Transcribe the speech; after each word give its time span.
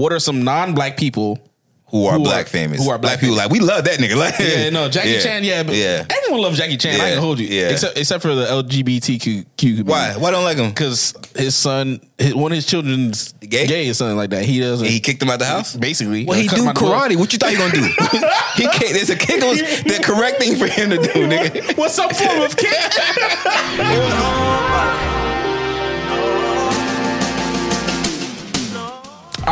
what 0.00 0.12
are 0.12 0.20
some 0.20 0.42
non-black 0.42 0.96
people 0.96 1.38
who 1.86 2.06
are 2.06 2.18
Who 2.18 2.22
black 2.22 2.46
are- 2.46 2.48
famous? 2.48 2.80
who 2.84 2.88
are 2.90 2.98
black 2.98 3.18
people 3.18 3.34
like 3.34 3.50
we 3.50 3.58
love 3.58 3.82
that 3.84 3.98
nigga. 3.98 4.14
Like 4.24 4.38
Yeah, 4.38 4.70
no, 4.70 4.88
Jackie 4.88 5.10
yeah. 5.10 5.18
Chan. 5.20 5.42
Yeah, 5.42 5.64
but 5.64 5.74
yeah. 5.74 6.06
everyone 6.08 6.40
loves 6.42 6.56
Jackie 6.56 6.76
Chan. 6.76 6.94
I 6.94 6.98
Yeah, 6.98 7.04
ain't 7.06 7.14
gonna 7.16 7.26
hold 7.26 7.40
you. 7.40 7.48
yeah. 7.48 7.70
except 7.70 7.98
except 7.98 8.22
for 8.22 8.32
the 8.36 8.44
LGBTQ 8.46 9.44
community. 9.58 9.82
Why? 9.82 10.14
Why 10.16 10.30
don't 10.30 10.44
like 10.44 10.56
him? 10.56 10.68
Because 10.68 11.14
his 11.34 11.56
son, 11.56 12.00
his, 12.16 12.32
one 12.36 12.52
of 12.52 12.56
his 12.56 12.66
children's 12.66 13.32
Gay? 13.40 13.66
gay 13.66 13.88
or 13.90 13.94
something 13.94 14.16
like 14.16 14.30
that. 14.30 14.44
He 14.44 14.60
doesn't. 14.60 14.86
He 14.86 15.00
kicked 15.00 15.20
him 15.20 15.30
out 15.30 15.40
the 15.40 15.46
house. 15.46 15.74
basically. 15.76 16.24
Well, 16.26 16.38
he 16.38 16.46
do 16.46 16.62
him 16.62 16.68
out 16.68 16.76
the 16.76 16.80
hood. 16.86 17.10
karate. 17.10 17.16
What 17.16 17.32
you 17.32 17.38
thought 17.40 17.50
he 17.50 17.56
gonna 17.56 17.72
do? 17.72 17.82
he 18.54 18.68
can't. 18.68 18.92
There's 18.94 19.10
a 19.10 19.16
kick 19.16 19.42
was 19.42 19.58
the 19.82 19.98
correct 20.04 20.38
thing 20.38 20.54
for 20.56 20.68
him 20.68 20.90
to 20.90 20.96
do, 20.98 21.26
nigga. 21.26 21.76
What's 21.76 21.98
up, 21.98 22.14
form 22.14 22.42
of 22.42 22.56
kick? 22.56 22.70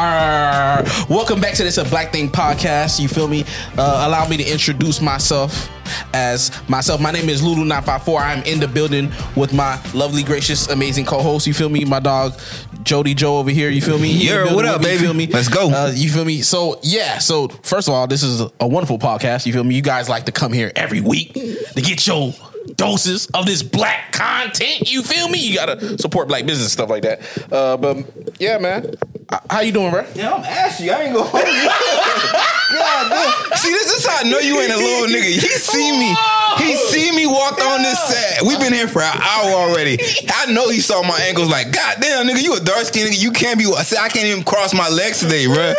Uh, 0.02 0.84
welcome 1.10 1.40
back 1.40 1.54
to 1.54 1.66
Issa 1.66 1.82
Black 1.86 2.12
Thing 2.12 2.28
podcast. 2.28 3.00
You 3.00 3.08
feel 3.08 3.26
me? 3.26 3.44
Uh, 3.76 4.04
allow 4.06 4.28
me 4.28 4.36
to 4.36 4.44
introduce 4.44 5.00
myself 5.00 5.68
as 6.14 6.52
myself. 6.68 7.00
My 7.00 7.10
name 7.10 7.28
is 7.28 7.42
Lulu954. 7.42 8.20
I'm 8.20 8.42
in 8.44 8.60
the 8.60 8.68
building 8.68 9.10
with 9.34 9.52
my 9.52 9.82
lovely, 9.94 10.22
gracious, 10.22 10.68
amazing 10.68 11.04
co-host. 11.04 11.48
You 11.48 11.52
feel 11.54 11.68
me? 11.68 11.84
My 11.84 11.98
dog 11.98 12.38
Jody 12.84 13.12
Joe 13.12 13.38
over 13.38 13.50
here. 13.50 13.70
You 13.70 13.82
feel 13.82 13.98
me? 13.98 14.12
He 14.12 14.28
in 14.30 14.36
the 14.38 14.44
Yeah, 14.50 14.54
what 14.54 14.64
up, 14.66 14.82
me, 14.82 14.86
You 14.86 14.92
baby? 14.92 15.02
feel 15.04 15.14
me? 15.14 15.26
Let's 15.26 15.48
go. 15.48 15.68
Uh, 15.68 15.90
you 15.92 16.08
feel 16.10 16.24
me? 16.24 16.42
So 16.42 16.78
yeah. 16.84 17.18
So 17.18 17.48
first 17.48 17.88
of 17.88 17.94
all, 17.94 18.06
this 18.06 18.22
is 18.22 18.40
a 18.60 18.68
wonderful 18.68 19.00
podcast. 19.00 19.46
You 19.46 19.52
feel 19.52 19.64
me? 19.64 19.74
You 19.74 19.82
guys 19.82 20.08
like 20.08 20.26
to 20.26 20.32
come 20.32 20.52
here 20.52 20.70
every 20.76 21.00
week 21.00 21.32
to 21.34 21.82
get 21.82 22.06
your 22.06 22.32
doses 22.76 23.26
of 23.34 23.46
this 23.46 23.64
black 23.64 24.12
content. 24.12 24.92
You 24.92 25.02
feel 25.02 25.28
me? 25.28 25.40
You 25.44 25.56
gotta 25.56 25.98
support 25.98 26.28
black 26.28 26.46
business 26.46 26.72
stuff 26.72 26.88
like 26.88 27.02
that. 27.02 27.52
Uh, 27.52 27.76
but 27.76 27.96
yeah, 28.40 28.58
man. 28.58 28.94
Uh, 29.30 29.38
How 29.50 29.60
you 29.60 29.72
doing, 29.72 29.90
bro? 29.90 30.06
Yeah, 30.14 30.32
I'm 30.32 30.44
ashy. 30.44 30.90
I 30.90 31.02
ain't 31.02 31.14
gonna 31.14 31.28
hold 31.28 31.44
you. 31.44 31.68
God. 32.72 33.58
See, 33.58 33.70
this 33.70 33.92
is 33.98 34.06
how 34.06 34.24
I 34.24 34.28
know 34.28 34.38
you 34.38 34.58
ain't 34.60 34.72
a 34.72 34.76
little 34.76 35.08
nigga. 35.08 35.24
He 35.36 35.40
see 35.60 35.92
me. 35.92 36.14
He 36.56 36.74
see 36.88 37.12
me 37.12 37.26
walk 37.26 37.60
on 37.60 37.82
this 37.82 37.98
set. 38.08 38.42
We've 38.42 38.58
been 38.58 38.72
here 38.72 38.88
for 38.88 39.02
an 39.02 39.12
hour 39.20 39.50
already. 39.52 39.98
I 40.34 40.50
know 40.52 40.68
he 40.70 40.80
saw 40.80 41.02
my 41.02 41.18
ankles. 41.20 41.48
Like, 41.50 41.72
God 41.72 41.96
damn, 42.00 42.26
nigga, 42.26 42.42
you 42.42 42.56
a 42.56 42.60
dark 42.60 42.84
skin 42.84 43.06
nigga. 43.06 43.20
You 43.20 43.30
can't 43.32 43.58
be. 43.58 43.66
I 43.66 43.82
said 43.82 43.98
I 43.98 44.08
can't 44.08 44.26
even 44.26 44.44
cross 44.44 44.72
my 44.72 44.88
legs 44.88 45.20
today, 45.20 45.46
bro. 45.46 45.74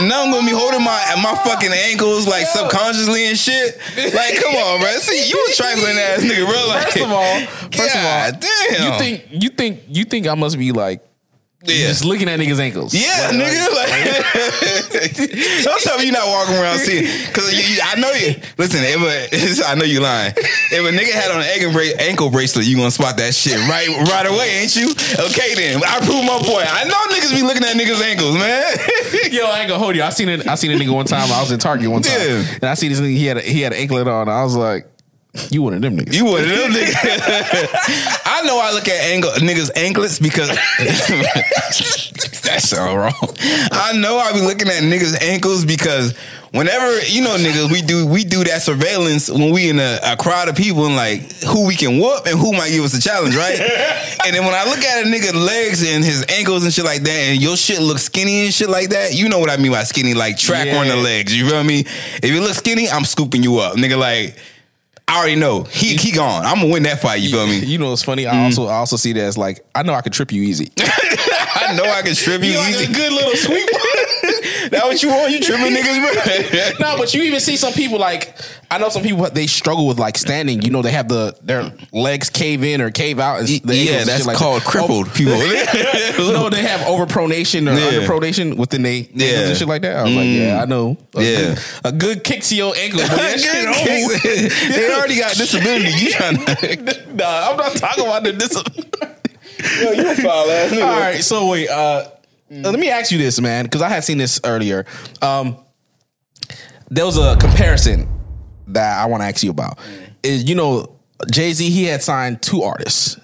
And 0.00 0.08
now 0.08 0.24
I'm 0.24 0.30
gonna 0.32 0.46
be 0.46 0.52
holding 0.56 0.82
my 0.82 0.98
my 1.22 1.34
fucking 1.44 1.70
ankles 1.72 2.26
like 2.26 2.46
subconsciously 2.46 3.26
and 3.26 3.38
shit. 3.38 3.78
Like, 3.96 4.40
come 4.42 4.54
on, 4.56 4.80
bro. 4.80 4.90
See, 4.98 5.28
you 5.28 5.36
a 5.50 5.54
trifling 5.54 5.98
ass 5.98 6.20
nigga, 6.24 6.46
bro. 6.46 6.66
Like, 6.68 6.84
First 6.84 6.96
of 7.04 7.12
all, 7.12 7.40
first 7.70 7.94
God 7.94 8.28
of 8.28 8.34
all, 8.34 8.40
damn. 8.40 8.92
you 8.92 8.98
think 8.98 9.24
you 9.30 9.48
think 9.50 9.80
you 9.88 10.04
think 10.04 10.26
I 10.26 10.34
must 10.34 10.58
be 10.58 10.72
like 10.72 11.02
Yeah. 11.66 11.88
just 11.88 12.04
looking 12.04 12.28
at 12.28 12.38
niggas' 12.38 12.58
ankles? 12.60 12.92
Yeah, 12.94 13.30
Like, 13.32 13.40
nigga. 13.40 13.64
Like, 13.74 13.94
don't 15.64 15.80
tell 15.82 15.98
me 15.98 16.06
you 16.06 16.12
not 16.12 16.26
walking 16.28 16.54
around 16.56 16.78
seeing. 16.78 17.04
Cause 17.32 17.52
you, 17.52 17.62
you- 17.76 17.80
I 17.82 17.94
know 17.98 18.10
you. 18.12 18.34
Listen, 18.58 18.80
if 18.84 19.00
a, 19.64 19.66
I 19.70 19.74
know 19.74 19.84
you 19.84 20.00
lying. 20.00 20.32
If 20.36 20.80
a 20.84 20.92
nigga 20.92 21.12
had 21.12 21.30
on 21.30 21.40
an 21.40 21.46
ankle, 21.48 21.72
ankle 22.00 22.30
bracelet, 22.30 22.66
you 22.66 22.76
gonna 22.76 22.90
spot 22.90 23.16
that 23.18 23.34
shit 23.34 23.56
right 23.68 23.88
right 24.10 24.26
away, 24.26 24.60
ain't 24.62 24.74
you? 24.76 24.90
Okay, 24.90 25.54
then 25.54 25.82
I 25.84 26.00
prove 26.00 26.24
my 26.24 26.38
point. 26.42 26.66
I 26.68 26.84
know 26.84 26.96
niggas 27.14 27.34
be 27.34 27.42
looking 27.42 27.64
at 27.64 27.76
niggas' 27.76 28.02
ankles, 28.02 28.34
man. 28.36 28.64
Yo, 29.32 29.44
I 29.46 29.60
ain't 29.60 29.68
gonna 29.68 29.78
hold 29.78 29.96
you. 29.96 30.02
I 30.02 30.10
seen 30.10 30.28
it. 30.28 30.46
I 30.46 30.54
seen 30.56 30.70
a 30.70 30.74
nigga 30.76 30.90
one 30.94 31.06
time. 31.06 31.30
I 31.32 31.40
was 31.40 31.50
in 31.52 31.58
Target 31.58 31.90
one 31.90 32.02
time, 32.02 32.18
Yeah. 32.20 32.44
and 32.54 32.64
I 32.64 32.74
see 32.74 32.88
this 32.88 33.00
nigga. 33.00 33.16
He 33.16 33.26
had 33.26 33.36
a, 33.38 33.40
he 33.42 33.60
had 33.60 33.72
an 33.72 33.78
anklet 33.78 34.08
on. 34.08 34.28
I 34.28 34.42
was 34.44 34.54
like, 34.56 34.86
"You 35.50 35.62
one 35.62 35.74
of 35.74 35.82
them 35.82 35.96
niggas?" 35.96 36.14
You 36.14 36.24
one 36.24 36.42
of 36.42 36.48
them 36.48 36.72
niggas. 36.72 36.94
I 38.26 38.42
know 38.44 38.58
I 38.60 38.72
look 38.72 38.88
at 38.88 39.00
ankle 39.04 39.30
niggas 39.32 39.70
anklets 39.76 40.18
because 40.18 40.48
that 42.42 42.60
sound 42.60 42.98
wrong. 42.98 43.36
I 43.72 43.92
know 43.96 44.18
I 44.18 44.32
be 44.32 44.40
looking 44.40 44.68
at 44.68 44.82
niggas 44.82 45.20
ankles 45.22 45.64
because 45.64 46.14
whenever 46.54 47.00
you 47.06 47.20
know 47.20 47.36
niggas 47.36 47.70
we 47.72 47.82
do 47.82 48.06
we 48.06 48.22
do 48.22 48.44
that 48.44 48.62
surveillance 48.62 49.28
when 49.28 49.50
we 49.50 49.68
in 49.68 49.80
a, 49.80 49.98
a 50.04 50.16
crowd 50.16 50.48
of 50.48 50.54
people 50.54 50.86
and 50.86 50.94
like 50.94 51.20
who 51.42 51.66
we 51.66 51.74
can 51.74 51.98
whoop 51.98 52.26
and 52.26 52.38
who 52.38 52.52
might 52.52 52.70
give 52.70 52.84
us 52.84 52.94
a 52.94 53.00
challenge, 53.02 53.34
right? 53.34 53.58
and 54.24 54.34
then 54.34 54.44
when 54.44 54.54
I 54.54 54.64
look 54.64 54.78
at 54.78 55.04
a 55.04 55.06
nigga 55.06 55.34
legs 55.34 55.82
and 55.82 56.04
his 56.04 56.24
ankles 56.28 56.64
and 56.64 56.72
shit 56.72 56.84
like 56.84 57.02
that, 57.02 57.10
and 57.10 57.42
your 57.42 57.56
shit 57.56 57.80
looks 57.80 58.02
skinny 58.02 58.44
and 58.44 58.54
shit 58.54 58.70
like 58.70 58.90
that, 58.90 59.14
you 59.14 59.28
know 59.28 59.40
what 59.40 59.50
I 59.50 59.56
mean 59.56 59.72
by 59.72 59.82
skinny, 59.82 60.14
like 60.14 60.38
track 60.38 60.68
on 60.74 60.86
the 60.86 60.96
legs. 60.96 61.36
You 61.36 61.48
feel 61.48 61.64
me? 61.64 61.80
If 61.80 62.26
you 62.26 62.40
look 62.40 62.54
skinny, 62.54 62.88
I'm 62.88 63.04
scooping 63.04 63.42
you 63.42 63.58
up, 63.58 63.76
nigga. 63.76 63.98
Like. 63.98 64.36
I 65.06 65.18
already 65.18 65.36
know 65.36 65.62
he 65.64 65.96
he 65.96 66.10
gone. 66.12 66.44
I'm 66.44 66.56
gonna 66.60 66.72
win 66.72 66.82
that 66.84 67.00
fight. 67.00 67.20
You 67.20 67.30
feel 67.30 67.46
me? 67.46 67.58
You 67.64 67.78
know 67.78 67.90
what's 67.90 68.02
funny? 68.02 68.24
Mm-hmm. 68.24 68.36
I 68.36 68.44
also 68.44 68.66
I 68.66 68.74
also 68.76 68.96
see 68.96 69.12
that 69.12 69.20
as 69.22 69.38
like 69.38 69.64
I 69.74 69.82
know 69.82 69.92
I 69.94 70.00
could 70.00 70.12
trip 70.12 70.32
you 70.32 70.42
easy. 70.42 70.72
I 70.78 71.74
know 71.76 71.84
I 71.84 72.02
can 72.02 72.14
trip 72.14 72.42
you, 72.42 72.52
You 72.52 72.58
like 72.58 72.74
easy. 72.74 72.92
a 72.92 72.94
good 72.94 73.12
little 73.12 73.36
sweep. 73.36 73.68
that 74.74 74.84
what 74.84 75.02
you 75.02 75.08
want? 75.08 75.32
You 75.32 75.40
tripping 75.40 75.72
niggas, 75.74 76.78
bro? 76.78 76.86
no, 76.90 76.96
but 76.98 77.14
you 77.14 77.22
even 77.22 77.40
see 77.40 77.56
some 77.56 77.72
people 77.72 77.98
like 77.98 78.36
I 78.70 78.78
know 78.78 78.88
some 78.88 79.02
people 79.02 79.28
they 79.30 79.46
struggle 79.46 79.86
with 79.86 79.98
like 79.98 80.18
standing. 80.18 80.62
You 80.62 80.70
know, 80.70 80.82
they 80.82 80.90
have 80.92 81.08
the 81.08 81.36
their 81.42 81.72
legs 81.92 82.30
cave 82.30 82.62
in 82.64 82.80
or 82.80 82.90
cave 82.90 83.18
out. 83.20 83.38
And 83.40 83.48
the 83.48 83.76
yeah, 83.76 84.04
that's 84.04 84.26
like 84.26 84.36
called 84.36 84.62
that. 84.62 84.68
crippled 84.68 85.12
people. 85.14 85.34
Oh, 85.36 86.30
no, 86.34 86.50
they 86.50 86.62
have 86.62 86.80
overpronation 86.80 87.68
or 87.70 87.78
Yeah. 87.78 88.00
underpronation 88.06 88.56
within 88.56 88.82
they 88.82 89.08
Yeah. 89.12 89.26
Mm. 89.26 89.48
and 89.48 89.56
shit 89.58 89.68
like 89.68 89.82
that. 89.82 89.96
I 89.96 90.02
was 90.04 90.14
like, 90.14 90.26
yeah, 90.26 90.60
I 90.62 90.64
know. 90.66 90.96
A 91.14 91.22
Yeah. 91.22 91.36
good, 91.36 91.58
a 91.84 91.92
good 91.92 92.24
kick 92.24 92.42
to 92.44 92.56
your 92.56 92.74
ankle. 92.76 93.00
But 93.00 93.10
that 93.16 93.40
shit 93.40 94.74
they 94.74 94.92
already 94.94 95.18
got 95.18 95.34
disability. 95.34 95.90
You 96.04 96.10
trying 96.10 96.36
to? 96.44 97.14
nah, 97.14 97.50
I'm 97.50 97.56
not 97.56 97.76
talking 97.76 98.04
about 98.04 98.22
the 98.24 98.32
discipline. 98.32 98.90
Yo, 99.80 99.92
you 99.92 100.10
a 100.10 100.14
foul 100.14 100.50
ass 100.50 100.70
nigga. 100.72 100.82
All 100.86 100.98
right, 101.00 101.22
so 101.24 101.48
wait. 101.48 101.68
Uh, 101.68 102.08
Let 102.50 102.78
me 102.78 102.90
ask 102.90 103.10
you 103.10 103.18
this, 103.18 103.40
man, 103.40 103.64
because 103.64 103.82
I 103.82 103.88
had 103.88 104.04
seen 104.04 104.18
this 104.18 104.40
earlier. 104.44 104.86
Um, 105.22 105.56
there 106.90 107.04
was 107.04 107.16
a 107.16 107.36
comparison 107.36 108.08
that 108.68 108.98
I 108.98 109.06
want 109.06 109.22
to 109.22 109.26
ask 109.26 109.42
you 109.42 109.50
about. 109.50 109.78
Is 110.22 110.48
you 110.48 110.54
know 110.54 110.96
Jay 111.30 111.52
Z? 111.52 111.68
He 111.68 111.84
had 111.84 112.02
signed 112.02 112.42
two 112.42 112.62
artists, 112.62 113.18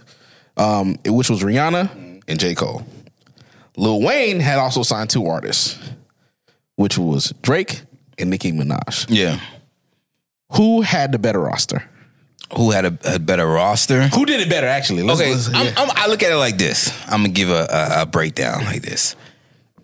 um, 0.56 0.96
which 1.06 1.30
was 1.30 1.42
Rihanna 1.42 2.22
and 2.26 2.40
J 2.40 2.54
Cole. 2.54 2.84
Lil 3.76 4.02
Wayne 4.02 4.40
had 4.40 4.58
also 4.58 4.82
signed 4.82 5.10
two 5.10 5.26
artists, 5.26 5.78
which 6.76 6.98
was 6.98 7.32
Drake 7.42 7.82
and 8.18 8.30
Nicki 8.30 8.52
Minaj. 8.52 9.06
Yeah. 9.08 9.40
Who 10.52 10.80
had 10.80 11.12
the 11.12 11.18
better 11.18 11.40
roster? 11.40 11.88
Who 12.56 12.70
had 12.72 12.84
a, 12.84 12.98
a 13.14 13.18
better 13.18 13.46
roster? 13.46 14.08
Who 14.08 14.26
did 14.26 14.40
it 14.40 14.48
better? 14.48 14.66
Actually, 14.66 15.02
Let's- 15.04 15.20
Okay, 15.20 15.30
let's- 15.32 15.48
I'm, 15.48 15.66
yeah. 15.66 15.72
I'm, 15.76 15.90
I 15.94 16.06
look 16.08 16.22
at 16.22 16.32
it 16.32 16.36
like 16.36 16.58
this. 16.58 16.92
I'm 17.06 17.20
gonna 17.22 17.28
give 17.28 17.50
a, 17.50 17.66
a, 17.70 18.02
a 18.02 18.06
breakdown 18.06 18.64
like 18.64 18.82
this. 18.82 19.14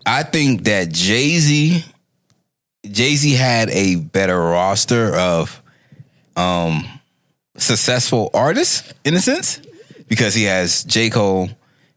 I 0.05 0.23
think 0.23 0.63
that 0.65 0.89
Jay 0.91 1.37
Z, 1.39 1.83
Jay 2.89 3.15
Z 3.15 3.33
had 3.33 3.69
a 3.69 3.95
better 3.95 4.37
roster 4.39 5.15
of 5.15 5.61
um 6.35 6.85
successful 7.57 8.29
artists 8.33 8.93
in 9.03 9.15
a 9.15 9.19
sense 9.19 9.59
because 10.07 10.33
he 10.33 10.43
has 10.43 10.83
J 10.83 11.09
Cole, 11.09 11.49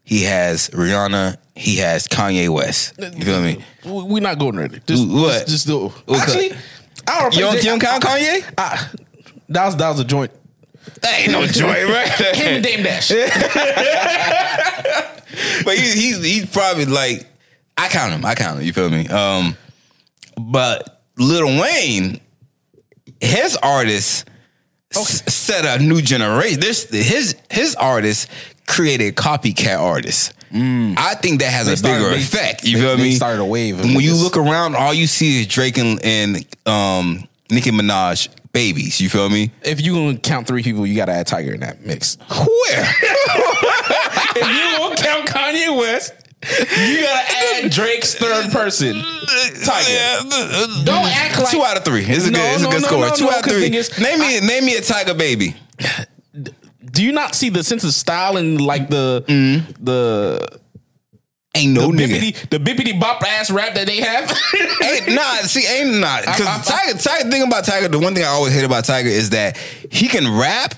he 0.03 0.23
has 0.25 0.71
Rihanna, 0.71 1.37
he 1.55 1.77
has 1.77 2.09
Kanye 2.09 2.49
West. 2.49 2.95
You 2.99 3.25
feel 3.25 3.43
me? 3.43 3.63
We're 3.85 4.21
not 4.23 4.39
going 4.39 4.57
there. 4.57 4.69
Just, 4.69 5.07
What? 5.09 5.47
Just, 5.47 5.49
just 5.49 5.67
do. 5.67 5.93
Actually, 6.15 6.53
I 7.07 7.21
don't 7.23 7.35
You 7.35 7.41
don't, 7.41 7.63
don't 7.63 7.81
count 7.81 8.03
Kanye? 8.03 8.55
I, 8.57 8.89
that 9.51 9.67
was 9.67 9.77
that 9.77 9.89
was 9.91 10.01
a 10.01 10.05
joint. 10.05 10.31
That 11.03 11.21
ain't 11.21 11.33
no 11.33 11.47
joy, 11.47 11.87
right? 11.91 12.09
Him 12.37 12.55
and 12.57 12.65
Dame 12.65 12.83
Dash. 12.83 13.09
but 15.65 15.77
he, 15.77 15.91
he's 15.93 16.23
he's 16.23 16.47
probably 16.47 16.87
like 16.87 17.27
I 17.77 17.89
count 17.89 18.13
him. 18.13 18.25
I 18.25 18.35
count 18.35 18.59
him. 18.61 18.67
You 18.67 18.73
feel 18.73 18.91
me? 18.91 19.09
Um, 19.09 19.57
but 20.39 21.03
Lil 21.17 21.47
Wayne, 21.61 22.21
his 23.21 23.57
artists 23.57 24.25
s- 24.95 25.33
set 25.33 25.65
a 25.65 25.83
new 25.83 26.03
generation. 26.03 26.61
This 26.61 26.89
his 26.91 27.37
his 27.51 27.75
artists 27.77 28.27
created 28.67 29.17
copycat 29.17 29.79
artists. 29.81 30.33
I 30.53 31.15
think 31.23 31.41
that 31.43 31.53
has 31.53 31.69
a 31.69 31.77
started- 31.77 31.99
bigger 31.99 32.11
they- 32.11 32.17
effect. 32.23 32.65
You 32.65 32.77
they- 32.77 32.83
feel 32.83 32.97
they 32.97 33.03
me? 33.05 33.15
started 33.15 33.41
a 33.41 33.45
wave 33.45 33.79
When 33.79 34.01
you 34.01 34.17
look 34.17 34.37
around, 34.37 34.75
all 34.75 34.93
you 34.93 35.07
see 35.07 35.43
is 35.43 35.47
Drake 35.47 35.79
and, 35.79 36.05
and 36.05 36.45
um, 36.67 37.29
Nicki 37.53 37.71
Minaj 37.71 38.29
babies. 38.53 39.01
You 39.01 39.09
feel 39.09 39.29
me? 39.29 39.53
if 39.63 39.81
you 39.81 39.95
gonna 39.95 40.19
count 40.19 40.47
three 40.47 40.63
people, 40.63 40.87
you 40.87 40.97
gotta 40.97 41.13
add 41.13 41.27
Tyga 41.27 41.55
in 41.55 41.61
that 41.61 41.85
mix. 41.85 42.17
Where? 42.29 42.47
if 44.37 44.49
you 44.49 44.79
gonna 44.79 44.97
count 44.97 45.29
Kanye 45.29 45.77
West, 45.79 46.15
you 46.43 47.03
gotta 47.03 47.65
add 47.65 47.71
Drake's 47.71 48.15
third 48.15 48.51
person. 48.51 48.95
Tyga. 48.97 50.85
Don't 50.85 51.07
act 51.07 51.39
like 51.39 51.51
two 51.51 51.63
out 51.63 51.77
of 51.77 51.85
three. 51.85 52.05
It's 52.05 52.27
a 52.27 52.31
No, 52.31 52.39
good, 52.39 52.55
it's 52.55 52.63
a 52.63 52.67
good 52.67 52.83
no, 52.83 52.87
score. 52.89 53.09
no, 53.09 53.15
two 53.15 53.25
no, 53.27 53.31
out 53.31 53.47
of 53.47 53.53
three. 53.53 53.77
is, 53.77 53.99
name 53.99 54.19
me, 54.21 54.41
name 54.41 54.65
me 54.65 54.77
a 54.77 54.81
Tyga 54.81 55.17
baby. 55.17 55.55
Do 56.93 57.05
you 57.05 57.13
not 57.13 57.35
see 57.35 57.51
the 57.51 57.63
sense 57.63 57.85
of 57.85 57.93
style 57.93 58.37
and 58.37 58.61
like 58.61 58.89
the 58.89 59.25
mm. 59.29 59.77
the 59.79 60.60
Ain't 61.55 61.73
no 61.73 61.91
the 61.91 62.05
nigga. 62.05 62.21
bippity 62.21 62.49
the 62.51 62.59
bippity 62.59 63.01
bop 63.01 63.23
ass 63.23 63.51
rap 63.51 63.75
that 63.75 63.87
they 63.87 64.01
have? 64.01 64.31
Ain't 64.83 65.15
nah. 65.15 65.35
See, 65.43 65.67
ain't 65.67 66.01
not 66.01 66.21
because 66.21 66.47
Tyga. 66.47 66.93
Tyga. 66.95 67.31
Thing 67.31 67.43
about 67.43 67.65
Tyga. 67.65 67.91
The 67.91 67.99
one 67.99 68.15
thing 68.15 68.23
I 68.23 68.29
always 68.29 68.55
hate 68.55 68.65
about 68.65 68.85
Tyga 68.85 69.07
is 69.07 69.31
that 69.31 69.57
he 69.91 70.07
can 70.07 70.39
rap, 70.39 70.77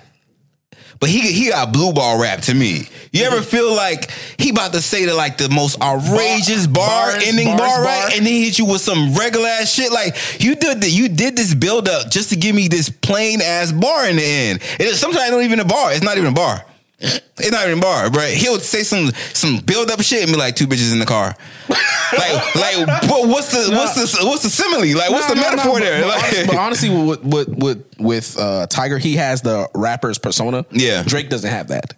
but 0.98 1.10
he 1.10 1.20
he 1.20 1.50
got 1.50 1.74
blue 1.74 1.92
ball 1.92 2.18
rap 2.18 2.40
to 2.42 2.54
me. 2.54 2.88
You 3.12 3.24
ever 3.24 3.36
mm-hmm. 3.36 3.44
feel 3.44 3.74
like 3.74 4.10
he 4.38 4.48
about 4.48 4.72
to 4.72 4.80
say 4.80 5.04
the 5.04 5.14
like 5.14 5.36
the 5.36 5.50
most 5.50 5.78
outrageous 5.82 6.66
bar, 6.66 7.12
bars, 7.12 7.22
ending 7.26 7.48
bars, 7.48 7.60
bar, 7.60 7.84
right? 7.84 8.02
bar. 8.04 8.10
And 8.16 8.24
then 8.24 8.32
hit 8.32 8.58
you 8.58 8.64
with 8.64 8.80
some 8.80 9.14
regular 9.14 9.48
ass 9.48 9.70
shit. 9.70 9.92
Like 9.92 10.16
you 10.40 10.54
did 10.54 10.80
the, 10.80 10.88
you 10.88 11.10
did 11.10 11.36
this 11.36 11.52
build 11.52 11.86
up 11.86 12.10
just 12.10 12.30
to 12.30 12.36
give 12.36 12.56
me 12.56 12.68
this 12.68 12.88
plain 12.88 13.42
ass 13.42 13.72
bar 13.72 14.08
in 14.08 14.16
the 14.16 14.24
end. 14.24 14.62
It 14.80 14.86
is 14.86 14.98
sometimes 14.98 15.32
not 15.32 15.42
even 15.42 15.60
a 15.60 15.66
bar. 15.66 15.92
It's 15.92 16.02
not 16.02 16.16
even 16.16 16.30
a 16.30 16.34
bar. 16.34 16.64
It's 17.02 17.50
not 17.50 17.66
even 17.66 17.80
bar, 17.80 18.10
bro. 18.10 18.22
He'll 18.26 18.60
say 18.60 18.82
some 18.82 19.10
some 19.32 19.58
build 19.58 19.90
up 19.90 20.00
shit 20.02 20.22
and 20.22 20.32
be 20.32 20.38
like 20.38 20.54
two 20.54 20.66
bitches 20.66 20.92
in 20.92 20.98
the 21.00 21.06
car. 21.06 21.34
like 21.68 22.54
like 22.54 22.86
but 23.08 23.26
what's 23.28 23.50
the 23.50 23.74
what's 23.74 23.94
the 23.94 24.24
what's 24.26 24.42
the 24.42 24.50
simile? 24.50 24.96
Like 24.96 25.10
what's 25.10 25.28
the 25.28 25.36
metaphor 25.36 25.80
there? 25.80 26.02
But, 26.02 26.08
Like- 26.08 26.22
honestly, 26.22 26.46
but 26.46 26.56
honestly, 26.56 26.88
with 27.06 27.22
with 27.24 27.48
with, 27.48 27.84
with 27.98 28.38
uh, 28.38 28.66
Tyga, 28.68 28.98
he 29.00 29.16
has 29.16 29.42
the 29.42 29.68
rapper's 29.74 30.18
persona. 30.18 30.64
Yeah. 30.70 31.02
Drake 31.04 31.28
doesn't 31.28 31.50
have 31.50 31.68
that. 31.68 31.94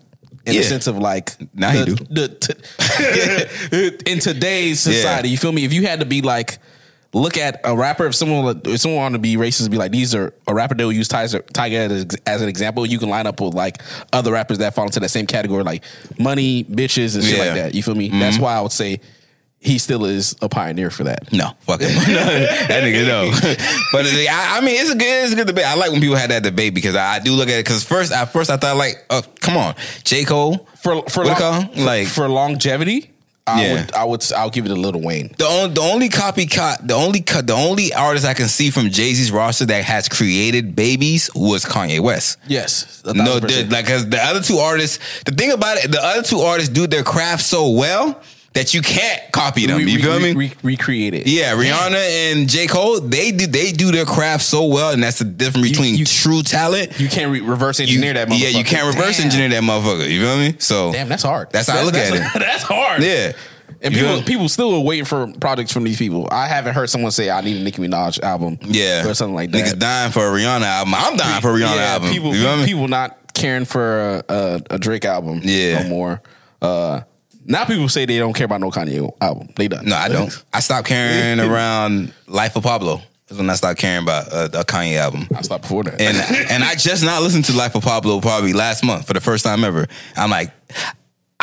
In 0.47 0.53
Yeah. 0.55 0.61
the 0.61 0.67
sense 0.67 0.87
of 0.87 0.99
like, 0.99 1.33
Now 1.55 1.71
he 1.71 1.79
the, 1.81 1.87
do. 1.87 1.95
the- 2.11 3.99
t- 3.99 4.01
in 4.13 4.19
today's 4.21 4.81
society, 4.81 5.31
you 5.31 5.39
feel 5.39 5.53
me? 5.53 5.65
If 5.65 5.73
you 5.73 5.87
had 5.87 6.01
to 6.01 6.07
be 6.07 6.21
like, 6.23 6.59
look 7.15 7.37
at 7.39 7.61
a 7.65 7.75
rapper, 7.77 8.07
if 8.07 8.15
someone 8.15 8.61
if 8.65 8.81
someone 8.81 9.01
wanted 9.01 9.17
to 9.19 9.23
be 9.23 9.37
racist, 9.37 9.71
be 9.71 9.77
like, 9.79 9.93
these 9.93 10.15
are 10.15 10.35
a 10.47 10.55
rapper 10.55 10.75
that 10.75 10.85
will 10.85 10.93
use 10.93 11.09
Tyga, 11.09 11.43
Tyga 11.53 11.91
as, 11.91 12.07
as 12.27 12.43
an 12.43 12.49
example. 12.49 12.85
You 12.85 12.99
can 12.99 13.09
line 13.09 13.27
up 13.27 13.41
with 13.41 13.55
like 13.55 13.81
other 14.13 14.33
rappers 14.33 14.59
that 14.59 14.75
fall 14.75 14.85
into 14.85 15.01
that 15.01 15.09
same 15.11 15.27
category, 15.27 15.63
like 15.65 15.85
money, 16.19 16.65
bitches, 16.65 17.15
and 17.15 17.25
shit 17.25 17.39
Yeah. 17.39 17.45
like 17.45 17.55
that. 17.55 17.75
You 17.75 17.83
feel 17.83 17.95
me? 17.95 18.09
Mm-hmm. 18.11 18.21
That's 18.21 18.39
why 18.39 18.55
I 18.57 18.61
would 18.61 18.73
say 18.73 19.01
he 19.61 19.79
still 19.79 20.05
is 20.05 20.37
a 20.43 20.49
pioneer 20.49 20.91
for 20.91 21.05
that. 21.05 21.33
No, 21.33 21.53
fuck 21.61 21.81
it. 21.81 21.87
that 22.69 22.83
nigga 22.85 23.07
no. 23.07 23.31
But 23.93 24.05
uh, 24.05 24.09
I, 24.31 24.59
I 24.59 24.61
mean, 24.61 24.79
it's 24.79 24.91
a 24.91 24.95
good, 24.95 25.25
it's 25.25 25.33
a 25.33 25.37
good 25.37 25.47
debate. 25.47 25.65
I 25.65 25.75
like 25.75 25.91
when 25.91 26.01
people 26.03 26.17
had 26.17 26.31
that 26.33 26.43
debate 26.43 26.75
because 26.75 26.95
I, 26.97 27.15
I 27.15 27.19
do 27.21 27.33
look 27.33 27.49
at 27.49 27.55
it. 27.55 27.65
Because 27.65 27.83
first, 27.83 28.13
at 28.13 28.27
first, 28.27 28.51
I 28.51 28.59
thought 28.59 28.77
like, 28.77 29.03
oh, 29.09 29.23
come 29.41 29.57
on, 29.57 29.75
J 30.03 30.25
Cole. 30.25 30.69
for 30.83 31.03
for, 31.09 31.25
long- 31.25 31.71
Like- 31.77 32.09
for 32.09 32.29
longevity. 32.29 33.11
I 33.47 33.63
Yeah. 33.63 33.73
would 33.75 33.95
I 33.95 34.05
would 34.05 34.33
I'll 34.33 34.49
give 34.49 34.65
it 34.65 34.71
a 34.71 34.75
little 34.75 35.03
Wayne. 35.03 35.35
The 35.37 35.47
only, 35.47 35.75
the 35.75 35.81
only 35.83 36.09
copycat, 36.09 36.89
the 36.89 36.95
only 36.95 37.21
the 37.21 37.53
only 37.55 37.93
artist 37.93 38.25
I 38.25 38.33
can 38.33 38.49
see 38.49 38.71
from 38.71 38.89
Jay 38.91 39.13
Z's 39.13 39.31
roster 39.31 39.67
that 39.67 39.85
has 39.85 40.09
created 40.09 40.75
babies 40.75 41.29
was 41.35 41.65
Kanye 41.65 42.01
West. 42.01 42.39
Yes, 42.47 43.03
No, 43.05 43.13
like 43.35 43.87
the 43.87 44.19
other 44.23 44.41
two 44.41 44.59
artists. 44.59 44.99
The 45.27 45.33
thing 45.33 45.53
about 45.53 45.77
it, 45.77 45.93
the 45.93 46.03
other 46.03 46.23
two 46.23 46.41
artists 46.41 46.73
do 46.73 46.87
their 46.87 47.03
craft 47.03 47.43
so 47.43 47.69
well 47.69 48.19
that 48.55 48.73
you 48.73 48.81
can't 48.83 49.21
copy 49.33 49.67
them. 49.67 49.79
Re- 49.79 49.91
you 49.91 49.99
feel 49.99 50.17
re- 50.19 50.33
me? 50.33 50.47
re- 50.49 50.53
recreate 50.63 51.13
it. 51.15 51.27
Yeah, 51.27 51.55
Rihanna 51.55 52.33
and 52.33 52.49
J. 52.49 52.67
Cole, 52.67 53.01
they 53.01 53.31
do 53.33 53.47
they 53.47 53.73
do 53.73 53.91
their 53.91 54.05
craft 54.05 54.45
so 54.45 54.67
well, 54.67 54.93
and 54.93 55.03
that's 55.03 55.19
the 55.19 55.25
difference 55.25 55.69
between 55.71 55.97
you- 55.97 56.07
true 56.07 56.43
talent. 56.43 56.99
You 56.99 57.09
can't 57.09 57.31
re- 57.33 57.41
reverse 57.41 57.81
You- 57.81 57.87
engineer 57.87 58.15
that. 58.15 58.29
Yeah, 58.31 58.49
you 58.49 58.65
can't 58.65 58.87
reverse 58.87 59.17
Damn. 59.19 59.27
engineer 59.27 59.49
that 59.51 59.63
motherfucker. 59.63 60.09
You 60.09 60.21
feel 60.21 60.39
me? 60.39 60.55
So 60.59 60.93
Damn, 60.93 61.09
that's 61.09 61.23
hard. 61.25 61.51
That's 61.51 61.69
how 61.69 61.81
I 61.81 61.83
look 61.83 61.95
at 61.95 62.13
that's, 62.13 62.35
it. 62.37 62.39
That's 62.45 62.63
hard. 62.63 63.03
Yeah. 63.03 63.33
And 63.83 63.93
people 63.93 64.23
people 64.23 64.49
still 64.49 64.75
are 64.77 64.81
waiting 64.81 65.05
for 65.05 65.31
projects 65.41 65.73
from 65.73 65.85
these 65.85 65.99
people. 65.99 66.27
I 66.31 66.47
haven't 66.47 66.75
heard 66.75 66.89
someone 66.89 67.11
say 67.11 67.29
I 67.31 67.41
need 67.43 67.57
a 67.59 67.61
Nicki 67.65 67.83
Minaj 67.83 68.23
album. 68.23 68.59
Yeah, 68.63 69.07
or 69.07 69.13
something 69.15 69.35
like 69.35 69.51
that. 69.51 69.63
Niggas 69.63 69.79
dying 69.79 70.11
for 70.13 70.27
a 70.27 70.31
Rihanna 70.31 70.63
album. 70.63 70.95
I'm 70.97 71.17
dying 71.17 71.43
for 71.43 71.51
a 71.51 71.59
Rihanna 71.59 71.77
yeah, 71.77 71.93
album. 71.95 72.11
people 72.11 72.35
you 72.35 72.65
people 72.65 72.89
not 72.89 73.35
caring 73.35 73.65
for 73.67 74.01
a, 74.01 74.25
a, 74.29 74.63
a 74.71 74.79
Drake 74.79 75.05
album. 75.05 75.41
Yeah. 75.43 75.83
no 75.83 75.89
more. 75.89 76.23
Uh, 76.63 77.01
now 77.45 77.65
people 77.65 77.89
say 77.89 78.07
they 78.07 78.19
don't 78.19 78.33
care 78.33 78.47
about 78.47 78.61
no 78.61 78.71
Kanye 78.71 79.11
album. 79.21 79.49
They 79.57 79.69
done. 79.69 79.87
No, 79.87 79.97
I 79.97 80.09
don't. 80.09 80.45
I 80.53 80.61
stopped 80.61 80.89
caring 80.89 81.41
around 81.51 82.13
Life 82.27 82.57
of 82.57 82.63
Pablo. 82.63 83.01
That's 83.27 83.39
when 83.39 83.49
I 83.49 83.55
stopped 83.55 83.79
caring 83.79 84.03
about 84.03 84.29
a, 84.29 84.61
a 84.61 84.65
Kanye 84.65 84.97
album. 84.97 85.27
I 85.35 85.43
stopped 85.43 85.63
before 85.63 85.85
that. 85.85 86.01
and 86.01 86.17
and 86.51 86.65
I 86.65 86.75
just 86.75 87.05
not 87.05 87.23
listened 87.23 87.47
to 87.47 87.53
Life 87.53 87.75
of 87.75 87.83
Pablo 87.83 88.21
probably 88.21 88.53
last 88.53 88.85
month 88.85 89.07
for 89.07 89.13
the 89.15 89.21
first 89.21 89.45
time 89.45 89.65
ever. 89.65 89.87
I'm 90.17 90.31
like, 90.31 90.53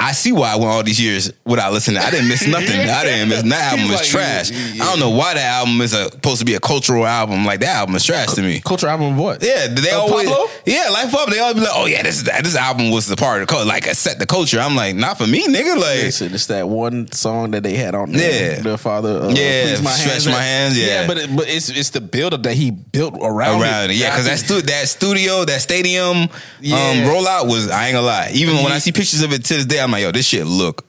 I 0.04 0.14
see 0.14 0.32
why 0.32 0.54
I 0.54 0.56
went 0.56 0.68
all 0.70 0.84
these 0.84 1.00
years 1.00 1.32
without 1.46 1.72
listening. 1.74 1.98
I 2.00 2.10
didn't 2.10 2.28
miss 2.28 2.48
nothing. 2.48 2.80
I 2.90 3.04
didn't 3.04 3.30
miss. 3.30 3.44
That 3.52 3.74
album 3.74 3.92
like, 3.92 4.04
trash. 4.06 4.52
I 4.52 4.78
don't 4.78 5.00
know 5.00 5.10
why 5.12 5.34
that 5.36 5.46
album 5.60 5.80
is 5.82 5.94
a, 5.94 6.06
supposed 6.10 6.40
to 6.40 6.46
be 6.46 6.56
a 6.56 6.60
cultural 6.60 7.06
album. 7.06 7.46
Like 7.46 7.60
that 7.60 7.76
album 7.76 7.96
is 7.96 8.04
trash 8.06 8.34
to 8.34 8.42
me. 8.42 8.60
Culture 8.62 8.88
album 8.88 9.14
of 9.14 9.18
what? 9.20 9.44
Yeah, 9.44 9.68
they 9.68 9.92
Of 9.92 10.00
always 10.00 10.28
Pablo? 10.30 10.48
yeah, 10.66 10.90
Life 10.90 11.12
Pablo. 11.12 11.34
They 11.34 11.40
always 11.40 11.56
be 11.56 11.62
like, 11.62 11.70
oh 11.74 11.86
yeah, 11.86 12.02
this 12.04 12.18
is 12.18 12.24
this 12.24 12.56
album 12.56 12.90
was 12.92 13.08
the 13.08 13.16
part 13.16 13.42
of 13.42 13.48
the 13.48 13.52
culture, 13.52 13.68
like 13.68 13.86
it 13.88 13.96
set 13.98 14.20
the 14.20 14.26
culture. 14.26 14.60
I'm 14.60 14.76
like, 14.76 14.96
not 14.96 15.18
for 15.18 15.28
me, 15.28 15.46
nigga. 15.48 15.76
Like 15.76 16.04
Listen, 16.04 16.34
it's 16.34 16.48
that 16.48 16.68
one 16.68 17.12
song 17.12 17.52
that 17.52 17.62
they 17.64 17.76
had 17.76 17.94
on 17.94 18.12
there. 18.12 18.56
Yeah. 18.58 18.62
The 18.62 18.78
father. 18.78 19.20
Uh, 19.24 19.30
Yeah, 19.30 19.66
Please 19.68 19.82
my 19.84 19.92
Stretch 19.92 20.12
hands. 20.14 20.28
My 20.28 20.42
Hands, 20.42 20.78
yeah. 20.78 21.08
but 21.08 21.18
it, 21.18 21.36
but 21.36 21.48
it's 21.50 21.70
it's 21.70 21.90
the 21.92 22.02
buildup 22.02 22.44
that 22.44 22.54
he 22.56 22.72
built 22.72 23.16
around, 23.22 23.62
around 23.62 23.90
it. 23.92 23.98
Yeah, 23.98 24.10
because 24.12 24.26
that 24.26 24.40
stu- 24.40 24.62
that 24.62 24.88
studio, 24.88 25.46
that 25.46 25.62
stadium 25.62 26.30
Yeah. 26.62 26.76
um, 26.78 26.98
rollout 27.10 27.48
was 27.48 27.70
I 27.70 27.88
ain't 27.88 27.96
gonna 27.96 28.06
lie. 28.08 28.32
Even 28.34 28.56
when 28.64 28.72
I 28.72 28.80
see 28.80 28.92
pictures 28.92 29.22
of 29.22 29.34
it 29.34 29.44
to 29.46 29.54
this 29.56 29.66
day, 29.66 29.80
I'm 29.80 29.91
like, 29.92 30.04
yo, 30.04 30.12
this 30.12 30.26
shit 30.26 30.46
look 30.46 30.86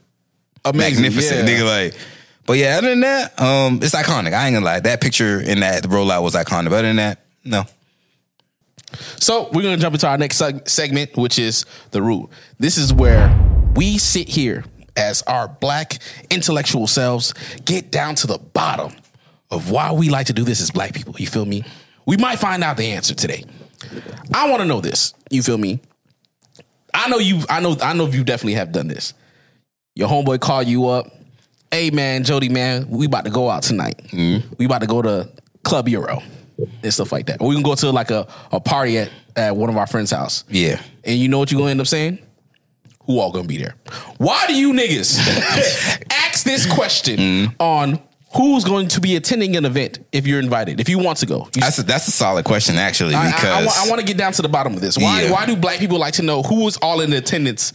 amazing, 0.65 1.03
magnificent, 1.03 1.49
yeah. 1.49 1.55
nigga. 1.55 1.67
Like, 1.67 2.01
but 2.47 2.55
yeah, 2.55 2.79
other 2.79 2.91
than 2.91 3.01
that, 3.01 3.41
um, 3.41 3.81
it's 3.83 3.95
iconic. 3.95 4.33
I 4.33 4.47
ain't 4.47 4.55
gonna 4.55 4.65
lie. 4.65 4.81
That 4.81 5.01
picture 5.01 5.41
in 5.41 5.61
that 5.61 5.85
rollout 5.85 6.23
was 6.23 6.35
iconic. 6.35 6.71
But 6.71 6.79
other 6.79 6.89
than 6.89 6.97
that, 6.97 7.25
no. 7.45 7.65
So 9.21 9.49
we're 9.53 9.63
gonna 9.63 9.77
jump 9.77 9.95
into 9.95 10.09
our 10.09 10.19
next 10.19 10.41
seg- 10.41 10.69
segment, 10.69 11.17
which 11.17 11.39
is 11.39 11.65
the 11.93 12.03
root. 12.03 12.29
This 12.59 12.77
is 12.77 12.93
where 12.93 13.33
we 13.75 13.99
sit 13.99 14.29
here 14.29 14.65
as 14.97 15.23
our 15.23 15.49
black 15.49 15.99
intellectual 16.31 16.87
selves 16.87 17.33
get 17.65 17.91
down 17.91 18.15
to 18.17 18.27
the 18.27 18.39
bottom 18.39 18.93
of 19.51 19.71
why 19.71 19.93
we 19.93 20.09
like 20.09 20.27
to 20.27 20.33
do 20.33 20.45
this 20.45 20.61
as 20.61 20.71
black 20.71 20.95
people. 20.95 21.15
You 21.19 21.27
feel 21.27 21.45
me? 21.45 21.65
We 22.07 22.17
might 22.17 22.39
find 22.39 22.65
out 22.65 22.77
the 22.77 22.87
answer 22.93 23.15
today. 23.15 23.45
I 24.35 24.49
want 24.51 24.61
to 24.61 24.67
know 24.67 24.81
this. 24.81 25.15
You 25.31 25.43
feel 25.43 25.59
me? 25.59 25.81
I 26.95 27.09
know 27.09 27.19
you. 27.19 27.41
I 27.49 27.61
know. 27.61 27.77
I 27.83 27.93
know 27.95 28.07
you 28.07 28.25
definitely 28.25 28.55
have 28.55 28.73
done 28.73 28.89
this. 28.89 29.15
Your 29.95 30.09
homeboy 30.09 30.41
call 30.41 30.63
you 30.63 30.89
up. 30.89 31.07
Hey 31.71 31.91
man, 31.91 32.25
Jody 32.25 32.49
man, 32.49 32.89
we 32.89 33.07
about 33.07 33.25
to 33.25 33.31
go 33.31 33.49
out 33.49 33.63
tonight. 33.63 33.99
Mm-hmm. 34.09 34.55
We 34.59 34.67
about 34.67 34.83
to 34.83 34.87
go 34.87 35.01
to 35.01 35.31
Club 35.65 35.89
Euro 35.89 36.23
and 36.83 36.93
stuff 36.93 37.13
like 37.13 37.27
that. 37.27 37.41
Or 37.41 37.49
we 37.49 37.55
can 37.55 37.63
go 37.63 37.75
to 37.75 37.91
like 37.91 38.11
a, 38.11 38.27
a 38.51 38.61
party 38.61 38.99
at, 38.99 39.11
at 39.37 39.57
one 39.57 39.71
of 39.71 39.77
our 39.77 39.87
friends' 39.87 40.11
house. 40.11 40.45
Yeah. 40.49 40.83
And 41.05 41.19
you 41.19 41.29
know 41.29 41.39
what 41.39 41.51
you're 41.51 41.59
gonna 41.59 41.71
end 41.71 41.81
up 41.81 41.87
saying? 41.87 42.19
Who 43.07 43.19
all 43.19 43.33
gonna 43.33 43.49
be 43.49 43.57
there? 43.57 43.75
Why 44.19 44.47
do 44.47 44.55
you 44.55 44.73
niggas 44.73 45.19
ask 46.11 46.45
this 46.45 46.71
question 46.73 47.19
mm-hmm. 47.19 47.55
on 47.59 48.01
who's 48.35 48.65
going 48.65 48.89
to 48.89 49.01
be 49.01 49.17
attending 49.17 49.57
an 49.57 49.65
event 49.65 49.99
if 50.13 50.27
you're 50.27 50.39
invited, 50.41 50.81
if 50.81 50.89
you 50.89 50.99
want 50.99 51.19
to 51.19 51.27
go? 51.27 51.49
That's 51.53 51.79
a, 51.79 51.83
that's 51.83 52.09
a 52.09 52.13
solid 52.13 52.45
question 52.45 52.77
actually 52.77 53.15
I- 53.15 53.29
I- 53.29 53.33
because 53.33 53.87
I, 53.87 53.89
want 53.89 54.01
to 54.01 54.07
get 54.07 54.17
down 54.17 54.33
to 54.33 54.43
the 54.43 54.49
bottom 54.49 54.75
of 54.75 54.81
this. 54.81 54.97
Why 54.99 55.23
Yeah. 55.25 55.33
why 55.33 55.47
do 55.47 55.55
black 55.57 55.79
people 55.79 55.99
like 55.99 56.15
to 56.15 56.23
know 56.23 56.43
who 56.43 56.67
is 56.69 56.77
all 56.79 57.01
in 57.01 57.13
attendance 57.13 57.73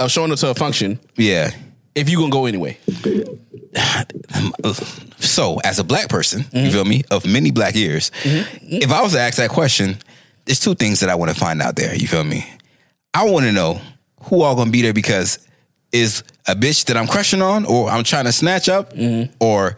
of 0.00 0.10
showing 0.10 0.30
up 0.32 0.38
to 0.38 0.50
a 0.50 0.54
function 0.54 0.98
yeah. 1.16 1.50
if 1.94 2.08
you 2.10 2.18
gonna 2.18 2.30
go 2.30 2.46
anyway? 2.46 2.78
So, 5.18 5.58
as 5.64 5.78
a 5.78 5.84
black 5.84 6.08
person, 6.08 6.42
Mm-hmm. 6.42 6.58
you 6.66 6.70
feel 6.70 6.84
me, 6.84 7.02
of 7.10 7.24
many 7.26 7.50
black 7.50 7.74
years, 7.74 8.10
if 8.24 8.92
I 8.92 9.02
was 9.02 9.12
to 9.12 9.20
ask 9.20 9.36
that 9.38 9.50
question, 9.50 9.96
there's 10.44 10.60
two 10.60 10.74
things 10.74 11.00
that 11.00 11.08
I 11.08 11.14
want 11.14 11.32
to 11.32 11.38
find 11.38 11.60
out 11.62 11.76
there. 11.76 11.94
You 11.94 12.06
feel 12.06 12.24
me? 12.24 12.46
I 13.14 13.24
want 13.28 13.46
to 13.46 13.52
know 13.52 13.80
who 14.24 14.42
all 14.42 14.54
gonna 14.54 14.70
be 14.70 14.82
there 14.82 14.92
because 14.92 15.38
is 15.92 16.22
a 16.46 16.54
bitch 16.54 16.84
that 16.86 16.96
I'm 16.96 17.06
crushing 17.06 17.40
on, 17.42 17.64
or 17.64 17.88
I'm 17.88 18.04
trying 18.04 18.24
to 18.26 18.32
snatch 18.32 18.68
up, 18.68 18.92
Mm-hmm. 18.94 19.32
or 19.40 19.76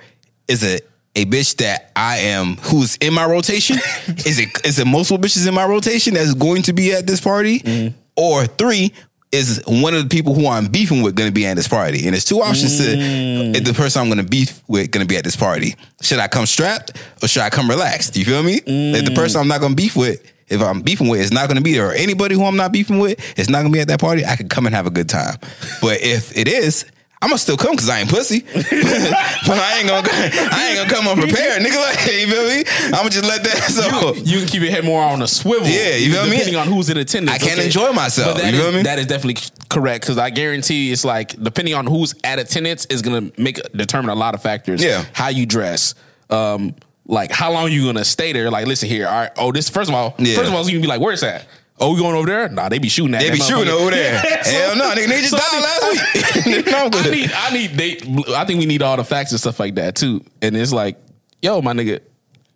is 0.49 0.62
it 0.62 0.88
a 1.15 1.25
bitch 1.25 1.57
that 1.57 1.91
I 1.97 2.19
am 2.19 2.57
who's 2.57 2.97
in 2.97 3.15
my 3.15 3.25
rotation? 3.25 3.76
is 4.09 4.38
it 4.38 4.67
is 4.67 4.79
it 4.79 4.87
multiple 4.87 5.19
bitches 5.19 5.47
in 5.49 5.55
my 5.55 5.65
rotation 5.67 6.15
that's 6.15 6.35
going 6.35 6.62
to 6.62 6.73
be 6.73 6.93
at 6.93 7.07
this 7.07 7.21
party, 7.21 7.61
Mm-hmm. 7.61 7.97
or 8.17 8.47
three? 8.47 8.93
Is 9.33 9.61
one 9.67 9.93
of 9.93 10.03
the 10.05 10.09
people 10.09 10.35
who 10.35 10.47
I'm 10.47 10.67
beefing 10.69 11.03
with 11.03 11.17
going 11.17 11.29
to 11.29 11.35
be 11.35 11.45
at 11.47 11.57
this 11.57 11.67
party? 11.69 12.05
And 12.07 12.15
there's 12.15 12.25
two 12.25 12.41
options 12.43 12.81
Mm. 12.81 13.55
to 13.55 13.61
the 13.61 13.75
person 13.75 14.00
I'm 14.00 14.07
going 14.09 14.19
to 14.25 14.31
beef 14.31 14.62
with 14.69 14.91
going 14.93 15.05
to 15.05 15.09
be 15.09 15.17
at 15.17 15.25
this 15.25 15.35
party. 15.37 15.75
Should 16.00 16.21
I 16.21 16.29
come 16.29 16.47
strapped 16.47 16.93
or 17.23 17.29
should 17.29 17.43
I 17.43 17.50
come 17.50 17.69
relaxed? 17.69 18.15
Do 18.15 18.21
you 18.21 18.25
feel 18.25 18.43
me? 18.45 18.61
If 18.65 19.05
the 19.05 19.11
person 19.15 19.41
I'm 19.41 19.49
not 19.49 19.61
going 19.61 19.73
to 19.73 19.76
beef 19.76 19.97
with, 19.97 20.23
if 20.49 20.62
I'm 20.62 20.81
beefing 20.81 21.09
with, 21.09 21.21
is 21.21 21.33
not 21.33 21.49
going 21.49 21.57
to 21.57 21.62
be 21.62 21.73
there, 21.73 21.88
or 21.88 21.93
anybody 21.93 22.37
who 22.37 22.45
I'm 22.45 22.57
not 22.57 22.71
beefing 22.73 23.00
with 23.00 23.19
is 23.38 23.50
not 23.50 23.59
going 23.62 23.73
to 23.73 23.76
be 23.76 23.81
at 23.81 23.88
that 23.88 24.00
party, 24.00 24.25
I 24.25 24.37
can 24.37 24.49
come 24.49 24.65
and 24.65 24.75
have 24.75 24.87
a 24.87 24.91
good 24.91 25.09
time. 25.09 25.37
But 25.83 26.00
if 26.03 26.35
it 26.37 26.47
is, 26.47 26.87
I'm 27.23 27.31
gonna 27.31 27.39
still 27.39 27.57
come 27.57 27.73
because 27.73 27.89
I 27.89 28.01
ain't 28.01 28.11
pussy. 28.11 28.41
but 28.41 28.55
I 28.55 29.79
ain't 29.79 29.89
gonna, 29.89 30.07
I 30.07 30.69
ain't 30.69 30.77
gonna 30.77 30.91
come 30.91 31.09
unprepared, 31.09 31.63
nigga. 31.63 31.81
Like 31.83 32.07
you 32.13 32.27
feel 32.29 32.47
me? 32.47 32.65
I'm 32.87 32.91
gonna 32.93 33.11
just 33.11 33.25
let 33.25 33.43
that. 33.43 33.57
So 33.71 34.15
You 34.15 34.39
can 34.41 34.49
keep 34.49 34.63
your 34.63 34.71
head 34.71 34.85
more 34.85 35.03
on 35.03 35.23
a 35.23 35.27
swivel. 35.29 35.67
Yeah, 35.67 35.97
you 35.97 36.13
feel 36.13 36.25
me? 36.25 36.31
Depending 36.33 36.57
on 36.57 36.67
who's 36.69 36.91
in 36.91 36.99
attendance. 36.99 37.35
I 37.43 37.45
can't 37.47 37.59
enjoy 37.61 37.93
myself, 37.93 38.39
you 38.39 38.45
is- 38.51 38.61
feel 38.61 38.73
me? 38.73 38.83
That 38.83 38.99
is 38.99 39.07
definitely 39.07 39.43
correct 39.71 40.05
because 40.05 40.19
I 40.19 40.31
guarantee 40.31 40.93
it's 40.93 41.05
like 41.05 41.41
depending 41.43 41.75
on 41.75 41.87
who's 41.87 42.15
at 42.23 42.39
attendance 42.39 42.85
is 42.87 43.01
gonna 43.03 43.31
make 43.39 43.61
determine 43.73 44.11
a 44.11 44.15
lot 44.15 44.35
of 44.35 44.43
factors. 44.43 44.85
Yeah. 44.85 45.05
How 45.15 45.29
you 45.29 45.47
dress. 45.47 45.95
Um, 46.31 46.75
like 47.07 47.31
how 47.33 47.51
long 47.53 47.71
you 47.73 47.87
gonna 47.87 48.05
stay 48.05 48.33
there? 48.33 48.51
Like, 48.51 48.67
listen 48.67 48.89
here. 48.89 49.07
All 49.09 49.15
right. 49.21 49.31
Oh, 49.39 49.53
this 49.53 49.71
first 49.71 49.89
of 49.89 49.95
all, 49.97 50.15
Yeah. 50.19 50.37
first 50.37 50.49
of 50.49 50.55
all, 50.55 50.65
you 50.67 50.73
can 50.73 50.83
be 50.83 50.87
like, 50.89 51.01
where's 51.01 51.23
that? 51.23 51.47
Oh, 51.78 51.92
we 51.95 52.00
going 52.00 52.16
over 52.16 52.26
there? 52.26 52.49
Nah, 52.49 52.68
they 52.71 52.78
be 52.78 52.88
shooting 52.88 53.14
at 53.14 53.21
they 53.21 53.30
be 53.30 53.38
shooting 53.38 53.68
over 53.73 53.90
there. 53.90 54.23
So- 54.45 54.50
Hell 54.50 54.76
no, 54.76 54.90
nigga, 54.95 55.06
nigga 55.06 55.21
just 55.21 55.33
died 55.33 55.42
I 55.42 55.61
last 55.61 56.45
week. 56.47 56.66
No, 56.66 56.88
I 56.92 57.11
need, 57.11 57.33
I 57.35 57.50
need, 57.52 57.71
they, 57.73 58.33
I 58.35 58.45
think 58.45 58.61
we 58.61 58.66
need 58.66 58.80
all 58.83 58.97
the 58.97 59.04
facts 59.04 59.33
and 59.33 59.40
stuff 59.40 59.59
like 59.61 59.75
that 59.75 59.95
too. 59.97 60.25
And 60.40 60.56
it's 60.56 60.73
like, 60.73 60.97
yo, 61.42 61.61
my 61.61 61.73
nigga, 61.73 62.00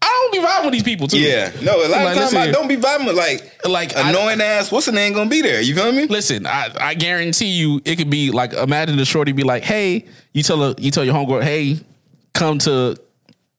I 0.02 0.06
don't 0.06 0.32
be 0.32 0.46
vibing 0.48 0.64
with 0.64 0.72
these 0.72 0.82
people 0.82 1.06
too. 1.08 1.18
Yeah, 1.20 1.50
no. 1.62 1.76
A 1.84 1.88
lot 1.88 2.02
Like, 2.04 2.16
of 2.16 2.22
times 2.22 2.34
I 2.34 2.50
don't 2.50 2.68
be 2.68 2.76
vibing 2.76 3.06
with 3.06 3.16
like 3.16 3.52
Like, 3.66 3.94
I- 3.96 4.10
annoying 4.10 4.40
ass. 4.40 4.70
What's 4.72 4.86
the 4.86 4.92
name 4.92 5.12
gonna 5.12 5.28
be 5.28 5.42
there? 5.42 5.60
You 5.60 5.74
feel 5.74 5.92
me? 5.92 6.06
Listen, 6.06 6.46
I, 6.46 6.70
I 6.80 6.94
guarantee 6.94 7.46
you, 7.50 7.82
it 7.84 7.96
could 7.96 8.08
be 8.10 8.30
like 8.30 8.52
imagine 8.54 8.96
the 8.96 9.04
shorty 9.04 9.32
be 9.32 9.42
like, 9.42 9.62
"Hey," 9.64 10.06
you 10.32 10.42
tell 10.42 10.60
her, 10.62 10.74
you 10.78 10.90
tell 10.90 11.04
your 11.04 11.14
homegirl, 11.14 11.42
"Hey, 11.42 11.80
come 12.32 12.58
to." 12.60 12.96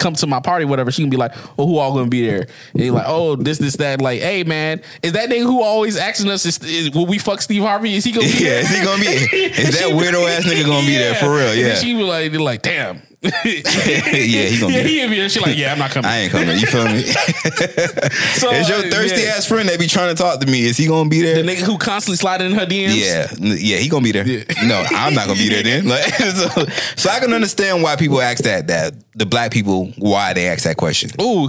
Come 0.01 0.15
to 0.15 0.27
my 0.27 0.39
party, 0.39 0.65
whatever. 0.65 0.91
She 0.91 1.03
can 1.03 1.09
be 1.11 1.17
like, 1.17 1.31
"Oh, 1.59 1.67
who 1.67 1.77
all 1.77 1.93
gonna 1.93 2.09
be 2.09 2.25
there?" 2.25 2.47
And 2.73 2.83
you're 2.83 2.93
like, 2.93 3.05
"Oh, 3.07 3.35
this, 3.35 3.59
this, 3.59 3.75
that." 3.77 4.01
Like, 4.01 4.19
"Hey, 4.19 4.43
man, 4.43 4.81
is 5.03 5.13
that 5.13 5.29
nigga 5.29 5.43
who 5.43 5.61
always 5.61 5.95
asking 5.95 6.31
us? 6.31 6.43
Is, 6.45 6.57
is 6.63 6.89
will 6.91 7.05
we 7.05 7.19
fuck 7.19 7.39
Steve 7.41 7.61
Harvey? 7.61 7.93
Is 7.95 8.03
he 8.03 8.11
gonna 8.11 8.25
be 8.25 8.33
Yeah, 8.43 8.49
there? 8.49 8.59
is 8.61 8.69
he 8.69 8.83
gonna 8.83 9.01
be? 9.01 9.07
Is 9.61 9.79
that 9.79 9.89
weirdo 9.91 10.27
ass 10.27 10.43
nigga 10.45 10.65
gonna 10.65 10.87
be 10.87 10.97
there 10.97 11.13
for 11.21 11.29
real? 11.29 11.49
And 11.51 11.59
Yeah, 11.59 11.75
she 11.75 11.93
be 11.93 12.01
like, 12.03 12.33
like, 12.33 12.61
"Damn." 12.63 13.01
yeah, 13.23 13.29
he 13.43 13.61
gonna 13.61 14.73
yeah, 14.73 14.81
be. 14.81 14.89
he 14.89 14.95
There. 14.95 15.05
gonna 15.05 15.09
be 15.11 15.15
there. 15.17 15.29
She 15.29 15.39
like, 15.39 15.55
"Yeah, 15.55 15.73
I'm 15.73 15.77
not 15.77 15.91
coming." 15.91 16.09
I 16.09 16.21
ain't 16.21 16.31
coming. 16.31 16.57
You 16.57 16.65
feel 16.65 16.85
me? 16.85 17.03
So, 18.41 18.51
Is 18.51 18.67
your 18.67 18.81
thirsty 18.89 19.21
yeah. 19.21 19.33
ass 19.37 19.45
friend 19.45 19.69
that 19.69 19.77
be 19.79 19.85
trying 19.85 20.15
to 20.15 20.19
talk 20.19 20.39
to 20.39 20.47
me? 20.47 20.63
Is 20.63 20.75
he 20.75 20.87
gonna 20.87 21.07
be 21.07 21.21
there? 21.21 21.43
the 21.43 21.47
nigga 21.47 21.59
who 21.61 21.77
constantly 21.77 22.17
sliding 22.17 22.51
in 22.51 22.57
her 22.57 22.65
DMs? 22.65 22.95
Yeah, 22.99 23.31
yeah, 23.39 23.77
he 23.77 23.89
gonna 23.89 24.03
be 24.03 24.11
there. 24.11 24.27
Yeah. 24.27 24.43
No, 24.65 24.83
I'm 24.89 25.13
not 25.13 25.27
gonna 25.27 25.37
be 25.37 25.49
there 25.49 25.61
then. 25.61 25.87
Like, 25.87 26.11
so, 26.15 26.47
so 26.95 27.09
I 27.11 27.19
can 27.19 27.31
understand 27.31 27.83
why 27.83 27.95
people 27.95 28.19
ask 28.21 28.43
that. 28.43 28.67
That 28.67 28.95
the 29.13 29.27
black 29.27 29.51
people 29.51 29.91
why 29.99 30.33
they 30.33 30.47
ask 30.47 30.63
that 30.63 30.77
question. 30.77 31.11
Ooh, 31.21 31.47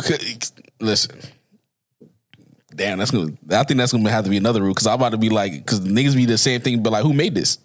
listen. 0.79 1.19
Damn, 2.75 2.99
that's 2.99 3.11
gonna. 3.11 3.33
I 3.51 3.63
think 3.65 3.79
that's 3.79 3.93
gonna 3.93 4.11
have 4.11 4.25
to 4.25 4.31
be 4.31 4.37
another 4.37 4.61
rule 4.61 4.75
because 4.75 4.87
I'm 4.87 4.95
about 4.95 5.13
to 5.13 5.19
be 5.19 5.31
like, 5.31 5.53
because 5.53 5.81
niggas 5.81 6.15
be 6.17 6.27
the 6.27 6.37
same 6.37 6.61
thing, 6.61 6.83
but 6.83 6.93
like, 6.93 7.03
who 7.03 7.15
made 7.15 7.35
this? 7.35 7.59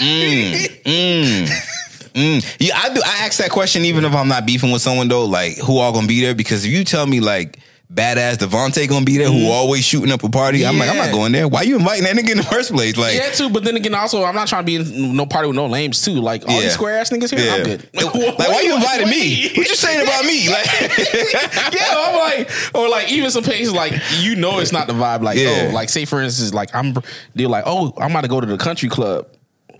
Mm, 0.00 0.82
mm. 0.84 1.75
Mm. 2.16 2.56
Yeah, 2.58 2.78
I 2.78 2.94
do. 2.94 3.02
I 3.04 3.26
ask 3.26 3.38
that 3.38 3.50
question 3.50 3.84
even 3.84 4.04
if 4.04 4.14
I'm 4.14 4.28
not 4.28 4.46
beefing 4.46 4.72
with 4.72 4.80
someone 4.80 5.08
though. 5.08 5.26
Like, 5.26 5.58
who 5.58 5.78
all 5.78 5.92
gonna 5.92 6.06
be 6.06 6.22
there? 6.22 6.34
Because 6.34 6.64
if 6.64 6.70
you 6.72 6.82
tell 6.82 7.06
me 7.06 7.20
like 7.20 7.58
badass 7.92 8.36
Devontae 8.38 8.88
gonna 8.88 9.04
be 9.04 9.18
there, 9.18 9.28
who 9.28 9.34
mm-hmm. 9.34 9.50
always 9.50 9.84
shooting 9.84 10.10
up 10.10 10.24
a 10.24 10.30
party, 10.30 10.64
I'm 10.64 10.78
like, 10.78 10.88
I'm 10.88 10.96
not 10.96 11.12
going 11.12 11.32
there. 11.32 11.46
Why 11.46 11.62
you 11.62 11.76
inviting 11.76 12.04
that 12.04 12.16
nigga 12.16 12.30
in 12.30 12.38
the 12.38 12.42
first 12.42 12.72
place? 12.72 12.96
Like, 12.96 13.16
Yeah, 13.16 13.30
too. 13.30 13.50
But 13.50 13.64
then 13.64 13.76
again, 13.76 13.94
also, 13.94 14.24
I'm 14.24 14.34
not 14.34 14.48
trying 14.48 14.62
to 14.62 14.66
be 14.66 14.76
in 14.76 15.14
no 15.14 15.26
party 15.26 15.48
with 15.48 15.56
no 15.56 15.66
lames 15.66 16.02
too. 16.02 16.14
Like 16.14 16.48
all 16.48 16.54
Yeah. 16.54 16.62
these 16.62 16.72
square 16.72 16.98
ass 16.98 17.10
niggas 17.10 17.36
here, 17.36 17.52
I'm 17.52 17.62
good. 17.62 17.88
like, 17.94 18.48
why 18.48 18.62
you 18.62 18.74
invited 18.74 19.08
me? 19.08 19.52
What 19.54 19.68
you 19.68 19.74
saying 19.74 20.02
about 20.02 20.24
me? 20.24 20.46
Like, 20.56 20.66
yeah, 21.74 21.92
I'm 21.92 22.14
like, 22.14 22.50
or 22.74 22.88
like 22.88 23.10
even 23.10 23.30
some 23.30 23.42
places 23.42 23.72
like 23.72 23.92
you 24.20 24.36
know 24.36 24.58
it's 24.60 24.72
not 24.72 24.86
the 24.86 24.92
vibe. 24.92 25.22
Like 25.22 25.38
oh, 25.38 25.42
Yeah. 25.42 25.68
oh, 25.70 25.74
like 25.74 25.88
say 25.90 26.04
for 26.04 26.20
instance, 26.20 26.54
like 26.54 26.74
I'm 26.74 26.94
they're 27.34 27.48
like 27.48 27.64
oh 27.66 27.92
I'm 27.98 28.10
about 28.10 28.22
to 28.22 28.28
go 28.28 28.40
to 28.40 28.46
the 28.46 28.56
country 28.56 28.88
club. 28.88 29.26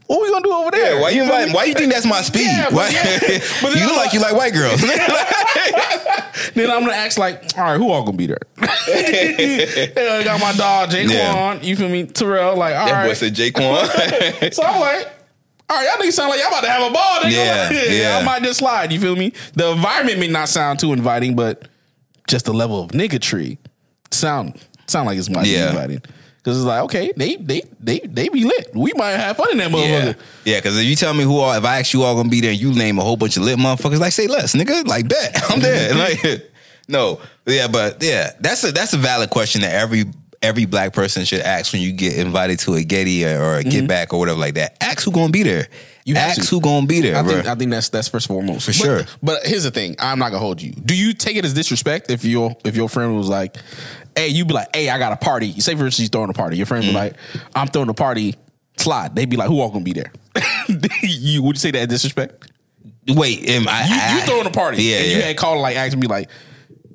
What 0.06 0.22
we 0.22 0.30
gonna 0.30 0.44
do 0.44 0.52
over 0.52 0.70
there? 0.70 0.94
Yeah, 0.94 1.00
why 1.00 1.10
you 1.10 1.22
inviting? 1.22 1.48
me? 1.48 1.54
Why 1.54 1.64
you 1.64 1.74
think 1.74 1.92
that's 1.92 2.06
my 2.06 2.22
speed? 2.22 2.42
Yeah, 2.42 2.66
but 2.66 2.74
why? 2.74 2.88
yeah. 2.90 3.18
But 3.62 3.74
you 3.74 3.86
look 3.86 3.96
like 3.96 4.12
you 4.12 4.20
like 4.20 4.34
white 4.36 4.52
girls. 4.52 4.80
Then 6.54 6.70
I'm 6.70 6.80
gonna 6.80 6.92
ask 6.92 7.18
like, 7.18 7.42
all 7.58 7.64
right, 7.64 7.76
who 7.76 7.90
all 7.90 8.02
gonna 8.04 8.16
be 8.16 8.26
there? 8.26 8.38
I 8.58 10.22
got 10.24 10.40
my 10.40 10.52
dog 10.54 10.90
Jaquan. 10.90 11.10
Yeah. 11.10 11.60
You 11.60 11.76
feel 11.76 11.88
me? 11.88 12.04
Terrell. 12.04 12.56
Like, 12.56 12.74
all 12.76 12.86
that 12.86 13.02
boy 13.02 13.08
right. 13.08 13.16
said 13.16 13.34
Jaquan. 13.34 14.54
So 14.54 14.62
I'm 14.62 14.80
like, 14.80 15.08
all 15.68 15.76
right, 15.76 15.86
y'all 15.88 16.06
niggas 16.06 16.12
sound 16.12 16.30
like 16.30 16.38
y'all 16.40 16.48
about 16.48 16.62
to 16.62 16.70
have 16.70 16.90
a 16.90 16.94
ball. 16.94 17.18
Nigga. 17.20 17.30
Yeah, 17.32 17.70
yeah. 17.90 18.18
I 18.18 18.24
might 18.24 18.42
just 18.42 18.60
slide. 18.60 18.92
You 18.92 19.00
feel 19.00 19.16
me? 19.16 19.32
The 19.54 19.72
environment 19.72 20.18
may 20.20 20.28
not 20.28 20.48
sound 20.48 20.78
too 20.78 20.92
inviting, 20.92 21.34
but 21.36 21.68
just 22.28 22.44
the 22.46 22.54
level 22.54 22.82
of 22.82 22.90
niggatry 22.92 23.58
sound 24.10 24.58
sound 24.86 25.06
like 25.06 25.18
it's 25.18 25.28
might 25.28 25.46
Yeah. 25.46 25.64
be 25.64 25.70
inviting. 25.76 26.02
Because 26.46 26.58
it's 26.58 26.64
like, 26.64 26.84
okay, 26.84 27.12
they 27.16 27.34
they 27.34 27.62
they 27.80 27.98
they 27.98 28.28
be 28.28 28.44
lit. 28.44 28.70
We 28.72 28.92
might 28.94 29.16
have 29.16 29.36
fun 29.36 29.50
in 29.50 29.58
that 29.58 29.68
yeah, 29.72 29.76
motherfucker. 29.76 30.16
yeah. 30.44 30.58
Because 30.58 30.78
if 30.78 30.84
you 30.84 30.94
tell 30.94 31.12
me 31.12 31.24
who 31.24 31.38
all, 31.38 31.52
if 31.52 31.64
I 31.64 31.80
ask 31.80 31.92
you 31.92 32.04
all 32.04 32.14
gonna 32.14 32.28
be 32.28 32.40
there, 32.40 32.52
and 32.52 32.60
you 32.60 32.72
name 32.72 33.00
a 33.00 33.02
whole 33.02 33.16
bunch 33.16 33.36
of 33.36 33.42
lit 33.42 33.58
motherfuckers. 33.58 33.98
Like, 33.98 34.12
say 34.12 34.28
less, 34.28 34.54
nigga. 34.54 34.86
Like, 34.86 35.08
bet 35.08 35.34
I'm 35.50 35.58
there. 35.58 35.92
Mm-hmm. 35.92 36.28
Like, 36.28 36.50
no, 36.86 37.20
yeah, 37.46 37.66
but 37.66 38.00
yeah, 38.00 38.30
that's 38.38 38.62
a 38.62 38.70
that's 38.70 38.92
a 38.92 38.96
valid 38.96 39.30
question 39.30 39.62
that 39.62 39.74
every 39.74 40.04
every 40.40 40.66
black 40.66 40.92
person 40.92 41.24
should 41.24 41.40
ask 41.40 41.72
when 41.72 41.82
you 41.82 41.90
get 41.90 42.16
invited 42.16 42.60
to 42.60 42.74
a 42.74 42.84
Getty 42.84 43.24
or, 43.24 43.42
or 43.42 43.56
a 43.56 43.64
Get 43.64 43.72
mm-hmm. 43.72 43.86
Back 43.88 44.12
or 44.12 44.20
whatever 44.20 44.38
like 44.38 44.54
that. 44.54 44.76
Ask 44.80 45.04
who 45.04 45.10
gonna 45.10 45.32
be 45.32 45.42
there. 45.42 45.66
You 46.04 46.14
ask 46.14 46.40
to. 46.40 46.46
who 46.46 46.60
gonna 46.60 46.86
be 46.86 47.00
there, 47.00 47.16
I 47.16 47.24
think 47.24 47.46
I 47.46 47.56
think 47.56 47.72
that's 47.72 47.88
that's 47.88 48.06
first 48.06 48.30
and 48.30 48.36
foremost 48.36 48.66
For 48.66 48.70
But- 48.70 48.76
sure. 48.76 49.16
But 49.20 49.46
here's 49.46 49.64
the 49.64 49.72
thing: 49.72 49.96
I'm 49.98 50.20
not 50.20 50.28
gonna 50.28 50.38
hold 50.38 50.62
you. 50.62 50.70
Do 50.70 50.94
you 50.94 51.12
take 51.12 51.36
it 51.36 51.44
as 51.44 51.54
disrespect 51.54 52.08
if 52.08 52.24
your 52.24 52.56
if 52.64 52.76
your 52.76 52.88
friend 52.88 53.16
was 53.16 53.28
like, 53.28 53.56
"Hey," 54.16 54.28
you 54.28 54.44
be 54.44 54.54
like, 54.54 54.74
"Hey, 54.74 54.88
I 54.90 54.98
got 54.98 55.12
a 55.12 55.16
party." 55.16 55.46
You 55.48 55.60
say 55.60 55.74
for 55.76 55.84
instance, 55.84 56.04
you 56.04 56.08
throwing 56.08 56.30
a 56.30 56.34
party. 56.34 56.56
Your 56.56 56.66
friend 56.66 56.82
Mm-hmm. 56.84 56.92
be 56.92 56.98
like, 56.98 57.14
"I'm 57.54 57.68
throwing 57.68 57.88
a 57.88 57.94
party." 57.94 58.34
Slide. 58.78 59.14
They'd 59.14 59.30
be 59.30 59.36
like, 59.36 59.48
"Who 59.48 59.60
all 59.60 59.70
gonna 59.70 59.84
be 59.84 59.92
there?" 59.94 60.12
you 61.02 61.42
would 61.42 61.56
you 61.56 61.60
say 61.60 61.70
that 61.70 61.80
as 61.82 61.88
disrespect? 61.88 62.50
Wait, 63.08 63.48
am 63.48 63.66
I? 63.68 63.84
You, 63.86 63.94
I- 63.94 64.14
you 64.14 64.20
throwing 64.26 64.46
a 64.46 64.50
party? 64.50 64.82
Yeah, 64.82 64.96
and 64.98 65.06
you 65.10 65.16
yeah. 65.18 65.22
had 65.26 65.36
called 65.36 65.58
like 65.60 65.76
asking 65.76 66.00
me 66.00 66.06
like, 66.08 66.28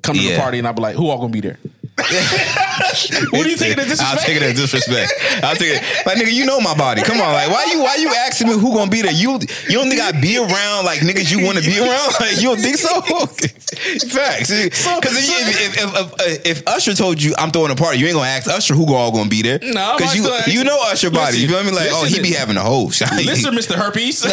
"Come 0.02 0.16
to 0.16 0.22
Yeah. 0.22 0.34
the 0.36 0.40
party," 0.40 0.58
and 0.58 0.68
I'd 0.68 0.76
be 0.76 0.82
like, 0.82 0.94
"Who 0.96 1.08
all 1.08 1.18
gonna 1.18 1.32
be 1.32 1.40
there?" 1.40 1.58
what 3.32 3.44
do 3.44 3.50
you 3.50 3.56
it 3.72 3.78
as 3.78 3.88
disrespect? 3.88 4.02
I'll 4.02 4.18
take 4.18 4.36
it 4.36 4.42
as 4.42 4.54
disrespect. 4.54 5.12
I'll 5.42 5.56
take 5.56 5.80
it. 5.80 6.06
Like 6.06 6.18
nigga, 6.18 6.32
you 6.32 6.46
know 6.46 6.60
my 6.60 6.74
body. 6.74 7.02
Come 7.02 7.20
on, 7.20 7.32
like 7.32 7.50
why 7.50 7.66
you 7.70 7.82
why 7.82 7.96
you 7.96 8.08
asking 8.08 8.48
me 8.48 8.54
who 8.58 8.72
gonna 8.74 8.90
be 8.90 9.02
there? 9.02 9.12
You 9.12 9.38
you 9.68 9.78
don't 9.78 9.88
think 9.88 10.00
I 10.00 10.12
be 10.12 10.38
around 10.38 10.84
like 10.84 11.00
niggas 11.00 11.30
you 11.30 11.44
want 11.44 11.58
to 11.58 11.64
be 11.64 11.78
around? 11.78 12.14
Like 12.22 12.40
you 12.40 12.54
don't 12.54 12.60
think 12.60 12.76
so? 12.76 13.00
Facts. 13.00 14.50
Because 14.50 15.16
if, 15.16 15.74
if, 15.74 15.78
if, 15.78 16.12
if, 16.20 16.46
if 16.46 16.68
Usher 16.68 16.94
told 16.94 17.20
you 17.22 17.34
I'm 17.36 17.50
throwing 17.50 17.72
a 17.72 17.74
party, 17.74 17.98
you 17.98 18.06
ain't 18.06 18.14
gonna 18.14 18.28
ask 18.28 18.48
Usher 18.48 18.74
who 18.74 18.94
all 18.94 19.10
gonna 19.10 19.28
be 19.28 19.42
there. 19.42 19.58
No, 19.60 19.94
because 19.96 20.14
you 20.14 20.22
you 20.46 20.64
know 20.64 20.78
Usher 20.84 21.10
body. 21.10 21.38
you 21.38 21.48
feel 21.48 21.64
me? 21.64 21.70
Like 21.72 21.88
oh 21.90 22.04
he 22.04 22.20
be 22.20 22.32
having 22.32 22.56
a 22.56 22.62
host. 22.62 23.00
Listen, 23.00 23.54
Mr. 23.54 23.74
Herpes. 23.74 24.24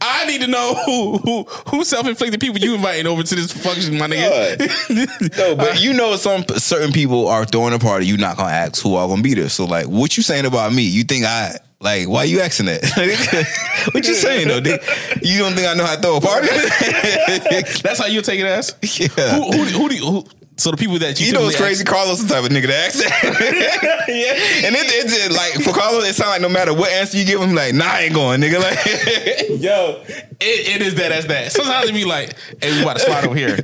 I 0.00 0.26
need 0.26 0.40
to 0.42 0.46
know 0.46 0.74
who 0.84 1.18
who 1.18 1.42
who 1.68 1.84
self 1.84 2.06
inflicted 2.06 2.40
people 2.40 2.58
you 2.58 2.74
inviting 2.74 3.06
over 3.06 3.22
to 3.22 3.34
this 3.34 3.52
function, 3.52 3.98
my 3.98 4.06
nigga. 4.06 5.36
No, 5.36 5.56
but 5.56 5.80
you 5.82 5.92
know 5.92 6.16
some 6.16 6.44
certain 6.56 6.92
people 6.92 7.28
are 7.28 7.44
throwing 7.44 7.74
a 7.74 7.78
party. 7.78 8.06
You 8.06 8.16
not 8.16 8.36
gonna 8.36 8.52
ask 8.52 8.82
who 8.82 8.94
all 8.94 9.08
gonna 9.08 9.22
be 9.22 9.34
there. 9.34 9.48
So 9.48 9.64
like, 9.64 9.86
what 9.86 10.16
you 10.16 10.22
saying 10.22 10.46
about 10.46 10.72
me? 10.72 10.82
You 10.82 11.04
think 11.04 11.24
I 11.24 11.58
like? 11.80 12.08
Why 12.08 12.24
you 12.24 12.40
asking 12.40 12.66
that? 12.66 12.82
what 13.92 14.06
you 14.06 14.14
saying 14.14 14.48
though? 14.48 14.60
Dick? 14.60 14.82
You 15.22 15.38
don't 15.38 15.54
think 15.54 15.68
I 15.68 15.74
know 15.74 15.86
how 15.86 15.96
to 15.96 16.02
throw 16.02 16.16
a 16.16 16.20
party? 16.20 16.48
That's 17.82 17.98
how 17.98 18.06
you 18.06 18.22
take 18.22 18.40
it 18.40 18.46
as. 18.46 18.74
Yeah. 18.82 19.08
Who, 19.34 19.50
who, 19.50 19.64
who 19.64 19.88
do 19.88 19.94
you? 19.94 20.04
Who, 20.04 20.24
so 20.60 20.70
the 20.70 20.76
people 20.76 20.98
that 20.98 21.18
you, 21.18 21.26
You 21.26 21.32
know 21.32 21.46
it's 21.46 21.56
crazy? 21.56 21.84
Carlos 21.84 22.22
the 22.22 22.28
type 22.28 22.44
of 22.44 22.50
nigga 22.50 22.66
to 22.66 22.76
ask 22.76 22.98
that. 22.98 23.22
yeah. 24.08 24.66
and 24.66 24.76
it, 24.76 24.86
it's 24.92 25.26
it, 25.26 25.32
like 25.32 25.64
for 25.64 25.72
Carlos, 25.72 26.06
it 26.06 26.14
sounds 26.14 26.30
like 26.30 26.42
no 26.42 26.50
matter 26.50 26.74
what 26.74 26.92
answer 26.92 27.16
you 27.16 27.24
give 27.24 27.40
him, 27.40 27.54
like 27.54 27.72
nah, 27.74 27.86
I 27.86 28.00
ain't 28.02 28.14
going, 28.14 28.42
nigga. 28.42 28.60
Like 28.60 29.48
Yo, 29.62 30.02
it, 30.06 30.36
it 30.40 30.82
is 30.82 30.96
that 30.96 31.12
as 31.12 31.26
that. 31.28 31.52
Sometimes 31.52 31.88
it 31.88 31.94
be 31.94 32.04
like, 32.04 32.36
hey, 32.60 32.72
we 32.72 32.82
about 32.82 32.98
to 32.98 33.02
slide 33.02 33.24
over 33.24 33.34
here. 33.34 33.58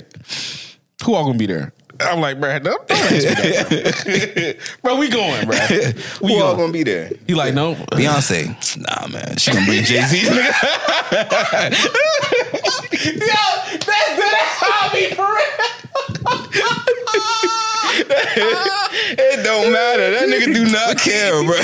Who 1.05 1.15
all 1.15 1.26
gonna 1.26 1.37
be 1.37 1.47
there? 1.47 1.75
I'm 2.00 2.21
like, 2.21 2.41
bro, 2.41 2.59
don't, 2.59 2.88
don't 2.88 2.99
ask 2.99 3.12
me 3.12 3.19
that, 3.21 4.57
bro. 4.83 4.95
bro, 4.95 5.00
we 5.00 5.09
going, 5.09 5.47
bro. 5.47 5.57
We 6.21 6.35
who 6.35 6.41
all 6.43 6.55
going. 6.55 6.59
gonna 6.59 6.73
be 6.73 6.83
there? 6.83 7.11
You 7.26 7.37
like, 7.37 7.55
no. 7.55 7.75
Beyonce, 7.75 8.49
nah, 8.79 9.07
man, 9.09 9.37
she 9.37 9.53
gonna 9.53 9.65
bring 9.67 9.85
Jay 9.85 10.03
Z. 10.03 10.23
Yo, 10.26 10.33
that's 13.12 13.87
that's 13.87 14.59
how 14.59 14.88
hobby 14.88 15.15
for 15.15 15.26
real. 15.26 15.47
it 18.09 19.45
don't 19.45 19.73
matter. 19.73 20.11
That 20.11 20.29
nigga 20.29 20.55
do 20.55 20.65
not 20.71 20.99
care, 20.99 21.43
bro. 21.45 21.57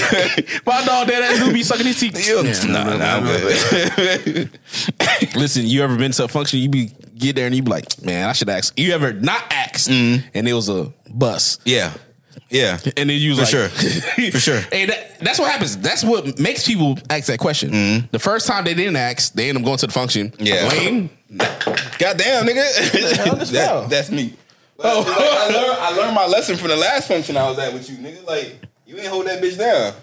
My 0.66 0.84
dog, 0.84 1.08
that 1.08 1.22
ass 1.22 1.38
do 1.44 1.52
be 1.52 1.62
sucking 1.62 1.86
his 1.86 1.98
teeth. 2.00 2.68
nah, 2.68 2.96
nah, 2.96 3.16
I'm 3.16 3.24
good. 3.24 4.50
Listen, 5.36 5.66
you 5.66 5.82
ever 5.82 5.96
been 5.96 6.12
to 6.12 6.24
a 6.24 6.28
function? 6.28 6.58
You 6.60 6.68
be 6.68 6.90
get 7.16 7.36
there 7.36 7.46
and 7.46 7.54
you 7.54 7.62
be 7.62 7.70
like, 7.70 8.02
man, 8.02 8.28
I 8.28 8.32
should 8.32 8.48
ask. 8.48 8.78
You 8.78 8.92
ever 8.92 9.12
not 9.12 9.42
asked, 9.50 9.88
mm-hmm. 9.88 10.26
and 10.34 10.48
it 10.48 10.52
was 10.52 10.68
a 10.68 10.92
bus, 11.10 11.58
Yeah, 11.64 11.94
yeah. 12.50 12.78
and 12.96 13.08
then 13.08 13.20
you 13.20 13.30
was 13.30 13.50
For 13.50 13.58
like, 13.58 13.70
sure. 13.70 14.30
For 14.30 14.38
sure. 14.40 14.60
And 14.72 14.90
that, 14.90 15.20
that's 15.20 15.38
what 15.38 15.50
happens. 15.50 15.76
That's 15.78 16.04
what 16.04 16.38
makes 16.38 16.66
people 16.66 16.98
ask 17.10 17.26
that 17.26 17.38
question. 17.38 17.70
Mm-hmm. 17.70 18.06
The 18.10 18.18
first 18.18 18.46
time 18.46 18.64
they 18.64 18.74
didn't 18.74 18.96
ask, 18.96 19.32
they 19.34 19.48
end 19.48 19.58
up 19.58 19.64
going 19.64 19.78
to 19.78 19.86
the 19.86 19.92
function. 19.92 20.32
Yeah. 20.38 20.68
lame. 20.68 21.10
Goddamn, 21.98 22.46
nigga. 22.46 23.50
That- 23.52 23.86
that's 23.88 24.10
me. 24.10 24.34
Oh, 24.84 25.04
I, 25.06 25.52
learned, 25.52 25.78
I 25.80 25.96
learned 26.02 26.14
my 26.14 26.26
lesson 26.26 26.56
from 26.56 26.68
the 26.68 26.76
last 26.76 27.08
function 27.08 27.36
I 27.36 27.48
was 27.48 27.58
at 27.58 27.72
with 27.72 27.88
you, 27.90 27.96
nigga. 27.96 28.24
Like, 28.26 28.56
you 28.86 28.96
ain't 28.98 29.06
hold 29.08 29.26
that 29.26 29.42
bitch 29.42 29.58
down. 29.58 29.94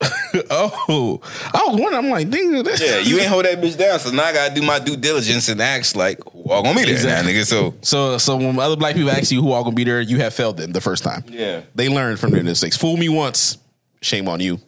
Oh, 0.50 1.20
I 1.52 1.64
was 1.68 1.78
wondering. 1.80 2.04
I'm 2.06 2.10
like, 2.10 2.26
nigga, 2.26 2.64
this- 2.64 2.80
Yeah, 2.80 2.98
you 2.98 3.18
ain't 3.18 3.28
hold 3.28 3.44
that 3.44 3.60
bitch 3.60 3.76
down. 3.76 3.98
So 4.00 4.10
now 4.10 4.24
I 4.24 4.32
gotta 4.32 4.54
do 4.54 4.62
my 4.62 4.78
due 4.78 4.96
diligence 4.96 5.48
and 5.48 5.60
ask 5.60 5.94
like, 5.94 6.18
who 6.32 6.44
all 6.50 6.62
gonna 6.62 6.74
be 6.74 6.84
there 6.84 6.94
Exactly. 6.94 7.32
now, 7.34 7.38
nigga? 7.38 7.44
So 7.44 7.74
So, 7.82 8.18
so 8.18 8.36
when 8.36 8.58
other 8.58 8.74
black 8.76 8.94
people 8.94 9.10
ask 9.10 9.30
you 9.30 9.42
who 9.42 9.52
all 9.52 9.62
gonna 9.62 9.76
be 9.76 9.84
there, 9.84 10.00
you 10.00 10.18
have 10.18 10.32
failed 10.34 10.56
them 10.56 10.72
the 10.72 10.80
first 10.80 11.04
time. 11.04 11.22
Yeah. 11.28 11.60
they 11.74 11.88
learned 11.88 12.18
from 12.18 12.30
their 12.32 12.42
mistakes. 12.42 12.76
Fool 12.78 12.96
me 12.96 13.08
once, 13.10 13.58
shame 14.00 14.26
on 14.28 14.40
you. 14.40 14.58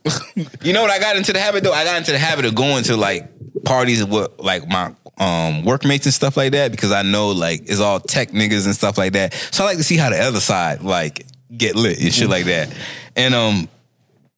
you 0.62 0.73
know 0.75 0.83
what 0.83 0.90
I 0.90 0.99
got 0.99 1.16
into 1.16 1.33
the 1.33 1.40
habit 1.40 1.64
though? 1.64 1.73
I 1.73 1.85
got 1.85 1.97
into 1.97 2.12
the 2.12 2.18
habit 2.18 2.44
of 2.44 2.54
going 2.54 2.85
to 2.85 2.97
like 2.97 3.28
parties 3.64 4.04
with 4.04 4.30
like 4.38 4.68
my 4.68 4.94
um 5.18 5.64
workmates 5.64 6.06
and 6.06 6.14
stuff 6.14 6.37
like 6.37 6.52
that 6.52 6.71
because 6.73 6.90
I 6.90 7.02
know 7.02 7.30
like 7.30 7.62
it's 7.62 7.80
all 7.80 8.00
tech 8.00 8.30
niggas 8.30 8.66
and 8.66 8.75
stuff 8.75 8.99
like 8.99 9.12
that. 9.12 9.33
So 9.33 9.64
I 9.64 9.68
like 9.68 9.76
to 9.78 9.85
see 9.85 9.97
how 9.97 10.11
the 10.11 10.21
other 10.21 10.40
side 10.40 10.83
like 10.83 11.26
get 11.56 11.76
lit 11.76 12.00
and 12.00 12.12
shit 12.12 12.28
like 12.28 12.47
that. 12.47 12.75
And 13.16 13.35
um 13.35 13.68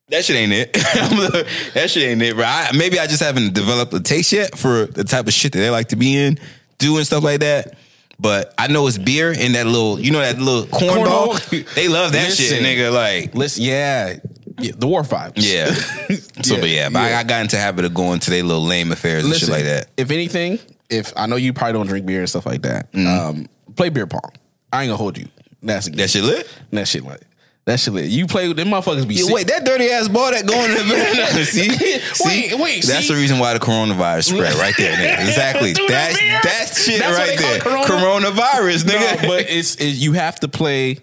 that 0.09 0.25
shit 0.25 0.37
ain't 0.37 0.53
it. 0.53 0.73
that 1.75 1.91
shit 1.91 2.05
ain't 2.05 2.23
it, 2.23 2.37
bro. 2.37 2.45
I, 2.45 2.71
maybe 2.77 3.01
I 3.01 3.09
just 3.09 3.23
haven't 3.23 3.55
developed 3.55 3.93
a 3.93 4.01
taste 4.01 4.33
yet 4.33 4.57
for 4.57 4.87
the 4.87 5.03
type 5.03 5.27
of 5.27 5.33
shit 5.33 5.53
that 5.53 5.59
they 5.59 5.71
like 5.71 5.89
to 5.89 5.97
be 5.97 6.17
in 6.17 6.39
do 6.79 6.97
and 6.97 7.07
stuff 7.07 7.25
like 7.25 7.41
that. 7.41 7.75
But 8.19 8.55
I 8.57 8.69
know 8.69 8.87
it's 8.87 8.99
beer 8.99 9.35
and 9.37 9.55
that 9.55 9.67
little, 9.67 10.01
you 10.01 10.11
know, 10.11 10.21
that 10.21 10.39
little 10.39 10.67
corn 10.67 11.05
ball. 11.05 11.35
Cornhole. 11.35 11.75
They 11.75 11.89
love 11.89 12.13
that 12.13 12.33
shit, 12.33 12.63
nigga. 12.63 12.93
Like, 12.93 13.35
Listen, 13.35 13.65
yeah, 13.65 14.17
yeah 14.59 14.73
the 14.77 14.87
war 14.87 15.03
vibes. 15.03 15.33
yeah. 15.37 15.73
so, 16.43 16.55
Yeah, 16.55 16.61
but 16.61 16.69
yeah, 16.71 16.89
but 16.89 16.99
I, 17.03 17.11
yeah. 17.11 17.19
I 17.19 17.25
got 17.25 17.41
into 17.43 17.57
the 17.57 17.63
habit 17.63 17.85
of 17.85 17.95
going 17.95 18.21
to 18.21 18.31
their 18.31 18.43
little 18.43 18.65
lame 18.65 18.93
affairs 18.93 19.25
and 19.25 19.35
shit 19.35 19.49
like 19.49 19.65
that. 19.65 19.89
If 19.97 20.11
anything, 20.11 20.59
if 20.91 21.13
I 21.17 21.27
know 21.27 21.37
you 21.37 21.53
probably 21.53 21.75
don't 21.75 21.87
drink 21.87 22.07
beer 22.07 22.21
and 22.21 22.29
stuff 22.29 22.47
like 22.47 22.63
that, 22.63 22.93
Mm-hmm. 22.93 23.07
um, 23.41 23.47
play 23.75 23.89
beer 23.91 24.07
pong. 24.07 24.33
I 24.73 24.83
ain't 24.83 24.89
gonna 24.89 24.97
hold 24.97 25.19
you. 25.19 25.29
That's 25.63 25.89
That 25.91 26.11
shit 26.11 26.25
lit. 26.25 26.49
That 26.71 26.87
shit 26.89 27.05
like 27.05 27.21
that 27.65 27.81
shit 27.81 27.93
lit. 27.95 28.05
You 28.05 28.27
play 28.29 28.47
with 28.47 28.57
them 28.57 28.69
motherfuckers 28.69 29.09
be 29.09 29.15
Yeah, 29.17 29.25
sick. 29.25 29.35
wait, 29.35 29.47
that 29.49 29.65
dirty 29.65 29.89
ass 29.91 30.07
ball 30.07 30.31
that 30.31 30.47
going 30.47 30.71
in 30.71 30.77
the 30.77 31.45
see, 31.45 31.69
see, 32.15 32.25
Wait, 32.25 32.55
wait, 32.61 32.85
That's 32.85 33.09
see? 33.09 33.15
the 33.15 33.19
reason 33.21 33.41
why 33.41 33.55
the 33.55 33.59
coronavirus 33.59 34.33
spread 34.35 34.55
right 34.55 34.75
there. 34.79 34.95
Nigga. 34.95 35.27
Exactly. 35.27 35.73
That's 35.73 36.19
that 36.45 36.75
shit 36.77 37.01
That's 37.01 37.19
right 37.19 37.37
there. 37.37 37.59
corona? 37.61 37.85
Coronavirus, 37.85 38.87
No, 38.87 38.95
nigga. 38.95 39.27
but 39.27 39.51
it's 39.51 39.75
it, 39.77 39.87
you 39.97 40.13
have 40.13 40.39
to 40.41 40.49
play. 40.49 40.99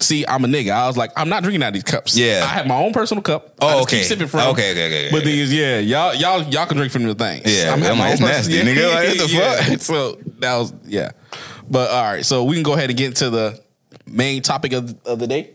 See, 0.00 0.24
I'm 0.26 0.44
a 0.44 0.48
nigga. 0.48 0.70
I 0.70 0.86
was 0.86 0.96
like, 0.96 1.12
I'm 1.14 1.28
not 1.28 1.42
drinking 1.42 1.62
out 1.62 1.68
of 1.68 1.74
these 1.74 1.82
cups. 1.82 2.16
Yeah. 2.16 2.40
I 2.42 2.48
have 2.48 2.66
my 2.66 2.76
own 2.76 2.92
personal 2.92 3.22
cup. 3.22 3.54
Oh, 3.60 3.66
I 3.66 3.72
just 3.72 3.82
okay. 3.82 3.96
Keep 3.98 4.06
sipping 4.06 4.26
from. 4.28 4.40
Okay, 4.48 4.70
okay, 4.72 4.86
okay, 4.86 5.06
okay, 5.06 5.08
But 5.10 5.24
the 5.24 5.30
thing 5.30 5.38
is, 5.38 5.52
yeah, 5.52 5.78
y'all, 5.78 6.14
y'all, 6.14 6.42
y'all 6.48 6.66
can 6.66 6.78
drink 6.78 6.90
from 6.90 7.02
the 7.02 7.14
things. 7.14 7.42
Yeah, 7.44 7.74
I'm 7.74 7.82
I'm 7.82 7.98
like, 7.98 8.12
it's 8.12 8.20
nasty, 8.22 8.54
nigga. 8.60 8.94
Like, 8.94 9.08
what 9.08 9.18
the 9.18 9.68
fuck? 9.68 9.80
So 9.90 10.18
that 10.38 10.56
was 10.56 10.72
yeah. 10.86 11.10
But 11.68 11.90
all 11.90 12.02
right, 12.02 12.24
so 12.24 12.44
we 12.44 12.54
can 12.56 12.62
go 12.62 12.72
ahead 12.72 12.88
and 12.88 12.98
get 12.98 13.08
into 13.08 13.30
the 13.30 13.60
main 14.06 14.42
topic 14.42 14.72
of, 14.72 14.96
of 15.06 15.18
the 15.18 15.26
day. 15.26 15.50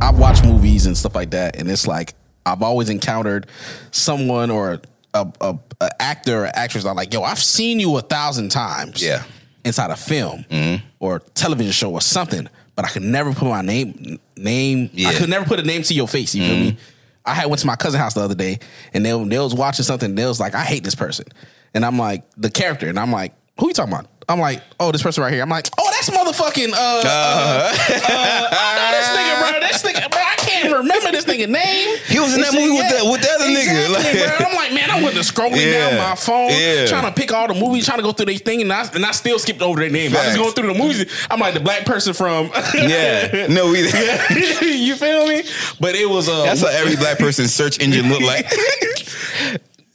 I've 0.00 0.18
watched 0.18 0.44
movies 0.44 0.86
and 0.86 0.96
stuff 0.96 1.14
like 1.14 1.30
that, 1.30 1.56
and 1.56 1.70
it's 1.70 1.86
like 1.86 2.14
I've 2.44 2.62
always 2.62 2.90
encountered 2.90 3.46
someone 3.92 4.50
or 4.50 4.80
a, 5.14 5.28
a, 5.40 5.58
a 5.80 6.02
actor 6.02 6.44
or 6.44 6.50
actress. 6.54 6.84
I'm 6.84 6.96
like, 6.96 7.14
yo, 7.14 7.22
I've 7.22 7.42
seen 7.42 7.80
you 7.80 7.96
a 7.96 8.02
thousand 8.02 8.50
times. 8.50 9.02
Yeah. 9.02 9.22
inside 9.64 9.90
a 9.90 9.96
film 9.96 10.44
mm-hmm. 10.50 10.84
or 11.00 11.20
television 11.34 11.72
show 11.72 11.92
or 11.92 12.00
something, 12.00 12.48
but 12.76 12.84
I 12.84 12.88
could 12.88 13.02
never 13.02 13.32
put 13.32 13.48
my 13.48 13.62
name 13.62 14.20
name. 14.36 14.90
I 15.04 15.14
could 15.14 15.30
never 15.30 15.46
put 15.46 15.58
a 15.58 15.62
name 15.62 15.82
to 15.82 15.94
your 15.94 16.06
face. 16.06 16.34
You 16.34 16.46
feel 16.46 16.56
me? 16.56 16.70
Mm-hmm. 16.72 16.80
I 17.24 17.34
had 17.34 17.46
went 17.46 17.60
to 17.60 17.66
my 17.66 17.74
cousin's 17.74 18.00
house 18.00 18.14
the 18.14 18.20
other 18.20 18.36
day, 18.36 18.60
and 18.92 19.04
they 19.04 19.10
they 19.24 19.38
was 19.38 19.54
watching 19.54 19.84
something. 19.84 20.10
And 20.10 20.18
they 20.18 20.26
was 20.26 20.38
like, 20.38 20.54
I 20.54 20.62
hate 20.62 20.84
this 20.84 20.94
person, 20.94 21.26
and 21.74 21.84
I'm 21.84 21.98
like 21.98 22.22
the 22.36 22.50
character, 22.50 22.88
and 22.88 23.00
I'm 23.00 23.10
like, 23.10 23.34
who 23.58 23.68
you 23.68 23.74
talking 23.74 23.92
about? 23.92 24.06
I'm 24.28 24.40
like, 24.40 24.60
oh, 24.80 24.90
this 24.90 25.04
person 25.04 25.22
right 25.22 25.32
here. 25.32 25.40
I'm 25.42 25.48
like, 25.48 25.68
oh, 25.78 25.88
that's 25.92 26.10
motherfucking. 26.10 26.72
Uh, 26.72 26.76
uh, 26.76 27.06
uh, 27.06 28.48
I 28.50 28.74
know 28.76 28.90
this 28.98 29.08
nigga, 29.14 29.38
bro. 29.38 29.60
This 29.60 29.82
nigga, 29.84 30.10
bro. 30.10 30.20
I 30.20 30.34
can't 30.36 30.72
remember 30.74 31.12
this 31.12 31.24
nigga 31.26 31.48
name. 31.48 31.96
He 32.08 32.18
was 32.18 32.34
in 32.34 32.40
that 32.40 32.50
This 32.50 32.60
movie 32.60 32.76
nigga- 32.76 32.90
with 32.90 33.02
the- 33.04 33.10
with 33.12 33.20
the 33.22 33.30
other 33.30 33.44
nigga, 33.44 33.88
like- 33.94 34.38
bro. 34.38 34.46
I'm 34.48 34.56
like, 34.56 34.72
man, 34.74 34.90
I 34.90 35.00
went 35.00 35.14
to 35.14 35.20
scrolling 35.20 35.64
Yeah. 35.64 35.90
down 35.90 35.98
my 36.10 36.16
phone, 36.16 36.50
Yeah. 36.50 36.86
trying 36.86 37.04
to 37.04 37.12
pick 37.12 37.32
all 37.32 37.46
the 37.46 37.54
movies, 37.54 37.84
trying 37.86 37.98
to 37.98 38.02
go 38.02 38.10
through 38.10 38.26
their 38.26 38.38
thing, 38.38 38.62
and 38.62 38.72
I 38.72 38.88
and 38.92 39.06
I 39.06 39.12
still 39.12 39.38
skipped 39.38 39.62
over 39.62 39.78
their 39.78 39.90
name. 39.90 40.16
I 40.16 40.26
was 40.26 40.36
going 40.36 40.52
through 40.54 40.72
the 40.72 40.78
movies. 40.78 41.06
I'm 41.30 41.38
like 41.38 41.54
the 41.54 41.60
black 41.60 41.84
person 41.86 42.12
from. 42.12 42.50
yeah, 42.74 43.46
no, 43.48 43.70
we. 43.70 43.78
you 44.60 44.96
feel 44.96 45.28
me? 45.28 45.44
But 45.78 45.94
it 45.94 46.10
was 46.10 46.28
uh, 46.28 46.42
That's 46.42 46.62
what 46.62 46.74
every 46.74 46.96
black 46.96 47.18
person's 47.18 47.54
search 47.54 47.78
engine 47.80 48.08
look 48.08 48.22
like. 48.22 48.52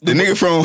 The 0.02 0.14
nigga 0.14 0.38
from 0.38 0.64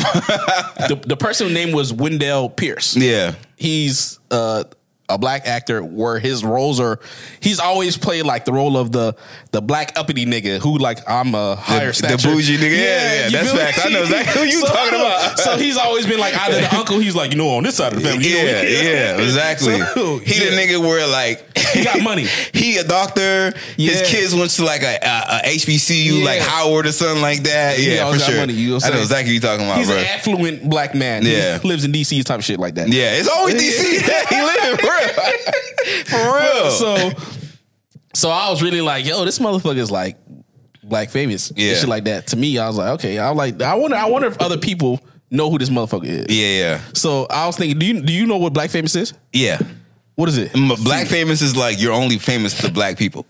the, 0.87 1.01
the 1.05 1.17
person 1.17 1.53
name 1.53 1.71
was 1.71 1.93
Wendell 1.93 2.49
Pierce. 2.49 2.95
yeah, 2.95 3.35
He's 3.55 4.19
uh, 4.31 4.65
a 5.09 5.17
black 5.17 5.47
actor 5.47 5.81
where 5.83 6.19
his 6.19 6.43
roles 6.43 6.79
are. 6.79 6.99
He's 7.39 7.59
always 7.59 7.95
played 7.97 8.23
like 8.25 8.43
the 8.45 8.51
role 8.53 8.75
of 8.77 8.91
the 8.91 9.15
the 9.51 9.61
black 9.61 9.97
uppity 9.97 10.25
nigga 10.25 10.59
who 10.59 10.77
like 10.77 10.99
I'm 11.09 11.33
a 11.33 11.55
higher 11.55 11.87
the 11.87 11.93
stature. 11.93 12.27
bougie 12.29 12.57
nigga. 12.57 12.71
Yeah, 12.77 12.77
yeah, 12.79 13.25
you 13.25 13.31
that's 13.31 13.51
facts. 13.53 13.85
I 13.85 13.89
know 13.89 14.01
exactly 14.03 14.41
who 14.41 14.47
you 14.47 14.59
So- 14.61 14.67
talking 14.67 14.99
about. 14.99 15.39
So 15.39 15.57
he's 15.57 15.77
always 15.77 16.05
been 16.05 16.19
like 16.19 16.35
either 16.35 16.59
the 16.61 16.75
uncle. 16.75 16.99
He's 16.99 17.15
like 17.15 17.31
you 17.31 17.37
know 17.37 17.49
on 17.49 17.63
this 17.63 17.75
side 17.75 17.93
of 17.93 18.01
the 18.01 18.07
family. 18.09 18.27
you 18.27 18.35
know, 18.37 18.43
Yeah, 18.43 18.61
yeah, 19.15 19.21
exactly. 19.21 19.79
So, 19.79 20.17
he 20.19 20.43
yeah. 20.43 20.49
the 20.51 20.55
nigga 20.57 20.79
where 20.79 21.07
like 21.07 21.45
He 21.73 21.83
got 21.83 22.01
money. 22.01 22.25
he 22.53 22.77
a 22.77 22.83
doctor. 22.83 23.53
Yeah. 23.75 23.91
His 23.91 24.09
kids 24.09 24.33
went 24.35 24.51
to 24.51 24.63
like 24.63 24.83
a, 24.83 24.95
a, 25.01 25.39
a 25.43 25.55
HBCU, 25.55 26.19
Yeah. 26.19 26.25
like 26.25 26.41
Howard 26.41 26.85
or 26.87 26.91
something 26.91 27.21
like 27.21 27.43
that. 27.43 27.77
Yeah, 27.79 28.11
for 28.11 28.19
sure. 28.19 28.37
money, 28.37 28.53
you 28.53 28.71
know 28.71 28.79
I'm 28.83 28.93
know 28.93 28.99
exactly 28.99 29.31
what 29.31 29.33
you 29.35 29.39
talking 29.41 29.65
about, 29.65 29.77
He's 29.77 29.87
bro. 29.87 29.97
an 29.97 30.05
affluent 30.05 30.69
black 30.69 30.95
man. 30.95 31.25
Yeah. 31.25 31.59
He 31.59 31.67
lives 31.67 31.83
in 31.83 31.91
DC 31.91 32.23
type 32.23 32.41
shit 32.41 32.59
like 32.59 32.75
that. 32.75 32.87
yeah, 32.89 33.13
it's 33.15 33.27
always 33.29 33.55
DC. 33.55 33.83
he 34.29 34.41
living 34.41 34.77
for 34.77 34.96
real, 34.97 36.03
for 36.05 36.37
real. 36.39 36.71
So, 36.71 37.09
so 38.13 38.29
I 38.29 38.49
was 38.49 38.61
really 38.61 38.81
like, 38.81 39.05
yo, 39.05 39.23
this 39.25 39.39
motherfucker 39.39 39.77
is 39.77 39.91
like 39.91 40.17
black 40.83 41.09
famous. 41.09 41.51
Yeah. 41.55 41.75
Shit 41.75 41.89
like 41.89 42.05
that. 42.05 42.27
To 42.27 42.37
me, 42.37 42.57
I 42.57 42.67
was 42.67 42.77
like, 42.77 42.89
okay. 42.99 43.19
I 43.19 43.29
was 43.29 43.37
like, 43.37 43.61
I 43.61 43.75
wonder, 43.75 43.95
I 43.97 44.05
wonder 44.05 44.27
if 44.27 44.39
other 44.41 44.57
people 44.57 44.99
know 45.29 45.49
who 45.49 45.57
this 45.57 45.69
motherfucker 45.69 46.05
is. 46.05 46.25
yeah, 46.29 46.59
yeah, 46.77 46.81
So 46.93 47.27
I 47.29 47.45
was 47.47 47.57
thinking, 47.57 47.77
do 47.79 47.85
you 47.85 48.01
do 48.01 48.13
you 48.13 48.25
know 48.25 48.37
what 48.37 48.53
black 48.53 48.69
famous 48.69 48.95
is? 48.95 49.13
yeah. 49.33 49.59
What 50.15 50.29
is 50.29 50.37
it? 50.39 50.51
Black 50.83 51.05
famous 51.05 51.43
is 51.43 51.55
like 51.55 51.79
you're 51.79 51.93
only 51.93 52.17
famous 52.17 52.59
to 52.61 52.71
black 52.71 52.97
people. 52.97 53.27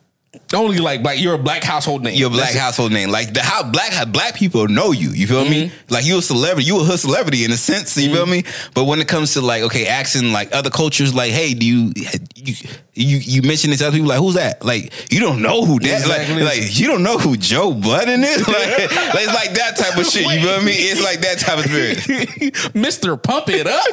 Only 0.53 0.79
like 0.79 1.03
black. 1.03 1.19
You're 1.19 1.35
a 1.35 1.37
black 1.37 1.63
household 1.63 2.03
name. 2.03 2.15
Your 2.17 2.29
black 2.29 2.53
That's 2.53 2.59
household 2.59 2.91
name, 2.91 3.09
like 3.09 3.33
the 3.33 3.41
how 3.41 3.63
black 3.63 3.91
how 3.91 4.05
black 4.05 4.35
people 4.35 4.67
know 4.67 4.91
you. 4.91 5.11
You 5.11 5.27
feel 5.27 5.45
me? 5.45 5.67
Mm-hmm. 5.67 5.93
Like 5.93 6.05
you 6.05 6.17
a 6.17 6.21
celebrity, 6.21 6.67
you 6.67 6.81
a 6.81 6.83
hood 6.83 6.99
celebrity 6.99 7.45
in 7.45 7.51
a 7.51 7.57
sense. 7.57 7.97
You 7.97 8.13
feel 8.13 8.25
me? 8.25 8.43
But 8.73 8.85
when 8.85 8.99
it 8.99 9.07
comes 9.07 9.33
to 9.33 9.41
like 9.41 9.63
okay, 9.63 9.87
asking 9.87 10.31
like 10.31 10.53
other 10.53 10.69
cultures, 10.69 11.13
like 11.13 11.31
hey, 11.31 11.53
do 11.53 11.65
you 11.65 11.93
you 12.35 12.55
you, 12.93 13.17
you 13.17 13.41
mention 13.41 13.69
this 13.71 13.81
other 13.81 13.91
people? 13.91 14.09
Like 14.09 14.19
who's 14.19 14.35
that? 14.35 14.65
Like 14.65 15.11
you 15.11 15.19
don't 15.19 15.41
know 15.41 15.65
who 15.65 15.79
that? 15.79 16.01
Exactly. 16.01 16.43
Like 16.43 16.57
like 16.57 16.79
you 16.79 16.87
don't 16.87 17.03
know 17.03 17.17
who 17.17 17.37
Joe 17.37 17.73
Budden 17.73 18.23
is? 18.23 18.47
Like, 18.57 19.23
it's 19.23 19.33
like 19.33 19.53
that 19.53 19.77
type 19.77 19.97
of 19.97 20.05
shit. 20.05 20.23
You 20.23 20.41
feel 20.41 20.61
me? 20.61 20.71
It's 20.71 21.03
like 21.03 21.21
that 21.21 21.39
type 21.39 21.59
of 21.59 21.65
experience. 21.65 22.73
Mister 22.75 23.15
Pump 23.17 23.49
It 23.49 23.67
Up. 23.67 23.85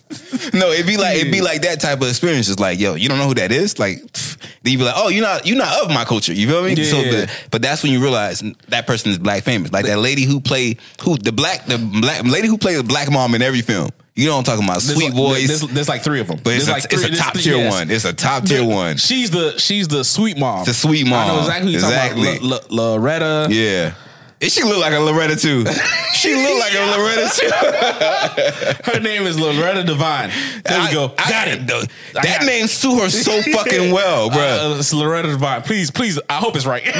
No, 0.54 0.70
it'd 0.70 0.86
be 0.86 0.96
like 0.96 1.16
it'd 1.18 1.32
be 1.32 1.40
like 1.40 1.62
that 1.62 1.80
type 1.80 2.00
of 2.00 2.08
experience. 2.08 2.48
It's 2.48 2.60
like, 2.60 2.78
yo, 2.78 2.94
you 2.94 3.08
don't 3.08 3.18
know 3.18 3.26
who 3.26 3.34
that 3.34 3.52
is. 3.52 3.78
Like, 3.78 3.98
pff, 3.98 4.36
then 4.62 4.72
you 4.72 4.78
be 4.78 4.84
like, 4.84 4.94
oh, 4.96 5.08
you're 5.08 5.22
not 5.22 5.46
you're 5.46 5.56
not 5.58 5.82
of 5.84 5.88
my 5.88 6.04
culture. 6.04 6.32
You 6.32 6.48
feel 6.48 6.62
me? 6.62 6.74
Yeah. 6.74 6.84
So, 6.84 7.02
the, 7.02 7.30
but 7.50 7.62
that's 7.62 7.82
when 7.82 7.92
you 7.92 8.00
realize 8.00 8.42
that 8.68 8.86
person 8.86 9.10
is 9.10 9.18
black 9.18 9.42
famous. 9.42 9.72
Like 9.72 9.86
that 9.86 9.98
lady 9.98 10.24
who 10.24 10.40
played 10.40 10.78
who 11.02 11.16
the 11.16 11.32
black 11.32 11.66
the 11.66 11.78
black 11.78 12.24
lady 12.24 12.48
who 12.48 12.58
played 12.58 12.78
the 12.78 12.84
black 12.84 13.10
mom 13.10 13.34
in 13.34 13.42
every 13.42 13.62
film. 13.62 13.90
You 14.14 14.28
know 14.28 14.32
what 14.36 14.48
I'm 14.48 14.56
talking 14.56 14.64
about? 14.64 14.80
There's 14.80 14.94
Sweet 14.94 15.06
like- 15.06 15.14
voice. 15.14 15.46
There's, 15.48 15.60
there's 15.74 15.88
like 15.90 16.02
three 16.02 16.20
of 16.20 16.28
them. 16.28 16.40
but 16.42 16.54
it's 16.54 16.68
a, 16.68 16.70
like 16.70 16.84
it's 16.90 17.04
a 17.04 17.14
top 17.14 17.34
three- 17.34 17.42
tier 17.42 17.56
yes. 17.56 17.72
one. 17.72 17.90
It's 17.90 18.04
a 18.06 18.14
top 18.14 18.44
tier 18.44 18.64
one. 18.64 18.96
She's 18.96 19.30
the 19.30 19.58
she's 19.58 19.88
the 19.88 20.04
sweet 20.04 20.38
mom. 20.38 20.64
The 20.64 20.72
sweet 20.72 21.06
mom. 21.06 21.14
I 21.14 21.26
know 21.34 21.38
exactly 21.40 21.66
what 21.66 21.72
you're 21.72 21.80
talking 21.82 22.22
Exactly. 22.22 22.48
about. 22.48 22.70
L- 22.70 22.78
L- 22.80 22.92
Loretta. 22.94 23.48
Yeah. 23.50 23.94
And 24.38 24.52
she 24.52 24.62
look 24.64 24.78
like 24.78 24.92
a 24.92 24.98
Loretta 25.00 25.34
too. 25.34 25.64
she 26.12 26.34
look 26.34 26.60
like 26.60 26.74
a 26.74 26.84
Loretta 26.94 27.30
too. 28.84 28.92
Her 28.92 29.00
name 29.00 29.22
is 29.22 29.38
Loretta 29.40 29.82
Devine. 29.82 30.30
There 30.64 30.80
we 30.86 30.92
go. 30.92 31.14
I- 31.18 31.30
Got 31.30 31.48
it. 31.48 31.66
That 31.66 31.88
I 32.16 32.22
got 32.22 32.42
it. 32.42 32.46
name 32.46 32.66
suit 32.66 33.00
her 33.00 33.08
so 33.08 33.40
fucking 33.52 33.92
well, 33.92 34.28
bro. 34.30 34.38
Uh, 34.56 34.76
it's 34.78 34.92
Loretta 34.92 35.28
Devine. 35.28 35.62
Please, 35.62 35.90
please. 35.90 36.18
I 36.28 36.34
hope 36.34 36.54
it's 36.56 36.66
right. 36.66 36.84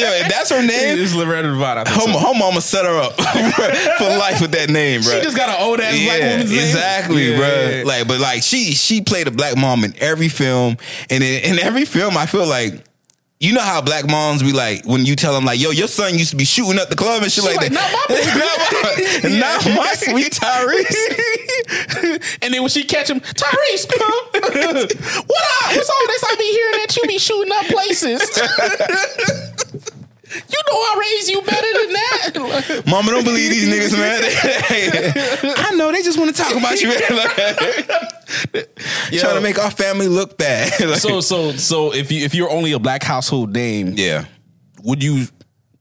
Yeah, 0.00 0.28
that's 0.28 0.50
her 0.50 0.60
name. 0.62 0.98
it's 0.98 1.14
Loretta 1.14 1.48
Devine. 1.48 1.78
Her, 1.78 1.86
so. 1.86 2.06
her 2.18 2.34
mama 2.38 2.60
set 2.60 2.84
her 2.84 2.98
up 3.00 3.14
for 3.14 4.04
life 4.18 4.40
with 4.40 4.52
that 4.52 4.70
name, 4.70 5.02
bro. 5.02 5.12
She 5.14 5.20
just 5.22 5.36
got 5.36 5.48
an 5.48 5.56
old 5.66 5.80
ass 5.80 5.92
black 6.04 6.20
woman's 6.20 6.50
name. 6.50 6.60
exactly, 6.60 7.30
Yeah, 7.32 7.36
bro. 7.36 7.46
yeah, 7.48 7.68
yeah. 7.78 7.84
Like, 7.84 8.08
but 8.08 8.20
like 8.20 8.42
she 8.42 8.72
she 8.74 9.00
played 9.02 9.26
a 9.26 9.30
black 9.32 9.56
mom 9.56 9.82
in 9.84 9.94
every 9.98 10.28
film, 10.28 10.76
and 11.10 11.22
in, 11.24 11.52
in 11.54 11.58
every 11.58 11.84
film, 11.84 12.16
I 12.16 12.26
feel 12.26 12.46
like. 12.46 12.84
You 13.42 13.54
know 13.54 13.62
how 13.62 13.80
black 13.80 14.06
moms 14.06 14.42
be 14.42 14.52
like 14.52 14.84
when 14.84 15.06
you 15.06 15.16
tell 15.16 15.32
them 15.32 15.46
like, 15.46 15.58
"Yo, 15.58 15.70
your 15.70 15.88
son 15.88 16.18
used 16.18 16.28
to 16.32 16.36
be 16.36 16.44
shooting 16.44 16.78
up 16.78 16.90
the 16.90 16.94
club 16.94 17.22
and 17.22 17.32
shit 17.32 17.42
like 17.42 17.56
like, 17.56 17.72
that." 17.72 17.80
"Not 17.80 17.90
my 17.90 18.04
baby." 19.22 19.38
not, 19.40 19.64
my, 19.64 19.70
not 19.70 19.76
my 19.76 19.94
sweet 19.94 20.32
Tyrese. 20.34 21.08
and 22.42 22.52
then 22.52 22.60
when 22.60 22.68
she 22.68 22.84
catch 22.84 23.08
him, 23.08 23.20
Tyrese, 23.20 23.86
huh? 23.88 24.28
what 24.34 25.44
up? 25.64 25.74
What's 25.74 25.88
all 25.88 26.06
this? 26.06 26.22
I 26.22 26.36
be 26.36 26.52
hearing 26.52 26.80
that 26.80 26.96
you 26.98 27.02
be 27.08 27.18
shooting 27.18 27.50
up 27.50 27.64
places. 27.64 28.20
You 30.34 30.58
know 30.70 30.76
I 30.76 30.96
raised 31.00 31.28
you 31.30 31.42
better 31.42 31.72
than 31.78 31.92
that. 31.92 32.82
Mama, 32.90 33.10
don't 33.10 33.24
believe 33.24 33.50
these 33.50 33.68
niggas, 33.68 33.96
man. 33.98 34.22
I 35.66 35.74
know 35.74 35.90
they 35.92 36.02
just 36.02 36.18
want 36.18 36.34
to 36.34 36.42
talk 36.42 36.54
about 36.54 36.80
you. 36.80 36.92
Trying 39.18 39.34
to 39.36 39.40
make 39.40 39.58
our 39.58 39.70
family 39.70 40.08
look 40.08 40.38
bad. 40.38 40.80
Like- 40.80 41.00
so 41.00 41.20
so 41.20 41.52
so 41.52 41.92
if 41.92 42.10
you 42.12 42.24
if 42.24 42.34
you're 42.34 42.50
only 42.50 42.72
a 42.72 42.78
black 42.78 43.02
household 43.02 43.52
name, 43.52 43.94
yeah, 43.96 44.24
would 44.82 45.02
you 45.02 45.26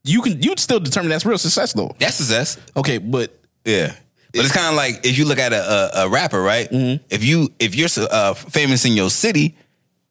you 0.04 0.22
can 0.22 0.42
you'd 0.42 0.60
still 0.60 0.80
determine 0.80 1.10
that's 1.10 1.26
real 1.26 1.38
success 1.38 1.74
though. 1.74 1.96
that's 2.00 2.16
success. 2.16 2.58
Okay, 2.76 2.98
but 2.98 3.40
Yeah. 3.66 3.94
But 4.32 4.46
it's 4.46 4.54
kind 4.54 4.68
of 4.68 4.76
like 4.76 5.06
if 5.08 5.18
you 5.18 5.26
look 5.26 5.40
at 5.40 5.54
a, 5.54 6.02
a, 6.02 6.06
a 6.06 6.10
rapper, 6.10 6.40
right? 6.40 6.70
Mm-hmm. 6.70 7.04
If 7.10 7.24
you 7.24 7.50
if 7.60 7.76
you're 7.76 7.88
uh, 8.12 8.36
famous 8.36 8.86
in 8.86 8.94
your 8.94 9.10
city, 9.10 9.58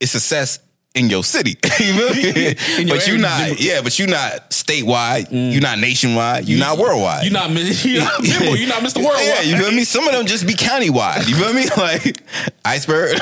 it's 0.00 0.10
success 0.10 0.58
in 0.98 1.08
your 1.08 1.22
city. 1.24 1.50
you 1.78 2.10
feel 2.10 2.14
me? 2.14 2.46
In 2.78 2.88
your 2.88 2.96
but 2.96 3.06
you 3.06 3.14
area. 3.14 3.18
not, 3.18 3.60
yeah. 3.60 3.80
But 3.82 3.98
you're 3.98 4.08
not 4.08 4.50
statewide. 4.50 5.28
Mm. 5.28 5.52
You're 5.52 5.62
not 5.62 5.78
nationwide. 5.78 6.48
You're 6.48 6.58
not 6.58 6.78
worldwide. 6.78 7.24
you're 7.24 7.32
not 7.32 7.50
you're 7.84 8.04
not, 8.04 8.22
Bimbo, 8.22 8.54
you're 8.54 8.68
not 8.68 8.82
Mr. 8.82 8.96
Worldwide. 8.96 9.24
Yeah, 9.24 9.42
you 9.42 9.56
feel 9.56 9.72
me? 9.72 9.84
Some 9.84 10.06
of 10.06 10.12
them 10.12 10.26
just 10.26 10.46
be 10.46 10.54
countywide. 10.54 11.28
You 11.28 11.36
feel 11.36 11.52
me? 11.54 11.66
Like 11.78 12.22
iceberg. 12.64 13.18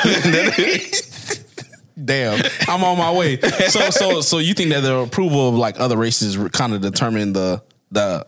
Damn, 2.02 2.42
I'm 2.68 2.84
on 2.84 2.98
my 2.98 3.12
way. 3.12 3.38
So, 3.40 3.90
so, 3.90 4.20
so 4.20 4.38
you 4.38 4.54
think 4.54 4.70
that 4.70 4.80
the 4.80 4.96
approval 4.98 5.48
of 5.48 5.54
like 5.54 5.80
other 5.80 5.96
races 5.96 6.36
kind 6.52 6.74
of 6.74 6.80
determine 6.80 7.32
the 7.32 7.62
the 7.90 8.26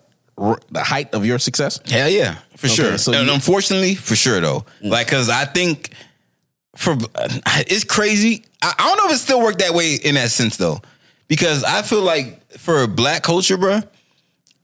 the 0.71 0.83
height 0.83 1.15
of 1.15 1.27
your 1.27 1.39
success? 1.39 1.81
Hell 1.87 2.09
yeah, 2.09 2.39
for 2.57 2.69
sure. 2.69 2.99
so 2.99 3.13
and 3.13 3.27
you- 3.27 3.33
unfortunately, 3.33 3.95
for 3.95 4.17
sure 4.17 4.41
though, 4.41 4.65
mm. 4.83 4.91
like 4.91 5.07
because 5.07 5.29
I 5.29 5.45
think 5.45 5.93
for 6.79 6.97
it's 7.17 7.83
crazy. 7.83 8.45
I, 8.63 8.73
I 8.79 8.87
don't 8.87 8.97
know 8.99 9.07
if 9.11 9.17
it 9.17 9.19
still 9.19 9.43
worked 9.43 9.59
that 9.59 9.75
way 9.75 9.95
in 9.97 10.15
that 10.15 10.31
sense 10.31 10.57
though, 10.57 10.81
because 11.27 11.65
I 11.65 11.83
feel 11.83 12.03
like 12.03 12.53
for 12.53 12.87
black 12.87 13.25
culture, 13.25 13.57
bro, 13.57 13.81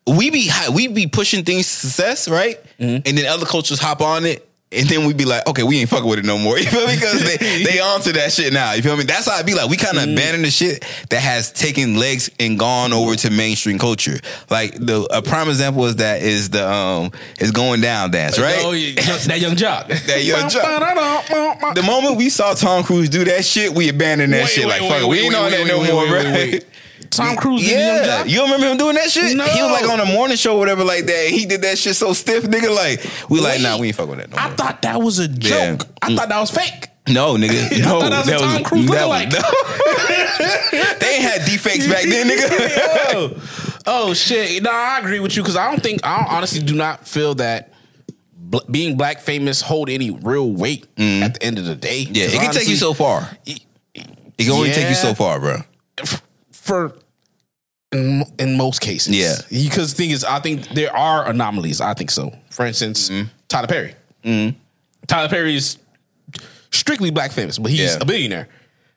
we 0.06 0.30
be 0.30 0.48
we 0.72 0.86
be 0.86 1.08
pushing 1.08 1.44
things 1.44 1.66
to 1.66 1.88
success, 1.88 2.28
right? 2.28 2.62
Mm-hmm. 2.78 3.02
And 3.04 3.18
then 3.18 3.26
other 3.26 3.46
cultures 3.46 3.80
hop 3.80 4.00
on 4.00 4.24
it. 4.26 4.48
And 4.74 4.88
then 4.88 5.06
we'd 5.06 5.16
be 5.16 5.24
like, 5.24 5.46
okay, 5.46 5.62
we 5.62 5.78
ain't 5.80 5.88
fucking 5.90 6.08
with 6.08 6.18
it 6.18 6.24
no 6.24 6.38
more. 6.38 6.58
You 6.64 6.66
feel 6.70 6.86
me? 6.86 6.94
Because 6.94 7.22
they 7.24 7.36
they 7.64 7.80
onto 7.80 8.12
that 8.12 8.32
shit 8.32 8.52
now. 8.52 8.72
You 8.72 8.82
feel 8.82 8.96
me? 8.96 9.04
That's 9.04 9.26
how 9.28 9.36
I'd 9.36 9.46
be 9.46 9.54
like. 9.54 9.68
We 9.70 9.76
kind 9.76 9.96
of 9.98 10.04
Mm-hmm. 10.04 10.12
abandon 10.14 10.42
the 10.42 10.50
shit 10.50 10.84
that 11.10 11.20
has 11.20 11.50
taken 11.52 11.96
legs 11.98 12.30
and 12.40 12.58
gone 12.58 12.92
over 12.92 13.14
to 13.16 13.30
mainstream 13.30 13.78
culture. 13.78 14.18
Like 14.50 14.74
the 14.74 15.02
a 15.10 15.22
prime 15.22 15.48
example 15.48 15.84
is 15.86 15.96
that 15.96 16.22
is 16.22 16.50
the 16.50 16.68
um 16.68 17.10
is 17.40 17.50
going 17.52 17.80
down 17.80 18.10
dance, 18.10 18.38
right? 18.38 18.56
Oh, 18.58 18.72
yeah, 18.72 18.94
that 19.00 19.40
Yung 19.40 19.56
Joc. 19.56 19.88
That 20.06 20.24
Yung 20.24 20.48
Joc. 20.50 21.74
The 21.74 21.82
moment 21.82 22.16
we 22.16 22.28
saw 22.28 22.54
Tom 22.54 22.82
Cruise 22.84 23.08
do 23.08 23.24
that 23.24 23.44
shit, 23.44 23.72
we 23.72 23.88
abandoned 23.88 24.32
that 24.32 24.44
Wait, 24.44 24.50
shit. 24.50 24.66
wait, 24.66 24.80
like, 24.80 24.90
fuck 24.90 24.90
wait, 24.90 25.02
it, 25.02 25.08
we 25.08 25.18
ain't 25.20 25.34
on 25.34 25.50
that 25.50 25.66
no 25.66 25.78
more, 25.84 26.06
bro. 26.06 26.58
Tom 27.16 27.36
Cruise 27.36 27.62
did 27.62 27.70
Yeah, 27.72 28.24
you 28.24 28.42
remember 28.42 28.66
him 28.70 28.76
doing 28.76 28.94
that 28.96 29.10
shit? 29.10 29.36
No. 29.36 29.44
He 29.44 29.62
was 29.62 29.70
like 29.70 29.88
on 29.90 30.00
a 30.00 30.06
morning 30.12 30.36
show, 30.36 30.56
or 30.56 30.58
whatever, 30.58 30.84
like 30.84 31.06
that. 31.06 31.26
He 31.28 31.46
did 31.46 31.62
that 31.62 31.78
shit 31.78 31.96
so 31.96 32.12
stiff, 32.12 32.44
nigga. 32.44 32.74
Like 32.74 33.04
we 33.30 33.40
like, 33.40 33.54
Wait. 33.58 33.62
nah, 33.62 33.78
we 33.78 33.88
ain't 33.88 33.96
fuck 33.96 34.08
with 34.08 34.18
that 34.18 34.30
no 34.30 34.36
I 34.36 34.48
more. 34.48 34.56
thought 34.56 34.82
that 34.82 35.00
was 35.00 35.18
a 35.18 35.28
joke. 35.28 35.82
Yeah. 35.82 35.86
I 36.02 36.16
thought 36.16 36.28
that 36.28 36.40
was 36.40 36.50
fake. 36.50 36.88
No, 37.08 37.34
nigga. 37.36 37.78
No, 37.84 38.00
thought 38.00 38.10
that 38.10 38.24
was 38.26 38.28
a 38.28 38.38
Tom 38.38 38.64
Cruise 38.64 38.86
that 38.86 39.06
lookalike. 39.08 39.32
was- 39.32 40.98
they 41.00 41.14
ain't 41.16 41.22
had 41.22 41.44
defects 41.44 41.86
back 41.86 42.04
then, 42.04 42.28
nigga. 42.28 43.82
oh, 43.86 44.14
shit! 44.14 44.62
No, 44.62 44.70
I 44.70 44.98
agree 45.00 45.20
with 45.20 45.36
you 45.36 45.42
because 45.42 45.56
I 45.56 45.70
don't 45.70 45.82
think 45.82 46.00
I 46.04 46.26
honestly 46.30 46.60
do 46.60 46.74
not 46.74 47.06
feel 47.06 47.34
that 47.36 47.72
being 48.70 48.96
black 48.96 49.20
famous 49.20 49.60
hold 49.60 49.90
any 49.90 50.10
real 50.10 50.50
weight 50.50 50.84
at 50.96 51.34
the 51.34 51.42
end 51.42 51.58
of 51.58 51.64
the 51.66 51.74
day. 51.74 52.04
Mm. 52.06 52.16
yeah, 52.16 52.24
it 52.24 52.32
can 52.40 52.52
take 52.52 52.68
you 52.68 52.76
so 52.76 52.94
far. 52.94 53.28
It 53.46 53.60
can 54.38 54.50
only 54.52 54.70
take 54.72 54.88
you 54.88 54.94
so 54.94 55.12
far, 55.14 55.38
bro. 55.40 55.58
for 56.52 56.96
in, 57.94 58.24
in 58.38 58.56
most 58.56 58.80
cases. 58.80 59.16
Yeah. 59.16 59.36
because 59.50 59.92
the 59.94 59.96
thing 59.96 60.10
is, 60.10 60.24
I 60.24 60.40
think 60.40 60.68
there 60.68 60.94
are 60.94 61.28
anomalies. 61.28 61.80
I 61.80 61.94
think 61.94 62.10
so. 62.10 62.32
For 62.50 62.66
instance, 62.66 63.08
Mm-hmm. 63.08 63.28
Tyler 63.48 63.66
Perry. 63.68 63.94
Tyler 65.06 65.28
Perry 65.28 65.54
is 65.56 65.78
strictly 66.70 67.10
black 67.10 67.30
famous, 67.32 67.58
but 67.58 67.70
he's 67.70 67.80
Yeah. 67.80 67.98
a 68.00 68.04
billionaire. 68.04 68.48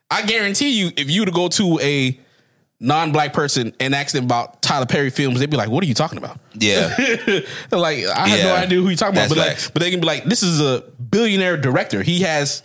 I 0.09 0.21
guarantee 0.23 0.69
you, 0.79 0.91
if 0.97 1.09
you 1.11 1.21
were 1.21 1.25
to 1.27 1.31
go 1.31 1.47
to 1.49 1.79
a 1.81 2.17
non-black 2.79 3.33
person 3.33 3.73
and 3.79 3.93
ask 3.93 4.13
them 4.13 4.23
about 4.23 4.61
Tyler 4.61 4.85
Perry 4.85 5.09
films, 5.09 5.39
they'd 5.39 5.49
be 5.49 5.57
like, 5.57 5.69
"What 5.69 5.83
are 5.83 5.87
you 5.87 5.93
talking 5.93 6.17
about?" 6.17 6.39
Yeah, 6.53 6.95
like 7.71 8.05
I 8.05 8.27
have 8.29 8.43
no 8.43 8.55
idea 8.55 8.79
who 8.81 8.87
you're 8.87 8.95
talking 8.95 9.15
about, 9.17 9.29
but 9.29 9.37
like, 9.37 9.73
but 9.73 9.81
they 9.81 9.91
can 9.91 9.99
be 9.99 10.05
like, 10.07 10.23
"This 10.25 10.43
is 10.43 10.61
a 10.61 10.81
billionaire 11.11 11.57
director. 11.57 12.01
He 12.03 12.21
has." 12.21 12.63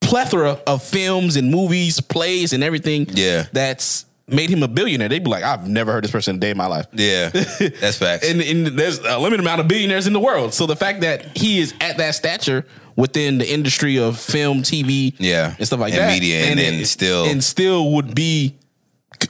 plethora 0.00 0.58
of 0.66 0.82
films 0.82 1.36
and 1.36 1.50
movies, 1.50 2.00
plays, 2.00 2.52
and 2.52 2.64
everything. 2.64 3.06
Yeah. 3.12 3.44
that's 3.52 4.06
made 4.28 4.50
him 4.50 4.62
a 4.62 4.68
billionaire. 4.68 5.08
They'd 5.08 5.24
be 5.24 5.30
like, 5.30 5.44
I've 5.44 5.66
never 5.68 5.92
heard 5.92 6.04
this 6.04 6.10
person 6.10 6.36
a 6.36 6.38
day 6.38 6.50
in 6.50 6.56
my 6.56 6.66
life. 6.66 6.86
yeah, 6.92 7.28
that's 7.30 7.96
facts. 7.98 8.28
And, 8.28 8.40
and 8.40 8.66
there's 8.78 8.98
a 8.98 9.18
limited 9.18 9.40
amount 9.40 9.60
of 9.60 9.68
billionaires 9.68 10.06
in 10.06 10.12
the 10.12 10.20
world. 10.20 10.54
So 10.54 10.66
the 10.66 10.76
fact 10.76 11.00
that 11.00 11.36
he 11.36 11.58
is 11.60 11.74
at 11.80 11.96
that 11.98 12.14
stature 12.14 12.64
within 12.96 13.38
the 13.38 13.50
industry 13.50 13.98
of 13.98 14.18
film, 14.18 14.62
TV, 14.62 15.14
Yeah. 15.18 15.54
and 15.56 15.66
stuff 15.66 15.80
like 15.80 15.92
And 15.92 16.02
that, 16.02 16.12
media, 16.12 16.44
and 16.46 16.58
then 16.58 16.84
still- 16.84 17.24
and 17.26 17.42
still 17.42 17.92
would 17.92 18.14
be 18.14 18.54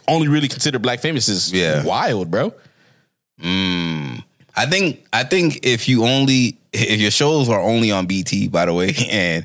only 0.07 0.29
really 0.29 0.49
considered 0.49 0.83
black 0.83 1.01
famous 1.01 1.29
is 1.29 1.53
Yeah. 1.53 1.83
wild, 1.85 2.31
bro. 2.31 2.53
Mm. 3.43 4.25
I 4.57 4.67
think 4.67 5.07
I 5.13 5.23
think 5.25 5.61
if 5.65 5.89
you 5.89 6.05
only 6.05 6.59
if 6.73 7.01
your 7.01 7.11
shows 7.11 7.49
are 7.49 7.61
only 7.61 7.91
on 7.93 8.07
BET, 8.07 8.33
by 8.51 8.67
the 8.67 8.73
way, 8.75 8.95
and 9.11 9.45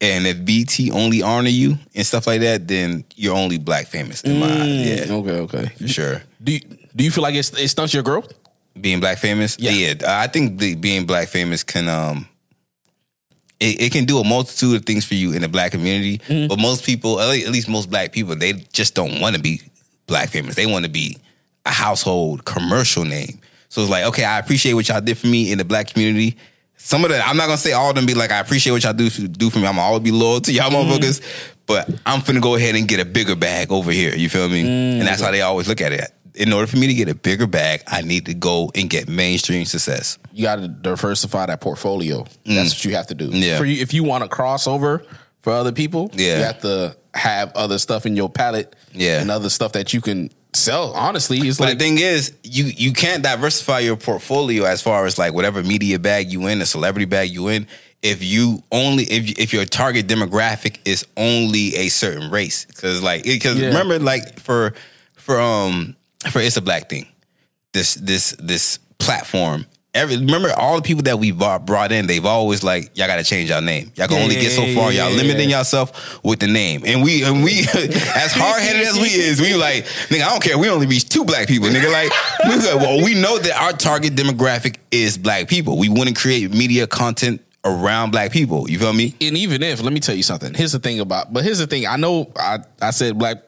and 0.00 0.26
if 0.26 0.44
BET 0.44 0.78
only 0.92 1.22
honor 1.22 1.48
you 1.50 1.76
and 1.94 2.06
stuff 2.06 2.26
like 2.26 2.40
that, 2.40 2.66
then 2.66 3.04
you're 3.16 3.36
only 3.36 3.58
black 3.58 3.86
famous 3.86 4.22
in 4.22 4.38
my 4.40 4.46
eyes. 4.50 5.08
Yeah, 5.08 5.14
Okay, 5.14 5.30
okay. 5.40 5.66
for 5.78 5.88
sure. 5.88 6.22
Do 6.42 6.52
you, 6.52 6.60
do 6.96 7.04
you 7.04 7.10
feel 7.10 7.22
like 7.22 7.34
it's, 7.34 7.50
it 7.58 7.68
stunts 7.68 7.92
your 7.92 8.02
growth? 8.02 8.32
Being 8.80 9.00
black 9.00 9.18
famous, 9.18 9.56
Yeah. 9.58 9.72
yeah, 9.72 10.20
I 10.22 10.26
think 10.28 10.58
the, 10.58 10.74
being 10.74 11.04
black 11.06 11.28
famous 11.28 11.62
can 11.62 11.88
um. 11.88 12.26
It, 13.58 13.78
it 13.82 13.92
can 13.92 14.06
do 14.06 14.18
a 14.18 14.24
multitude 14.24 14.74
of 14.76 14.86
things 14.86 15.04
for 15.04 15.14
you 15.14 15.32
in 15.32 15.42
the 15.42 15.48
black 15.48 15.72
community, 15.72 16.18
Mm-hmm. 16.18 16.48
but 16.48 16.58
most 16.58 16.84
people, 16.84 17.20
at 17.20 17.48
least 17.50 17.68
most 17.68 17.90
black 17.90 18.10
people, 18.12 18.34
they 18.34 18.54
just 18.72 18.94
don't 18.94 19.20
want 19.20 19.36
to 19.36 19.42
be 19.42 19.60
black 20.06 20.30
famous. 20.30 20.54
They 20.54 20.64
want 20.66 20.86
to 20.86 20.90
be 20.90 21.18
a 21.66 21.70
household 21.70 22.46
commercial 22.46 23.04
name. 23.04 23.38
So 23.68 23.82
it's 23.82 23.90
like, 23.90 24.04
okay, 24.06 24.24
I 24.24 24.38
appreciate 24.38 24.72
what 24.72 24.88
y'all 24.88 25.00
did 25.02 25.18
for 25.18 25.26
me 25.26 25.52
in 25.52 25.58
the 25.58 25.64
black 25.64 25.88
community. 25.92 26.38
Some 26.82 27.04
of 27.04 27.10
the, 27.10 27.20
I'm 27.24 27.36
not 27.36 27.46
gonna 27.46 27.58
say 27.58 27.72
all 27.72 27.90
of 27.90 27.94
them 27.96 28.06
be 28.06 28.14
like, 28.14 28.32
I 28.32 28.38
appreciate 28.38 28.72
what 28.72 28.82
y'all 28.82 28.92
do 28.94 29.08
do 29.10 29.50
for 29.50 29.58
me. 29.58 29.66
I'm 29.66 29.74
gonna 29.76 29.86
always 29.86 30.02
be 30.02 30.10
loyal 30.10 30.40
to 30.40 30.52
y'all 30.52 30.70
motherfuckers, 30.70 31.20
but 31.66 31.88
I'm 32.06 32.20
finna 32.20 32.40
go 32.40 32.54
ahead 32.56 32.74
and 32.74 32.88
get 32.88 33.00
a 33.00 33.04
bigger 33.04 33.36
bag 33.36 33.70
over 33.70 33.92
here. 33.92 34.14
You 34.16 34.28
feel 34.28 34.48
me? 34.48 34.60
and 34.62 35.02
that's 35.02 35.20
how 35.20 35.30
they 35.30 35.42
always 35.42 35.68
look 35.68 35.80
at 35.80 35.92
it. 35.92 36.10
In 36.34 36.52
order 36.52 36.66
for 36.66 36.78
me 36.78 36.86
to 36.86 36.94
get 36.94 37.08
a 37.08 37.14
bigger 37.14 37.46
bag, 37.46 37.82
I 37.86 38.02
need 38.02 38.26
to 38.26 38.34
go 38.34 38.70
and 38.74 38.88
get 38.88 39.08
mainstream 39.08 39.64
success. 39.66 40.16
you 40.32 40.44
got 40.44 40.56
to 40.56 40.68
diversify 40.68 41.46
that 41.46 41.60
portfolio. 41.60 42.24
That's 42.46 42.72
what 42.74 42.84
you 42.84 42.94
have 42.94 43.08
to 43.08 43.14
do. 43.14 43.28
Mm. 43.28 43.42
Yeah. 43.42 43.58
For 43.58 43.64
you, 43.66 43.82
if 43.82 43.92
you 43.92 44.04
want 44.04 44.22
to 44.24 44.28
cross 44.30 44.66
over 44.66 45.04
for 45.42 45.52
other 45.52 45.72
people, 45.72 46.10
Yeah. 46.14 46.38
you 46.38 46.44
have 46.44 46.60
to 46.62 46.96
have 47.14 47.52
other 47.54 47.78
stuff 47.78 48.06
in 48.06 48.16
your 48.16 48.30
palette. 48.30 48.74
Yeah. 48.92 49.20
and 49.20 49.30
other 49.30 49.50
stuff 49.50 49.72
that 49.72 49.92
you 49.92 50.00
can 50.00 50.30
sell. 50.52 50.92
Honestly, 50.92 51.38
it's 51.38 51.58
But 51.58 51.68
like 51.68 51.78
the 51.78 51.84
thing 51.84 51.98
is, 51.98 52.32
you 52.42 52.64
you 52.64 52.92
can't 52.92 53.22
diversify 53.22 53.80
your 53.80 53.96
portfolio 53.96 54.64
as 54.64 54.82
far 54.82 55.06
as 55.06 55.18
like 55.18 55.32
whatever 55.34 55.62
media 55.62 55.98
bag 55.98 56.30
you 56.32 56.46
in, 56.46 56.60
a 56.62 56.66
celebrity 56.66 57.06
bag 57.06 57.30
you 57.30 57.48
in, 57.48 57.66
if 58.02 58.22
you 58.22 58.62
only 58.72 59.04
if 59.04 59.38
if 59.38 59.52
your 59.52 59.64
target 59.64 60.06
demographic 60.06 60.78
is 60.84 61.06
only 61.16 61.74
a 61.76 61.88
certain 61.88 62.30
race. 62.30 62.64
Because 62.64 63.02
like 63.02 63.24
because 63.24 63.58
Yeah. 63.58 63.68
remember 63.68 63.98
like 63.98 64.40
for 64.40 64.74
for 65.16 65.40
um 65.40 65.96
for 66.30 66.40
it's 66.40 66.56
a 66.56 66.62
black 66.62 66.88
thing. 66.88 67.06
This 67.72 67.94
this 67.94 68.34
this 68.38 68.78
platform. 68.98 69.66
Every, 69.92 70.16
remember 70.18 70.52
all 70.56 70.76
the 70.76 70.82
people 70.82 71.02
that 71.04 71.18
we 71.18 71.32
brought, 71.32 71.66
brought 71.66 71.90
in, 71.90 72.06
they've 72.06 72.24
always 72.24 72.62
like, 72.62 72.96
y'all 72.96 73.08
gotta 73.08 73.24
change 73.24 73.50
your 73.50 73.60
name. 73.60 73.90
Y'all 73.96 74.06
can 74.06 74.18
Yeah, 74.18 74.22
only 74.22 74.36
get 74.36 74.52
so 74.52 74.62
far. 74.74 74.92
Y'all 74.92 75.10
yeah, 75.10 75.16
limiting 75.16 75.50
yeah. 75.50 75.58
yourself 75.58 76.22
with 76.24 76.38
the 76.38 76.46
name. 76.46 76.82
And 76.86 77.02
we 77.02 77.24
and 77.24 77.42
we 77.42 77.60
as 78.14 78.32
hard 78.32 78.62
headed 78.62 78.82
as 78.86 78.94
we 78.94 79.08
is, 79.08 79.40
we 79.40 79.54
like, 79.54 79.84
nigga, 80.10 80.22
I 80.22 80.28
don't 80.30 80.42
care. 80.42 80.56
We 80.58 80.68
only 80.68 80.86
reach 80.86 81.08
two 81.08 81.24
black 81.24 81.48
people, 81.48 81.68
nigga. 81.68 81.90
Like, 81.92 82.12
we 82.48 82.56
well, 82.76 83.04
we 83.04 83.14
know 83.20 83.38
that 83.38 83.60
our 83.60 83.72
target 83.72 84.14
demographic 84.14 84.76
is 84.92 85.18
black 85.18 85.48
people. 85.48 85.76
We 85.76 85.88
wouldn't 85.88 86.16
create 86.16 86.52
media 86.52 86.86
content 86.86 87.40
around 87.64 88.10
black 88.10 88.30
people. 88.32 88.70
You 88.70 88.78
feel 88.78 88.92
me? 88.92 89.14
and 89.20 89.36
even 89.36 89.62
if 89.62 89.82
let 89.82 89.92
me 89.92 90.00
tell 90.00 90.14
you 90.14 90.22
something. 90.22 90.54
Here's 90.54 90.72
the 90.72 90.78
thing 90.78 91.00
about, 91.00 91.32
but 91.32 91.42
here's 91.44 91.58
the 91.58 91.66
thing. 91.66 91.86
I 91.86 91.96
know 91.96 92.30
I 92.36 92.60
I 92.80 92.90
said 92.92 93.18
black, 93.18 93.38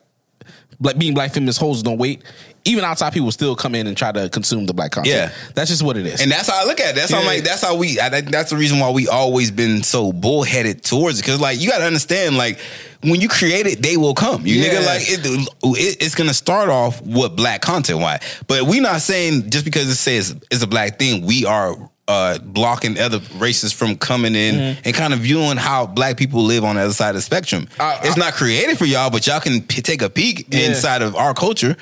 black 0.83 0.99
being 0.99 1.15
black 1.15 1.33
feminist 1.33 1.59
hoes 1.61 1.83
don't 1.83 1.99
wait. 1.99 2.23
Even 2.65 2.85
outside 2.85 3.13
people 3.13 3.33
still 3.33 3.57
come 3.57 3.75
in 3.75 3.87
and 3.89 3.97
try 3.97 4.13
to 4.13 4.29
consume 4.29 4.67
the 4.67 4.75
black 4.75 4.93
content. 4.93 5.15
Yeah. 5.17 5.33
that's 5.55 5.69
just 5.71 5.83
what 5.83 5.97
it 5.97 6.07
is. 6.07 6.21
And 6.21 6.31
that's 6.31 6.49
how 6.49 6.63
I 6.63 6.65
look 6.67 6.79
at 6.79 6.91
it. 6.91 6.95
That's 6.95 7.11
how 7.11 7.19
I'm 7.19 7.27
like. 7.27 7.43
That's 7.43 7.61
how 7.61 7.77
we. 7.77 7.99
I, 7.99 8.21
that's 8.21 8.51
the 8.51 8.57
reason 8.57 8.79
why 8.79 8.91
we 8.91 9.09
always 9.09 9.51
been 9.51 9.83
so 9.83 10.13
bullheaded 10.13 10.85
towards 10.85 11.19
it. 11.19 11.23
Because 11.25 11.41
like 11.41 11.61
you 11.61 11.69
got 11.69 11.79
to 11.79 11.85
understand, 11.85 12.37
like 12.37 12.61
when 13.01 13.21
you 13.21 13.29
create 13.29 13.67
it, 13.67 13.83
they 13.83 13.97
will 13.97 14.15
come. 14.15 14.47
You 14.47 14.55
Yeah. 14.57 14.75
nigga, 14.75 14.87
like 14.87 15.03
it, 15.03 15.21
it, 15.65 15.97
it's 16.03 16.15
gonna 16.15 16.35
start 16.35 16.69
off 16.69 17.01
with 17.03 17.35
black 17.35 17.63
content. 17.63 17.99
Why? 17.99 18.21
But 18.47 18.63
we 18.65 18.79
not 18.79 19.01
saying 19.01 19.51
just 19.51 19.65
because 19.65 19.89
it 19.89 19.97
says 19.97 20.37
it's 20.51 20.63
a 20.63 20.69
black 20.69 20.99
thing, 21.01 21.27
we 21.27 21.45
are. 21.47 21.75
Uh, 22.09 22.37
blocking 22.39 22.99
other 22.99 23.21
races 23.37 23.73
from 23.73 23.97
coming 23.97 24.35
in 24.35 24.77
and 24.85 24.93
kind 24.95 25.15
of 25.15 25.21
viewing 25.21 25.57
how 25.57 25.87
black 25.87 26.17
people 26.17 26.43
live 26.43 26.65
on 26.65 26.75
the 26.75 26.83
other 26.83 26.93
side 26.93 27.11
of 27.11 27.15
the 27.15 27.23
spectrum. 27.23 27.69
I- 27.79 28.01
it's 28.03 28.17
not 28.17 28.33
created 28.35 28.77
for 28.77 28.87
y'all, 28.87 29.09
but 29.09 29.25
y'all 29.27 29.39
can 29.41 29.63
p- 29.63 29.81
take 29.83 30.03
a 30.03 30.11
peek 30.11 30.47
Yeah. 30.51 30.67
inside 30.67 31.01
of 31.03 31.15
our 31.15 31.33
culture. 31.33 31.77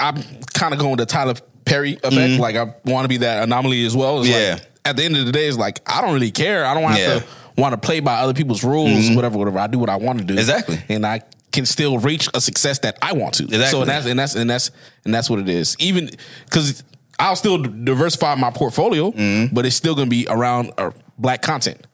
I'm 0.00 0.22
kind 0.54 0.72
of 0.72 0.80
going 0.80 0.96
to 0.96 1.04
Tyler 1.06 1.34
Perry 1.66 1.98
effect. 2.02 2.40
Like 2.40 2.56
I 2.56 2.72
want 2.86 3.04
to 3.04 3.08
be 3.08 3.18
that 3.18 3.42
anomaly 3.42 3.84
as 3.84 3.94
well. 3.94 4.20
It's 4.22 4.30
Mm-hmm. 4.30 4.38
Yeah. 4.40 4.52
Like, 4.54 4.62
at 4.86 4.96
the 4.96 5.04
end 5.04 5.16
of 5.18 5.26
the 5.26 5.32
day, 5.32 5.46
it's 5.46 5.58
like 5.58 5.80
I 5.86 6.00
don't 6.00 6.14
really 6.14 6.30
care. 6.30 6.64
I 6.64 6.72
don't 6.72 6.84
have 6.90 6.98
Yeah. 6.98 7.18
to 7.20 7.24
want 7.58 7.72
to 7.74 7.78
play 7.78 8.00
by 8.00 8.14
other 8.20 8.34
people's 8.34 8.64
rules. 8.64 9.10
Whatever, 9.10 9.36
whatever. 9.38 9.58
I 9.58 9.66
do 9.66 9.78
what 9.78 9.90
I 9.90 9.96
want 9.96 10.20
to 10.20 10.24
do. 10.24 10.34
Exactly. 10.34 10.82
and 10.88 11.06
I 11.06 11.20
can 11.52 11.66
still 11.66 11.98
reach 11.98 12.28
a 12.34 12.40
success 12.40 12.78
that 12.80 12.96
I 13.02 13.12
want 13.12 13.34
to. 13.34 13.44
Exactly. 13.44 13.68
So 13.68 13.80
and 13.82 13.90
that's 13.90 14.06
and 14.06 14.18
that's 14.18 14.34
and 14.36 14.48
that's 14.50 14.70
and 15.04 15.14
that's 15.14 15.28
what 15.28 15.38
it 15.38 15.50
is. 15.50 15.76
Even 15.78 16.08
because 16.46 16.82
I'll 17.18 17.36
still 17.36 17.58
diversify 17.58 18.34
my 18.36 18.50
portfolio, 18.50 19.10
Mm-hmm. 19.12 19.54
but 19.54 19.66
it's 19.66 19.76
still 19.76 19.94
going 19.94 20.06
to 20.06 20.10
be 20.10 20.26
around 20.28 20.72
uh, 20.78 20.90
black 21.18 21.42
content. 21.42 21.86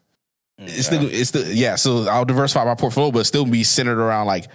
It's 0.58 0.86
still, 0.86 1.06
it's 1.10 1.28
still, 1.30 1.46
yeah. 1.50 1.76
So 1.76 2.06
I'll 2.08 2.24
diversify 2.26 2.64
my 2.64 2.74
portfolio, 2.74 3.10
but 3.10 3.26
still 3.26 3.44
be 3.46 3.64
centered 3.64 3.98
around 3.98 4.26
like 4.26 4.46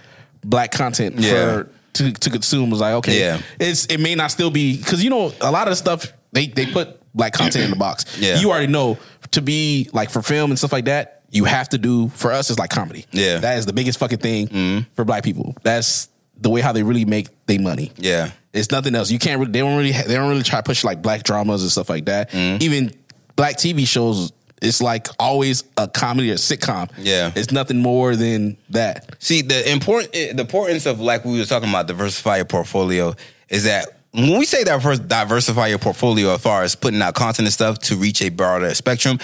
black 0.44 0.70
content 0.70 1.16
Yeah. 1.18 1.30
for 1.62 1.70
to 1.94 2.12
to 2.12 2.30
consume. 2.30 2.70
Was 2.70 2.80
like 2.80 2.94
okay, 2.94 3.18
Yeah. 3.18 3.40
it's 3.58 3.86
it 3.86 3.98
may 3.98 4.14
not 4.14 4.30
still 4.30 4.50
be 4.50 4.76
because 4.76 5.02
you 5.02 5.10
know 5.10 5.32
a 5.40 5.50
lot 5.50 5.66
of 5.66 5.72
the 5.72 5.76
stuff 5.76 6.12
they 6.32 6.46
they 6.46 6.66
put 6.66 7.00
black 7.14 7.32
content 7.32 7.64
in 7.64 7.70
the 7.70 7.76
box. 7.76 8.04
Yeah. 8.20 8.38
you 8.38 8.50
already 8.50 8.66
know 8.68 8.98
to 9.32 9.42
be 9.42 9.88
like 9.92 10.10
for 10.10 10.22
film 10.22 10.50
and 10.52 10.58
stuff 10.58 10.72
like 10.72 10.84
that. 10.84 11.22
You 11.30 11.44
have 11.44 11.68
to 11.70 11.78
do 11.78 12.08
for 12.10 12.30
us 12.32 12.50
is 12.50 12.58
like 12.58 12.70
comedy. 12.70 13.04
Yeah. 13.10 13.26
Mm-hmm. 13.34 13.40
that 13.42 13.58
is 13.58 13.66
the 13.66 13.72
biggest 13.72 13.98
fucking 13.98 14.18
thing 14.18 14.86
for 14.94 15.04
black 15.04 15.24
people. 15.24 15.56
That's 15.64 16.08
the 16.38 16.50
way 16.50 16.60
how 16.60 16.72
they 16.72 16.82
really 16.82 17.04
make 17.04 17.28
their 17.46 17.60
money. 17.60 17.92
Yeah. 17.96 18.30
It's 18.52 18.70
nothing 18.70 18.94
else. 18.94 19.10
You 19.10 19.18
can't. 19.18 19.38
Really, 19.38 19.52
they 19.52 19.60
don't 19.60 19.76
really. 19.76 19.92
They 19.92 20.14
don't 20.14 20.28
really 20.28 20.42
try 20.42 20.60
to 20.60 20.62
push 20.62 20.82
like 20.82 21.02
black 21.02 21.22
dramas 21.22 21.62
and 21.62 21.70
stuff 21.70 21.90
like 21.90 22.06
that. 22.06 22.30
Mm-hmm. 22.30 22.62
Even 22.62 22.92
black 23.36 23.56
TV 23.56 23.86
shows. 23.86 24.32
It's 24.62 24.80
like 24.80 25.08
always 25.18 25.64
a 25.76 25.86
comedy 25.86 26.30
or 26.30 26.36
sitcom. 26.36 26.90
Yeah. 26.96 27.30
it's 27.36 27.52
nothing 27.52 27.78
more 27.78 28.16
than 28.16 28.56
that. 28.70 29.22
See, 29.22 29.42
the 29.42 29.70
important 29.70 30.12
the 30.12 30.40
importance 30.40 30.86
of 30.86 30.98
like 30.98 31.26
we 31.26 31.38
were 31.38 31.44
talking 31.44 31.68
about 31.68 31.86
diversify 31.86 32.36
your 32.36 32.46
portfolio 32.46 33.14
is 33.50 33.64
that 33.64 33.96
when 34.12 34.38
we 34.38 34.46
say 34.46 34.64
diverse, 34.64 34.98
diversify 34.98 35.66
your 35.66 35.78
portfolio 35.78 36.30
as 36.30 36.40
far 36.40 36.62
as 36.62 36.74
putting 36.74 37.02
out 37.02 37.14
content 37.14 37.46
and 37.46 37.52
stuff 37.52 37.78
to 37.80 37.96
reach 37.96 38.22
a 38.22 38.30
broader 38.30 38.74
spectrum, 38.74 39.18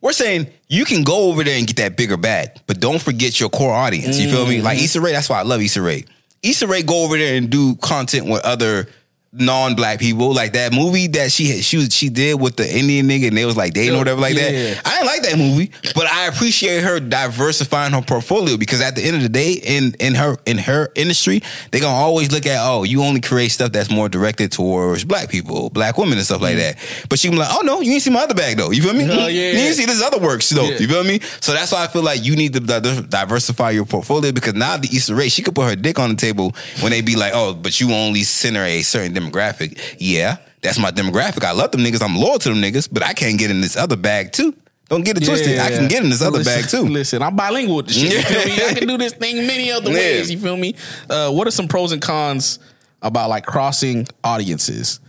we're 0.00 0.12
saying 0.12 0.46
you 0.68 0.84
can 0.84 1.02
go 1.02 1.30
over 1.30 1.42
there 1.42 1.58
and 1.58 1.66
get 1.66 1.76
that 1.78 1.96
bigger 1.96 2.16
bag, 2.16 2.50
but 2.68 2.78
don't 2.78 3.02
forget 3.02 3.40
your 3.40 3.48
core 3.48 3.72
audience. 3.72 4.20
You 4.20 4.30
feel 4.30 4.46
me? 4.46 4.62
Like 4.62 4.78
Issa 4.78 5.00
Rae, 5.00 5.10
that's 5.10 5.28
why 5.28 5.40
I 5.40 5.42
love 5.42 5.60
Issa 5.60 5.82
Rae. 5.82 6.04
Issa 6.46 6.66
Rae 6.66 6.82
go 6.82 7.04
over 7.04 7.18
there 7.18 7.36
and 7.36 7.50
do 7.50 7.74
content 7.76 8.26
with 8.26 8.44
other 8.44 8.88
non-black 9.32 9.98
people 9.98 10.32
like 10.32 10.52
that 10.54 10.72
movie 10.72 11.08
that 11.08 11.30
she 11.30 11.46
had, 11.46 11.64
she 11.64 11.76
was, 11.76 11.94
she 11.94 12.08
did 12.08 12.40
with 12.40 12.56
the 12.56 12.78
Indian 12.78 13.08
nigga 13.08 13.28
and 13.28 13.36
they 13.36 13.44
was 13.44 13.56
like 13.56 13.74
dating 13.74 13.94
or 13.94 13.98
whatever 13.98 14.20
like 14.20 14.34
Yeah. 14.34 14.50
that. 14.50 14.82
I 14.86 14.90
didn't 14.90 15.06
like 15.06 15.22
that 15.22 15.38
movie, 15.38 15.70
but 15.94 16.06
I 16.06 16.26
appreciate 16.26 16.82
her 16.82 17.00
diversifying 17.00 17.92
her 17.92 18.02
portfolio 18.02 18.56
because 18.56 18.80
at 18.80 18.94
the 18.94 19.02
end 19.02 19.16
of 19.16 19.22
the 19.22 19.28
day, 19.28 19.52
in 19.52 19.94
in 20.00 20.14
her 20.14 20.36
in 20.46 20.58
her 20.58 20.88
industry, 20.94 21.42
they 21.70 21.80
gonna 21.80 21.96
always 21.96 22.32
look 22.32 22.46
at 22.46 22.58
oh, 22.62 22.84
you 22.84 23.02
only 23.02 23.20
create 23.20 23.50
stuff 23.50 23.72
that's 23.72 23.90
more 23.90 24.08
directed 24.08 24.52
towards 24.52 25.04
black 25.04 25.28
people, 25.28 25.70
black 25.70 25.98
women, 25.98 26.16
and 26.16 26.24
stuff 26.26 26.40
like 26.40 26.56
mm-hmm. 26.56 26.78
that. 26.78 27.06
But 27.08 27.18
she 27.18 27.28
be 27.28 27.36
like, 27.36 27.50
oh 27.50 27.60
no, 27.62 27.80
you 27.80 27.90
didn't 27.90 28.02
see 28.02 28.10
my 28.10 28.22
other 28.22 28.34
bag 28.34 28.56
though. 28.56 28.70
You 28.70 28.82
feel 28.82 28.94
me? 28.94 29.06
Yeah, 29.26 29.28
you 29.28 29.58
yeah. 29.58 29.72
see 29.72 29.86
this 29.86 30.02
other 30.02 30.18
works 30.18 30.48
though. 30.50 30.64
Yeah. 30.64 30.78
You 30.78 30.86
feel 30.86 31.02
me? 31.02 31.20
So 31.40 31.52
that's 31.52 31.72
why 31.72 31.82
I 31.82 31.88
feel 31.88 32.02
like 32.02 32.24
you 32.24 32.36
need 32.36 32.52
to 32.52 32.60
di- 32.60 33.02
diversify 33.08 33.70
your 33.70 33.84
portfolio 33.84 34.30
because 34.30 34.54
now 34.54 34.76
the 34.76 34.88
Issa 34.94 35.14
Rae, 35.14 35.28
she 35.28 35.42
could 35.42 35.54
put 35.54 35.68
her 35.68 35.74
dick 35.74 35.98
on 35.98 36.10
the 36.10 36.16
table 36.16 36.54
when 36.80 36.92
they 36.92 37.00
be 37.00 37.16
like, 37.16 37.32
oh, 37.34 37.54
but 37.54 37.80
you 37.80 37.92
only 37.92 38.22
center 38.22 38.62
a 38.62 38.82
certain 38.82 39.15
demographic. 39.16 39.96
Yeah, 39.98 40.36
that's 40.62 40.78
my 40.78 40.90
demographic. 40.90 41.44
I 41.44 41.52
love 41.52 41.70
them 41.72 41.80
niggas. 41.82 42.02
I'm 42.02 42.16
loyal 42.16 42.38
to 42.40 42.48
them 42.50 42.58
niggas, 42.62 42.88
but 42.92 43.02
I 43.02 43.12
can't 43.12 43.38
get 43.38 43.50
in 43.50 43.60
this 43.60 43.76
other 43.76 43.96
bag 43.96 44.32
too. 44.32 44.54
Don't 44.88 45.04
get 45.04 45.16
it 45.16 45.24
twisted. 45.24 45.58
I 45.58 45.70
can 45.70 45.88
get 45.88 46.04
in 46.04 46.10
this 46.10 46.22
other 46.22 46.38
listen, 46.38 46.60
bag 46.62 46.70
too. 46.70 46.82
Listen, 46.82 47.20
I'm 47.22 47.34
bilingual 47.34 47.76
with 47.76 47.86
the 47.88 47.92
shit. 47.92 48.12
You 48.12 48.22
feel 48.22 48.44
me? 48.46 48.56
Yeah. 48.56 48.66
I 48.70 48.74
can 48.78 48.86
do 48.88 48.96
this 48.98 49.14
thing 49.14 49.44
many 49.46 49.72
other 49.72 49.90
Yeah. 49.90 49.96
ways. 49.96 50.30
You 50.30 50.38
feel 50.38 50.56
me? 50.56 50.76
Uh, 51.10 51.32
what 51.32 51.48
are 51.48 51.50
some 51.50 51.66
pros 51.66 51.90
and 51.90 52.00
cons 52.00 52.60
about 53.02 53.28
like 53.28 53.44
crossing 53.44 54.06
audiences? 54.22 55.00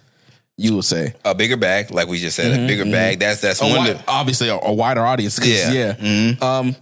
You 0.59 0.73
would 0.77 0.85
say 0.85 1.13
A 1.23 1.35
bigger 1.35 1.57
bag, 1.57 1.91
like 1.91 2.07
we 2.07 2.17
just 2.17 2.35
said, 2.35 2.51
a 2.59 2.65
bigger 2.65 2.85
bag. 2.85 3.19
That's 3.19 3.39
that's 3.41 3.61
one. 3.61 3.73
wi- 3.73 4.03
obviously 4.07 4.49
a, 4.49 4.55
a 4.57 4.73
wider 4.73 5.05
audience. 5.05 5.39
Yeah. 5.45 5.95
yeah. 6.01 6.33
Um, 6.41 6.75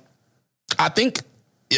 I 0.79 0.87
think, 0.87 1.19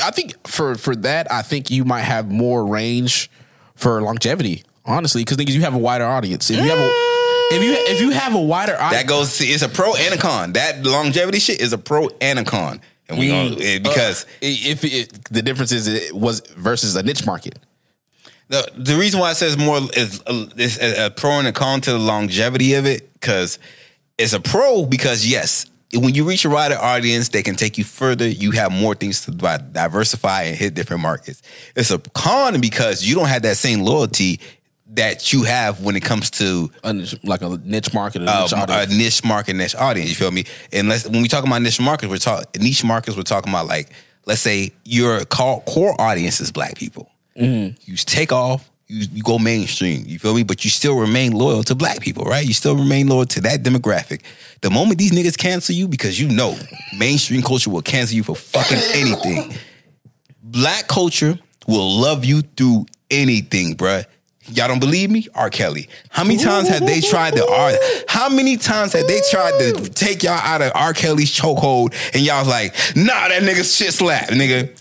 I 0.03 0.11
think 0.11 0.47
for 0.47 0.75
for 0.75 0.95
that, 0.97 1.31
I 1.31 1.41
think 1.41 1.71
you 1.71 1.83
might 1.83 2.03
have 2.03 2.29
more 2.29 2.63
range 2.63 3.31
for 3.73 3.99
longevity. 4.03 4.63
Honestly, 4.87 5.21
because 5.23 5.37
niggas, 5.37 5.53
you 5.53 5.61
have 5.61 5.75
a 5.75 5.77
wider 5.79 6.05
audience. 6.05 6.49
If 6.49 6.57
you 6.57 6.69
have 6.69 6.79
a 6.79 6.91
if 7.49 7.63
you 7.63 7.73
if 7.93 8.01
you 8.01 8.09
have 8.11 8.33
a 8.35 8.41
wider 8.41 8.73
audience, 8.75 9.03
that 9.03 9.07
goes. 9.07 9.39
It's 9.41 9.61
a 9.63 9.69
pro 9.69 9.93
and 9.95 10.13
a 10.13 10.17
con. 10.17 10.53
That 10.53 10.83
longevity 10.83 11.39
shit 11.39 11.61
is 11.61 11.73
a 11.73 11.77
pro 11.77 12.09
and 12.21 12.39
a 12.39 12.43
con. 12.43 12.81
And 13.09 13.17
we 13.19 13.27
Mm. 13.29 13.49
gonna 13.51 13.63
eh, 13.63 13.79
because 13.79 14.23
Uh, 14.23 14.25
if 14.41 14.83
it, 14.83 15.23
the 15.31 15.41
difference 15.41 15.71
is 15.71 15.87
it 15.87 16.13
was 16.13 16.41
versus 16.57 16.95
a 16.95 17.03
niche 17.03 17.25
market. 17.25 17.59
The 18.49 18.69
the 18.77 18.95
reason 18.95 19.19
why 19.19 19.31
it 19.31 19.35
says 19.35 19.57
more 19.57 19.77
is, 19.95 20.21
is 20.57 20.77
a, 20.79 21.07
a 21.07 21.09
pro 21.11 21.31
and 21.39 21.47
a 21.47 21.51
con 21.53 21.81
to 21.81 21.91
the 21.91 21.99
longevity 21.99 22.73
of 22.75 22.85
it 22.85 23.11
because 23.13 23.59
it's 24.17 24.33
a 24.33 24.39
pro 24.39 24.85
because 24.85 25.25
yes, 25.25 25.65
when 25.93 26.13
you 26.15 26.25
reach 26.27 26.43
a 26.45 26.49
wider 26.49 26.77
audience, 26.77 27.29
they 27.29 27.43
can 27.43 27.55
take 27.55 27.77
you 27.77 27.83
further. 27.85 28.27
You 28.27 28.51
have 28.51 28.71
more 28.73 28.93
things 28.95 29.21
to 29.25 29.31
diversify 29.31 30.43
and 30.43 30.57
hit 30.57 30.73
different 30.73 31.01
markets. 31.01 31.41
It's 31.75 31.91
a 31.91 31.99
con 31.99 32.59
because 32.61 33.05
you 33.05 33.15
don't 33.15 33.27
have 33.29 33.41
that 33.43 33.57
same 33.57 33.81
loyalty 33.81 34.39
that 34.97 35.31
you 35.31 35.43
have 35.43 35.81
when 35.81 35.95
it 35.95 36.03
comes 36.03 36.29
to 36.31 36.69
a 36.83 36.91
niche, 36.91 37.15
like 37.23 37.41
a 37.41 37.49
niche 37.63 37.93
market, 37.93 38.23
a 38.23 38.25
uh, 38.29 38.41
niche 38.41 38.53
a 38.53 38.85
niche 38.87 39.23
market, 39.23 39.55
niche 39.55 39.75
audience. 39.75 40.09
You 40.09 40.15
feel 40.15 40.31
me? 40.31 40.43
Unless 40.73 41.07
when 41.07 41.21
we 41.21 41.27
talk 41.27 41.45
about 41.45 41.61
niche 41.61 41.79
markets, 41.79 42.09
we're 42.09 42.17
talking 42.17 42.61
niche 42.61 42.83
markets. 42.83 43.15
We're 43.15 43.23
talking 43.23 43.51
about 43.51 43.67
like, 43.67 43.89
let's 44.25 44.41
say 44.41 44.73
your 44.83 45.23
core, 45.25 45.99
audience 45.99 46.41
is 46.41 46.51
black 46.51 46.75
people. 46.75 47.09
You 47.85 47.95
take 47.95 48.31
off, 48.31 48.69
you, 48.87 49.07
you 49.13 49.23
go 49.23 49.37
mainstream. 49.37 50.03
You 50.07 50.17
feel 50.17 50.33
me? 50.33 50.43
But 50.43 50.63
you 50.65 50.71
still 50.71 50.97
remain 50.97 51.31
loyal 51.31 51.63
to 51.63 51.75
black 51.75 51.99
people, 51.99 52.25
right? 52.25 52.45
You 52.45 52.53
still 52.53 52.75
remain 52.75 53.07
loyal 53.07 53.25
to 53.25 53.41
that 53.41 53.63
demographic. 53.63 54.21
The 54.61 54.71
moment 54.71 54.97
these 54.97 55.11
niggas 55.11 55.37
cancel 55.37 55.75
you, 55.75 55.87
because 55.87 56.19
you 56.19 56.27
know 56.27 56.57
mainstream 56.97 57.43
culture 57.43 57.69
will 57.69 57.83
cancel 57.83 58.15
you 58.15 58.23
for 58.23 58.35
fucking 58.35 58.79
anything. 58.93 59.53
Black 60.41 60.87
culture 60.87 61.37
will 61.67 61.99
love 61.99 62.25
you 62.25 62.41
through 62.41 62.87
anything, 63.11 63.75
bruh. 63.75 64.05
Y'all 64.49 64.67
don't 64.67 64.79
believe 64.79 65.09
me? 65.09 65.27
R. 65.35 65.49
Kelly. 65.49 65.89
How 66.09 66.23
many 66.23 66.37
times 66.37 66.69
have 66.69 66.85
they 66.85 67.01
tried 67.01 67.35
to 67.35 67.45
R? 67.45 67.73
How 68.07 68.29
many 68.29 68.55
times 68.55 68.93
have 68.93 69.05
they 69.07 69.19
tried 69.29 69.59
to 69.59 69.89
take 69.89 70.23
y'all 70.23 70.33
out 70.33 70.61
of 70.61 70.71
R. 70.73 70.93
Kelly's 70.93 71.31
chokehold 71.31 71.93
and 72.13 72.23
y'all 72.23 72.39
was 72.39 72.47
like, 72.47 72.73
nah, 72.95 73.27
that 73.27 73.43
nigga 73.43 73.77
shit 73.77 73.93
slap, 73.93 74.29
nigga. 74.29 74.73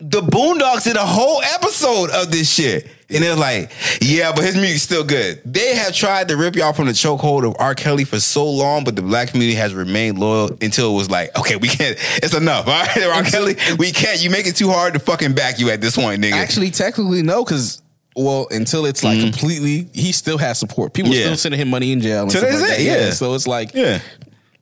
The 0.00 0.20
Boondocks 0.20 0.84
did 0.84 0.96
a 0.96 1.06
whole 1.06 1.42
episode 1.42 2.10
of 2.10 2.30
this 2.30 2.52
shit. 2.52 2.88
And 3.10 3.24
they're 3.24 3.34
like, 3.34 3.72
yeah, 4.02 4.32
but 4.34 4.44
his 4.44 4.54
music's 4.54 4.82
still 4.82 5.02
good. 5.02 5.40
They 5.44 5.74
have 5.74 5.94
tried 5.94 6.28
to 6.28 6.36
rip 6.36 6.54
y'all 6.56 6.74
from 6.74 6.86
the 6.86 6.92
chokehold 6.92 7.46
of 7.46 7.56
R. 7.58 7.74
Kelly 7.74 8.04
for 8.04 8.20
so 8.20 8.48
long, 8.48 8.84
but 8.84 8.96
the 8.96 9.02
black 9.02 9.30
community 9.30 9.56
has 9.56 9.72
remained 9.72 10.18
loyal 10.18 10.50
until 10.60 10.92
it 10.92 10.96
was 10.96 11.10
like, 11.10 11.36
okay, 11.38 11.56
we 11.56 11.68
can't, 11.68 11.96
it's 12.22 12.34
enough. 12.34 12.66
All 12.68 12.74
right, 12.74 13.16
R. 13.16 13.22
Kelly, 13.22 13.56
we 13.78 13.92
can't, 13.92 14.22
you 14.22 14.28
make 14.28 14.46
it 14.46 14.56
too 14.56 14.68
hard 14.68 14.92
to 14.92 15.00
fucking 15.00 15.32
back 15.32 15.58
you 15.58 15.70
at 15.70 15.80
this 15.80 15.96
point, 15.96 16.22
nigga. 16.22 16.32
Actually, 16.32 16.70
technically, 16.70 17.22
no, 17.22 17.44
because 17.44 17.80
well, 18.18 18.46
until 18.50 18.84
it's 18.86 19.02
like 19.04 19.20
completely, 19.20 19.88
he 19.94 20.12
still 20.12 20.38
has 20.38 20.58
support. 20.58 20.92
People 20.92 21.12
Mm-hmm. 21.12 21.18
Yeah. 21.20 21.24
still 21.26 21.36
sending 21.36 21.60
him 21.60 21.68
money 21.68 21.92
in 21.92 22.00
jail. 22.00 22.22
And 22.22 22.30
To 22.32 22.38
stuff 22.38 22.50
like 22.52 22.60
day, 22.60 22.84
that. 22.86 23.00
yeah. 23.06 23.10
So 23.10 23.34
it's 23.34 23.46
like, 23.46 23.74
yeah. 23.74 24.00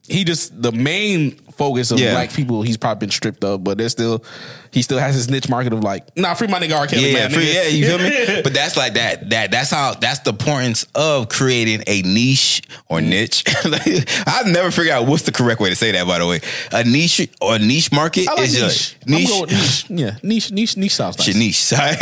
he 0.08 0.24
just 0.24 0.60
the 0.60 0.72
main 0.72 1.40
focus 1.56 1.90
of 1.90 1.98
Yeah. 1.98 2.12
black 2.12 2.32
people. 2.32 2.62
He's 2.62 2.76
probably 2.76 3.00
been 3.06 3.10
stripped 3.10 3.42
of, 3.44 3.64
but 3.64 3.78
there's 3.78 3.92
still 3.92 4.22
he 4.72 4.82
still 4.82 4.98
has 4.98 5.14
his 5.14 5.30
niche 5.30 5.48
market 5.48 5.72
of 5.72 5.82
like, 5.82 6.14
nah, 6.18 6.34
free 6.34 6.48
my 6.48 6.58
nigga 6.60 6.76
R. 6.78 6.86
Kelly, 6.86 7.08
Yeah, 7.12 7.20
man. 7.20 7.30
free, 7.30 7.46
nigga. 7.46 7.54
yeah, 7.54 7.66
you 7.68 7.86
feel 7.86 7.98
me? 7.98 8.40
But 8.44 8.52
that's 8.52 8.76
like 8.76 8.94
that. 8.94 9.30
That 9.30 9.50
that's 9.50 9.70
how 9.70 9.94
that's 9.94 10.20
the 10.20 10.30
importance 10.30 10.86
of 10.94 11.28
creating 11.28 11.82
a 11.86 12.02
niche 12.02 12.62
or 12.88 13.00
niche. 13.00 13.44
I've 14.26 14.46
never 14.46 14.70
figured 14.70 14.94
out 14.94 15.06
what's 15.06 15.22
the 15.22 15.32
correct 15.32 15.60
way 15.60 15.70
to 15.70 15.76
say 15.76 15.92
that. 15.92 16.06
By 16.06 16.18
the 16.18 16.26
way, 16.26 16.40
a 16.72 16.84
niche 16.84 17.28
or 17.40 17.58
niche 17.58 17.90
market 17.92 18.28
I 18.28 18.34
like 18.34 18.44
is 18.44 18.60
niche. 18.60 18.96
a 19.02 19.06
I'm 19.06 19.12
niche. 19.14 19.28
going 19.28 19.40
with 19.42 19.50
niche. 19.52 19.84
Yeah, 19.90 20.16
niche, 20.22 20.50
niche, 20.52 20.76
niche 20.76 20.94
sounds 20.94 21.18
nice. 21.18 21.26
Shit, 21.26 21.36
niche. 21.36 21.56
sorry. 21.62 21.96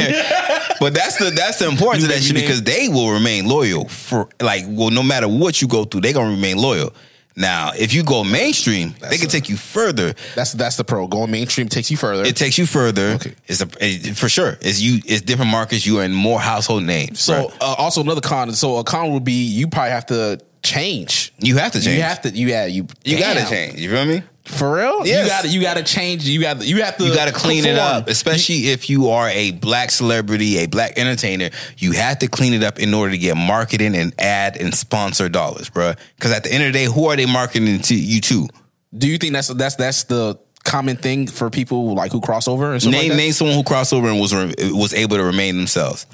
but 0.80 0.94
that's 0.94 1.16
the 1.18 1.30
that's 1.30 1.58
the 1.60 1.68
importance 1.68 2.02
You 2.04 2.08
of 2.10 2.14
that 2.14 2.22
shit 2.22 2.34
name- 2.34 2.42
because 2.44 2.62
they 2.62 2.88
will 2.88 3.12
remain 3.12 3.46
loyal 3.46 3.88
for 3.88 4.28
like 4.40 4.64
well 4.66 4.90
no 4.90 5.02
matter 5.02 5.28
what 5.28 5.62
you 5.62 5.68
go 5.68 5.84
through 5.84 6.00
they 6.00 6.12
gonna 6.12 6.30
remain 6.30 6.56
loyal. 6.58 6.92
Now 7.36 7.72
if 7.76 7.92
you 7.92 8.04
go 8.04 8.22
mainstream 8.24 8.94
they 9.00 9.16
can 9.16 9.26
a- 9.26 9.30
take 9.30 9.48
you 9.48 9.56
further. 9.56 10.14
That's 10.36 10.52
that's 10.52 10.76
the 10.76 10.84
pro. 10.84 11.06
Going 11.08 11.30
mainstream 11.30 11.68
takes 11.68 11.90
you 11.90 11.96
further. 11.96 12.24
It 12.24 12.36
takes 12.36 12.58
you 12.58 12.66
further. 12.66 13.08
Okay. 13.14 13.34
It's 13.46 13.60
a 13.60 13.68
it- 13.80 14.16
for 14.16 14.28
sure. 14.28 14.56
It's 14.60 14.80
you. 14.80 15.00
It's 15.04 15.20
different 15.22 15.50
markets. 15.50 15.84
You 15.84 15.98
are 15.98 16.04
in 16.04 16.12
more 16.12 16.38
household 16.40 16.84
names. 16.84 17.20
so 17.20 17.48
bruh. 17.48 17.54
uh, 17.60 17.74
also 17.78 18.00
another 18.02 18.20
con. 18.20 18.52
So 18.52 18.76
a 18.78 18.84
con 18.84 19.12
would 19.12 19.24
be 19.24 19.44
you 19.44 19.66
probably 19.66 19.90
have 19.90 20.06
to 20.06 20.38
change. 20.62 21.32
you 21.40 21.56
have 21.56 21.72
to 21.72 21.80
change. 21.80 21.96
You 21.96 22.02
have 22.02 22.22
to. 22.22 22.30
You 22.30 22.46
yeah. 22.48 22.66
You 22.66 22.86
You 23.04 23.18
damn. 23.18 23.34
gotta 23.36 23.50
change. 23.50 23.80
You 23.80 23.90
feel 23.90 24.04
me? 24.06 24.22
For 24.46 24.74
real. 24.76 25.06
Yes. 25.06 25.24
You 25.24 25.28
got 25.28 25.42
to. 25.42 25.48
You 25.48 25.60
got 25.62 25.76
to 25.78 25.82
change. 25.82 26.28
You 26.28 26.40
got. 26.40 26.64
You 26.64 26.82
have 26.82 26.96
to. 26.98 27.04
You 27.04 27.14
gotta 27.14 27.32
clean 27.32 27.64
it 27.64 27.78
up, 27.78 28.08
especially 28.08 28.68
if 28.68 28.90
you 28.90 29.08
are 29.08 29.28
a 29.30 29.52
black 29.52 29.90
celebrity, 29.90 30.58
a 30.58 30.66
black 30.66 30.98
entertainer. 30.98 31.50
You 31.78 31.92
have 31.92 32.18
to 32.18 32.28
clean 32.28 32.52
it 32.52 32.62
up 32.62 32.78
in 32.78 32.92
order 32.92 33.12
to 33.12 33.18
get 33.18 33.36
marketing 33.36 33.94
and 33.96 34.14
ad 34.20 34.56
and 34.58 34.74
sponsor 34.74 35.28
dollars, 35.28 35.70
bro. 35.70 35.94
Because 36.16 36.32
at 36.32 36.44
the 36.44 36.52
end 36.52 36.62
of 36.64 36.72
the 36.72 36.78
day, 36.78 36.84
who 36.84 37.06
are 37.06 37.16
they 37.16 37.26
marketing 37.26 37.80
to 37.80 37.94
you 37.94 38.20
to? 38.20 38.48
Do 38.96 39.08
you 39.08 39.16
think 39.18 39.32
that's 39.32 39.48
that's 39.48 39.76
that's 39.76 40.04
the 40.04 40.38
common 40.62 40.96
thing 40.96 41.26
for 41.26 41.50
people 41.50 41.94
like 41.94 42.10
who 42.10 42.20
cross 42.22 42.48
over 42.48 42.72
and 42.72 42.80
stuff 42.80 42.92
Name 42.92 43.02
like 43.02 43.10
that? 43.10 43.16
name 43.16 43.32
someone 43.32 43.54
who 43.56 43.62
crossed 43.64 43.92
over 43.92 44.08
and 44.08 44.18
was 44.20 44.32
was 44.72 44.94
able 44.94 45.16
to 45.16 45.24
remain 45.24 45.56
themselves. 45.56 46.06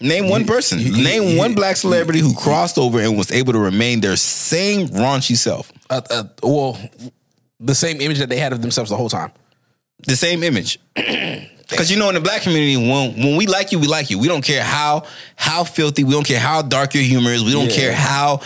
Name 0.00 0.28
one 0.28 0.44
person. 0.44 0.78
you- 0.78 1.02
Name 1.02 1.22
you- 1.30 1.38
one 1.38 1.54
black 1.54 1.76
celebrity 1.76 2.20
who 2.20 2.34
crossed 2.34 2.76
over 2.78 3.00
and 3.00 3.16
was 3.16 3.30
able 3.32 3.52
to 3.54 3.58
remain 3.58 4.00
their 4.00 4.16
same 4.16 4.88
raunchy 4.88 5.36
self. 5.36 5.72
Uh, 5.88 6.00
uh, 6.10 6.24
well, 6.42 6.78
the 7.60 7.74
same 7.74 8.00
image 8.00 8.18
that 8.18 8.28
they 8.28 8.36
had 8.38 8.52
of 8.52 8.60
themselves 8.62 8.90
the 8.90 8.96
whole 8.96 9.08
time. 9.08 9.30
the 10.06 10.16
same 10.16 10.42
image. 10.42 10.78
Because 11.68 11.90
you 11.90 11.96
know, 11.98 12.08
in 12.10 12.14
the 12.14 12.20
black 12.20 12.42
community, 12.42 12.76
when 12.76 13.16
when 13.20 13.34
we 13.36 13.46
like 13.48 13.72
you, 13.72 13.80
we 13.80 13.88
like 13.88 14.08
you. 14.08 14.20
We 14.20 14.28
don't 14.28 14.44
care 14.44 14.62
how 14.62 15.02
how 15.34 15.64
filthy. 15.64 16.04
We 16.04 16.12
don't 16.12 16.24
care 16.26 16.38
how 16.38 16.62
dark 16.62 16.94
your 16.94 17.02
humor 17.02 17.32
is. 17.32 17.42
We 17.42 17.50
don't 17.50 17.68
Yeah. 17.70 17.74
care 17.76 17.92
how 17.92 18.40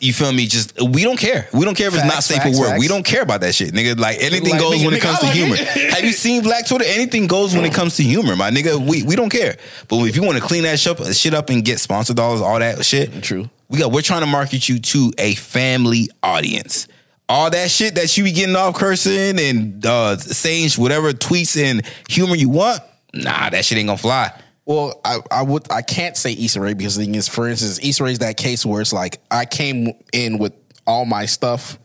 you 0.00 0.12
feel 0.12 0.32
me. 0.32 0.46
Just 0.46 0.80
we 0.80 1.02
don't 1.02 1.18
care. 1.18 1.48
We 1.52 1.64
don't 1.64 1.76
care 1.76 1.88
if 1.88 1.94
it's 1.94 2.04
not 2.04 2.22
safe 2.22 2.38
facts, 2.42 2.56
for 2.56 2.60
work. 2.62 2.70
facts. 2.70 2.80
We 2.80 2.88
don't 2.88 3.04
care 3.04 3.22
about 3.22 3.40
that 3.42 3.54
shit, 3.54 3.72
nigga. 3.72 3.98
Like 3.98 4.20
anything 4.20 4.50
Like, 4.52 4.60
goes 4.60 4.74
nigga, 4.74 4.84
when 4.84 4.94
it 4.94 4.98
nigga, 4.98 5.02
comes 5.02 5.16
I 5.18 5.20
to 5.20 5.26
like 5.26 5.34
humor. 5.34 5.56
Have 5.94 6.04
you 6.04 6.12
seen 6.12 6.42
Black 6.42 6.66
Twitter? 6.66 6.84
Anything 6.86 7.26
goes 7.26 7.54
when 7.54 7.64
it 7.64 7.72
comes 7.72 7.96
to 7.96 8.02
humor, 8.02 8.36
my 8.36 8.50
nigga. 8.50 8.78
We 8.86 9.02
we 9.02 9.16
don't 9.16 9.30
care. 9.30 9.56
But 9.88 9.96
if 10.04 10.16
you 10.16 10.22
want 10.22 10.36
to 10.38 10.42
clean 10.44 10.64
that 10.64 10.78
shit 10.80 11.00
up, 11.00 11.06
shit 11.14 11.34
up 11.34 11.48
and 11.50 11.64
get 11.64 11.78
sponsor 11.80 12.14
dollars, 12.14 12.40
all 12.40 12.58
that 12.58 12.84
shit. 12.84 13.22
True. 13.22 13.48
We 13.68 13.78
got. 13.78 13.92
We're 13.92 14.02
trying 14.02 14.20
to 14.20 14.26
market 14.26 14.68
you 14.68 14.78
to 14.78 15.12
a 15.18 15.34
family 15.36 16.08
audience. 16.22 16.88
All 17.26 17.48
that 17.50 17.70
shit 17.70 17.94
that 17.94 18.16
you 18.18 18.24
be 18.24 18.32
getting 18.32 18.54
off 18.54 18.74
cursing 18.74 19.38
and 19.38 19.84
uh, 19.86 20.18
saying 20.18 20.70
whatever 20.76 21.12
tweets 21.12 21.56
and 21.62 21.82
humor 22.08 22.36
you 22.36 22.50
want, 22.50 22.80
nah, 23.14 23.48
that 23.48 23.64
shit 23.64 23.78
ain't 23.78 23.86
gonna 23.88 23.96
fly. 23.96 24.30
Well, 24.66 25.00
I, 25.04 25.18
I 25.30 25.42
would 25.42 25.70
I 25.70 25.82
can't 25.82 26.16
say 26.16 26.32
Issa 26.32 26.60
Rae 26.60 26.74
because 26.74 26.96
the 26.96 27.04
thing 27.04 27.14
is, 27.14 27.28
for 27.28 27.48
instance, 27.48 27.78
Issa 27.82 28.04
is 28.06 28.18
that 28.20 28.36
case 28.36 28.64
where 28.64 28.80
it's 28.80 28.92
like 28.92 29.20
I 29.30 29.44
came 29.44 29.92
in 30.12 30.38
with 30.38 30.54
all 30.86 31.04
my 31.04 31.26
stuff 31.26 31.78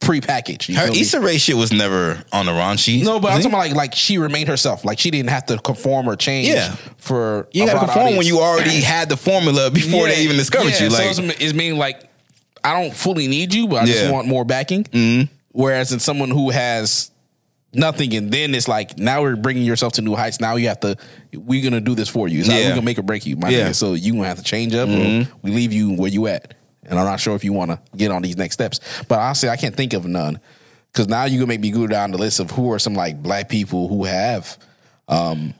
prepackaged. 0.00 0.68
you 0.68 0.76
Her? 0.76 0.88
Issa 0.88 1.20
Rae 1.20 1.38
shit 1.38 1.56
was 1.56 1.72
never 1.72 2.22
on 2.32 2.46
the 2.46 2.52
raunchy. 2.52 3.02
No, 3.02 3.20
but 3.20 3.28
I'm 3.28 3.38
talking 3.38 3.52
about 3.52 3.58
like 3.58 3.74
like 3.74 3.94
she 3.94 4.18
remained 4.18 4.48
herself. 4.48 4.84
Like 4.84 4.98
she 4.98 5.10
didn't 5.10 5.30
have 5.30 5.46
to 5.46 5.58
conform 5.58 6.08
or 6.08 6.16
change. 6.16 6.48
Yeah. 6.48 6.74
For 6.98 7.48
you 7.52 7.62
a 7.62 7.66
gotta 7.66 7.78
broad 7.78 7.94
perform 7.94 8.16
when 8.16 8.26
you 8.26 8.40
already 8.40 8.80
had 8.82 9.08
the 9.08 9.16
formula 9.16 9.70
before 9.70 10.06
they 10.08 10.22
even 10.22 10.36
discovered 10.36 10.70
yeah, 10.70 10.84
you. 10.84 10.90
so 10.90 10.98
Like, 10.98 11.18
it's, 11.18 11.40
it's 11.40 11.54
meaning 11.54 11.78
like 11.78 12.08
I 12.64 12.80
don't 12.82 12.94
fully 12.94 13.28
need 13.28 13.54
you, 13.54 13.68
but 13.68 13.82
I 13.82 13.86
just. 13.86 14.04
Mm-hmm. 14.04 14.12
want 14.12 14.26
more 14.26 14.44
backing. 14.44 15.28
Whereas 15.52 15.92
in 15.92 16.00
someone 16.00 16.30
who 16.30 16.50
has 16.50 17.10
nothing, 17.72 18.14
and 18.14 18.30
then 18.30 18.54
it's 18.54 18.68
like 18.68 18.98
now 18.98 19.22
we're 19.22 19.36
bringing 19.36 19.64
yourself 19.64 19.94
to 19.94 20.02
new 20.02 20.14
heights. 20.14 20.40
Now 20.40 20.56
you 20.56 20.68
have 20.68 20.80
to. 20.80 20.96
We're 21.34 21.62
gonna 21.62 21.80
do 21.80 21.94
this 21.94 22.08
for 22.08 22.28
you. 22.28 22.40
It's 22.40 22.48
not 22.48 22.56
Yeah. 22.58 22.64
we're 22.68 22.70
gonna 22.70 22.82
make 22.82 22.98
or 22.98 23.02
break 23.02 23.26
you, 23.26 23.36
my 23.36 23.48
Yeah. 23.50 23.58
Mm-hmm. 23.60 23.68
nigga. 23.70 23.74
So 23.74 23.94
you 23.94 24.12
gonna 24.14 24.26
have 24.26 24.38
to 24.38 24.44
change 24.44 24.74
up. 24.74 24.88
Or 24.88 25.28
we 25.42 25.50
leave 25.50 25.72
you 25.72 25.92
where 25.94 26.10
you 26.10 26.26
at, 26.28 26.54
and 26.84 26.98
I'm 26.98 27.04
not 27.04 27.20
sure 27.20 27.34
if 27.36 27.44
you 27.44 27.52
want 27.52 27.70
to 27.72 27.80
get 27.96 28.10
on 28.10 28.22
these 28.22 28.36
next 28.36 28.54
steps. 28.54 28.80
But 29.08 29.18
honestly, 29.18 29.48
I 29.48 29.56
can't 29.56 29.74
think 29.76 29.92
of 29.92 30.06
none 30.06 30.40
because 30.92 31.08
now 31.08 31.24
you 31.24 31.38
gonna 31.38 31.48
make 31.48 31.60
me 31.60 31.70
go 31.70 31.86
down 31.86 32.10
the 32.12 32.18
list 32.18 32.40
of 32.40 32.50
who 32.50 32.72
are 32.72 32.78
some 32.78 32.94
like 32.94 33.22
black 33.22 33.48
people 33.48 33.88
who 33.88 34.04
have, 34.04 34.56
um, 35.08 35.52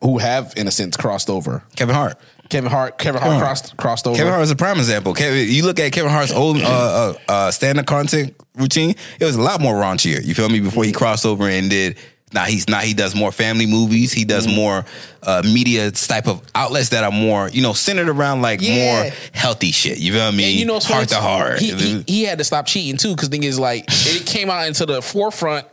who 0.00 0.18
have 0.18 0.52
in 0.56 0.66
a 0.66 0.70
sense 0.70 0.96
crossed 0.96 1.28
over. 1.30 1.62
Kevin 1.76 1.94
Hart. 1.94 2.18
Kevin 2.48 2.70
Hart, 2.70 2.98
Kevin 2.98 3.20
Hart 3.20 3.40
crossed 3.40 3.76
crossed 3.76 4.06
over. 4.06 4.16
Kevin 4.16 4.32
Hart 4.32 4.44
is 4.44 4.50
a 4.50 4.56
prime 4.56 4.78
example. 4.78 5.14
Kevin, 5.14 5.46
you 5.48 5.64
look 5.64 5.78
at 5.80 5.92
Kevin 5.92 6.10
Hart's 6.10 6.32
old 6.32 6.58
uh, 6.58 6.62
uh, 6.66 7.14
uh, 7.28 7.50
stand-up 7.50 7.86
content 7.86 8.34
routine; 8.54 8.90
it 9.20 9.24
was 9.24 9.36
a 9.36 9.40
lot 9.42 9.60
more 9.60 9.74
raunchier. 9.74 10.24
You 10.24 10.34
feel 10.34 10.48
me? 10.48 10.60
Before 10.60 10.84
he 10.84 10.92
crossed 10.92 11.26
over 11.26 11.48
and 11.48 11.70
did. 11.70 11.96
Now 12.32 12.44
he's 12.46 12.68
not. 12.68 12.82
He 12.82 12.94
does 12.94 13.14
more 13.14 13.30
family 13.30 13.64
movies. 13.66 14.12
He 14.12 14.24
does 14.24 14.44
Mm-hmm. 14.48 14.56
more 14.56 14.84
uh, 15.22 15.42
media 15.44 15.92
type 15.92 16.26
of 16.26 16.42
outlets 16.56 16.88
that 16.88 17.04
are 17.04 17.12
more, 17.12 17.48
you 17.48 17.62
know, 17.62 17.72
centered 17.74 18.08
around 18.08 18.42
like 18.42 18.60
Yeah. 18.60 19.02
more 19.04 19.12
healthy 19.32 19.70
shit. 19.70 19.98
You 19.98 20.12
feel 20.14 20.32
me? 20.32 20.44
And 20.50 20.54
you 20.58 20.66
know, 20.66 20.74
what's 20.74 20.86
heart 20.86 21.08
to 21.10 21.16
heart. 21.20 21.60
He, 21.60 21.70
he, 21.74 22.04
he 22.08 22.22
had 22.24 22.38
to 22.38 22.44
stop 22.44 22.66
cheating 22.66 22.96
too, 22.96 23.14
because 23.14 23.28
thing 23.28 23.44
is 23.44 23.56
like 23.60 23.84
it 23.88 24.26
came 24.26 24.50
out 24.50 24.66
into 24.66 24.84
the 24.84 25.00
forefront 25.00 25.64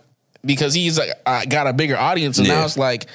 because 0.46 0.76
he's 0.76 1.00
like 1.00 1.10
uh, 1.26 1.46
got 1.46 1.66
a 1.66 1.74
bigger 1.74 1.98
audience, 1.98 2.38
and 2.38 2.46
Yeah. 2.48 2.60
now 2.60 2.66
it's 2.66 2.78
like 2.78 3.08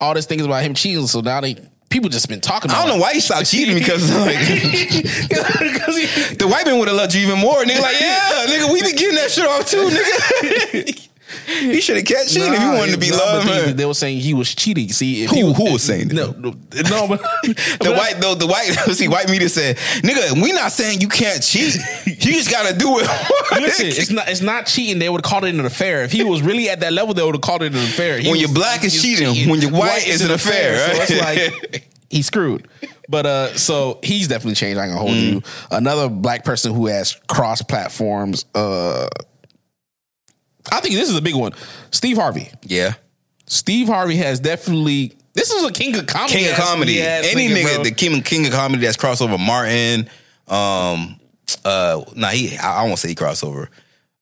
all 0.00 0.14
this 0.14 0.26
things 0.26 0.42
about 0.44 0.64
him 0.64 0.74
cheating. 0.74 1.06
So 1.06 1.20
now 1.20 1.40
they 1.40 1.56
people 1.96 2.10
just 2.10 2.28
been 2.28 2.42
talking. 2.42 2.70
about 2.70 2.84
I 2.84 2.86
don't 2.86 2.98
know 2.98 3.02
why 3.02 3.14
he 3.14 3.20
stopped 3.20 3.46
cheating 3.46 3.74
because 3.74 4.14
like 4.26 4.36
because 4.38 5.96
the 6.36 6.46
white 6.46 6.66
man 6.66 6.78
would 6.78 6.88
have 6.88 6.96
loved 6.96 7.14
you 7.14 7.22
even 7.26 7.38
more. 7.38 7.64
Nigga, 7.64 7.80
like 7.80 7.98
yeah, 7.98 8.46
nigga, 8.46 8.70
we 8.70 8.82
be 8.82 8.92
getting 8.92 9.14
that 9.14 9.30
shit 9.30 9.46
off 9.46 9.66
too, 9.66 9.88
nigga. 9.88 11.08
he 11.46 11.80
should 11.80 11.96
have 11.96 12.04
kept 12.04 12.28
cheating 12.28 12.52
if 12.52 12.58
he 12.60 12.66
wanted 12.66 12.92
to 12.92 12.98
be 12.98 13.10
no, 13.10 13.16
loved. 13.16 13.48
they, 13.48 13.72
they 13.72 13.84
were 13.86 13.94
saying 13.94 14.18
he 14.20 14.34
was 14.34 14.54
cheating. 14.54 14.88
See, 14.90 15.24
if 15.24 15.30
Who- 15.30 15.36
he 15.36 15.44
was, 15.44 15.56
who 15.56 15.72
was 15.72 15.82
saying 15.82 16.08
no, 16.08 16.32
no, 16.32 16.50
no, 16.90 17.08
but 17.08 17.20
The 17.44 17.94
white, 17.96 18.16
though, 18.20 18.34
the 18.34 18.46
white, 18.46 18.66
see, 18.92 19.08
white 19.08 19.28
media 19.30 19.48
said, 19.48 19.76
"Nigga, 20.02 20.40
we 20.42 20.52
not 20.52 20.72
saying 20.72 21.00
you 21.00 21.08
can't 21.08 21.42
cheat. 21.42 21.74
You 22.06 22.14
just 22.32 22.50
gotta 22.50 22.76
do 22.76 22.98
it." 22.98 23.08
Listen, 23.60 23.86
it's 23.86 24.10
not 24.10 24.28
it's 24.28 24.40
not 24.42 24.66
cheating. 24.66 24.98
They 24.98 25.08
would 25.08 25.24
have 25.24 25.30
called 25.30 25.44
it 25.44 25.54
an 25.54 25.64
affair. 25.64 26.02
If 26.02 26.12
he 26.12 26.24
was 26.24 26.42
really 26.42 26.68
at 26.68 26.80
that 26.80 26.92
level, 26.92 27.14
they 27.14 27.22
would 27.22 27.34
have 27.34 27.42
called 27.42 27.62
it 27.62 27.72
an 27.72 27.78
affair. 27.78 28.18
He 28.18 28.24
When 28.28 28.32
was- 28.32 28.40
you're 28.40 28.52
black, 28.54 28.80
he 28.80 28.86
was 28.86 29.00
cheating. 29.02 29.48
When 29.50 29.60
you're 29.60 29.70
white, 29.72 30.02
it's 30.06 30.22
an 30.24 30.30
affair, 30.30 30.78
So 30.78 30.98
right? 30.98 31.10
it's 31.10 31.72
like 31.72 31.88
he's 32.10 32.26
screwed. 32.26 32.66
But 33.08 33.24
uh, 33.26 33.56
so 33.56 34.00
he's 34.02 34.26
definitely 34.26 34.56
changed. 34.56 34.78
I 34.80 34.88
can 34.88 34.96
hold 34.96 35.12
Mm. 35.12 35.32
you. 35.34 35.42
Another 35.70 36.08
black 36.08 36.44
person 36.44 36.74
who 36.74 36.86
has 36.86 37.14
cross 37.28 37.62
platforms. 37.62 38.44
Uh, 38.54 39.06
I 40.72 40.80
think 40.80 40.94
this 40.94 41.08
is 41.10 41.16
a 41.16 41.22
big 41.22 41.34
one. 41.34 41.52
Steve 41.90 42.16
Harvey. 42.16 42.50
yeah, 42.62 42.94
Steve 43.46 43.88
Harvey 43.88 44.16
has 44.16 44.40
definitely. 44.40 45.16
This 45.34 45.50
is 45.50 45.64
a 45.64 45.72
king 45.72 45.94
of 45.96 46.06
comedy. 46.06 46.32
king 46.32 46.46
of 46.46 46.58
ass- 46.58 46.70
comedy. 46.70 47.00
Any 47.02 47.48
nigga, 47.48 47.74
bro. 47.74 47.84
the 47.84 47.90
king, 47.90 48.22
king 48.22 48.46
of 48.46 48.52
comedy 48.52 48.84
that's 48.86 48.96
crossover. 48.96 49.38
Martin, 49.38 50.08
um, 50.48 51.20
uh, 51.64 52.02
nah, 52.14 52.28
he, 52.28 52.56
I, 52.56 52.82
I 52.82 52.82
won't 52.84 52.98
say 52.98 53.08
he 53.10 53.14
crossover. 53.14 53.68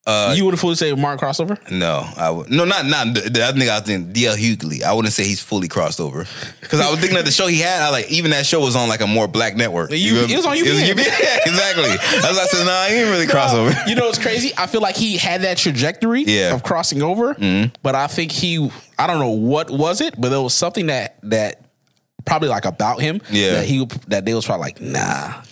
You 0.06 0.44
would 0.44 0.52
have 0.52 0.60
fully 0.60 0.74
say 0.74 0.92
Mark 0.92 1.18
crossover. 1.20 1.58
No, 1.70 2.06
I 2.16 2.30
would 2.30 2.50
no, 2.50 2.64
not 2.64 2.84
not 2.86 3.14
the, 3.14 3.20
the 3.30 3.42
other 3.42 3.58
nigga 3.58 3.70
I 3.70 3.78
was 3.78 3.82
thinking 3.86 4.12
DL 4.12 4.36
Hughley. 4.36 4.82
I 4.82 4.92
wouldn't 4.92 5.14
say 5.14 5.24
he's 5.24 5.40
fully 5.42 5.66
crossed 5.68 5.98
over 6.00 6.26
because 6.60 6.80
I 6.80 6.90
was 6.90 7.00
thinking 7.00 7.18
of 7.18 7.24
the 7.24 7.30
show 7.30 7.46
he 7.46 7.58
had. 7.60 7.80
I 7.82 7.88
like 7.90 8.10
even 8.10 8.30
that 8.32 8.44
show 8.44 8.60
was 8.60 8.76
on 8.76 8.88
like 8.88 9.00
a 9.00 9.06
more 9.06 9.26
black 9.26 9.56
network. 9.56 9.90
You- 9.92 9.96
You- 9.96 10.24
it 10.24 10.36
was 10.36 10.44
on 10.44 10.56
It 10.56 10.62
was 10.64 10.72
UPN. 10.82 10.94
UPN, 10.94 11.38
exactly. 11.46 11.84
I 11.88 12.28
was 12.28 12.36
like, 12.36 12.48
said, 12.50 12.64
nah, 12.66 12.84
he 12.84 12.96
ain't 12.96 13.10
really 13.10 13.26
crossover. 13.26 13.74
You 13.88 13.94
know 13.94 14.04
what's 14.06 14.18
crazy? 14.18 14.52
I 14.58 14.66
feel 14.66 14.80
like 14.82 14.96
he 14.96 15.16
had 15.16 15.40
that 15.42 15.56
trajectory 15.56 16.22
Yeah. 16.24 16.48
Mm-hmm. 16.48 16.54
of 16.56 16.62
crossing 16.62 17.00
over, 17.02 17.34
but 17.82 17.94
I 17.94 18.06
think 18.06 18.30
he 18.32 18.70
I 18.98 19.06
don't 19.06 19.18
know 19.20 19.30
what 19.30 19.70
was 19.70 20.00
it, 20.02 20.20
but 20.20 20.28
there 20.28 20.40
was 20.42 20.52
something 20.54 20.86
that 20.86 21.16
that 21.22 21.60
probably 22.26 22.48
like 22.50 22.66
about 22.66 23.00
him 23.00 23.20
Yeah. 23.30 23.54
that 23.54 23.64
he 23.66 23.86
that 24.08 24.24
they 24.26 24.34
was 24.34 24.44
probably 24.44 24.64
like 24.66 24.80
nah. 24.82 25.42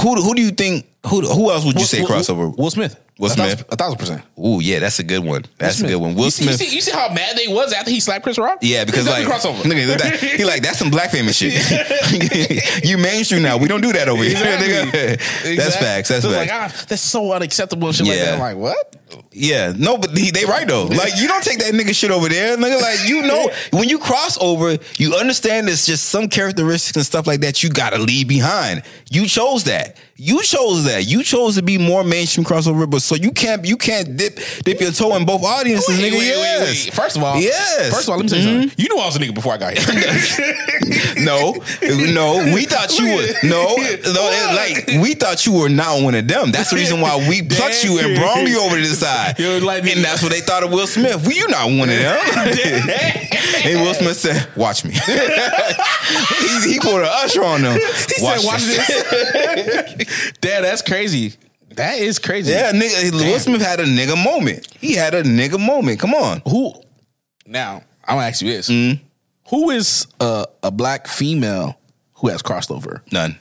Who 0.00 0.14
who 0.22 0.34
do 0.34 0.42
you 0.42 0.50
think? 0.50 0.86
Who 1.06 1.22
who 1.22 1.50
else 1.50 1.64
would 1.64 1.74
you 1.78 1.84
say 1.86 2.02
Will- 2.02 2.08
crossover? 2.08 2.56
Will 2.56 2.70
Smith. 2.70 2.96
Will 3.18 3.26
a 3.26 3.34
thousand- 3.34 3.58
Smith. 3.58 3.72
a 3.72 3.76
thousand 3.76 3.98
percent. 3.98 4.22
Ooh, 4.38 4.60
yeah, 4.62 4.78
that's 4.78 4.98
a 5.00 5.02
good 5.02 5.24
one. 5.24 5.44
That's 5.58 5.80
a 5.80 5.86
good 5.88 5.96
one. 5.96 6.14
Will 6.14 6.26
you 6.26 6.30
see, 6.30 6.44
Smith. 6.44 6.60
You 6.60 6.66
see, 6.68 6.74
you 6.76 6.80
see 6.80 6.92
how 6.92 7.12
mad 7.12 7.36
they 7.36 7.48
was 7.48 7.72
after 7.72 7.90
he 7.90 7.98
slapped 8.00 8.22
Chris 8.22 8.38
Rock? 8.38 8.58
Yeah, 8.62 8.84
because 8.84 9.06
like 9.08 9.26
definitely 9.26 9.60
crossover. 9.60 9.86
nigga, 9.86 9.98
that, 9.98 10.14
he 10.20 10.44
like 10.44 10.62
that's 10.62 10.78
some 10.78 10.90
black 10.90 11.10
famous 11.10 11.36
shit. 11.36 11.52
you 12.84 12.96
mainstream 12.98 13.42
now. 13.42 13.56
We 13.56 13.66
don't 13.68 13.80
do 13.80 13.92
that 13.92 14.08
over 14.08 14.22
here. 14.22 14.36
Exactly. 14.38 15.16
That's 15.16 15.44
Exactly. 15.44 15.86
facts. 15.86 16.08
That's 16.10 16.22
So 16.22 16.30
it's 16.30 16.38
facts. 16.38 16.50
like 16.52 16.52
ah, 16.52 16.84
that's 16.88 17.02
so 17.02 17.32
unacceptable 17.32 17.88
and 17.88 17.96
shit 17.96 18.06
like 18.06 18.16
Yeah. 18.16 18.24
that. 18.26 18.34
I'm 18.34 18.40
like 18.40 18.56
what? 18.56 18.96
Yeah, 19.32 19.72
no, 19.76 19.98
but 19.98 20.16
he, 20.16 20.30
they 20.30 20.44
right 20.44 20.66
though. 20.66 20.84
Like 20.84 21.12
you 21.16 21.28
don't 21.28 21.42
take 21.42 21.58
that 21.58 21.72
nigga 21.74 21.94
shit 21.94 22.10
over 22.10 22.28
there, 22.28 22.56
nigga. 22.56 22.80
Like 22.80 23.08
you 23.08 23.22
know, 23.22 23.50
when 23.72 23.88
you 23.88 23.98
cross 23.98 24.38
over, 24.40 24.76
you 24.96 25.14
understand 25.14 25.68
there's 25.68 25.86
just 25.86 26.04
some 26.08 26.28
characteristics 26.28 26.96
and 26.96 27.06
stuff 27.06 27.26
like 27.26 27.40
that 27.40 27.62
you 27.62 27.70
gotta 27.70 27.98
leave 27.98 28.28
behind. 28.28 28.82
You 29.10 29.26
chose 29.26 29.64
that. 29.64 29.96
You 30.20 30.42
chose 30.42 30.84
that. 30.86 31.06
You 31.06 31.22
chose 31.22 31.54
to 31.56 31.62
be 31.62 31.78
more 31.78 32.02
mainstream 32.02 32.44
crossover, 32.44 32.90
but 32.90 33.02
so 33.02 33.14
you 33.14 33.30
can't 33.30 33.64
you 33.64 33.76
can't 33.76 34.16
dip 34.16 34.38
dip 34.64 34.80
your 34.80 34.90
toe 34.90 35.14
in 35.16 35.24
both 35.24 35.44
audiences, 35.44 35.96
Wait, 35.96 36.12
nigga. 36.12 36.18
wait, 36.18 36.26
yes. 36.26 36.84
wait. 36.86 36.94
First 36.94 37.16
of 37.16 37.22
all, 37.22 37.38
Yes. 37.38 37.82
Mm-hmm. 37.82 37.94
First 37.94 38.08
of 38.08 38.10
all, 38.10 38.16
let 38.16 38.22
me 38.24 38.28
tell 38.28 38.38
you 38.38 38.62
something. 38.62 38.78
You 38.78 38.88
knew 38.94 39.00
I 39.00 39.06
was 39.06 39.16
a 39.16 39.20
nigga 39.20 39.34
before 39.34 39.52
I 39.54 39.58
got 39.58 39.78
here. 39.78 40.54
No, 41.18 41.54
no, 41.82 42.52
we 42.54 42.64
thought 42.64 42.96
you 42.98 43.06
were 43.16 43.26
no, 43.42 43.76
no, 43.76 44.52
like 44.56 44.86
we 45.02 45.14
thought 45.14 45.44
you 45.46 45.52
were 45.52 45.68
not 45.68 46.02
one 46.02 46.14
of 46.14 46.26
them. 46.28 46.52
That's 46.52 46.70
the 46.70 46.76
reason 46.76 47.00
why 47.00 47.16
we 47.28 47.42
plucked 47.42 47.84
you 47.84 47.98
and 47.98 48.16
brought 48.16 48.46
you 48.48 48.60
over 48.60 48.76
to 48.76 48.80
the 48.88 48.94
side. 48.98 49.38
You're 49.38 49.60
like- 49.60 49.86
and 49.86 50.04
that's 50.04 50.22
what 50.22 50.32
they 50.32 50.40
thought 50.40 50.62
of 50.62 50.70
Will 50.70 50.86
Smith. 50.86 51.22
Well, 51.22 51.32
you 51.32 51.48
not 51.48 51.66
one 51.66 51.88
of 51.88 51.96
them. 51.96 52.18
and 53.64 53.80
Will 53.80 53.94
Smith 53.94 54.16
said, 54.16 54.48
"Watch 54.56 54.84
me." 54.84 54.92
he, 55.06 56.72
he 56.72 56.78
pulled 56.80 57.00
an 57.00 57.08
usher 57.10 57.44
on 57.44 57.62
them. 57.62 57.78
He 57.78 58.14
said, 58.14 58.38
"Watch 58.44 58.62
this." 58.62 60.32
Dad, 60.40 60.64
that's 60.64 60.82
crazy. 60.82 61.34
That 61.70 61.98
is 61.98 62.18
crazy. 62.18 62.52
Yeah, 62.52 62.72
nigga. 62.72 63.12
Will 63.12 63.38
Smith 63.38 63.62
had 63.62 63.80
a 63.80 63.84
nigga 63.84 64.22
moment. 64.22 64.66
He 64.80 64.94
had 64.94 65.14
a 65.14 65.22
nigga 65.22 65.58
moment. 65.64 66.00
Come 66.00 66.14
on. 66.14 66.42
Who? 66.48 66.72
Now 67.46 67.82
I'm 68.04 68.16
gonna 68.16 68.26
ask 68.28 68.42
you 68.42 68.48
this: 68.52 68.68
Mm-hmm. 68.68 69.04
Who 69.50 69.70
is 69.70 70.06
a, 70.20 70.46
a 70.62 70.70
black 70.70 71.06
female 71.06 71.78
who 72.14 72.28
has 72.28 72.42
crossed 72.42 72.70
over? 72.70 73.02
None. 73.12 73.38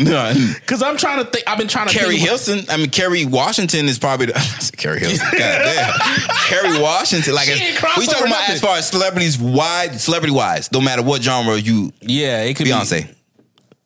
None. 0.00 0.36
Because 0.70 0.82
I'm 0.82 0.96
trying 0.96 1.24
to 1.24 1.30
think. 1.30 1.48
I've 1.48 1.58
been 1.58 1.68
trying 1.68 1.88
to. 1.88 1.94
Kerry 1.94 2.16
think 2.16 2.28
Hilson. 2.28 2.60
I 2.68 2.76
mean, 2.76 2.90
Kerry 2.90 3.24
Washington 3.24 3.86
is 3.86 3.98
probably 3.98 4.26
the. 4.26 4.36
I 4.38 4.40
said 4.40 4.76
Kerry 4.76 5.00
Hilson. 5.00 5.26
God 5.32 5.38
damn. 5.38 5.98
Kerry 6.46 6.80
Washington. 6.80 7.34
Like, 7.34 7.46
She 7.46 7.52
ain't 7.62 7.76
if- 7.76 7.96
we 7.98 8.06
talking 8.06 8.26
about 8.26 8.40
nothing. 8.40 8.54
as 8.54 8.60
far 8.60 8.76
as 8.76 8.88
celebrities 8.88 9.38
wide, 9.38 10.00
celebrity 10.00 10.34
wise, 10.34 10.70
no 10.72 10.80
matter 10.80 11.02
what 11.02 11.22
genre 11.22 11.56
you. 11.56 11.92
Yeah, 12.00 12.42
it 12.42 12.56
could 12.56 12.66
Beyonce. 12.66 13.08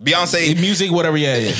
be 0.02 0.12
Beyonce. 0.12 0.54
Beyonce. 0.54 0.60
Music, 0.60 0.92
whatever. 0.92 1.16
Yeah, 1.16 1.36
yeah. 1.36 1.52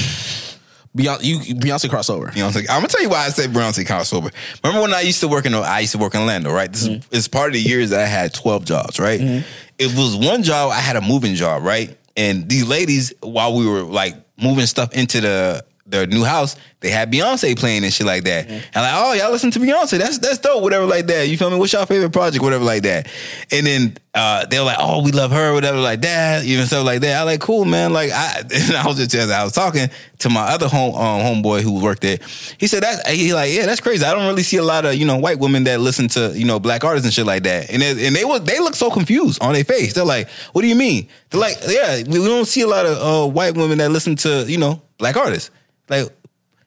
Beyonce, 0.96 1.24
you 1.24 1.54
Beyonce 1.56 1.88
crossover. 1.88 2.30
Beyonce. 2.30 2.60
I'm 2.60 2.78
gonna 2.78 2.88
tell 2.88 3.02
you 3.02 3.08
why 3.08 3.24
I 3.24 3.28
say 3.30 3.46
Beyonce 3.46 3.84
crossover. 3.84 4.32
Remember 4.62 4.82
when 4.82 4.94
I 4.94 5.00
used 5.00 5.20
to 5.20 5.28
work 5.28 5.44
in 5.44 5.54
I 5.54 5.80
used 5.80 5.92
to 5.92 5.98
work 5.98 6.14
in 6.14 6.20
Orlando, 6.20 6.52
right? 6.52 6.70
This 6.70 6.82
is 6.82 6.88
mm-hmm. 6.88 7.14
it's 7.14 7.26
part 7.26 7.48
of 7.48 7.54
the 7.54 7.60
years 7.60 7.90
that 7.90 8.00
I 8.00 8.06
had 8.06 8.32
12 8.32 8.64
jobs, 8.64 9.00
right? 9.00 9.20
Mm-hmm. 9.20 9.46
It 9.78 9.94
was 9.96 10.14
one 10.14 10.42
job 10.44 10.70
I 10.70 10.78
had 10.80 10.96
a 10.96 11.00
moving 11.00 11.34
job, 11.34 11.64
right? 11.64 11.98
And 12.16 12.48
these 12.48 12.66
ladies, 12.68 13.12
while 13.20 13.56
we 13.56 13.66
were 13.66 13.82
like 13.82 14.14
moving 14.36 14.66
stuff 14.66 14.92
into 14.92 15.20
the 15.20 15.64
their 15.86 16.06
new 16.06 16.24
house, 16.24 16.56
they 16.80 16.90
had 16.90 17.12
Beyonce 17.12 17.58
playing 17.58 17.84
and 17.84 17.92
shit 17.92 18.06
like 18.06 18.24
that. 18.24 18.48
And 18.48 18.62
like, 18.74 18.92
oh, 18.94 19.12
y'all 19.12 19.30
listen 19.30 19.50
to 19.52 19.58
Beyonce. 19.58 19.98
That's 19.98 20.18
that's 20.18 20.38
dope, 20.38 20.62
whatever 20.62 20.86
like 20.86 21.06
that. 21.06 21.28
You 21.28 21.36
feel 21.36 21.50
me? 21.50 21.56
What's 21.56 21.72
your 21.72 21.84
favorite 21.86 22.12
project, 22.12 22.42
whatever 22.42 22.64
like 22.64 22.82
that. 22.82 23.08
And 23.50 23.66
then 23.66 23.96
uh, 24.14 24.46
they 24.46 24.58
were 24.58 24.64
like, 24.64 24.78
oh, 24.80 25.02
we 25.02 25.10
love 25.10 25.30
her, 25.32 25.52
whatever 25.52 25.78
like 25.78 26.02
that, 26.02 26.44
even 26.44 26.66
stuff 26.66 26.86
like 26.86 27.00
that. 27.00 27.16
I 27.16 27.22
like, 27.22 27.40
cool, 27.40 27.64
man. 27.64 27.92
Like 27.92 28.10
I, 28.12 28.42
I 28.76 28.86
was 28.86 28.96
just 28.96 29.14
as 29.14 29.30
I 29.30 29.44
was 29.44 29.52
talking 29.52 29.88
to 30.18 30.30
my 30.30 30.42
other 30.42 30.68
home 30.68 30.94
um, 30.94 31.20
homeboy 31.20 31.62
who 31.62 31.82
worked 31.82 32.02
there. 32.02 32.18
He 32.58 32.66
said 32.66 32.82
that 32.82 33.06
he 33.08 33.34
like, 33.34 33.52
yeah, 33.52 33.66
that's 33.66 33.80
crazy. 33.80 34.04
I 34.04 34.14
don't 34.14 34.26
really 34.26 34.42
see 34.42 34.56
a 34.56 34.62
lot 34.62 34.84
of 34.84 34.94
you 34.94 35.04
know 35.04 35.18
white 35.18 35.38
women 35.38 35.64
that 35.64 35.80
listen 35.80 36.08
to 36.08 36.32
you 36.34 36.46
know 36.46 36.60
black 36.60 36.84
artists 36.84 37.04
and 37.04 37.12
shit 37.12 37.26
like 37.26 37.42
that. 37.42 37.70
And 37.70 37.82
they, 37.82 38.06
and 38.06 38.14
they 38.14 38.24
was 38.24 38.42
they 38.44 38.58
look 38.60 38.74
so 38.74 38.90
confused 38.90 39.42
on 39.42 39.52
their 39.52 39.64
face. 39.64 39.94
They're 39.94 40.04
like, 40.04 40.28
what 40.52 40.62
do 40.62 40.68
you 40.68 40.76
mean? 40.76 41.08
They're 41.30 41.40
like, 41.40 41.56
yeah, 41.66 42.02
we 42.06 42.24
don't 42.24 42.46
see 42.46 42.62
a 42.62 42.68
lot 42.68 42.86
of 42.86 42.96
uh, 42.98 43.32
white 43.32 43.54
women 43.54 43.78
that 43.78 43.90
listen 43.90 44.16
to 44.16 44.44
you 44.46 44.58
know 44.58 44.80
black 44.98 45.16
artists. 45.16 45.50
Like 45.88 46.08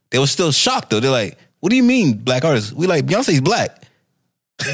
they 0.10 0.20
were 0.20 0.28
still 0.28 0.52
shocked 0.52 0.90
though. 0.90 1.00
They're 1.00 1.12
like, 1.12 1.38
what 1.60 1.70
do 1.70 1.76
you 1.76 1.84
mean 1.84 2.18
black 2.18 2.46
artists? 2.46 2.72
We 2.74 2.88
like 2.88 3.06
Beyonce's 3.06 3.42
black. 3.42 3.84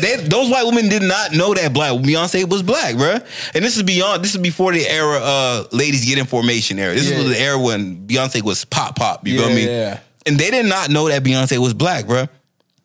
They, 0.02 0.16
those 0.16 0.50
white 0.50 0.64
women 0.66 0.88
did 0.88 1.02
not 1.02 1.34
know 1.34 1.54
that 1.54 1.74
black 1.74 1.92
Beyonce 1.92 2.50
was 2.50 2.64
black, 2.64 2.96
bruh. 2.96 3.26
And 3.54 3.66
this 3.66 3.76
is 3.76 3.84
beyond. 3.84 4.24
This 4.24 4.34
is 4.34 4.40
before 4.42 4.72
the 4.72 4.88
era 4.88 5.18
of 5.20 5.74
ladies 5.74 6.06
get 6.06 6.18
information 6.18 6.80
era. 6.80 6.94
This 6.94 7.10
Yeah. 7.10 7.18
was 7.18 7.28
the 7.30 7.38
era 7.40 7.60
when 7.60 8.08
Beyonce 8.08 8.42
was 8.42 8.64
pop 8.64 8.96
pop. 8.96 9.28
You 9.28 9.40
feel 9.40 9.50
Yeah, 9.50 9.56
me? 9.56 9.66
yeah. 9.66 10.00
And 10.26 10.40
they 10.40 10.52
did 10.52 10.66
not 10.68 10.90
know 10.90 11.10
that 11.10 11.22
Beyonce 11.24 11.58
was 11.58 11.74
black, 11.74 12.06
bruh. 12.06 12.30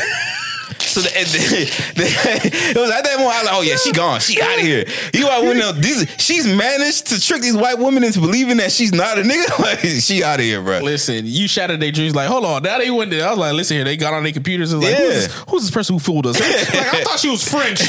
So 0.81 1.01
the, 1.01 1.09
the- 1.09 1.95
the- 1.95 2.05
it 2.71 2.77
was 2.77 2.91
at 2.91 3.05
that 3.05 3.17
moment 3.19 3.35
I 3.37 3.41
was 3.43 3.47
like, 3.47 3.55
oh 3.57 3.63
yeah, 3.63 3.77
she 3.77 3.93
gone, 3.93 4.21
she 4.21 4.41
out 4.41 4.55
of 4.59 4.61
here. 4.65 4.85
You 5.13 5.29
out 5.29 5.43
window. 5.43 5.73
These 5.73 6.07
she's 6.19 6.47
managed 6.47 7.07
to 7.09 7.21
trick 7.21 7.43
these 7.43 7.57
white 7.57 7.79
women 7.79 8.05
into 8.05 8.21
believing 8.21 8.59
that 8.59 8.71
she's 8.73 8.93
not 8.93 9.19
a 9.19 9.23
nigga. 9.23 9.45
Like 9.65 9.79
she 9.81 10.23
out 10.23 10.41
of 10.41 10.45
here, 10.45 10.61
bro. 10.63 10.81
Listen, 10.81 11.23
you 11.27 11.49
shattered 11.49 11.81
their 11.81 11.91
dreams. 11.93 12.15
Like, 12.15 12.29
hold 12.29 12.45
on. 12.45 12.63
Now 12.63 12.79
they 12.79 12.91
went 12.91 13.11
there. 13.11 13.27
I 13.27 13.31
was 13.31 13.39
like, 13.39 13.55
listen 13.55 13.77
here. 13.77 13.85
They 13.85 13.97
got 13.97 14.13
on 14.13 14.23
their 14.23 14.33
computers 14.33 14.73
and 14.73 14.83
was 14.83 14.91
like, 14.91 14.99
Yeah. 14.99 15.05
who's, 15.07 15.27
this, 15.27 15.45
who's 15.49 15.63
this 15.63 15.71
person 15.71 15.95
who 15.95 15.99
fooled 16.01 16.27
us? 16.27 16.39
like, 16.41 16.75
I 16.95 17.03
thought 17.05 17.19
she 17.19 17.31
was 17.31 17.47
French. 17.49 17.81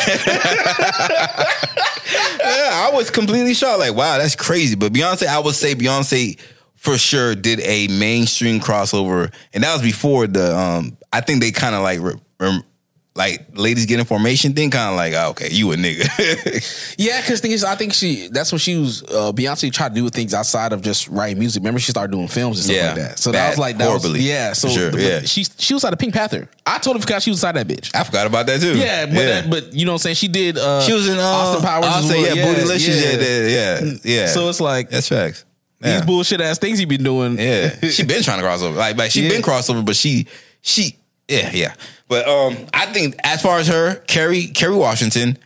Yeah, 2.45 2.69
I 2.87 2.91
was 2.93 3.09
completely 3.09 3.53
shocked. 3.53 3.79
Like, 3.79 3.95
wow, 3.95 4.17
that's 4.17 4.35
crazy. 4.35 4.75
But 4.75 4.93
Beyonce, 4.93 5.25
I 5.27 5.39
would 5.39 5.55
say 5.55 5.73
Beyonce 5.75 6.39
for 6.75 6.97
sure 6.97 7.33
did 7.35 7.59
a 7.61 7.87
mainstream 7.87 8.59
crossover, 8.59 9.33
and 9.53 9.63
that 9.63 9.73
was 9.73 9.81
before 9.81 10.27
the. 10.27 10.55
um 10.55 10.97
I 11.11 11.21
think 11.21 11.41
they 11.41 11.51
kind 11.51 11.73
of 11.75 11.81
like. 11.81 11.99
Re- 12.01 12.19
rem- 12.39 12.63
like 13.17 13.57
ladies 13.57 13.85
get 13.85 13.97
information 13.99 14.53
thing, 14.53 14.69
kind 14.69 14.89
of 14.89 14.97
like 14.97 15.13
oh, 15.13 15.29
okay, 15.31 15.47
you 15.49 15.71
a 15.71 15.75
nigga. 15.77 16.95
yeah, 16.97 17.21
because 17.21 17.39
thing 17.39 17.51
is, 17.51 17.63
I 17.63 17.75
think 17.75 17.93
she. 17.93 18.27
That's 18.27 18.51
what 18.51 18.59
she 18.59 18.75
was. 18.75 19.03
Uh, 19.03 19.31
Beyonce 19.31 19.71
tried 19.71 19.95
to 19.95 20.01
do 20.01 20.09
things 20.09 20.33
outside 20.33 20.73
of 20.73 20.81
just 20.81 21.07
writing 21.07 21.39
music. 21.39 21.61
Remember, 21.61 21.79
she 21.79 21.91
started 21.91 22.11
doing 22.11 22.27
films 22.27 22.57
and 22.57 22.65
stuff 22.65 22.75
Yeah. 22.75 22.87
like 22.87 22.95
that. 23.11 23.19
So 23.19 23.31
that 23.31 23.49
was 23.51 23.57
like 23.57 23.77
that 23.77 23.89
was- 23.91 24.03
horribly. 24.03 24.21
yeah. 24.21 24.51
So 24.53 24.67
sure, 24.67 24.91
but 24.91 24.99
yeah. 24.99 25.21
she 25.21 25.45
she 25.57 25.73
was 25.73 25.83
like 25.83 25.93
of 25.93 25.99
Pink 25.99 26.13
Panther. 26.13 26.49
I 26.65 26.77
totally 26.79 27.01
forgot 27.01 27.21
she 27.23 27.29
was 27.29 27.37
inside 27.43 27.53
that 27.55 27.67
bitch. 27.67 27.95
I 27.95 28.03
forgot 28.03 28.27
about 28.27 28.47
that 28.47 28.59
too. 28.59 28.77
Yeah, 28.77 29.05
but 29.05 29.13
That, 29.15 29.49
but 29.49 29.73
you 29.73 29.85
know 29.85 29.93
what 29.93 29.95
I'm 29.95 29.99
saying. 29.99 30.15
She 30.15 30.27
did. 30.27 30.57
Uh, 30.57 30.81
she 30.81 30.91
was 30.93 31.07
in 31.07 31.17
uh, 31.17 31.21
Austin 31.21 31.63
Powers. 31.65 31.85
Austin, 31.85 32.21
well. 32.21 32.35
yeah, 32.35 32.45
Bootylicious. 32.53 33.01
Yeah, 33.01 33.21
yeah, 33.21 33.81
yeah, 33.87 33.93
yeah. 34.03 34.27
So 34.27 34.49
it's 34.49 34.59
like 34.59 34.89
that's 34.89 35.07
facts. 35.07 35.45
Yeah. 35.81 35.97
these 35.99 36.05
bullshit 36.05 36.41
ass 36.41 36.57
things 36.57 36.79
he 36.79 36.85
been 36.85 37.03
doing. 37.03 37.37
Yeah, 37.39 37.69
she 37.89 38.03
been 38.03 38.23
trying 38.23 38.39
to 38.39 38.43
cross 38.43 38.61
over. 38.61 38.77
Like, 38.77 38.97
like 38.97 39.11
she 39.11 39.23
Yeah. 39.23 39.29
been 39.29 39.41
crossover, 39.41 39.85
but 39.85 39.95
she, 39.95 40.25
she, 40.61 40.97
yeah, 41.27 41.51
yeah. 41.53 41.73
But 42.07 42.27
um, 42.27 42.55
I 42.73 42.85
think 42.87 43.15
as 43.23 43.41
far 43.41 43.59
as 43.59 43.67
her, 43.67 43.95
Kerry, 44.07 44.47
Kerry 44.47 44.75
Washington. 44.75 45.37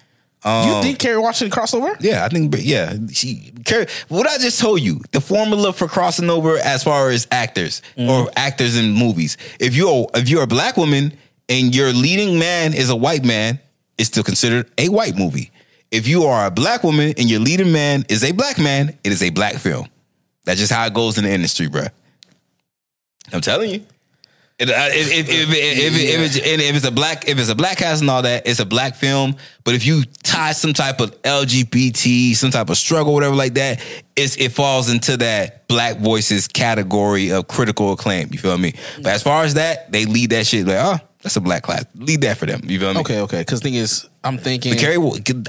Um, 0.44 0.70
you 0.70 0.82
think 0.82 1.00
Kerry 1.00 1.18
Washington 1.18 1.58
crossover? 1.58 1.98
Yeah, 2.00 2.24
I 2.24 2.30
think. 2.30 2.56
Yeah, 2.60 2.94
she. 3.12 3.52
Kerry, 3.66 3.88
what 4.08 4.26
I 4.26 4.38
just 4.38 4.60
told 4.60 4.80
you, 4.80 5.02
the 5.12 5.20
formula 5.20 5.74
for 5.74 5.88
crossing 5.88 6.30
over 6.30 6.58
as 6.58 6.82
far 6.84 7.10
as 7.10 7.28
actors 7.30 7.82
Mm-hmm. 7.98 8.10
or 8.10 8.32
actors 8.38 8.78
in 8.78 8.92
movies. 8.94 9.38
If 9.60 9.76
you're 9.76 10.08
if 10.14 10.30
you're 10.30 10.44
a 10.44 10.48
black 10.48 10.78
woman 10.78 11.12
and 11.50 11.76
your 11.76 11.92
leading 11.92 12.40
man 12.40 12.74
is 12.74 12.90
a 12.90 12.96
white 12.96 13.26
man, 13.26 13.60
it's 13.98 14.08
still 14.10 14.24
considered 14.24 14.70
a 14.78 14.88
white 14.88 15.18
movie. 15.18 15.52
If 15.92 16.08
you 16.08 16.24
are 16.24 16.46
a 16.46 16.52
black 16.52 16.84
woman 16.84 17.14
and 17.18 17.30
your 17.30 17.40
leading 17.42 17.72
man 17.74 18.06
is 18.08 18.24
a 18.24 18.32
black 18.32 18.58
man, 18.60 18.98
it 19.04 19.12
is 19.12 19.22
a 19.24 19.32
black 19.32 19.56
film. 19.56 19.88
That's 20.46 20.60
just 20.60 20.72
how 20.72 20.86
it 20.86 20.94
goes 20.94 21.18
in 21.18 21.26
the 21.26 21.32
industry, 21.32 21.68
bruh. 21.68 21.90
I'm 23.34 23.42
telling 23.42 23.72
you. 23.72 23.86
It, 24.60 24.70
if, 24.70 25.12
if, 25.12 25.30
if, 25.30 25.50
if, 25.50 26.20
it's, 26.20 26.36
if 26.36 26.76
it's 26.76 26.86
a 26.86 26.92
black 26.92 27.30
if 27.30 27.40
it's 27.40 27.48
a 27.48 27.56
black 27.56 27.78
cast 27.78 28.02
and 28.02 28.10
all 28.10 28.22
that, 28.24 28.46
it's 28.46 28.60
a 28.60 28.66
black 28.66 28.96
film. 28.96 29.38
But 29.64 29.74
if 29.76 29.86
you 29.86 30.04
tie 30.24 30.52
some 30.52 30.74
type 30.74 31.00
of 31.00 31.22
LGBT, 31.22 32.36
some 32.36 32.52
type 32.52 32.70
of 32.70 32.78
struggle, 32.78 33.14
whatever 33.14 33.36
like 33.36 33.54
that, 33.54 33.82
it's 34.18 34.36
it 34.36 34.52
falls 34.52 34.90
into 34.90 35.16
that 35.18 35.68
black 35.70 36.00
voices 36.00 36.50
category 36.50 37.32
of 37.32 37.48
critical 37.48 37.94
acclaim. 37.94 38.30
You 38.34 38.40
feel 38.40 38.58
me? 38.58 38.74
But 38.98 39.14
as 39.14 39.24
far 39.24 39.44
as 39.44 39.54
that, 39.54 39.94
they 39.94 40.04
lead 40.04 40.32
that 40.32 40.46
shit 40.46 40.68
like, 40.68 40.78
oh, 40.78 40.98
that's 41.22 41.38
a 41.38 41.42
black 41.42 41.64
class. 41.64 41.86
Lead 41.96 42.22
that 42.22 42.38
for 42.38 42.46
them. 42.46 42.62
You 42.66 42.80
feel 42.82 42.94
me? 42.94 43.00
Okay, 43.00 43.22
okay. 43.22 43.40
Because 43.40 43.62
thing 43.62 43.76
is, 43.76 44.10
I'm 44.26 44.38
thinking. 44.38 44.76
Kerry, 44.76 44.98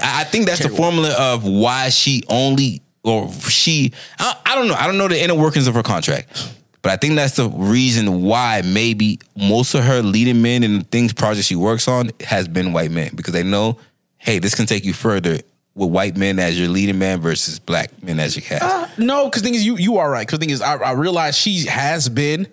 I 0.01 0.23
think 0.23 0.45
that's 0.45 0.59
the 0.59 0.67
Kerry- 0.69 0.77
formula 0.77 1.13
of 1.17 1.43
why 1.45 1.89
she 1.89 2.23
only 2.29 2.81
or 3.03 3.31
she. 3.33 3.91
I, 4.19 4.37
I 4.45 4.55
don't 4.55 4.69
know. 4.69 4.75
I 4.75 4.87
don't 4.87 4.97
know 4.97 5.07
the 5.07 5.21
inner 5.21 5.35
workings 5.35 5.67
of 5.67 5.73
her 5.73 5.83
contract, 5.83 6.53
but 6.81 6.91
I 6.91 6.95
think 6.97 7.15
that's 7.15 7.35
the 7.35 7.49
reason 7.49 8.23
why 8.23 8.61
maybe 8.65 9.19
most 9.37 9.73
of 9.75 9.83
her 9.83 10.01
leading 10.01 10.41
men 10.41 10.63
and 10.63 10.81
the 10.81 10.85
things 10.85 11.13
projects 11.13 11.47
she 11.47 11.55
works 11.55 11.87
on 11.87 12.11
has 12.21 12.47
been 12.47 12.73
white 12.73 12.91
men 12.91 13.11
because 13.15 13.33
they 13.33 13.43
know, 13.43 13.77
hey, 14.17 14.39
this 14.39 14.55
can 14.55 14.65
take 14.65 14.83
you 14.85 14.93
further 14.93 15.39
with 15.75 15.89
white 15.89 16.17
men 16.17 16.37
as 16.39 16.59
your 16.59 16.67
leading 16.69 16.99
man 16.99 17.21
versus 17.21 17.59
black 17.59 17.91
men 18.03 18.19
as 18.19 18.35
your 18.35 18.43
cast. 18.43 18.63
Uh, 18.63 18.87
no, 18.97 19.25
because 19.25 19.41
thing 19.41 19.55
is, 19.55 19.65
you 19.65 19.77
you 19.77 19.97
are 19.97 20.09
right. 20.09 20.25
Because 20.27 20.39
thing 20.39 20.49
is, 20.49 20.61
I, 20.61 20.75
I 20.75 20.91
realize 20.93 21.37
she 21.37 21.65
has 21.67 22.09
been 22.09 22.47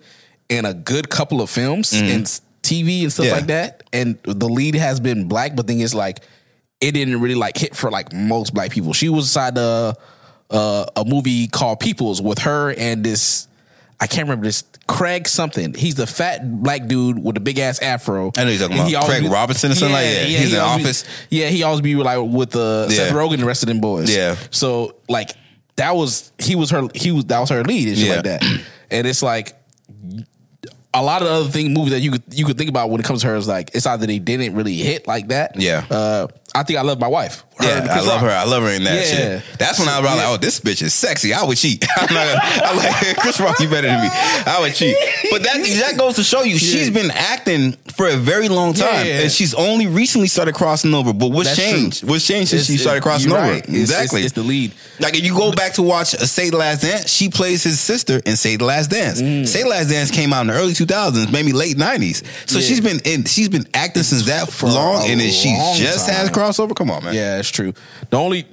in 0.47 0.65
a 0.65 0.73
good 0.73 1.09
couple 1.09 1.41
of 1.41 1.49
films 1.49 1.91
and 1.93 2.25
TV 2.63 3.03
and 3.03 3.11
stuff 3.11 3.25
Mm-hmm. 3.25 3.31
Yeah. 3.33 3.37
like 3.37 3.47
that, 3.47 3.83
and 3.91 4.17
the 4.23 4.47
lead 4.47 4.75
has 4.75 4.99
been 4.99 5.27
black. 5.27 5.55
But 5.55 5.67
thing 5.67 5.79
is, 5.81 5.93
like, 5.93 6.19
it 6.79 6.91
didn't 6.93 7.19
really 7.19 7.35
like 7.35 7.57
hit 7.57 7.75
for 7.75 7.91
like 7.91 8.13
most 8.13 8.53
black 8.53 8.71
people. 8.71 8.93
She 8.93 9.09
was 9.09 9.25
inside 9.25 9.57
a 9.57 9.95
uh, 10.49 10.85
a 10.95 11.03
movie 11.05 11.47
called 11.47 11.79
Peeples 11.81 12.21
with 12.21 12.39
her 12.39 12.71
and 12.77 13.03
this. 13.03 13.47
I 14.01 14.07
can't 14.07 14.27
remember 14.29 14.45
this 14.45 14.63
Craig 14.87 15.27
something. 15.27 15.73
He's 15.73 15.95
the 15.95 16.07
fat 16.07 16.63
black 16.63 16.87
dude 16.87 17.21
with 17.21 17.35
the 17.35 17.41
big 17.41 17.59
ass 17.59 17.79
afro. 17.81 18.31
I 18.37 18.45
know 18.45 18.49
you're 18.49 18.59
talking 18.59 18.79
And 18.79 18.89
about 18.93 19.05
Craig 19.05 19.25
Robinson 19.25 19.71
or 19.71 19.75
something 19.75 19.93
like 19.93 20.05
that. 20.05 20.25
He's 20.25 20.49
he 20.51 20.55
in 20.55 20.61
always 20.61 20.77
be- 20.77 20.83
Office. 20.89 21.03
yeah, 21.29 21.47
he 21.49 21.63
always 21.63 21.81
be 21.81 21.95
like 21.95 22.19
with 22.21 22.51
the 22.51 22.89
Seth 22.89 23.11
Yeah. 23.11 23.17
Rogen 23.17 23.33
and 23.33 23.41
the 23.41 23.45
rest 23.45 23.61
of 23.63 23.67
them 23.67 23.81
boys. 23.81 24.15
Yeah. 24.15 24.35
So 24.51 24.95
like 25.09 25.31
that 25.75 25.95
was 25.95 26.31
he 26.39 26.55
was 26.55 26.69
her 26.69 26.87
he 26.95 27.11
was 27.11 27.25
that 27.25 27.39
was 27.39 27.49
her 27.49 27.63
lead 27.63 27.89
and 27.89 27.97
shit 27.97 28.07
Yeah. 28.07 28.15
like 28.15 28.23
that. 28.23 28.43
And 28.89 29.05
it's 29.05 29.21
like 29.21 29.55
a 30.93 31.03
lot 31.03 31.21
of 31.21 31.27
the 31.27 31.33
other 31.33 31.49
thing 31.49 31.73
movies 31.73 31.91
that 31.91 31.99
you 31.99 32.11
could 32.11 32.23
you 32.31 32.45
could 32.45 32.57
think 32.57 32.69
about 32.69 32.89
when 32.89 32.99
it 32.99 33.05
comes 33.05 33.21
to 33.21 33.27
her 33.27 33.35
is 33.35 33.47
like 33.47 33.71
it's 33.75 33.85
either 33.85 34.07
they 34.07 34.17
didn't 34.19 34.55
really 34.55 34.75
hit 34.75 35.07
like 35.07 35.27
that. 35.27 35.59
Yeah. 35.59 35.85
Uh, 35.89 36.27
I 36.55 36.63
think 36.63 36.79
I 36.79 36.81
love 36.81 36.99
my 36.99 37.07
wife. 37.07 37.43
Her 37.59 37.65
Yeah, 37.65 37.87
I 37.91 37.99
love 37.99 38.07
Rock. 38.07 38.21
her. 38.21 38.29
I 38.29 38.43
love 38.45 38.63
her 38.63 38.69
in 38.69 38.83
that 38.85 38.95
Yeah. 39.07 39.15
shit. 39.39 39.43
That's 39.59 39.79
when 39.79 39.87
I 39.89 39.99
was 39.99 40.09
like, 40.09 40.25
oh, 40.27 40.37
this 40.37 40.59
bitch 40.61 40.81
is 40.81 40.93
sexy. 40.93 41.33
I 41.33 41.43
would 41.43 41.57
cheat. 41.57 41.85
I'm 41.97 42.13
not 42.13 42.25
gonna, 42.25 42.39
I 42.65 42.75
like 42.75 43.17
Chris 43.17 43.39
Rock. 43.39 43.59
You 43.59 43.67
better 43.69 43.87
than 43.87 44.01
me. 44.01 44.09
I 44.11 44.57
would 44.61 44.73
cheat. 44.73 44.95
But 45.29 45.43
that 45.43 45.57
that 45.63 45.97
goes 45.97 46.15
to 46.15 46.23
show 46.23 46.43
you, 46.43 46.57
she's 46.57 46.89
been 46.89 47.11
acting 47.11 47.73
for 47.95 48.07
a 48.07 48.15
very 48.15 48.49
long 48.49 48.73
time, 48.73 49.05
Yeah, 49.05 49.13
yeah. 49.15 49.19
and 49.21 49.31
she's 49.31 49.53
only 49.53 49.87
recently 49.87 50.27
started 50.27 50.55
crossing 50.55 50.93
over. 50.95 51.13
But 51.13 51.27
what's 51.31 51.49
That's 51.49 51.59
changed? 51.59 51.99
true. 52.01 52.09
What's 52.09 52.25
changed 52.25 52.49
since 52.51 52.63
It's- 52.63 52.77
she 52.77 52.81
started 52.81 53.03
crossing 53.03 53.31
over? 53.31 53.41
right. 53.41 53.67
Exactly. 53.67 54.21
It's, 54.21 54.27
it's 54.27 54.35
the 54.35 54.43
lead. 54.43 54.71
Like 54.99 55.15
if 55.17 55.23
you 55.23 55.35
go 55.35 55.51
back 55.51 55.73
to 55.73 55.83
watch 55.83 56.07
Save 56.09 56.51
the 56.51 56.57
Last 56.57 56.81
Dance, 56.81 57.11
she 57.11 57.29
plays 57.29 57.63
his 57.63 57.79
sister 57.79 58.21
in 58.25 58.37
Save 58.37 58.59
the 58.59 58.65
Last 58.65 58.89
Dance. 58.89 59.21
Mm. 59.21 59.47
Save 59.47 59.63
the 59.65 59.69
Last 59.69 59.89
Dance 59.89 60.11
came 60.11 60.33
out 60.33 60.41
in 60.41 60.47
the 60.47 60.53
early 60.53 60.73
2000s, 60.73 61.31
maybe 61.31 61.51
late 61.51 61.77
90s. 61.77 62.23
So 62.49 62.59
Yeah. 62.59 62.65
she's 62.65 62.81
been 62.81 62.99
in, 63.03 63.25
she's 63.25 63.49
been 63.49 63.67
acting 63.73 64.03
since 64.03 64.25
that 64.25 64.49
For 64.51 64.67
long, 64.67 65.09
and 65.09 65.19
then 65.19 65.31
she 65.31 65.49
just 65.77 66.09
has. 66.09 66.29
Crossover. 66.39 66.75
Come 66.75 66.91
on, 66.91 67.03
man. 67.03 67.13
Yeah, 67.13 67.39
it's 67.39 67.49
true. 67.49 67.73
The 68.09 68.17
only 68.17 68.45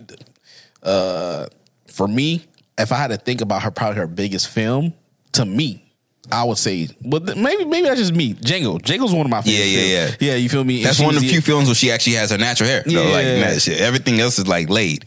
uh 0.82 1.46
for 1.88 2.06
me, 2.08 2.44
if 2.78 2.92
I 2.92 2.96
had 2.96 3.08
to 3.08 3.16
think 3.16 3.40
about 3.40 3.62
her 3.62 3.70
probably 3.70 3.96
her 3.98 4.06
biggest 4.06 4.48
film, 4.48 4.92
to 5.32 5.44
me, 5.46 5.82
I 6.30 6.44
would 6.44 6.58
say, 6.58 6.88
but 7.04 7.24
th- 7.26 7.38
maybe 7.38 7.64
maybe 7.64 7.86
that's 7.88 8.00
just 8.00 8.14
me. 8.14 8.34
Django. 8.34 8.80
Django's 8.80 9.12
one 9.14 9.24
of 9.26 9.30
my 9.30 9.40
favorite. 9.42 9.64
Yeah, 9.66 9.80
yeah, 9.80 10.06
films. 10.06 10.16
yeah. 10.20 10.34
You 10.34 10.48
feel 10.48 10.64
me? 10.64 10.82
That's 10.82 11.00
one 11.00 11.14
of 11.14 11.20
the 11.22 11.28
few 11.28 11.40
films 11.40 11.68
where 11.68 11.74
she 11.74 11.90
actually 11.90 12.14
has 12.16 12.30
her 12.30 12.38
natural 12.38 12.68
hair. 12.68 12.82
Yeah, 12.86 13.00
Yeah. 13.02 13.12
like 13.12 13.24
that 13.24 13.62
shit. 13.62 13.80
Everything 13.80 14.20
else 14.20 14.38
is 14.38 14.46
like 14.46 14.68
laid. 14.68 15.04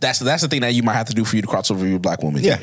That's 0.00 0.18
that's 0.18 0.42
the 0.42 0.48
thing 0.48 0.62
that 0.62 0.74
you 0.74 0.82
might 0.82 0.94
have 0.94 1.06
to 1.08 1.14
do 1.14 1.24
for 1.24 1.36
you 1.36 1.42
to 1.42 1.48
cross 1.48 1.70
over 1.70 1.80
with 1.82 1.90
your 1.90 2.00
black 2.00 2.22
woman. 2.22 2.42
Yeah. 2.42 2.58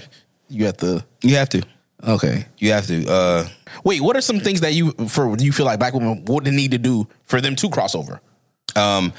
you 0.49 0.66
have 0.66 0.78
to. 0.78 1.04
You 1.22 1.36
have 1.36 1.49
to. 1.49 1.62
Okay. 2.06 2.45
You 2.58 2.72
have 2.74 2.86
to. 2.88 3.08
Uh, 3.08 3.47
Wait, 3.86 4.01
what 4.01 4.16
are 4.18 4.22
some 4.22 4.39
things 4.39 4.60
that 4.62 4.74
you 4.74 4.91
for 5.08 5.36
you 5.38 5.51
feel 5.54 5.66
like 5.66 5.80
black 5.80 5.93
women 5.93 6.26
would 6.26 6.45
need 6.45 6.72
to 6.72 6.78
do 6.78 7.08
for 7.24 7.39
them 7.39 7.56
to 7.56 7.70
cross 7.70 7.95
over? 7.95 8.20
um, 8.76 9.14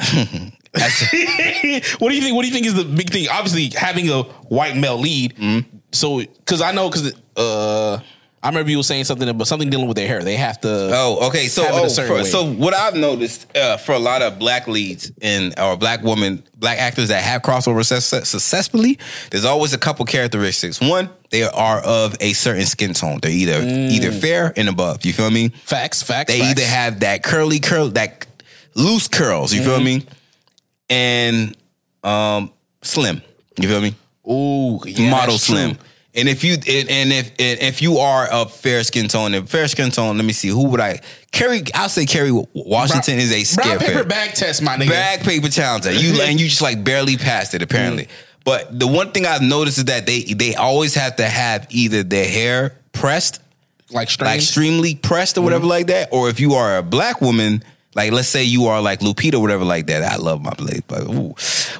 what 1.98 2.08
do 2.08 2.14
you 2.14 2.22
think? 2.22 2.34
What 2.34 2.42
do 2.42 2.48
you 2.48 2.52
think 2.52 2.66
is 2.66 2.74
the 2.74 2.84
big 2.84 3.10
thing? 3.10 3.26
Obviously, 3.30 3.70
having 3.78 4.08
a 4.08 4.22
white 4.22 4.76
male 4.76 4.98
lead. 4.98 5.36
Mm-hmm. 5.36 5.76
So, 5.92 6.20
because 6.20 6.62
I 6.62 6.72
know, 6.72 6.88
because 6.88 7.12
uh, 7.36 7.98
I 8.42 8.48
remember 8.48 8.70
you 8.70 8.78
were 8.78 8.82
saying 8.82 9.04
something 9.04 9.28
about 9.28 9.46
something 9.46 9.68
dealing 9.68 9.88
with 9.88 9.96
their 9.96 10.08
hair. 10.08 10.22
They 10.22 10.36
have 10.36 10.60
to. 10.62 10.90
oh, 10.94 11.28
okay. 11.28 11.46
So, 11.46 11.62
Have 11.62 11.74
it 11.74 11.98
a 11.98 12.02
oh, 12.02 12.18
for- 12.18 12.24
so 12.24 12.50
what 12.52 12.72
I've 12.72 12.94
noticed 12.94 13.54
uh, 13.56 13.76
for 13.76 13.92
a 13.92 13.98
lot 13.98 14.22
of 14.22 14.38
black 14.38 14.66
leads 14.66 15.12
and 15.20 15.52
or 15.58 15.76
black 15.76 16.02
women, 16.02 16.42
black 16.56 16.78
actors 16.78 17.08
that 17.08 17.22
have 17.22 17.42
crossover 17.42 17.84
success- 17.84 18.28
successfully, 18.28 18.98
there's 19.30 19.44
always 19.44 19.74
a 19.74 19.78
couple 19.78 20.06
characteristics. 20.06 20.80
One, 20.80 21.10
they 21.28 21.42
are 21.42 21.80
of 21.80 22.16
a 22.20 22.32
certain 22.32 22.64
skin 22.64 22.94
tone. 22.94 23.18
They're 23.20 23.30
either 23.30 23.60
either 23.62 24.12
fair 24.12 24.54
and 24.56 24.68
above. 24.70 25.04
You 25.04 25.12
feel 25.12 25.30
me? 25.30 25.50
facts, 25.64 26.02
facts. 26.02 26.32
They 26.32 26.38
facts. 26.38 26.50
either 26.52 26.66
have 26.66 27.00
that 27.00 27.22
curly 27.22 27.60
curl, 27.60 27.88
that 27.90 28.26
loose 28.74 29.08
curls. 29.08 29.52
You 29.54 29.62
feel 29.62 29.80
me? 29.80 30.06
And 30.88 31.56
um, 32.02 32.52
slim. 32.82 33.22
You 33.58 33.68
feel 33.68 33.80
me? 33.80 33.94
Ooh, 34.30 34.80
yeah, 34.86 35.10
model 35.10 35.34
that's 35.34 35.46
true. 35.46 35.56
slim. 35.56 35.78
And 36.12 36.28
if 36.28 36.42
you 36.42 36.54
and, 36.54 36.90
and 36.90 37.12
if 37.12 37.28
and 37.38 37.60
if 37.60 37.80
you 37.80 37.98
are 37.98 38.26
a 38.30 38.44
fair 38.46 38.82
skin 38.82 39.06
tone, 39.06 39.32
and 39.32 39.48
fair 39.48 39.68
skin 39.68 39.92
tone, 39.92 40.16
let 40.16 40.24
me 40.24 40.32
see 40.32 40.48
who 40.48 40.66
would 40.70 40.80
I 40.80 41.00
Kerry? 41.30 41.62
I'll 41.72 41.88
say 41.88 42.04
Kerry 42.04 42.32
Washington 42.52 43.18
is 43.18 43.30
a 43.30 43.54
brown 43.54 43.66
scare 43.66 43.78
paper 43.78 43.92
fair. 43.92 44.04
bag 44.04 44.34
test, 44.34 44.60
my 44.60 44.76
nigga. 44.76 44.88
Bag 44.88 45.20
paper 45.20 45.48
talented. 45.48 46.00
You 46.00 46.20
and 46.22 46.40
you 46.40 46.48
just 46.48 46.62
like 46.62 46.82
barely 46.82 47.16
passed 47.16 47.54
it 47.54 47.62
apparently. 47.62 48.08
But 48.44 48.76
the 48.76 48.88
one 48.88 49.12
thing 49.12 49.24
I've 49.24 49.42
noticed 49.42 49.78
is 49.78 49.84
that 49.84 50.06
they 50.06 50.22
they 50.22 50.56
always 50.56 50.94
have 50.96 51.14
to 51.16 51.28
have 51.28 51.68
either 51.70 52.02
their 52.02 52.28
hair 52.28 52.74
pressed, 52.92 53.40
like 53.92 54.10
like 54.20 54.36
extremely 54.40 54.96
pressed 54.96 55.36
or 55.38 55.42
Mm-hmm. 55.42 55.44
whatever 55.44 55.66
like 55.66 55.86
that, 55.88 56.08
or 56.10 56.28
if 56.28 56.40
you 56.40 56.54
are 56.54 56.78
a 56.78 56.82
black 56.82 57.20
woman, 57.20 57.62
Like, 57.94 58.12
let's 58.12 58.28
say 58.28 58.44
you 58.44 58.66
are 58.66 58.80
like 58.80 59.00
Lupita, 59.00 59.34
or 59.34 59.40
whatever, 59.40 59.64
like 59.64 59.86
that. 59.88 60.02
I 60.02 60.16
love 60.16 60.40
my 60.40 60.54
blade, 60.54 60.84
but 60.86 61.02
ooh. 61.02 61.34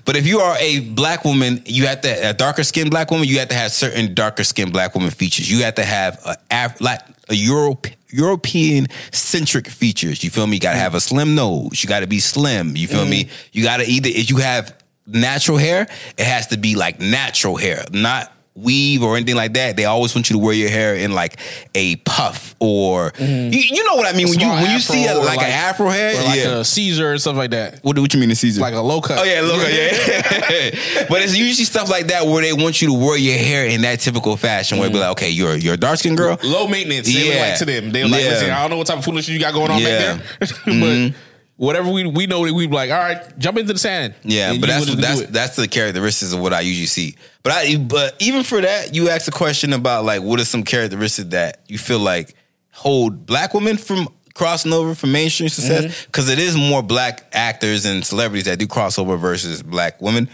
But 0.04 0.16
if 0.16 0.26
you 0.26 0.40
are 0.40 0.56
a 0.58 0.80
black 0.80 1.24
woman, 1.24 1.62
you 1.66 1.86
have 1.86 2.00
to 2.00 2.30
a 2.30 2.32
darker 2.32 2.64
skinned 2.64 2.90
black 2.90 3.11
woman. 3.11 3.28
You 3.28 3.38
have 3.38 3.48
to 3.48 3.54
have 3.54 3.70
certain 3.70 4.14
darker 4.14 4.42
skinned 4.42 4.72
black 4.72 4.94
woman 4.94 5.11
features. 5.11 5.50
You 5.50 5.62
have 5.64 5.76
to 5.76 5.84
have 5.84 6.20
a 6.26 6.36
Af- 6.50 6.80
like 6.80 7.00
a 7.28 7.34
Europe 7.34 7.86
European 8.08 8.88
centric 9.12 9.68
features. 9.68 10.24
You 10.24 10.30
feel 10.30 10.46
me? 10.46 10.56
You 10.56 10.61
got 10.61 10.72
to 10.72 10.78
have 10.78 10.94
a 10.94 11.00
slim 11.00 11.36
nose. 11.36 11.82
You 11.82 11.88
got 11.88 12.00
to 12.00 12.08
be 12.08 12.18
slim. 12.18 12.76
You 12.76 12.88
feel 12.88 13.04
me? 13.04 13.24
Mm. 13.24 13.30
You 13.52 13.62
got 13.62 13.76
to 13.76 13.84
either 13.84 14.08
if 14.08 14.30
you 14.30 14.38
have 14.38 14.76
natural 15.06 15.58
hair, 15.58 15.82
it 16.18 16.26
has 16.26 16.48
to 16.48 16.58
be 16.58 16.74
like 16.74 17.00
natural 17.00 17.56
hair, 17.56 17.84
not 17.92 18.32
weave 18.55 19.03
or 19.03 19.16
anything 19.16 19.36
like 19.36 19.55
that. 19.55 19.76
They 19.76 19.84
always 19.84 20.14
want 20.14 20.28
you 20.28 20.34
to 20.34 20.44
wear 20.44 20.55
your 20.55 20.70
hair 20.70 20.94
in 20.94 21.12
like 21.12 21.38
a 21.74 21.96
puff 21.96 22.55
or 22.59 23.12
mm-hmm. 23.12 23.53
you, 23.53 23.61
you 23.61 23.84
know 23.84 23.94
what 23.94 24.12
I 24.12 24.16
mean 24.16 24.28
when 24.28 24.40
you 24.40 24.48
when 24.48 24.70
you 24.70 24.80
see 24.80 25.07
a, 25.07 25.16
or 25.16 25.24
like, 25.24 25.38
an 25.38 25.44
afro 25.44 25.88
hair. 25.88 26.20
Or 26.20 26.24
like 26.24 26.38
yeah. 26.38 26.59
a 26.59 26.64
Caesar 26.64 27.12
or 27.12 27.18
stuff 27.18 27.36
like 27.36 27.51
that. 27.51 27.80
what, 27.82 27.96
do- 27.96 28.03
what 28.03 28.12
you 28.12 28.20
mean 28.20 28.30
a 28.30 28.34
Caesar? 28.34 28.61
Like 28.61 28.74
a 28.74 28.80
low 28.80 29.01
cut. 29.01 29.18
Oh 29.18 29.24
yeah, 29.24 29.40
look, 29.40 29.66
yeah. 29.68 31.07
but 31.09 31.22
it's 31.22 31.36
usually 31.36 31.64
stuff 31.64 31.88
like 31.88 32.09
that 32.09 32.26
where 32.26 32.42
they 32.42 32.53
want 32.53 32.82
you 32.82 32.88
to 32.88 32.94
wear 32.94 33.16
your 33.16 33.38
hair 33.38 33.66
in 33.66 33.82
that 33.82 34.01
typical 34.01 34.36
fashion, 34.36 34.78
where 34.78 34.88
it 34.88 34.92
be 34.92 34.98
mm. 34.98 35.03
like, 35.03 35.12
okay, 35.12 35.30
you're 35.30 35.57
you're 35.57 35.74
a 35.74 35.78
dark 35.78 35.98
skinned 35.98 36.16
girl. 36.16 36.38
Low 36.42 36.66
maintenance. 36.66 37.07
They 37.07 37.32
Yeah. 37.34 37.51
like 37.51 37.59
to 37.59 37.64
them. 37.64 37.90
They 37.92 38.05
like, 38.05 38.22
Yeah. 38.22 38.57
I 38.59 38.62
don't 38.62 38.70
know 38.70 38.76
what 38.76 38.86
type 38.86 38.98
of 38.98 39.05
foolishness 39.05 39.32
you 39.32 39.40
got 39.40 39.55
going 39.55 39.70
on 39.70 39.80
Yeah. 39.80 40.16
back 40.16 40.26
there. 40.26 40.26
but 40.40 40.72
mm-hmm. 40.72 41.16
Whatever 41.61 41.90
we 41.90 42.06
we 42.06 42.26
know, 42.26 42.46
that 42.46 42.54
we 42.54 42.66
be 42.66 42.74
like, 42.74 42.90
all 42.90 42.96
right, 42.98 43.38
jump 43.38 43.58
into 43.58 43.74
the 43.74 43.78
sand. 43.78 44.14
Yeah, 44.22 44.50
And 44.52 44.61
but 44.62 44.68
that's 44.68 44.94
that's 44.96 45.26
that's 45.26 45.56
the 45.56 45.68
characteristics 45.68 46.32
of 46.32 46.40
what 46.40 46.54
I 46.54 46.61
usually 46.62 46.86
see. 46.86 47.16
But 47.42 47.52
I 47.52 47.76
but 47.76 48.16
even 48.18 48.44
for 48.44 48.61
that, 48.62 48.94
you 48.94 49.11
asked 49.11 49.28
a 49.28 49.30
question 49.30 49.74
about 49.74 50.04
like 50.06 50.22
what 50.22 50.40
are 50.40 50.44
some 50.46 50.62
characteristics 50.64 51.28
that 51.30 51.61
you 51.68 51.76
feel 51.78 51.98
like 51.98 52.34
hold 52.72 53.26
black 53.26 53.52
women 53.52 53.76
from 53.76 54.08
crossing 54.32 54.72
over 54.72 54.94
from 54.94 55.12
mainstream 55.12 55.50
success 55.50 55.84
Mm-hmm. 55.84 56.06
because 56.06 56.30
is 56.30 56.56
more 56.56 56.82
black 56.82 57.26
actors 57.32 57.84
and 57.84 58.04
celebrities 58.06 58.46
that 58.46 58.58
do 58.58 58.66
crossover 58.66 59.18
versus 59.20 59.62
black 59.62 60.00
women. 60.00 60.30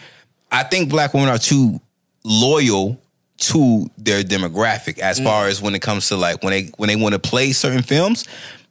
I 0.53 0.63
think 0.63 0.91
black 0.91 1.13
women 1.13 1.29
are 1.29 1.39
too 1.39 1.81
loyal 2.23 3.01
to 3.39 3.91
their 3.99 4.23
demographic 4.23 4.99
as 4.99 5.21
Mm. 5.21 5.25
far 5.25 5.47
as 5.49 5.61
when 5.61 5.75
it 5.75 5.83
comes 5.83 6.09
to 6.09 6.17
like 6.17 6.43
when 6.43 6.53
they 6.53 6.71
when 6.77 6.89
they 6.89 6.97
want 6.97 7.13
to 7.15 7.19
play 7.19 7.53
certain 7.53 7.83
films 7.83 8.25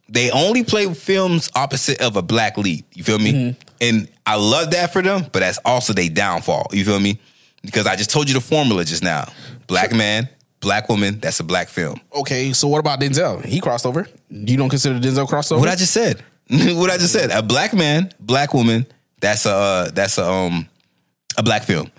they 0.09 0.29
only 0.31 0.63
play 0.63 0.91
films 0.93 1.49
opposite 1.55 1.99
of 2.01 2.15
a 2.15 2.21
black 2.21 2.57
lead 2.57 2.83
you 2.93 3.03
feel 3.03 3.19
me 3.19 3.31
Mm-hmm. 3.33 3.61
and 3.81 4.07
i 4.25 4.35
love 4.35 4.71
that 4.71 4.93
for 4.93 5.01
them 5.01 5.21
but 5.31 5.39
that's 5.39 5.57
also 5.65 5.93
their 5.93 6.09
downfall 6.09 6.67
you 6.71 6.85
feel 6.85 6.99
me 6.99 7.19
because 7.63 7.87
i 7.87 7.95
just 7.95 8.11
told 8.11 8.27
you 8.27 8.33
the 8.35 8.41
formula 8.41 8.83
just 8.85 9.03
now 9.03 9.25
black 9.67 9.91
man 9.91 10.29
black 10.59 10.87
woman 10.89 11.19
that's 11.19 11.39
a 11.39 11.43
black 11.43 11.67
film 11.69 11.99
okay. 12.13 12.51
So 12.53 12.67
what 12.67 12.79
about 12.79 12.99
Denzel? 12.99 13.43
He 13.45 13.59
crossed 13.59 13.85
over. 13.85 14.07
You 14.29 14.57
don't 14.57 14.69
consider 14.69 14.99
Denzel 14.99 15.27
crossover? 15.27 15.59
what 15.59 15.69
i 15.69 15.75
just 15.75 15.93
said 15.93 16.23
what 16.49 16.89
i 16.89 16.97
just 16.97 17.11
said 17.13 17.29
a 17.31 17.41
black 17.43 17.73
man 17.73 18.11
black 18.19 18.53
woman 18.53 18.85
that's 19.19 19.45
a 19.45 19.51
uh, 19.51 19.89
that's 19.91 20.17
a 20.17 20.25
um 20.25 20.67
a 21.37 21.43
black 21.43 21.63
film 21.63 21.91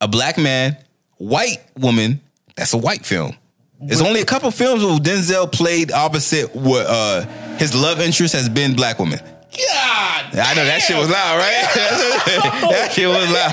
a 0.00 0.08
black 0.08 0.38
man 0.38 0.76
white 1.18 1.58
woman 1.78 2.20
that's 2.56 2.72
a 2.74 2.78
white 2.78 3.04
film 3.04 3.34
there's 3.82 4.02
only 4.02 4.20
a 4.20 4.26
couple 4.26 4.50
films 4.50 4.84
where 4.84 4.98
Denzel 4.98 5.50
played 5.50 5.90
opposite 5.90 6.54
what 6.54 6.84
uh, 6.86 7.24
his 7.60 7.74
love 7.74 8.00
interest 8.00 8.34
has 8.34 8.48
been 8.48 8.74
black 8.74 8.98
woman. 8.98 9.20
God, 9.20 10.26
I 10.38 10.54
know 10.54 10.64
that 10.64 10.80
shit 10.80 10.96
was 10.96 11.10
loud, 11.10 11.36
right? 11.38 11.66
that 12.70 12.90
shit 12.92 13.08
was 13.08 13.26
loud. 13.32 13.52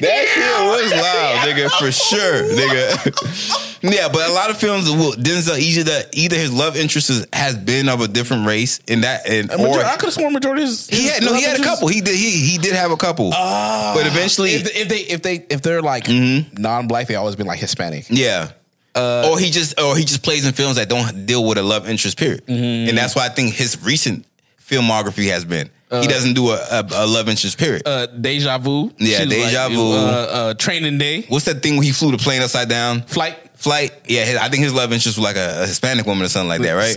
That 0.00 0.28
shit 0.28 0.66
was 0.70 0.92
loud, 0.92 1.48
nigga, 1.48 1.68
for 1.80 1.90
sure, 1.90 2.44
nigga. 2.44 3.82
yeah, 3.82 4.08
but 4.08 4.28
a 4.30 4.32
lot 4.32 4.48
of 4.48 4.56
films, 4.56 4.88
will 4.88 5.12
Denzel 5.14 5.58
either 5.58 5.82
the, 5.82 6.08
either 6.12 6.36
his 6.36 6.52
love 6.52 6.76
interest 6.76 7.10
is, 7.10 7.26
has 7.32 7.56
been 7.56 7.88
of 7.88 8.00
a 8.00 8.06
different 8.06 8.46
race, 8.46 8.78
in 8.86 9.00
that, 9.00 9.28
and 9.28 9.50
A 9.50 9.58
major- 9.58 9.80
or 9.80 9.84
I 9.84 9.96
could 9.96 10.06
have 10.06 10.12
sworn 10.14 10.32
majority 10.32 10.62
is 10.62 10.86
he 10.88 11.08
had 11.08 11.24
no, 11.24 11.34
he 11.34 11.42
had 11.42 11.58
a 11.58 11.62
couple. 11.64 11.88
He 11.88 12.00
did, 12.00 12.14
he 12.14 12.30
he 12.30 12.58
did 12.58 12.74
have 12.74 12.92
a 12.92 12.96
couple, 12.96 13.30
but 13.30 14.06
eventually, 14.06 14.50
If, 14.52 14.76
if 14.76 14.88
they 14.88 14.98
if 15.00 15.22
they 15.22 15.44
if 15.50 15.60
they're 15.62 15.82
like 15.82 16.04
Mm-hmm. 16.04 16.62
non-black, 16.62 17.08
they 17.08 17.16
always 17.16 17.34
been 17.34 17.48
like 17.48 17.58
Hispanic. 17.58 18.06
Yeah. 18.10 18.52
Or 18.94 19.38
he 19.38 19.50
just 19.50 19.80
or 19.80 19.96
he 19.96 20.04
just 20.04 20.22
plays 20.22 20.46
in 20.46 20.52
films 20.52 20.76
that 20.76 20.88
don't 20.88 21.26
deal 21.26 21.44
with 21.46 21.58
a 21.58 21.62
love 21.62 21.88
interest 21.88 22.18
period, 22.18 22.44
Mm-hmm. 22.46 22.88
and 22.88 22.98
that's 22.98 23.14
why 23.14 23.26
I 23.26 23.28
think 23.30 23.54
his 23.54 23.82
recent 23.82 24.26
filmography 24.60 25.28
has 25.30 25.44
been. 25.44 25.70
he 26.00 26.06
doesn't 26.06 26.32
do 26.34 26.48
a, 26.50 26.56
a, 26.70 26.84
a 26.94 27.06
love 27.06 27.28
interest 27.28 27.58
period. 27.58 27.82
Uh, 27.86 28.06
Deja 28.06 28.56
Vu. 28.58 28.90
Yeah, 28.98 29.18
She 29.20 29.26
Deja 29.26 29.64
like, 29.64 29.72
Vu. 29.72 29.92
Uh, 29.92 29.96
uh, 29.98 30.54
Training 30.54 30.96
Day. 30.98 31.22
What's 31.28 31.44
that 31.44 31.62
thing 31.62 31.76
where 31.76 31.84
he 31.84 31.92
flew 31.92 32.10
the 32.12 32.16
plane 32.18 32.40
upside 32.40 32.68
down? 32.70 33.02
Flight. 33.02 33.36
Flight. 33.56 33.92
Yeah, 34.08 34.24
his, 34.24 34.36
I 34.36 34.48
think 34.48 34.62
his 34.62 34.72
love 34.72 34.92
interest 34.92 35.18
was 35.18 35.24
like 35.24 35.36
a, 35.36 35.62
a 35.64 35.66
Hispanic 35.66 36.06
woman 36.06 36.24
or 36.24 36.28
something 36.28 36.48
like 36.48 36.62
that, 36.62 36.72
right? 36.72 36.96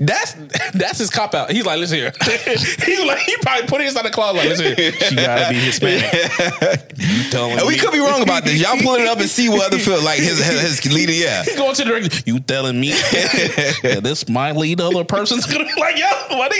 That's 0.00 0.34
that's 0.74 0.98
his 0.98 1.10
cop 1.10 1.34
out. 1.34 1.50
He's 1.50 1.64
like, 1.64 1.78
listen 1.78 1.98
here. 1.98 2.12
He's 2.24 3.04
like, 3.04 3.18
he 3.18 3.36
probably 3.42 3.66
put 3.66 3.80
it 3.80 3.86
inside 3.86 4.04
the 4.04 4.10
closet. 4.10 4.38
Like, 4.38 4.48
listen 4.48 4.76
here. 4.76 4.92
She 4.92 5.16
gotta 5.16 5.48
be 5.50 5.60
Hispanic. 5.60 6.88
You 7.02 7.30
telling 7.30 7.58
And 7.58 7.66
we 7.66 7.74
me? 7.74 7.78
could 7.80 7.90
be 7.92 7.98
wrong 7.98 8.22
about 8.22 8.44
this. 8.44 8.60
Y'all 8.60 8.76
pull 8.78 8.94
it 8.94 9.06
up 9.08 9.18
and 9.18 9.28
see 9.28 9.48
what 9.48 9.66
other 9.66 9.78
film 9.78 10.04
like 10.04 10.18
his 10.20 10.38
his, 10.44 10.80
his 10.82 10.92
leader. 10.92 11.12
Yeah, 11.12 11.42
He 11.42 11.56
going 11.56 11.74
to 11.74 11.84
the 11.84 11.90
director. 11.90 12.18
You 12.26 12.38
telling 12.40 12.78
me 12.80 12.90
that 12.92 14.00
this 14.02 14.28
my 14.28 14.52
lead 14.52 14.80
other 14.80 15.04
person's 15.04 15.46
gonna 15.46 15.64
be 15.64 15.80
like, 15.80 15.98
yo, 15.98 16.06
what 16.36 16.52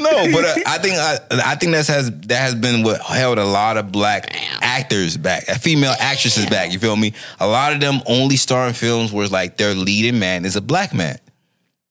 no, 0.00 0.30
but 0.32 0.44
uh, 0.44 0.54
I 0.66 0.78
think 0.78 0.96
I, 0.96 1.18
I 1.44 1.54
think 1.54 1.72
that 1.72 1.86
has 1.86 2.10
that 2.22 2.38
has 2.38 2.54
been 2.54 2.82
what 2.82 3.00
held 3.02 3.38
a 3.38 3.44
lot 3.44 3.76
of 3.76 3.92
black 3.92 4.34
actors 4.60 5.16
back, 5.16 5.48
uh, 5.48 5.54
female 5.54 5.94
actresses 6.00 6.46
back. 6.46 6.72
You 6.72 6.78
feel 6.78 6.96
me? 6.96 7.12
A 7.40 7.46
lot 7.46 7.72
of 7.72 7.80
them 7.80 8.00
only 8.06 8.36
star 8.36 8.66
in 8.66 8.74
films 8.74 9.12
where 9.12 9.22
it's 9.24 9.32
like 9.32 9.56
their 9.56 9.74
leading 9.74 10.18
man 10.18 10.44
is 10.44 10.56
a 10.56 10.60
black 10.60 10.92
man, 10.92 11.18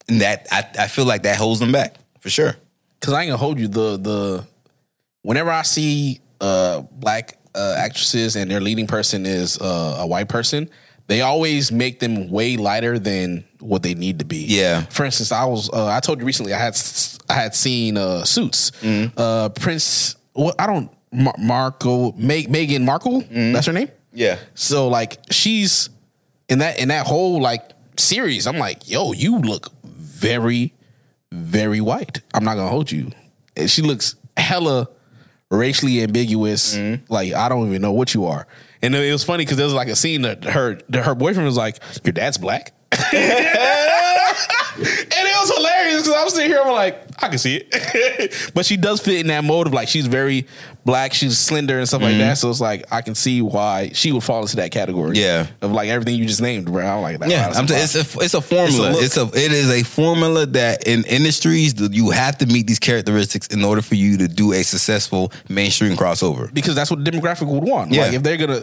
and 0.08 0.22
that 0.22 0.48
I, 0.52 0.84
I 0.84 0.88
feel 0.88 1.06
like 1.06 1.24
that 1.24 1.38
holds 1.38 1.60
them 1.60 1.72
back 1.72 1.96
for 2.20 2.30
sure. 2.30 2.56
Cause 3.02 3.14
I 3.14 3.22
ain't 3.22 3.30
gonna 3.30 3.38
hold 3.38 3.60
you. 3.60 3.68
The 3.68 3.98
the 3.98 4.48
whenever 5.22 5.52
I 5.52 5.62
see 5.62 6.22
uh 6.42 6.82
black 6.92 7.38
uh, 7.54 7.76
actresses 7.78 8.36
and 8.36 8.50
their 8.52 8.60
leading 8.60 8.88
person 8.88 9.26
is 9.26 9.58
uh, 9.60 9.98
a 10.00 10.08
white 10.08 10.28
person, 10.28 10.70
they 11.08 11.22
always 11.22 11.72
make 11.72 12.00
them 12.00 12.30
way 12.30 12.58
lighter 12.58 13.00
than 13.00 13.46
what 13.60 13.82
they 13.82 13.94
need 13.94 14.20
to 14.20 14.26
be. 14.26 14.46
Yeah. 14.46 14.82
For 14.86 15.06
instance, 15.06 15.32
I 15.32 15.46
was 15.46 15.70
uh, 15.72 15.88
I 15.88 16.00
told 16.00 16.20
you 16.20 16.26
recently 16.26 16.54
I 16.54 16.60
had 16.60 16.78
I 17.30 17.34
had 17.34 17.56
seen 17.56 17.98
uh, 17.98 18.24
Suits. 18.26 18.72
Mm-hmm. 18.82 19.18
Uh, 19.18 19.50
Prince. 19.50 20.16
What 20.34 20.56
I 20.60 20.68
don't 20.68 20.92
Mar- 21.12 21.36
Marco 21.38 22.12
Meg, 22.14 22.50
Meghan 22.50 22.84
Markle. 22.84 23.22
Mm-hmm. 23.22 23.54
That's 23.54 23.68
her 23.68 23.74
name. 23.74 23.90
Yeah, 24.12 24.38
So 24.54 24.88
like 24.88 25.20
she's 25.30 25.90
in 26.48 26.60
that 26.60 26.80
in 26.80 26.88
that 26.88 27.06
whole 27.06 27.42
like 27.42 27.62
series. 27.98 28.48
I'm 28.48 28.58
like, 28.58 28.90
yo, 28.90 29.12
you 29.12 29.40
look 29.40 29.72
very, 30.26 30.74
very 31.32 31.82
white. 31.82 32.22
I'm 32.34 32.44
not 32.44 32.56
gonna 32.56 32.70
hold 32.70 32.92
you. 32.92 33.12
And 33.56 33.70
she 33.70 33.82
looks 33.82 34.16
hella 34.36 34.90
racially 35.50 36.02
ambiguous. 36.02 36.76
Mm-hmm. 36.76 37.12
Like 37.12 37.34
I 37.34 37.50
don't 37.50 37.68
even 37.68 37.82
know 37.82 37.94
what 37.94 38.14
you 38.14 38.26
are. 38.26 38.48
And 38.82 38.94
it 38.96 39.12
was 39.12 39.24
funny 39.24 39.44
because 39.44 39.58
there 39.58 39.66
was 39.66 39.74
like 39.74 39.88
a 39.88 39.96
scene 39.96 40.24
that 40.24 40.44
her 40.44 40.80
that 40.90 41.06
her 41.06 41.16
boyfriend 41.16 41.46
was 41.46 41.58
like, 41.58 41.80
"Your 42.04 42.14
dad's 42.14 42.38
black." 42.38 42.74
and 42.92 43.02
it 44.78 45.40
was 45.40 45.56
hilarious 45.56 46.04
because 46.04 46.22
I'm 46.22 46.30
sitting 46.30 46.50
here, 46.50 46.62
I'm 46.64 46.72
like, 46.72 47.02
I 47.24 47.30
can 47.30 47.38
see 47.38 47.58
it. 47.58 48.52
but 48.54 48.66
she 48.66 48.78
does 48.78 49.02
fit 49.02 49.20
in 49.20 49.28
that 49.28 49.44
mode 49.44 49.68
of 49.68 49.74
like 49.74 49.88
she's 49.88 50.08
very 50.08 50.48
black, 50.86 51.14
she's 51.14 51.38
slender 51.38 51.80
and 51.80 51.88
stuff 51.88 52.02
like 52.02 52.18
that. 52.18 52.24
Mm-hmm. 52.24 52.34
So 52.36 52.50
it's 52.50 52.62
like 52.62 52.86
I 52.92 53.02
can 53.02 53.16
see 53.16 53.42
why 53.42 53.90
she 53.94 54.12
would 54.12 54.24
fall 54.24 54.42
into 54.44 54.56
that 54.58 54.72
category. 54.72 55.18
Yeah. 55.18 55.48
Of 55.62 55.72
like 55.72 55.90
everything 55.90 56.16
you 56.16 56.26
just 56.26 56.42
named, 56.42 56.66
bro. 56.72 56.86
I'm 56.86 57.02
like, 57.02 57.20
yeah. 57.30 57.52
I'm 57.56 57.66
t- 57.68 57.74
it's 57.74 57.96
a 57.96 58.20
it's 58.24 58.34
a 58.36 58.42
formula. 58.42 58.92
look. 58.92 59.02
It's 59.04 59.18
a, 59.18 59.24
it 59.34 59.52
is 59.52 59.70
a 59.70 59.84
formula 59.84 60.46
that 60.48 60.88
in 60.88 61.04
industries 61.06 61.74
you 61.92 62.12
have 62.12 62.38
to 62.38 62.46
meet 62.46 62.68
these 62.68 62.80
characteristics 62.80 63.48
in 63.48 63.64
order 63.66 63.82
for 63.82 63.96
you 63.96 64.18
to 64.20 64.28
do 64.28 64.54
a 64.54 64.64
successful 64.64 65.32
mainstream 65.50 65.98
crossover. 65.98 66.54
because 66.54 66.76
that's 66.76 66.92
what 66.92 67.04
the 67.04 67.10
demographic 67.12 67.48
would 67.48 67.64
want. 67.64 67.92
Yeah. 67.92 68.04
Like 68.06 68.14
if 68.14 68.24
they're 68.24 68.38
gonna 68.38 68.62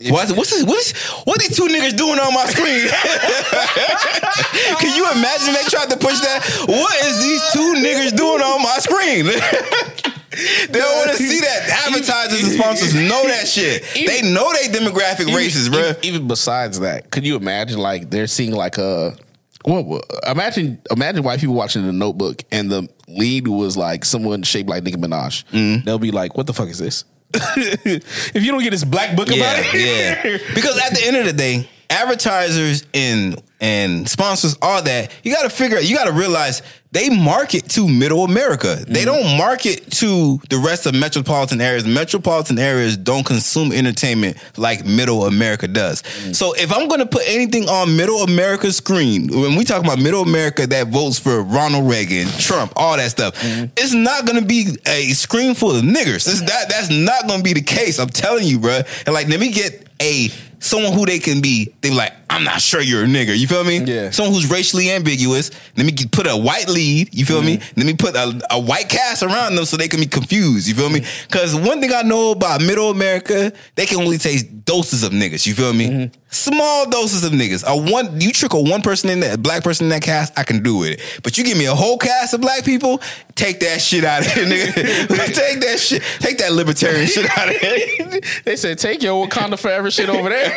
if- 0.00 0.10
What, 0.12 0.28
what's 0.36 0.50
this, 0.50 0.64
what 0.64 0.78
is 0.78 0.92
what 1.24 1.38
these 1.38 1.56
two 1.56 1.68
niggas 1.68 1.96
doing 1.96 2.18
on 2.18 2.34
my 2.34 2.46
screen? 2.46 2.88
Can 4.80 4.96
you 4.96 5.10
imagine 5.12 5.54
they 5.54 5.64
tried 5.68 5.90
to 5.90 5.96
push 5.96 6.18
that? 6.20 6.42
What 6.66 6.94
is 7.04 7.22
these 7.22 7.42
two 7.52 7.74
niggas 7.78 8.16
doing 8.16 8.42
on 8.42 8.62
my 8.62 8.78
screen? 8.78 10.14
they 10.30 10.78
don't 10.78 10.96
want 11.06 11.16
to 11.16 11.22
see 11.22 11.40
that. 11.40 11.86
Advertisers 11.88 12.42
and 12.44 12.52
sponsors 12.52 12.94
know 12.94 13.26
that 13.26 13.46
shit. 13.46 13.82
They 13.94 14.22
know 14.22 14.52
they 14.52 14.68
demographic 14.68 15.26
racist, 15.26 15.66
even, 15.66 15.72
bro. 15.72 15.80
Even, 15.90 16.04
even 16.04 16.28
besides 16.28 16.80
that, 16.80 17.10
could 17.10 17.24
you 17.24 17.36
imagine 17.36 17.78
like 17.78 18.10
they're 18.10 18.26
seeing 18.26 18.52
like 18.52 18.78
a 18.78 19.16
what? 19.64 19.84
what- 19.84 20.04
Imagine 20.26 20.80
imagine 20.90 21.22
white 21.22 21.40
people 21.40 21.54
watching 21.54 21.84
the 21.84 21.92
Notebook 21.92 22.42
and 22.52 22.70
the 22.70 22.88
lead 23.08 23.48
was 23.48 23.76
like 23.76 24.04
someone 24.04 24.42
shaped 24.42 24.68
like 24.68 24.82
Nicki 24.84 24.96
Minaj. 24.96 25.44
Mm-hmm. 25.50 25.84
They'll 25.84 25.98
be 25.98 26.10
like, 26.12 26.36
"What 26.36 26.46
the 26.46 26.54
fuck 26.54 26.68
is 26.68 26.78
this?" 26.78 27.04
if 27.34 28.42
you 28.42 28.50
don't 28.50 28.62
get 28.62 28.70
this 28.70 28.84
black 28.84 29.16
book 29.16 29.28
about 29.28 29.56
it, 29.58 29.72
yeah. 29.74 30.38
Because 30.54 30.76
at 30.78 30.92
the 30.94 31.04
end 31.04 31.16
of 31.16 31.24
the 31.26 31.32
day, 31.32 31.68
advertisers 31.90 32.86
and 32.94 33.42
and 33.62 34.08
sponsors, 34.08 34.56
all 34.62 34.82
that, 34.82 35.12
you 35.22 35.32
got 35.34 35.42
to 35.42 35.50
figure. 35.50 35.76
out, 35.76 35.84
You 35.84 35.94
got 35.94 36.06
to 36.06 36.12
realize 36.12 36.62
they 36.92 37.10
market 37.10 37.68
to 37.70 37.86
Middle 37.86 38.24
America. 38.24 38.82
They 38.88 39.04
mm-hmm. 39.04 39.22
don't 39.22 39.36
market 39.36 39.90
to 39.92 40.40
the 40.48 40.56
rest 40.56 40.86
of 40.86 40.94
metropolitan 40.94 41.60
areas. 41.60 41.86
Metropolitan 41.86 42.58
areas 42.58 42.96
don't 42.96 43.24
consume 43.24 43.70
entertainment 43.70 44.38
like 44.56 44.86
Middle 44.86 45.26
America 45.26 45.68
does. 45.68 46.02
Mm. 46.02 46.34
So 46.34 46.54
if 46.54 46.72
I'm 46.72 46.88
going 46.88 47.00
to 47.00 47.06
put 47.06 47.22
anything 47.26 47.68
on 47.68 47.96
Middle 47.96 48.22
America's 48.22 48.78
screen, 48.78 49.28
when 49.28 49.56
we 49.56 49.64
talk 49.64 49.84
about 49.84 49.98
Middle 49.98 50.22
America 50.22 50.66
that 50.66 50.88
votes 50.88 51.18
for 51.18 51.42
Ronald 51.42 51.88
Reagan, 51.88 52.28
Trump, 52.38 52.72
all 52.76 52.96
that 52.96 53.10
stuff, 53.10 53.34
mm-hmm. 53.34 53.66
it's 53.76 53.92
not 53.92 54.24
going 54.24 54.40
to 54.40 54.46
be 54.46 54.74
a 54.86 55.10
screen 55.10 55.54
full 55.54 55.76
of 55.76 55.84
niggers. 55.84 56.26
It's 56.26 56.40
that 56.40 56.70
that's 56.70 56.88
not 56.88 57.28
going 57.28 57.40
to 57.40 57.44
be 57.44 57.52
the 57.52 57.62
case. 57.62 57.98
I'm 57.98 58.08
telling 58.08 58.46
you, 58.46 58.58
bro. 58.58 58.80
And 59.04 59.14
like, 59.14 59.28
let 59.28 59.38
me 59.38 59.52
get 59.52 59.86
a 60.00 60.30
someone 60.60 60.92
who 60.92 61.04
they 61.06 61.18
can 61.18 61.40
be. 61.40 61.74
They 61.80 61.90
like, 61.90 62.12
I'm 62.30 62.44
not 62.44 62.62
sure 62.62 62.80
you're 62.80 63.02
a 63.02 63.06
nigger. 63.06 63.36
You 63.36 63.48
feel 63.48 63.64
me? 63.64 63.78
Yeah. 63.78 64.10
Someone 64.10 64.32
who's 64.32 64.48
racially 64.48 64.88
ambiguous. 64.88 65.50
Let 65.76 65.84
me 65.84 65.92
put 66.12 66.28
a 66.28 66.36
white 66.36 66.68
lead. 66.68 67.12
You 67.12 67.24
feel 67.24 67.42
me? 67.42 67.56
Mm-hmm. 67.56 67.80
Let 67.80 67.86
me 67.86 67.94
put 67.94 68.14
a, 68.14 68.40
a 68.52 68.60
white 68.60 68.88
cast 68.88 69.24
around 69.24 69.56
them 69.56 69.64
so 69.64 69.76
they 69.76 69.88
can 69.88 69.98
be 69.98 70.06
confused. 70.06 70.68
You 70.68 70.74
feel 70.74 70.90
me? 70.90 71.00
Mm-hmm. 71.00 71.26
Because 71.26 71.56
one 71.56 71.80
thing 71.80 71.92
I 71.92 72.02
know 72.02 72.30
about 72.30 72.60
Middle 72.60 72.90
America, 72.90 73.52
they 73.74 73.84
can 73.84 73.98
only 73.98 74.16
taste 74.16 74.64
doses 74.64 75.02
of 75.02 75.10
niggas. 75.10 75.44
You 75.44 75.54
feel 75.54 75.72
me? 75.72 75.88
Mm-hmm. 75.88 76.14
Small 76.32 76.88
doses 76.88 77.24
of 77.24 77.32
niggas. 77.32 77.64
A 77.66 77.76
one, 77.76 78.20
you 78.20 78.30
trickle 78.30 78.64
one 78.64 78.82
person 78.82 79.10
in 79.10 79.18
that, 79.20 79.34
a 79.34 79.38
black 79.38 79.64
person 79.64 79.86
in 79.86 79.90
that 79.90 80.02
cast, 80.02 80.32
I 80.38 80.44
can 80.44 80.62
do 80.62 80.84
it. 80.84 81.00
But 81.24 81.36
you 81.36 81.42
give 81.42 81.58
me 81.58 81.66
a 81.66 81.74
whole 81.74 81.98
cast 81.98 82.34
of 82.34 82.40
black 82.40 82.64
people, 82.64 83.00
take 83.34 83.58
that 83.60 83.80
shit 83.80 84.04
out 84.04 84.24
of 84.24 84.32
here, 84.32 84.44
nigga. 84.44 84.74
take 85.34 85.60
that 85.60 85.80
shit, 85.80 86.02
take 86.20 86.38
that 86.38 86.52
libertarian 86.52 87.08
shit 87.08 87.28
out 87.36 87.48
of 87.48 87.56
here. 87.56 88.20
They 88.44 88.56
said 88.56 88.78
take 88.78 89.02
your 89.02 89.26
Wakanda 89.26 89.58
forever 89.58 89.90
shit 89.90 90.08
over 90.08 90.28
there. 90.28 90.50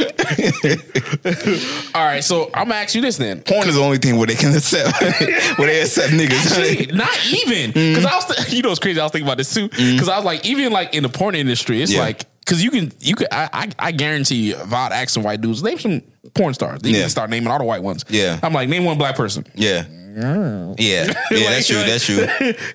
All 1.94 2.04
right, 2.04 2.22
so 2.22 2.46
I'm 2.54 2.64
gonna 2.68 2.74
ask 2.80 2.94
you 2.94 3.00
this 3.02 3.16
then. 3.16 3.42
Porn 3.42 3.68
is 3.68 3.74
the 3.74 3.80
only 3.82 3.98
thing 3.98 4.16
where 4.16 4.26
they 4.26 4.34
can 4.34 4.54
accept, 4.54 5.00
where 5.58 5.66
they 5.68 5.80
accept 5.80 6.12
niggas. 6.12 6.46
Actually, 6.58 6.86
not 6.96 7.10
even 7.26 7.50
Mm-hmm. 7.72 7.94
because 7.94 8.04
I 8.06 8.14
was, 8.16 8.24
th- 8.26 8.52
you 8.52 8.62
know, 8.62 8.70
it's 8.70 8.80
crazy. 8.80 8.98
I 9.00 9.02
was 9.04 9.12
thinking 9.12 9.26
about 9.28 9.36
this 9.38 9.52
too 9.52 9.68
because 9.68 10.08
I 10.08 10.16
was 10.16 10.24
like, 10.24 10.44
even 10.46 10.72
like 10.72 10.94
in 10.94 11.02
the 11.02 11.08
porn 11.08 11.34
industry, 11.34 11.82
it's 11.82 11.92
Yeah. 11.92 12.00
like 12.00 12.24
because 12.40 12.62
you 12.64 12.70
can, 12.70 12.90
you 13.00 13.14
can, 13.14 13.26
I, 13.30 13.48
I, 13.52 13.68
I 13.78 13.92
guarantee 13.92 14.36
you, 14.48 14.54
if 14.56 14.72
I'd 14.72 14.92
ask 14.92 15.10
some 15.10 15.22
white 15.22 15.40
dudes, 15.40 15.62
name 15.62 15.78
some 15.78 16.02
porn 16.34 16.54
stars, 16.54 16.80
they 16.82 16.90
Yeah. 16.90 17.00
can 17.02 17.10
start 17.10 17.30
naming 17.30 17.48
all 17.48 17.58
the 17.58 17.64
white 17.64 17.82
ones. 17.82 18.04
Yeah. 18.08 18.40
I'm 18.42 18.52
like, 18.52 18.68
name 18.68 18.84
one 18.84 18.98
black 18.98 19.14
person. 19.16 19.44
Yeah. 19.54 19.84
Yeah. 19.88 20.74
Yeah, 20.78 21.12
that's 21.30 21.66
true. 21.68 21.76
That's 21.76 22.04
true. 22.04 22.26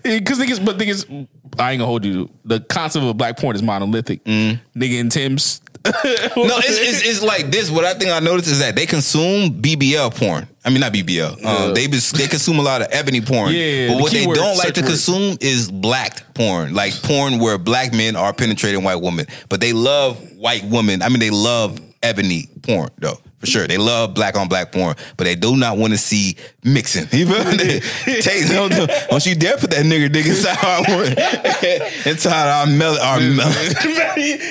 Because 0.03 0.39
niggas, 0.39 0.63
but 0.63 0.77
niggas, 0.77 1.27
I 1.59 1.71
ain't 1.71 1.79
gonna 1.79 1.85
hold 1.85 2.05
you. 2.05 2.29
The 2.45 2.61
concept 2.61 3.03
of 3.05 3.17
black 3.17 3.37
porn 3.37 3.55
is 3.55 3.63
monolithic. 3.63 4.23
Nigga 4.23 4.59
in 4.99 5.09
Tim's. 5.09 5.61
No, 6.35 6.57
it's, 6.57 6.79
it's 6.79 7.07
it's 7.07 7.21
like 7.23 7.51
this. 7.51 7.69
What 7.69 7.85
I 7.85 7.93
think 7.93 8.11
I 8.11 8.19
noticed 8.19 8.49
is 8.49 8.59
that 8.59 8.75
they 8.75 8.85
consume 8.85 9.61
BBL 9.61 10.15
porn. 10.15 10.47
I 10.63 10.69
mean, 10.69 10.79
not 10.79 10.93
BBL. 10.93 11.45
Um, 11.45 11.73
they 11.73 11.87
they 11.87 12.27
consume 12.27 12.59
a 12.59 12.61
lot 12.61 12.81
of 12.81 12.87
ebony 12.91 13.21
porn. 13.21 13.53
Yeah, 13.53 13.89
but 13.89 13.95
the 13.97 14.01
what 14.01 14.11
they 14.11 14.25
don't 14.25 14.57
like 14.57 14.73
to 14.75 14.81
word. 14.81 14.87
consume 14.87 15.37
is 15.41 15.71
black 15.71 16.33
porn, 16.33 16.73
like 16.73 16.93
porn 17.03 17.39
where 17.39 17.57
black 17.57 17.93
men 17.93 18.15
are 18.15 18.33
penetrating 18.33 18.83
white 18.83 19.01
women. 19.01 19.27
But 19.49 19.61
they 19.61 19.73
love 19.73 20.17
white 20.37 20.63
women. 20.63 21.01
I 21.01 21.09
mean, 21.09 21.19
they 21.19 21.29
love 21.29 21.79
ebony 22.01 22.49
porn 22.63 22.89
though. 22.97 23.19
For 23.39 23.47
sure, 23.47 23.67
they 23.67 23.77
love 23.77 24.13
black 24.13 24.37
on 24.37 24.47
black 24.47 24.71
porn, 24.71 24.95
but 25.17 25.25
they 25.25 25.35
do 25.35 25.57
not 25.57 25.77
want 25.77 25.91
to 25.91 25.97
see 25.97 26.37
mixing. 26.63 27.07
You 27.11 27.27
feel 27.27 27.43
me? 27.51 28.21
Take, 28.21 28.47
don't, 28.47 28.71
don't 28.71 29.25
you 29.25 29.35
dare 29.35 29.57
put 29.57 29.71
that 29.71 29.85
nigga 29.85 30.11
dick 30.11 30.25
inside 30.25 30.57
our 30.63 32.09
inside 32.09 32.47
our 32.59 32.65
mel 32.65 32.97
our 32.97 33.19
mel- 33.19 33.51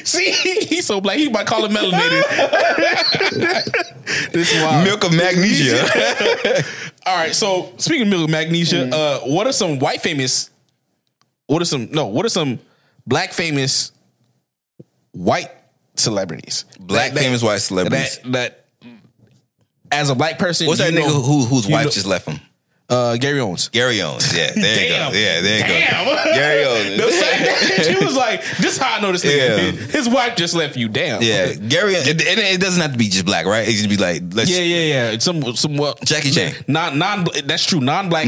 See, 0.05 0.31
he's 0.33 0.87
so 0.87 1.01
black. 1.01 1.17
He 1.17 1.29
might 1.31 1.47
call 1.47 1.65
him 1.65 1.73
melanated. 1.73 2.23
this 4.33 4.53
is 4.53 4.63
wild. 4.63 4.85
milk 4.85 5.05
of 5.05 5.13
magnesia. 5.15 5.83
All 7.07 7.17
right. 7.17 7.35
So 7.35 7.73
speaking 7.79 8.03
of 8.03 8.09
milk 8.09 8.25
of 8.25 8.31
magnesia, 8.31 8.95
uh, 8.95 9.21
what 9.21 9.47
are 9.47 9.53
some 9.53 9.79
white 9.79 10.03
famous? 10.03 10.51
What 11.47 11.63
are 11.63 11.67
some 11.67 11.89
no? 11.91 12.07
What 12.07 12.27
are 12.27 12.31
some 12.31 12.59
black 13.07 13.33
famous 13.33 13.93
white 15.13 15.51
celebrities? 15.97 16.65
Black 16.79 17.13
famous 17.13 17.43
white 17.43 17.61
celebrities. 17.61 18.19
That, 18.25 18.33
that 18.33 18.64
as 19.95 20.11
a 20.11 20.15
black 20.15 20.39
person, 20.39 20.67
What's 20.67 20.81
that 20.81 20.93
nigga 20.93 21.07
know- 21.07 21.21
who 21.23 21.45
whose 21.45 21.67
wife 21.67 21.85
know- 21.87 21.91
just 21.91 22.07
left 22.07 22.29
him? 22.29 22.41
Uh, 22.87 23.17
Gary 23.17 23.41
Owens. 23.41 23.69
Gary 23.71 24.03
Owens. 24.03 24.37
Yeah, 24.37 24.53
there 24.55 24.83
you 24.83 24.89
go. 24.91 25.11
Yeah, 25.19 25.41
there 25.41 25.57
you 25.59 25.65
Damn. 25.65 26.05
go. 26.05 26.25
Gary 26.35 26.65
Owens. 26.67 26.97
The 26.99 27.11
fact 27.13 27.39
that 27.79 27.85
she 27.99 28.05
was 28.05 28.15
like, 28.15 28.45
"This 28.59 28.77
how 28.77 28.99
I 28.99 29.01
know 29.01 29.11
this 29.11 29.25
nigga. 29.25 29.57
Yeah. 29.73 29.87
His 29.87 30.07
wife 30.07 30.37
just 30.37 30.55
left 30.55 30.77
you." 30.77 30.91
Damn. 30.91 31.23
Yeah, 31.23 31.55
Gary. 31.55 31.97
And 31.97 32.07
it, 32.07 32.21
it 32.21 32.61
doesn't 32.61 32.83
have 32.83 32.93
to 32.93 32.99
be 32.99 33.09
just 33.09 33.25
black, 33.25 33.47
right? 33.47 33.67
It 33.67 33.81
can 33.81 33.89
be 33.89 33.97
like 33.97 34.23
let's 34.35 34.51
Yeah, 34.51 34.63
yeah, 34.63 35.11
yeah. 35.13 35.19
Some, 35.19 35.57
some, 35.57 35.79
well, 35.79 35.95
Jackie 36.05 36.31
Chan. 36.31 36.53
Mm. 36.53 36.69
Non, 36.69 36.99
non. 36.99 37.27
That's 37.47 37.65
true. 37.65 37.81
Non-black. 37.81 38.27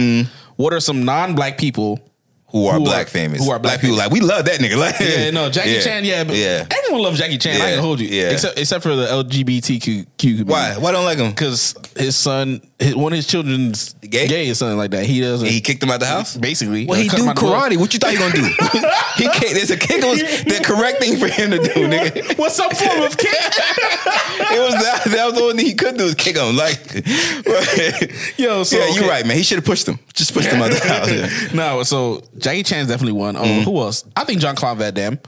What 0.56 0.72
are 0.72 0.80
some 0.80 1.04
non-black 1.04 1.58
people 1.58 2.00
who 2.49 2.66
are 2.68 2.78
Who 2.78 2.84
black 2.84 3.07
are- 3.09 3.11
famous. 3.11 3.44
who 3.44 3.51
are 3.51 3.59
black 3.59 3.80
people 3.80 3.97
like 3.97 4.11
we 4.11 4.20
love 4.20 4.44
that 4.44 4.61
nigga. 4.61 4.76
Like 4.80 5.01
Yeah, 5.01 5.30
no, 5.30 5.51
Jackie 5.51 5.70
yeah. 5.70 5.80
Chan. 5.80 6.05
Yeah, 6.05 6.24
but 6.24 6.36
yeah. 6.36 6.66
everyone 6.70 7.03
loves 7.03 7.18
Jackie 7.18 7.38
Chan. 7.38 7.61
I 7.61 7.70
Yeah, 7.70 7.74
can 7.76 7.84
hold 7.84 8.01
you. 8.01 8.09
yeah. 8.09 8.30
except 8.30 8.59
except 8.59 8.82
for 8.82 8.94
the 8.94 9.07
LGBTQ 9.07 10.07
community. 10.18 10.44
Why? 10.44 10.76
Why 10.78 10.92
don't 10.92 11.05
like 11.05 11.18
him? 11.18 11.30
Because 11.30 11.74
his 11.97 12.14
son, 12.16 12.61
his, 12.78 12.94
one 12.94 13.12
of 13.12 13.16
his 13.16 13.26
children's 13.26 13.94
Gay? 13.94 14.28
gay 14.28 14.49
or 14.51 14.55
something 14.55 14.78
like 14.78 14.92
that. 14.92 15.05
He 15.07 15.20
doesn't. 15.20 15.49
He 15.49 15.61
kicked 15.61 15.82
him 15.82 15.90
out 15.90 15.99
the 16.01 16.07
house. 16.07 16.36
basically. 16.36 16.86
Well, 16.86 17.01
he 17.01 17.09
cut 17.09 17.16
do 17.18 17.24
karate. 17.26 17.76
What 17.78 17.92
you 17.92 17.99
thought 17.99 18.11
he 18.12 18.16
gonna 18.18 18.32
do? 18.34 18.42
he 19.16 19.24
can't. 19.28 19.55
There's 19.55 19.70
a 19.72 19.76
kick. 19.76 20.05
Was 20.05 20.20
the 20.20 20.61
correct 20.64 21.01
thing 21.01 21.16
for 21.18 21.26
him 21.26 21.51
to 21.51 21.59
do, 21.59 21.88
nigga. 21.88 22.38
What's 22.38 22.55
some 22.57 22.70
form 22.70 23.03
of 23.03 23.16
kick? 23.18 23.34
It 23.34 24.61
was 24.61 24.74
that. 24.82 25.03
That 25.07 25.24
was 25.26 25.34
the 25.34 25.40
only 25.42 25.57
thing 25.57 25.66
he 25.66 25.74
could 25.74 25.97
do 25.99 26.05
is 26.05 26.14
kick 26.14 26.36
him. 26.36 26.55
Like, 26.57 26.78
Yo, 28.38 28.62
so 28.62 28.78
yeah, 28.78 28.88
you're 28.90 29.09
right, 29.09 29.26
man. 29.26 29.36
He 29.36 29.42
should 29.42 29.57
have 29.57 29.64
pushed 29.64 29.88
him. 29.88 29.99
Just 30.16 30.32
pushed 30.34 30.48
him 30.48 30.60
out 30.62 30.70
the 30.72 30.80
house. 30.80 31.12
Yeah. 31.12 31.48
No, 31.54 31.82
so 31.84 32.22
Jackie 32.38 32.62
Chan's 32.64 32.88
definitely 32.88 33.12
one. 33.12 33.36
Um, 33.36 33.46
Who 33.62 33.78
else? 33.78 34.04
I 34.16 34.24
think 34.24 34.40
John 34.40 34.56
Claude 34.56 34.78
Van 34.78 34.92
Damme. 34.94 35.18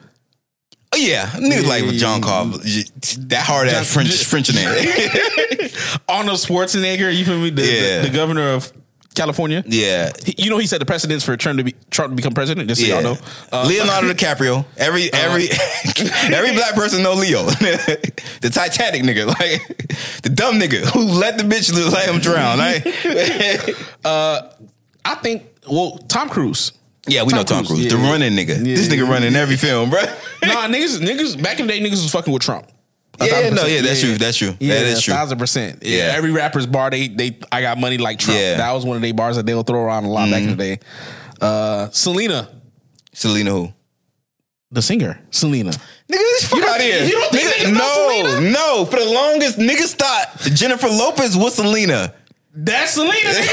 Oh, 0.91 0.97
yeah, 0.97 1.26
niggas 1.26 1.66
like 1.68 1.84
with 1.84 1.99
John 1.99 2.22
Carver. 2.22 2.57
That 2.57 3.43
hard 3.47 3.68
ass 3.68 3.93
John- 3.95 4.07
French 4.07 4.24
French 4.24 4.55
name. 4.55 4.66
Arnold 6.09 6.39
Schwarzenegger. 6.39 7.14
You 7.14 7.24
feel 7.26 7.39
me? 7.39 7.51
The, 7.51 7.62
Yeah. 7.62 8.01
the, 8.03 8.09
the 8.09 8.14
governor 8.16 8.53
of 8.55 8.72
California. 9.14 9.62
yeah, 9.66 10.11
He- 10.24 10.34
You 10.45 10.49
know, 10.49 10.57
he 10.57 10.66
set 10.66 10.78
the 10.80 10.86
precedence 10.86 11.22
for 11.24 11.36
Trump 11.36 11.59
to 11.59 11.64
be 11.64 11.74
Trump 11.91 12.12
to 12.12 12.16
become 12.16 12.32
president. 12.32 12.68
Just 12.68 12.80
so 12.80 12.86
y'all 12.86 13.03
know. 13.03 13.16
Uh, 13.53 13.64
Leonardo 13.66 14.09
DiCaprio. 14.14 14.64
Every 14.78 15.12
every 15.12 15.49
every 16.34 16.53
black 16.55 16.72
person 16.74 17.03
know 17.03 17.12
Leo. 17.12 17.45
the 17.45 18.51
Titanic 18.51 19.03
nigga, 19.03 19.26
like 19.26 20.22
the 20.22 20.30
dumb 20.30 20.59
nigga 20.59 20.86
who 20.86 21.05
let 21.05 21.36
the 21.36 21.45
bitch 21.45 21.70
let 21.93 22.09
him 22.09 22.20
drown. 22.20 22.57
Like, 22.59 22.84
I 25.09 25.15
think. 25.17 25.45
Well, 25.71 25.99
Tom 26.09 26.29
Cruise. 26.29 26.73
yeah, 27.07 27.23
we 27.23 27.31
Tom 27.31 27.39
know 27.39 27.45
Tom 27.45 27.67
Cruise, 27.67 27.81
Cruise, 27.81 27.85
yeah. 27.85 27.91
the 27.91 28.09
running 28.09 28.33
nigga. 28.33 28.57
Yeah, 28.59 28.77
this 28.77 28.89
nigga 28.89 29.07
yeah. 29.07 29.11
running 29.11 29.37
every 29.37 29.57
film, 29.57 29.91
bro. 29.91 30.01
nah, 30.43 30.69
niggas, 30.69 31.01
niggas. 31.01 31.43
Back 31.43 31.61
in 31.61 31.67
the 31.67 31.73
day, 31.73 31.81
niggas 31.81 32.03
was 32.03 32.11
fucking 32.11 32.33
with 32.33 32.43
Trump. 32.43 32.67
Yeah, 33.21 33.51
no, 33.51 33.67
yeah, 33.67 33.81
that's 33.81 34.01
true, 34.01 34.17
that's 34.17 34.37
true. 34.37 34.55
Yeah, 34.61 34.75
That 34.75 34.85
is 34.85 35.03
true. 35.03 35.13
Thousand 35.13 35.39
percent. 35.39 35.83
Yeah. 35.83 35.97
Yeah. 35.97 36.17
every 36.17 36.31
rapper's 36.31 36.67
bar, 36.67 36.91
they 36.91 37.09
they 37.09 37.39
I 37.51 37.63
got 37.63 37.79
money 37.79 37.99
like 37.99 38.19
Trump. 38.21 38.39
Yeah. 38.39 38.51
Mm-hmm. 38.51 38.59
That 38.59 38.73
was 38.73 38.85
one 38.87 38.97
of 38.97 39.03
their 39.03 39.15
bars 39.15 39.37
that 39.37 39.47
they'll 39.47 39.65
throw 39.65 39.81
around 39.81 40.05
a 40.05 40.11
lot 40.11 40.31
back 40.31 40.43
in 40.43 40.51
the 40.51 40.57
day. 40.57 40.79
Uh, 41.41 41.89
Selena, 41.91 42.49
Selena 43.13 43.51
who? 43.51 43.73
the 44.71 44.83
singer, 44.83 45.21
Selena. 45.31 45.71
Nigga, 45.71 45.79
this 46.09 46.49
fuck 46.49 46.63
out 46.63 46.81
here. 46.81 47.05
you 47.05 47.13
don't 47.13 47.33
think 47.33 47.49
Nigga, 47.49 47.73
niggas 47.75 48.43
no, 48.43 48.51
no. 48.51 48.85
For 48.85 48.99
the 48.99 49.07
longest, 49.07 49.59
niggas 49.59 49.95
thought 49.95 50.39
Jennifer 50.55 50.89
Lopez 50.89 51.37
was 51.37 51.55
Selena. 51.55 52.15
That's 52.55 52.93
Selena. 52.93 53.13
nigga. 53.15 53.49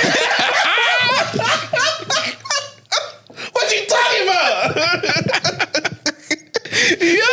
what 3.54 3.65
you 3.76 3.86
talking 3.88 4.24
about? 4.24 4.76
yo, 7.02 7.26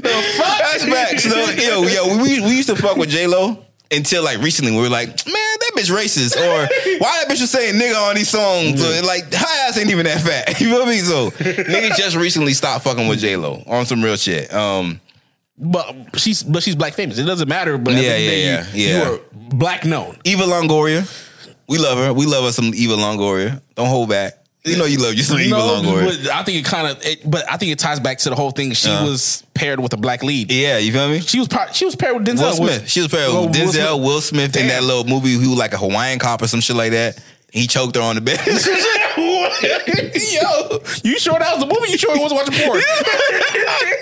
That's 0.38 0.84
facts. 0.84 1.26
No, 1.26 1.46
yo, 1.50 1.82
yo, 1.82 2.22
we, 2.22 2.40
we 2.40 2.56
used 2.56 2.68
to 2.68 2.76
fuck 2.76 2.96
with 2.96 3.08
J 3.10 3.26
Lo 3.26 3.64
until 3.90 4.22
like 4.24 4.38
recently. 4.40 4.72
We 4.72 4.78
were 4.82 4.88
like, 4.88 5.08
man, 5.08 5.34
that 5.60 5.72
bitch 5.76 5.90
racist, 5.94 6.36
or 6.36 6.66
why 6.98 7.22
that 7.22 7.26
bitch 7.28 7.40
was 7.40 7.50
saying 7.50 7.74
nigga 7.74 8.08
on 8.08 8.14
these 8.16 8.28
songs? 8.28 8.82
Or, 8.82 9.02
like, 9.06 9.32
her 9.32 9.46
ass 9.68 9.78
ain't 9.78 9.90
even 9.90 10.06
that 10.06 10.20
fat. 10.20 10.60
You 10.60 10.68
feel 10.70 10.86
me? 10.86 10.98
So 10.98 11.30
niggas 11.30 11.96
just 11.96 12.16
recently 12.16 12.52
stopped 12.54 12.84
fucking 12.84 13.08
with 13.08 13.20
J 13.20 13.36
Lo 13.36 13.62
on 13.66 13.86
some 13.86 14.02
real 14.02 14.16
shit. 14.16 14.52
Um, 14.52 15.00
But 15.58 16.18
she's 16.18 16.42
but 16.42 16.62
she's 16.62 16.76
black 16.76 16.94
famous. 16.94 17.18
It 17.18 17.24
doesn't 17.24 17.48
matter. 17.48 17.78
But 17.78 17.94
Yeah, 17.94 17.98
end 18.00 18.06
of 18.06 18.12
the 18.12 18.18
day, 18.18 18.44
yeah, 18.44 18.66
you, 18.72 18.84
yeah, 18.86 18.88
yeah. 18.88 19.08
you 19.08 19.14
are 19.14 19.20
black 19.32 19.84
known. 19.84 20.16
Eva 20.24 20.44
Longoria, 20.44 21.04
we 21.68 21.78
love 21.78 21.98
her. 21.98 22.12
We 22.12 22.26
love 22.26 22.44
her 22.44 22.52
some 22.52 22.72
Eva 22.74 22.94
Longoria. 22.96 23.60
Don't 23.74 23.88
hold 23.88 24.08
back. 24.08 24.34
You 24.64 24.76
know 24.76 24.84
you 24.84 24.98
love 24.98 25.14
you 25.14 25.22
some 25.22 25.38
Eva 25.38 25.54
Longoria. 25.56 26.22
but 26.22 26.30
I 26.34 26.42
think 26.42 26.58
it 26.58 26.64
kind 26.66 26.86
of. 26.88 27.02
But 27.30 27.50
I 27.50 27.56
think 27.56 27.72
it 27.72 27.78
ties 27.78 27.98
back 27.98 28.18
to 28.18 28.28
the 28.30 28.36
whole 28.36 28.50
thing. 28.50 28.72
She 28.74 28.90
Uh-huh. 28.90 29.06
was 29.06 29.42
paired 29.54 29.80
with 29.80 29.94
a 29.94 29.96
black 29.96 30.22
lead. 30.22 30.52
Yeah, 30.52 30.76
you 30.76 30.92
feel 30.92 31.08
me? 31.08 31.20
She 31.20 31.38
was 31.38 31.48
par- 31.48 31.72
she 31.72 31.86
was 31.86 31.96
paired 31.96 32.14
with 32.18 32.26
Denzel. 32.26 32.42
Will 32.60 32.66
Smith. 32.68 32.88
She 32.90 33.00
was 33.00 33.08
paired 33.08 33.28
with 33.28 33.36
Will 33.36 33.48
Denzel, 33.48 33.70
Smith. 33.72 34.04
Will 34.04 34.20
Smith 34.20 34.56
in 34.56 34.66
Damn. 34.66 34.68
that 34.68 34.82
little 34.84 35.04
movie. 35.04 35.30
He 35.30 35.48
was 35.48 35.56
like 35.58 35.72
a 35.72 35.78
Hawaiian 35.78 36.18
cop 36.18 36.42
or 36.42 36.46
some 36.46 36.60
shit 36.60 36.76
like 36.76 36.90
that. 36.92 37.18
He 37.52 37.66
choked 37.66 37.96
her 37.96 38.02
on 38.02 38.14
the 38.14 38.20
bed. 38.20 38.38
Yo, 39.20 40.78
you 41.02 41.18
sure 41.18 41.38
that 41.38 41.56
was 41.56 41.60
the 41.60 41.66
movie? 41.66 41.90
You 41.90 41.98
sure 41.98 42.14
he 42.14 42.22
was 42.22 42.32
watching 42.32 42.54
porn? 42.64 42.80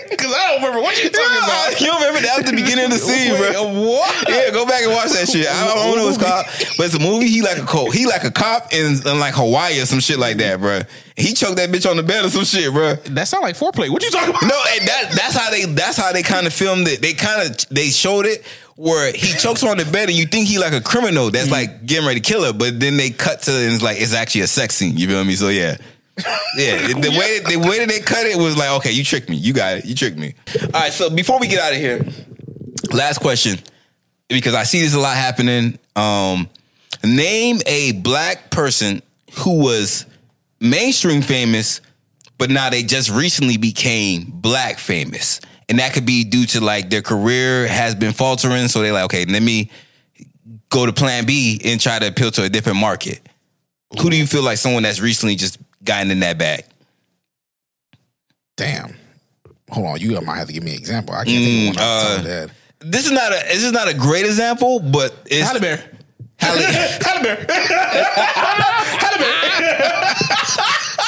Because 0.09 0.35
I 0.35 0.49
don't 0.49 0.57
remember 0.63 0.81
what 0.83 0.97
you 1.03 1.11
talking 1.11 1.37
about. 1.39 1.81
you 1.81 1.93
remember 1.95 2.21
that 2.21 2.43
was 2.43 2.51
the 2.51 2.57
beginning 2.57 2.87
of 2.87 2.91
the 2.91 2.99
scene, 3.07 3.33
Wait, 3.35 3.53
bro? 3.53 3.63
What? 3.87 4.29
Yeah, 4.29 4.51
go 4.51 4.67
back 4.67 4.83
and 4.83 4.91
watch 4.93 5.13
that 5.13 5.29
shit. 5.29 5.47
I 5.47 5.67
don't 5.67 5.97
know 5.97 6.05
what 6.07 6.15
it's 6.15 6.19
called, 6.23 6.45
but 6.77 6.87
it's 6.87 6.95
a 6.95 6.99
movie. 6.99 7.29
He 7.29 7.41
like 7.43 7.59
a 7.59 7.65
cop. 7.65 7.93
he 7.93 8.05
like 8.07 8.25
a 8.25 8.31
cop 8.33 8.73
in, 8.73 8.99
in 9.07 9.21
like 9.21 9.35
Hawaii 9.35 9.81
or 9.81 9.87
some 9.87 10.01
shit 10.01 10.19
like 10.19 10.39
that, 10.39 10.59
bro. 10.59 10.81
He 11.17 11.35
choked 11.35 11.57
that 11.57 11.71
bitch 11.71 11.89
on 11.89 11.97
the 11.97 12.03
bed 12.03 12.25
or 12.25 12.31
some 12.31 12.45
shit, 12.45 12.73
bro. 12.73 12.95
That 13.15 13.29
sound 13.29 13.43
like 13.45 13.57
foreplay. 13.57 13.91
What 13.91 14.03
you 14.03 14.11
talking 14.11 14.31
about? 14.31 14.43
No, 14.43 14.59
and 14.75 14.89
that 14.89 15.13
that's 15.15 15.37
how 15.37 15.51
they 15.51 15.65
that's 15.67 15.97
how 15.97 16.11
they 16.13 16.23
kind 16.25 16.49
of 16.49 16.53
filmed 16.53 16.89
it. 16.89 17.01
They 17.01 17.15
kind 17.15 17.49
of 17.49 17.69
they 17.69 17.91
showed 17.91 18.27
it 18.27 18.43
where 18.79 19.13
he 19.13 19.33
chokes 19.33 19.63
her 19.63 19.69
on 19.69 19.77
the 19.77 19.85
bed 19.85 20.09
and 20.09 20.17
you 20.17 20.25
think 20.25 20.47
he 20.47 20.57
like 20.61 20.73
a 20.73 20.81
criminal 20.81 21.33
that's 21.33 21.51
like 21.51 21.85
getting 21.85 22.07
ready 22.07 22.21
to 22.21 22.25
kill 22.27 22.45
her, 22.45 22.53
but 22.53 22.79
then 22.79 22.97
they 22.97 23.11
cut 23.11 23.43
to 23.43 23.51
and 23.51 23.75
it's 23.75 23.83
like 23.83 24.01
it's 24.01 24.15
actually 24.15 24.43
a 24.43 24.47
sex 24.47 24.77
scene. 24.77 24.97
You 24.97 25.09
feel 25.09 25.25
me? 25.25 25.35
So 25.35 25.49
yeah. 25.49 25.77
Yeah, 26.57 26.87
the 26.87 27.11
way 27.19 27.41
the 27.41 27.69
way 27.69 27.81
that 27.81 27.89
they 27.89 27.99
cut 27.99 28.25
it 28.25 28.37
was 28.37 28.57
like, 28.57 28.71
okay, 28.79 28.93
you 28.93 29.03
tricked 29.03 29.29
me. 29.29 29.37
You 29.37 29.53
got 29.53 29.79
it. 29.79 29.85
You 29.85 29.97
tricked 29.97 30.17
me. 30.17 30.35
All 30.63 30.81
right, 30.81 30.93
so 30.93 31.11
before 31.11 31.41
we 31.41 31.49
get 31.49 31.61
out 31.61 31.73
of 31.73 31.79
here, 31.79 32.07
last 32.93 33.19
question 33.19 33.59
because 34.29 34.55
I 34.55 34.63
see 34.63 34.81
this 34.81 34.95
a 34.95 35.01
lot 35.01 35.17
happening. 35.17 35.77
Um, 35.97 36.49
name 37.03 37.59
a 37.67 37.93
black 37.93 38.51
person 38.51 39.03
who 39.39 39.59
was 39.59 40.07
mainstream 40.61 41.23
famous, 41.23 41.81
but 42.39 42.49
now 42.49 42.71
they 42.71 42.85
just 42.85 43.11
recently 43.11 43.57
became 43.57 44.25
black 44.25 44.79
famous, 44.79 45.41
and 45.69 45.79
that 45.79 45.93
could 45.93 46.07
be 46.07 46.25
due 46.25 46.47
to 46.47 46.61
like 46.61 46.91
their 46.91 47.03
career 47.03 47.67
has 47.69 47.95
been 47.95 48.13
faltering. 48.13 48.69
So 48.69 48.81
they're 48.83 48.93
like, 48.93 49.05
okay, 49.07 49.25
let 49.27 49.43
me 49.43 49.71
go 50.71 50.87
to 50.87 50.93
Plan 50.93 51.25
B 51.27 51.61
and 51.65 51.81
try 51.81 51.99
to 51.99 52.07
appeal 52.09 52.31
to 52.33 52.43
a 52.45 52.49
different 52.49 52.79
market. 52.79 53.21
Who 54.01 54.11
do 54.11 54.17
you 54.17 54.27
feel 54.27 54.43
like 54.43 54.59
someone 54.59 54.83
that's 54.83 55.01
recently 55.01 55.35
just 55.37 55.59
gotten 55.85 56.11
in 56.11 56.21
that 56.21 56.39
bag? 56.39 56.65
Damn. 58.57 58.97
Hold 59.71 59.87
on, 59.87 60.01
you 60.01 60.19
might 60.23 60.37
have 60.39 60.47
to 60.49 60.53
give 60.53 60.63
me 60.63 60.73
an 60.73 60.79
example. 60.79 61.15
I 61.15 61.25
can't 61.25 61.45
think 61.45 61.71
of 61.71 61.77
one 61.77 61.85
off 61.85 62.03
the 62.03 62.09
top 62.09 62.19
of 62.21 62.27
uh, 62.27 62.47
my. 62.47 62.53
This 62.91 63.07
is 63.07 63.13
not 63.13 63.33
a 63.33 63.37
this 63.49 63.65
is 63.65 63.73
not 63.73 63.89
a 63.89 63.95
great 63.95 64.25
example, 64.25 64.81
but 64.81 65.15
it's 65.27 65.47
Halle 65.49 65.61
Berry. 65.61 65.81
Halle- 66.39 66.63
Halle 67.03 67.23
Berry. 67.23 67.45
Halle 67.49 69.19
Berry. 69.19 69.39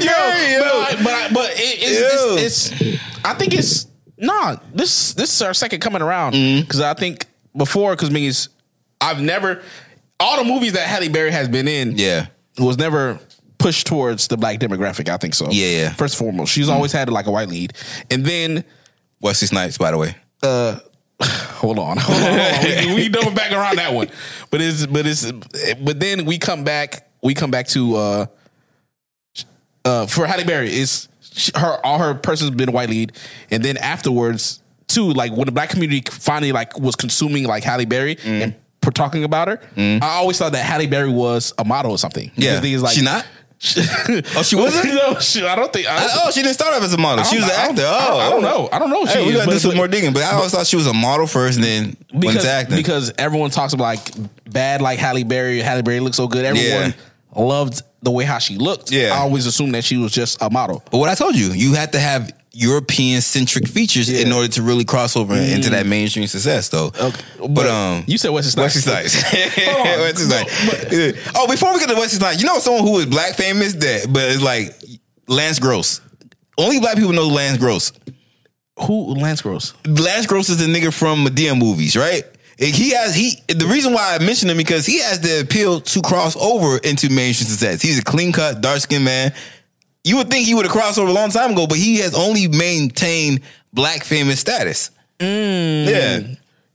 Yo, 0.00 0.60
but, 0.60 0.98
I- 0.98 1.02
but, 1.02 1.12
I- 1.12 1.28
but 1.32 1.50
it, 1.56 1.78
it's, 2.12 2.70
it's, 2.72 2.80
it's, 2.80 3.02
I 3.24 3.34
think 3.34 3.54
it's 3.54 3.86
nah. 4.18 4.56
This 4.74 5.14
this 5.14 5.32
is 5.34 5.42
our 5.42 5.54
second 5.54 5.80
coming 5.80 6.02
around 6.02 6.34
Mm-hmm. 6.34 6.62
because 6.62 6.80
I 6.80 6.94
think 6.94 7.26
before 7.56 7.92
because 7.92 8.10
means 8.10 8.48
I've 9.00 9.20
never 9.20 9.62
all 10.18 10.36
the 10.38 10.44
movies 10.44 10.74
that 10.74 10.86
Halle 10.86 11.08
Berry 11.08 11.30
has 11.30 11.48
been 11.48 11.66
in 11.66 11.96
yeah. 11.96 12.26
was 12.58 12.78
never 12.78 13.18
pushed 13.58 13.86
towards 13.86 14.28
the 14.28 14.36
black 14.36 14.58
demographic. 14.58 15.08
I 15.08 15.16
think 15.16 15.34
so. 15.34 15.46
Yeah, 15.50 15.66
yeah. 15.66 15.92
First 15.94 16.20
and 16.20 16.26
foremost, 16.26 16.52
she's 16.52 16.68
always 16.68 16.92
had 16.92 17.08
like 17.10 17.26
a 17.26 17.30
white 17.30 17.48
lead, 17.48 17.72
and 18.10 18.24
then 18.24 18.64
Wesley 19.20 19.48
Snipes, 19.48 19.78
by 19.78 19.90
the 19.90 19.98
way. 19.98 20.14
hold 21.22 21.78
on, 21.78 21.98
hold 21.98 21.98
on, 21.98 21.98
hold 21.98 22.78
on. 22.78 22.86
we, 22.88 22.94
we 22.94 23.08
double 23.08 23.32
back 23.32 23.52
around 23.52 23.76
that 23.76 23.92
one, 23.92 24.08
but 24.50 24.60
it's 24.60 24.86
but 24.86 25.06
it's 25.06 25.30
but 25.30 26.00
then 26.00 26.24
we 26.24 26.38
come 26.38 26.64
back. 26.64 27.08
We 27.22 27.34
come 27.34 27.50
back 27.50 27.66
to 27.68 27.96
uh 27.96 28.26
uh 29.84 30.06
for 30.06 30.26
Halle 30.26 30.44
Berry 30.44 30.70
is 31.48 31.52
her 31.56 31.78
all 31.84 31.98
her 31.98 32.14
person's 32.14 32.50
been 32.50 32.72
white 32.72 32.88
lead, 32.90 33.12
and 33.50 33.62
then 33.64 33.76
afterwards 33.76 34.60
too, 34.88 35.12
like 35.12 35.32
when 35.32 35.46
the 35.46 35.52
black 35.52 35.70
community 35.70 36.02
finally 36.10 36.52
like 36.52 36.78
was 36.78 36.96
consuming 36.96 37.44
like 37.44 37.62
Halle 37.64 37.84
Berry 37.84 38.16
Mm. 38.16 38.42
and 38.42 38.54
for 38.82 38.90
talking 38.90 39.24
about 39.24 39.48
her, 39.48 39.60
I 39.76 39.98
always 40.16 40.38
thought 40.38 40.52
that 40.52 40.64
Halle 40.64 40.86
Berry 40.86 41.10
was 41.10 41.52
a 41.58 41.64
model 41.64 41.90
or 41.92 41.98
something. 41.98 42.30
Yeah. 42.34 42.60
Because 42.60 42.82
niggas 42.82 42.94
She 42.94 43.02
not? 43.02 43.26
oh, 44.36 44.42
she 44.42 44.56
wasn't? 44.56 44.86
no, 44.94 45.18
she, 45.20 45.46
I 45.46 45.54
don't 45.54 45.70
think. 45.70 45.86
I, 45.86 45.96
I- 45.98 46.08
oh, 46.24 46.30
she 46.30 46.40
didn't 46.42 46.54
start 46.54 46.74
off 46.74 46.82
as 46.82 46.94
a 46.94 46.98
model. 46.98 47.24
She 47.24 47.36
was 47.36 47.44
an 47.44 47.50
actor. 47.50 47.82
Oh, 47.84 48.08
don't- 48.08 48.20
I 48.20 48.30
don't 48.30 48.42
know. 48.42 48.68
I 48.72 48.78
don't 48.78 48.88
know 48.88 49.04
Hey, 49.04 49.26
we 49.26 49.34
gotta 49.34 49.50
do 49.50 49.58
some 49.58 49.76
more 49.76 49.86
digging. 49.86 50.14
But 50.14 50.22
I 50.22 50.32
always 50.32 50.50
thought 50.52 50.66
she 50.66 50.76
was 50.76 50.86
a 50.86 50.94
model 50.94 51.26
first, 51.26 51.56
and 51.58 51.64
then 51.64 51.84
went 52.10 52.20
because 52.22 52.42
to 52.44 52.50
acting. 52.50 52.76
because 52.78 53.12
everyone 53.18 53.50
talks 53.50 53.74
about 53.74 53.84
like 53.84 54.00
bad 54.50 54.80
like 54.80 54.98
Halle 54.98 55.24
Berry. 55.24 55.60
Halle 55.60 55.82
Berry 55.82 56.00
looks 56.00 56.16
so 56.16 56.26
good. 56.26 56.44
Everyone 56.46 56.94
loved 57.36 57.82
the 58.02 58.10
way 58.10 58.24
how 58.24 58.38
she 58.38 58.56
looked. 58.56 58.90
Yeah. 58.90 59.10
I 59.14 59.18
always 59.18 59.46
assumed 59.46 59.74
that 59.74 59.84
she 59.84 59.96
was 59.96 60.12
just 60.12 60.40
a 60.40 60.48
model. 60.50 60.82
but 60.90 60.98
what 60.98 61.08
I 61.08 61.14
told 61.14 61.36
you, 61.36 61.48
you 61.52 61.74
had 61.74 61.92
to 61.92 61.98
have 62.00 62.32
European 62.52 63.20
centric 63.20 63.68
features 63.68 64.08
in 64.08 64.32
order 64.32 64.48
to 64.48 64.62
really 64.62 64.84
cross 64.84 65.16
over 65.16 65.34
into 65.36 65.70
that 65.70 65.86
mainstream 65.86 66.26
success, 66.26 66.68
though. 66.68 66.86
Okay. 67.00 67.22
But, 67.48 67.66
um, 67.68 68.04
you 68.08 68.18
said 68.18 68.30
Wesley 68.30 68.50
Snipes. 68.50 68.74
Wesley 68.86 69.08
Snipes. 69.10 69.32
Wesley 69.56 70.26
No, 70.28 70.44
Snipes. 70.46 70.92
Yeah. 70.92 71.32
Oh, 71.36 71.46
before 71.48 71.72
we 71.72 71.78
get 71.78 71.88
to 71.90 71.94
Wesley 71.94 72.18
Snipes, 72.18 72.40
you 72.40 72.46
know 72.46 72.58
someone 72.58 72.82
who 72.82 72.98
is 72.98 73.06
black 73.06 73.34
famous 73.34 73.74
that, 73.74 74.06
but 74.12 74.22
it's 74.30 74.42
like 74.42 74.74
Lance 75.28 75.58
Gross. 75.60 76.00
Only 76.58 76.80
black 76.80 76.96
people 76.96 77.12
know 77.12 77.28
Lance 77.28 77.58
Gross. 77.58 77.92
Who 78.80 79.14
Lance 79.14 79.42
Gross? 79.42 79.74
Lance 79.86 80.26
Gross 80.26 80.48
is 80.48 80.58
the 80.58 80.66
nigga 80.66 80.92
from 80.92 81.24
Madea 81.24 81.56
movies, 81.56 81.96
right? 81.96 82.24
He 82.60 82.90
has 82.90 83.14
he 83.14 83.40
the 83.48 83.66
reason 83.66 83.94
why 83.94 84.14
I 84.14 84.24
mentioned 84.24 84.50
him 84.50 84.58
because 84.58 84.84
he 84.84 84.98
has 85.00 85.18
the 85.20 85.40
appeal 85.40 85.80
to 85.80 86.02
cross 86.02 86.36
over 86.36 86.76
into 86.78 87.08
mainstream 87.08 87.48
success. 87.48 87.80
He's 87.80 87.98
a 87.98 88.04
clean 88.04 88.32
cut, 88.32 88.60
dark 88.60 88.80
skinned 88.80 89.04
man. 89.04 89.32
You 90.04 90.18
would 90.18 90.28
think 90.30 90.46
he 90.46 90.54
would 90.54 90.66
have 90.66 90.72
crossed 90.72 90.98
over 90.98 91.08
a 91.08 91.12
long 91.12 91.30
time 91.30 91.52
ago, 91.52 91.66
but 91.66 91.78
he 91.78 91.96
has 91.98 92.14
only 92.14 92.48
maintained 92.48 93.40
black 93.72 94.04
famous 94.04 94.40
status. 94.40 94.90
Yeah. 95.20 96.20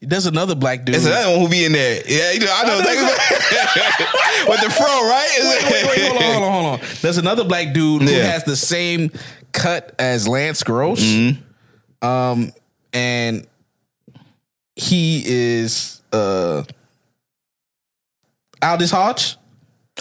There's 0.01 0.25
another 0.27 0.53
black 0.55 0.85
dude. 0.85 0.93
There's 0.95 1.05
another 1.05 1.31
one 1.31 1.39
who 1.41 1.49
be 1.49 1.65
in 1.65 1.71
there. 1.71 2.01
Yeah, 2.07 2.31
you 2.31 2.39
know, 2.41 2.51
I 2.51 2.65
know. 2.65 2.77
With 4.51 4.61
the 4.61 4.69
fro, 4.69 4.85
right? 4.85 5.29
wait, 5.39 5.63
wait, 5.71 5.85
wait, 5.87 6.11
hold 6.11 6.17
on, 6.17 6.31
hold 6.31 6.43
on, 6.43 6.63
hold 6.63 6.79
on. 6.81 6.87
There's 7.01 7.17
another 7.17 7.43
black 7.43 7.73
dude 7.73 8.03
who 8.03 8.09
Yeah. 8.11 8.25
has 8.31 8.43
the 8.43 8.55
same 8.55 9.11
cut 9.51 9.95
as 9.97 10.27
Lance 10.27 10.61
Gross. 10.63 11.01
Mm-hmm. 11.01 12.07
Um, 12.07 12.51
and 12.93 13.47
he 14.75 15.23
is 15.25 16.01
uh 16.11 16.63
Aldis 18.61 18.91
Hodge. 18.91 19.37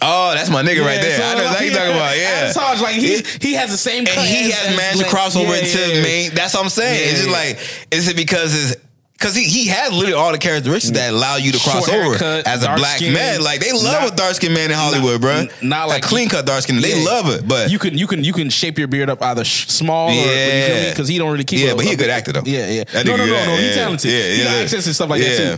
Oh, 0.03 0.35
that's 0.35 0.51
my 0.51 0.62
nigga 0.62 0.81
right 0.85 1.01
there. 1.01 1.16
so, 1.16 1.22
I 1.25 1.35
know 1.35 1.43
exactly 1.43 1.45
like, 1.45 1.55
what 1.55 1.64
you're 1.64 1.75
talking 1.75 1.95
about. 1.95 2.16
Yeah. 2.16 2.41
Aldis 2.41 2.57
Hodge, 2.57 2.81
like 2.81 2.95
he's, 2.97 3.35
he 3.35 3.53
has 3.55 3.70
the 3.70 3.77
same 3.77 3.99
and 4.01 4.09
he 4.09 4.49
as- 4.51 4.59
has 4.59 4.66
as 4.72 4.77
managed 4.77 4.99
to 4.99 5.03
Lance- 5.05 5.12
cross 5.14 5.37
over 5.37 5.53
Yeah, 5.53 5.59
into 5.61 5.79
yeah, 5.79 5.87
yeah. 5.95 6.03
main. 6.03 6.35
That's 6.35 6.55
what 6.55 6.62
I'm 6.64 6.68
saying. 6.68 6.99
Yeah, 7.01 7.07
it's 7.11 7.18
just 7.22 7.31
yeah. 7.31 7.37
like, 7.37 7.87
is 7.93 8.09
it 8.09 8.16
because 8.16 8.72
it's 8.72 8.81
because 9.15 9.35
he, 9.35 9.45
he 9.45 9.67
has 9.69 9.91
literally 9.93 10.12
all 10.12 10.33
the 10.33 10.39
characteristics 10.39 10.99
that 10.99 11.12
allow 11.12 11.37
you 11.37 11.53
to 11.53 11.59
cross 11.59 11.87
Short 11.87 11.99
over 11.99 12.19
haircut, 12.19 12.47
as 12.47 12.62
a 12.62 12.67
dark 12.67 12.79
black 12.79 12.97
skin. 12.99 13.12
man. 13.15 13.43
Like 13.43 13.61
they 13.61 13.73
love 13.73 14.03
Not- 14.03 14.12
a 14.12 14.17
dark 14.17 14.35
skinned 14.35 14.55
man 14.55 14.71
in 14.71 14.77
Hollywood, 14.77 15.21
bro. 15.21 15.47
not 15.62 15.89
like 15.89 16.03
clean 16.03 16.29
cut 16.29 16.45
dark 16.47 16.62
skin. 16.62 16.81
They 16.81 16.99
Yeah. 17.01 17.05
love 17.11 17.29
it, 17.31 17.47
but 17.49 17.71
you 17.71 17.79
can 17.79 17.97
you 17.97 18.07
can 18.07 18.23
you 18.25 18.33
can 18.33 18.51
shape 18.51 18.79
your 18.79 18.89
beard 18.89 19.09
up 19.09 19.23
either 19.23 19.45
sh- 19.45 19.67
small 19.69 20.09
or 20.11 20.12
Yeah. 20.12 20.91
because 20.91 21.09
he 21.09 21.17
don't 21.19 21.31
really 21.33 21.45
keep. 21.45 21.61
Yeah, 21.61 21.75
but 21.75 21.85
he 21.85 21.93
a 21.93 21.97
good 21.97 22.11
actor, 22.11 22.33
though. 22.33 22.43
Yeah, 22.45 22.69
yeah. 22.69 22.85
That 22.93 23.07
no, 23.07 23.12
nigga 23.15 23.19
no, 23.19 23.25
no, 23.27 23.27
good 23.27 23.33
no. 23.33 23.39
actor. 23.53 23.57
He's 23.62 23.77
Yeah. 23.77 23.83
talented. 23.83 24.11
Yeah, 24.11 24.19
he 24.19 24.39
yeah, 24.39 24.45
got 24.45 24.51
yeah. 24.57 24.62
accents 24.62 24.87
and 24.87 24.95
stuff 24.95 25.11
like 25.11 25.23
Yeah. 25.23 25.29
that 25.37 25.57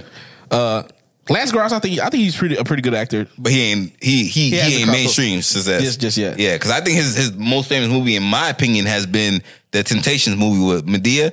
too. 0.50 0.56
Uh, 0.56 0.82
Lance 1.28 1.50
Gross, 1.50 1.72
I 1.72 1.80
think 1.80 1.98
I 1.98 2.08
think 2.08 2.22
he's 2.22 2.36
pretty 2.36 2.54
a 2.54 2.62
pretty 2.62 2.82
good 2.82 2.94
actor. 2.94 3.26
but 3.36 3.50
he 3.50 3.60
ain't 3.72 3.92
he 4.00 4.26
he 4.28 4.50
he, 4.50 4.56
hasn't 4.56 4.74
ain't 4.74 4.84
crossed 4.84 4.98
mainstream 5.00 5.42
success 5.42 5.82
Just- 5.82 6.00
just 6.00 6.16
yet. 6.18 6.38
Yeah, 6.38 6.52
because 6.52 6.70
I 6.70 6.80
think 6.82 6.96
his 6.98 7.16
his 7.16 7.32
most 7.32 7.68
famous 7.68 7.88
movie, 7.90 8.14
in 8.14 8.22
my 8.22 8.48
opinion, 8.50 8.86
has 8.86 9.06
been 9.06 9.42
the 9.72 9.82
Temptations 9.82 10.36
movie 10.36 10.62
with 10.64 10.86
Madea. 10.86 11.32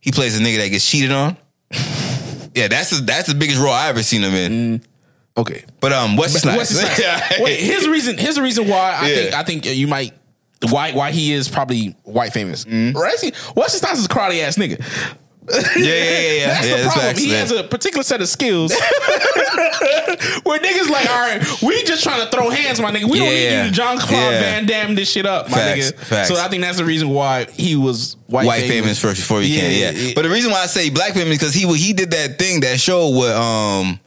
He 0.00 0.10
plays 0.10 0.36
a 0.36 0.42
nigga 0.42 0.56
that 0.58 0.70
gets 0.70 0.90
cheated 0.90 1.12
on. 1.12 1.36
Yeah, 2.54 2.68
that's 2.68 2.90
the, 2.90 3.04
that's 3.04 3.28
the 3.28 3.34
biggest 3.34 3.60
role 3.60 3.72
I 3.72 3.88
ever 3.88 4.02
seen 4.02 4.22
him 4.22 4.34
in. 4.34 4.82
Okay, 5.36 5.64
But 5.80 5.92
um, 5.92 6.16
Wesley 6.16 6.40
Snipes. 6.40 6.58
Wesley 6.58 6.84
Snipes. 6.84 7.40
Wait, 7.40 7.60
his 7.60 7.86
reason 7.86 8.18
his 8.18 8.40
reason 8.40 8.66
why 8.66 8.98
I 9.00 9.08
Yeah. 9.08 9.14
think 9.14 9.34
I 9.34 9.42
think 9.44 9.66
you 9.66 9.86
might 9.86 10.12
why 10.68 10.90
why 10.92 11.12
he 11.12 11.32
is 11.32 11.48
probably 11.48 11.94
white 12.02 12.32
famous. 12.32 12.64
Mm-hmm. 12.64 12.98
Right? 12.98 13.16
See, 13.18 13.32
Wesley 13.54 13.78
Snipes 13.78 14.00
is 14.00 14.06
a 14.06 14.08
crowdy 14.08 14.40
ass 14.42 14.56
nigga. 14.56 14.82
Yeah, 15.50 15.60
yeah, 15.76 15.84
yeah, 15.84 16.32
yeah. 16.32 16.46
That's 16.46 16.66
yeah 16.68 16.76
the 16.76 16.82
that's 16.82 16.94
problem. 16.94 17.14
facts, 17.14 17.20
he 17.20 17.30
man. 17.30 17.38
has 17.40 17.50
a 17.52 17.64
particular 17.64 18.02
set 18.02 18.20
of 18.20 18.28
skills 18.28 18.72
where 20.44 20.58
niggas 20.60 20.88
like, 20.90 21.08
all 21.08 21.16
right, 21.20 21.62
we 21.62 21.82
just 21.84 22.02
trying 22.02 22.24
to 22.24 22.30
throw 22.30 22.50
hands, 22.50 22.80
my 22.80 22.90
nigga. 22.90 23.04
We 23.10 23.18
don't 23.18 23.28
need 23.28 23.44
Yeah. 23.44 23.62
you 23.64 23.68
to 23.70 23.74
John 23.74 23.98
Claude 23.98 24.12
Yeah. 24.32 24.40
Van 24.40 24.66
Damme 24.66 24.94
this 24.94 25.10
shit 25.10 25.26
up, 25.26 25.48
my 25.50 25.56
Facts, 25.56 25.92
nigga. 25.92 25.98
facts. 26.04 26.28
So 26.28 26.36
I 26.36 26.48
think 26.48 26.62
that's 26.62 26.78
the 26.78 26.84
reason 26.84 27.08
why 27.10 27.44
he 27.52 27.76
was 27.76 28.16
white, 28.26 28.46
white 28.46 28.68
famous 28.68 28.98
first 29.00 29.20
before 29.20 29.40
he 29.40 29.56
can. 29.58 29.94
Yeah, 29.96 30.12
but 30.14 30.22
the 30.22 30.30
reason 30.30 30.50
why 30.50 30.62
I 30.62 30.66
say 30.66 30.90
black 30.90 31.12
famous 31.14 31.38
because 31.38 31.54
he 31.54 31.66
he 31.76 31.92
did 31.92 32.10
that 32.12 32.38
thing 32.38 32.60
that 32.60 32.80
show 32.80 33.08
with 33.10 33.30
um 33.30 34.00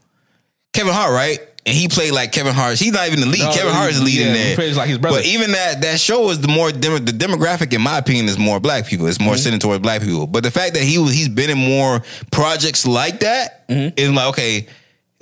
Kevin 0.74 0.94
Hart, 0.94 1.12
right? 1.14 1.40
And 1.64 1.76
he 1.78 1.88
played 1.88 2.12
like 2.12 2.32
Kevin 2.32 2.54
Hart. 2.56 2.80
He's 2.80 2.92
not 2.92 3.06
even 3.08 3.20
the 3.20 3.28
lead. 3.28 3.42
No, 3.42 3.52
Kevin 3.54 3.72
Hart 3.72 3.92
is 3.92 4.00
the 4.00 4.06
lead 4.06 4.16
yeah, 4.20 4.34
in 4.34 4.48
he 4.50 4.56
plays 4.56 4.76
like 4.76 4.90
his 4.90 4.98
brother. 4.98 5.18
But 5.20 5.26
even 5.26 5.52
that 5.52 5.82
that 5.82 6.00
show 6.00 6.30
is 6.32 6.40
the 6.42 6.48
more 6.48 6.72
dem- 6.72 7.06
the 7.06 7.12
demographic, 7.12 7.72
in 7.72 7.82
my 7.82 8.00
opinion, 8.00 8.26
is 8.26 8.40
more 8.40 8.60
black 8.60 8.88
people. 8.88 9.06
It's 9.06 9.20
more 9.20 9.38
centered 9.38 9.62
towards 9.62 9.82
black 9.84 10.02
people. 10.02 10.26
But 10.26 10.42
the 10.44 10.50
fact 10.50 10.74
that 10.74 10.82
he 10.82 10.98
was 10.98 11.14
he's 11.14 11.30
been 11.30 11.52
in 11.52 11.58
more 11.60 12.02
projects 12.32 12.86
like 12.88 13.20
that 13.20 13.68
Mm-hmm. 13.70 13.98
is 13.98 14.10
like 14.12 14.30
okay. 14.30 14.68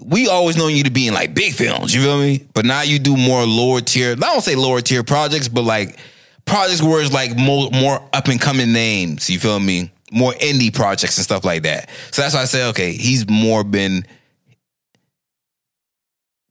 We 0.02 0.30
always 0.30 0.56
known 0.56 0.74
you 0.74 0.86
to 0.86 0.90
be 0.92 1.08
in 1.08 1.14
like 1.14 1.34
big 1.34 1.52
films, 1.54 1.94
you 1.94 2.02
feel 2.02 2.18
me? 2.18 2.48
But 2.54 2.64
now 2.64 2.84
you 2.84 3.00
do 3.00 3.18
more 3.18 3.46
lower 3.46 3.82
tier. 3.82 4.14
I 4.14 4.16
don't 4.16 4.40
say 4.42 4.56
lower 4.56 4.80
tier 4.80 5.04
projects, 5.04 5.50
but 5.50 5.64
like 5.64 6.00
projects 6.46 6.82
where 6.82 7.02
it's 7.02 7.12
like 7.14 7.36
more 7.36 7.70
more 7.72 8.02
up 8.14 8.30
and 8.30 8.40
coming 8.40 8.72
names. 8.72 9.30
You 9.30 9.40
feel 9.40 9.60
me? 9.60 9.92
More 10.14 10.32
indie 10.32 10.74
projects 10.74 11.18
and 11.18 11.26
stuff 11.26 11.44
like 11.44 11.64
that. 11.64 11.90
So 12.12 12.22
that's 12.22 12.34
why 12.34 12.42
I 12.44 12.46
say, 12.46 12.66
okay, 12.70 12.94
he's 12.94 13.30
more 13.30 13.66
been 13.66 14.06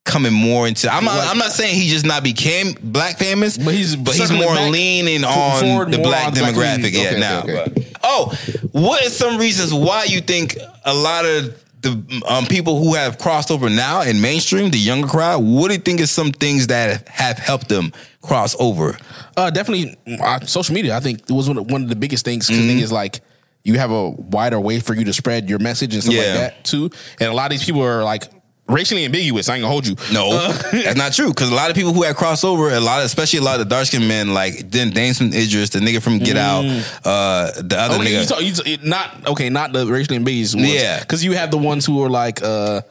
coming 0.08 0.32
more 0.32 0.66
into. 0.66 0.92
I'm 0.92 1.04
not. 1.04 1.24
I'm 1.28 1.38
not 1.38 1.52
saying 1.52 1.74
he 1.76 1.88
just 1.88 2.04
not 2.06 2.24
became 2.24 2.72
black 2.82 3.18
famous, 3.18 3.56
But 3.56 3.74
he's 3.74 3.94
but 3.94 4.14
he's 4.14 4.32
more 4.32 4.54
back 4.54 4.70
leaning 4.72 5.22
on 5.24 5.90
the 5.90 5.98
black 5.98 6.28
on 6.28 6.34
the 6.34 6.40
black 6.40 6.54
demographic. 6.54 6.92
community. 6.92 6.98
yeah, 6.98 7.08
Okay, 7.10 7.20
now. 7.20 7.42
okay, 7.42 7.60
okay. 7.60 7.72
But- 7.92 8.00
oh, 8.02 8.34
what 8.72 9.06
are 9.06 9.10
some 9.10 9.38
reasons 9.38 9.72
why 9.72 10.04
you 10.04 10.20
think 10.20 10.56
a 10.84 10.94
lot 10.94 11.24
of 11.24 11.62
the 11.80 12.22
um, 12.26 12.44
people 12.46 12.82
who 12.82 12.94
have 12.94 13.18
crossed 13.18 13.50
over 13.52 13.68
now 13.70 14.00
in 14.02 14.20
mainstream, 14.20 14.70
the 14.70 14.78
younger 14.78 15.06
crowd, 15.06 15.38
what 15.44 15.68
do 15.68 15.74
you 15.74 15.80
think 15.80 16.00
is 16.00 16.10
some 16.10 16.32
things 16.32 16.66
that 16.68 17.06
have 17.08 17.38
helped 17.38 17.68
them 17.68 17.92
cross 18.20 18.56
over? 18.58 18.98
Uh, 19.36 19.48
definitely 19.50 19.96
uh, 20.20 20.40
social 20.40 20.74
media. 20.74 20.96
I 20.96 21.00
think 21.00 21.20
it 21.20 21.30
was 21.30 21.46
one 21.48 21.58
of, 21.58 21.70
one 21.70 21.84
of 21.84 21.88
the 21.88 21.94
biggest 21.96 22.24
things. 22.24 22.46
Because 22.48 22.58
Mm-hmm. 22.60 22.66
the 22.68 22.74
thing 22.74 22.82
is 22.82 22.90
like 22.90 23.20
you 23.62 23.78
have 23.78 23.90
a 23.92 24.10
wider 24.10 24.58
way 24.58 24.80
for 24.80 24.94
you 24.94 25.04
to 25.04 25.12
spread 25.12 25.48
your 25.48 25.58
message 25.60 25.94
and 25.94 26.02
stuff 26.02 26.14
Yeah. 26.16 26.22
like 26.22 26.34
that 26.40 26.64
too. 26.64 26.90
And 27.20 27.28
a 27.30 27.32
lot 27.34 27.46
of 27.46 27.50
these 27.58 27.64
people 27.64 27.82
are 27.84 28.02
like 28.02 28.24
racially 28.68 29.04
ambiguous. 29.04 29.48
I 29.48 29.54
ain't 29.54 29.62
gonna 29.62 29.72
hold 29.72 29.86
you. 29.86 29.96
No, 30.12 30.30
Uh, 30.32 30.52
that's 30.72 30.96
not 30.96 31.12
true. 31.12 31.28
Because 31.28 31.50
a 31.50 31.54
lot 31.54 31.70
of 31.70 31.76
people 31.76 31.92
who 31.92 32.02
have 32.02 32.16
crossover, 32.16 32.76
a 32.76 32.80
lot, 32.80 33.00
of, 33.00 33.06
especially 33.06 33.38
a 33.38 33.42
lot 33.42 33.60
of 33.60 33.68
dark 33.68 33.86
skinned 33.86 34.06
men, 34.06 34.34
like 34.34 34.68
Den- 34.70 34.90
Damson 34.90 35.28
Idris, 35.34 35.70
the 35.70 35.78
nigga 35.80 36.02
from 36.02 36.18
Get 36.18 36.36
Out, 36.36 36.64
uh, 37.04 37.50
the 37.62 37.76
other 37.78 37.96
Mm. 37.96 38.00
Okay, 38.00 38.10
nigga. 38.12 38.20
you 38.20 38.26
talk, 38.52 38.66
you 38.66 38.76
talk- 38.76 38.84
not 38.84 39.28
okay, 39.28 39.48
not 39.50 39.72
the 39.72 39.86
racially 39.86 40.16
ambiguous 40.16 40.54
ones. 40.54 40.68
Yeah. 40.72 41.00
because 41.00 41.24
you 41.24 41.32
have 41.32 41.50
the 41.50 41.58
ones 41.58 41.86
who 41.86 42.02
are 42.04 42.10
like, 42.10 42.42
uh, 42.42 42.82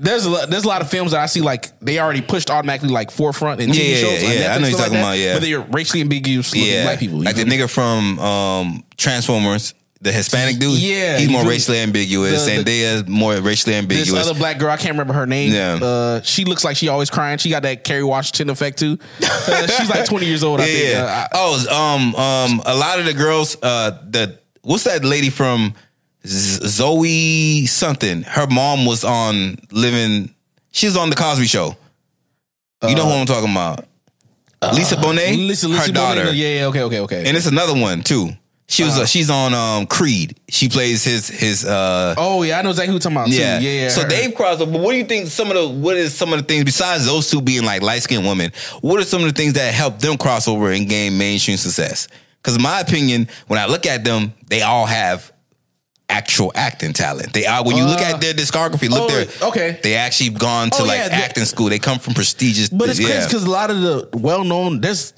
there's 0.00 0.24
a 0.26 0.30
lot, 0.30 0.48
there's 0.48 0.64
a 0.64 0.68
lot 0.68 0.80
of 0.80 0.88
films 0.88 1.10
that 1.10 1.20
I 1.20 1.26
see 1.26 1.40
like 1.40 1.76
they 1.80 1.98
already 1.98 2.20
pushed 2.22 2.50
automatically 2.50 2.88
like 2.90 3.10
forefront 3.10 3.60
in 3.60 3.70
TV 3.70 3.76
Yeah, 3.78 3.82
yeah, 3.84 3.96
shows. 4.00 4.22
on 4.24 4.30
yeah, 4.42 4.54
I 4.54 4.58
know 4.58 4.68
you're 4.68 4.78
talking 4.78 4.92
that, 4.92 5.00
about, 5.00 5.18
yeah. 5.18 5.34
but 5.34 5.42
they're 5.42 5.60
racially 5.60 6.02
ambiguous 6.02 6.54
yeah, 6.54 6.84
black 6.84 7.00
people. 7.00 7.18
like 7.24 7.34
the 7.34 7.44
me? 7.44 7.56
nigga 7.56 7.68
from 7.68 8.18
um, 8.20 8.84
Transformers, 8.96 9.74
the 10.00 10.12
Hispanic 10.12 10.58
dude. 10.58 10.78
Yeah, 10.78 11.18
he's 11.18 11.28
more 11.28 11.40
feel 11.40 11.44
me? 11.44 11.48
The- 11.48 11.50
racially 11.56 11.78
ambiguous. 11.80 12.44
the- 12.44 12.50
Zendaya 12.52 13.08
more 13.08 13.34
racially 13.40 13.74
ambiguous. 13.74 14.10
This 14.10 14.28
other 14.30 14.38
black 14.38 14.58
girl, 14.58 14.70
I 14.70 14.76
can't 14.76 14.92
remember 14.92 15.12
her 15.14 15.26
name. 15.26 15.52
Yeah. 15.52 15.74
Uh, 15.82 16.20
she 16.22 16.44
looks 16.44 16.62
like 16.64 16.76
she 16.76 16.88
always 16.88 17.10
crying. 17.10 17.38
She 17.38 17.50
got 17.50 17.62
that 17.64 17.82
Kerry 17.84 18.04
Washington 18.04 18.50
effect 18.50 18.78
too. 18.78 18.98
Uh, 19.22 19.66
she's 19.66 19.90
like 19.90 20.04
20 20.08 20.26
years 20.26 20.44
old, 20.44 20.60
I 20.60 20.66
yeah, 20.66 20.72
think. 20.78 20.92
yeah. 20.94 21.02
Uh, 21.04 21.08
I- 21.08 21.28
oh, 21.32 21.94
um, 21.96 22.14
um, 22.14 22.62
a 22.64 22.76
lot 22.76 22.98
of 23.00 23.06
the 23.06 23.14
girls, 23.14 23.56
uh, 23.62 23.90
the 24.08 24.38
what's 24.62 24.84
that 24.84 25.04
lady 25.04 25.30
from 25.30 25.74
Z- 26.26 26.68
Zoe 26.68 27.66
something? 27.66 28.22
Her 28.22 28.46
mom 28.46 28.84
was 28.86 29.02
on 29.04 29.58
Living. 29.72 30.32
She 30.70 30.86
was 30.86 30.96
on 30.96 31.10
the 31.10 31.16
Cosby 31.16 31.46
Show. 31.46 31.76
You 32.86 32.94
know 32.94 33.04
who 33.06 33.10
I'm 33.14 33.26
talking 33.26 33.50
about? 33.50 33.84
Lisa 34.74 34.94
Bonet, 34.96 35.32
Uh, 35.34 35.36
Lisa, 35.36 35.66
Lisa 35.68 35.86
her 35.86 35.92
daughter, 35.92 36.20
Bonet, 36.26 36.36
yeah, 36.36 36.58
yeah, 36.60 36.64
okay, 36.66 36.82
okay, 36.82 37.00
okay. 37.00 37.24
and 37.26 37.36
it's 37.36 37.46
another 37.46 37.74
one 37.74 38.02
too. 38.02 38.30
She 38.70 38.82
Uh-huh. 38.82 38.92
was 38.92 39.00
uh, 39.00 39.06
she's 39.06 39.30
on 39.30 39.54
um, 39.54 39.86
Creed. 39.86 40.38
She 40.48 40.68
plays 40.68 41.02
his 41.02 41.26
his 41.28 41.64
uh, 41.64 42.14
oh 42.18 42.42
yeah, 42.42 42.58
I 42.58 42.62
know 42.62 42.68
exactly 42.70 42.88
who 42.88 42.92
you're 42.94 43.00
talking 43.00 43.16
about. 43.16 43.28
Yeah, 43.28 43.58
Yeah, 43.60 43.70
yeah. 43.82 43.88
So 43.88 44.02
her. 44.02 44.08
they've 44.08 44.34
crossed 44.34 44.60
over. 44.60 44.70
But 44.70 44.82
what 44.82 44.92
do 44.92 44.98
you 44.98 45.04
think? 45.04 45.28
Some 45.28 45.50
of 45.50 45.56
the 45.56 45.66
what 45.68 45.96
is 45.96 46.14
some 46.14 46.32
of 46.34 46.38
the 46.38 46.44
things 46.44 46.64
besides 46.64 47.06
those 47.06 47.30
two 47.30 47.40
being 47.40 47.64
like 47.64 47.80
light 47.82 48.02
skinned 48.02 48.26
women? 48.26 48.52
What 48.82 49.00
are 49.00 49.04
some 49.04 49.22
of 49.24 49.28
the 49.28 49.32
things 49.34 49.54
that 49.54 49.72
help 49.72 49.98
them 50.00 50.18
cross 50.18 50.46
over 50.46 50.70
and 50.70 50.86
gain 50.86 51.16
mainstream 51.16 51.56
success? 51.56 52.08
Because 52.42 52.56
in 52.56 52.62
my 52.62 52.80
opinion, 52.80 53.28
when 53.46 53.58
I 53.58 53.66
look 53.66 53.86
at 53.86 54.04
them, 54.04 54.34
they 54.48 54.60
all 54.62 54.84
have 54.86 55.32
actual 56.10 56.52
acting 56.54 56.92
talent. 56.92 57.32
They 57.32 57.46
are 57.46 57.64
when 57.64 57.76
you 57.76 57.84
look 57.84 58.00
Uh, 58.00 58.14
at 58.14 58.20
their 58.20 58.34
discography, 58.34 58.88
look 58.90 59.10
oh, 59.10 59.14
there. 59.14 59.26
okay. 59.48 59.78
they 59.82 59.94
actually 59.96 60.30
gone 60.30 60.70
to 60.70 60.82
Oh, 60.82 60.84
like 60.84 60.98
yeah, 60.98 61.08
the- 61.08 61.14
acting 61.14 61.44
school. 61.46 61.68
They 61.70 61.78
come 61.78 61.98
from 61.98 62.12
prestigious. 62.14 62.68
but 62.68 62.90
it's 62.90 62.98
yeah. 63.00 63.08
crazy 63.08 63.26
because 63.28 63.44
a 63.44 63.50
lot 63.50 63.70
of 63.70 63.80
the 63.80 64.08
well 64.12 64.44
known 64.44 64.80
there's 64.82 65.14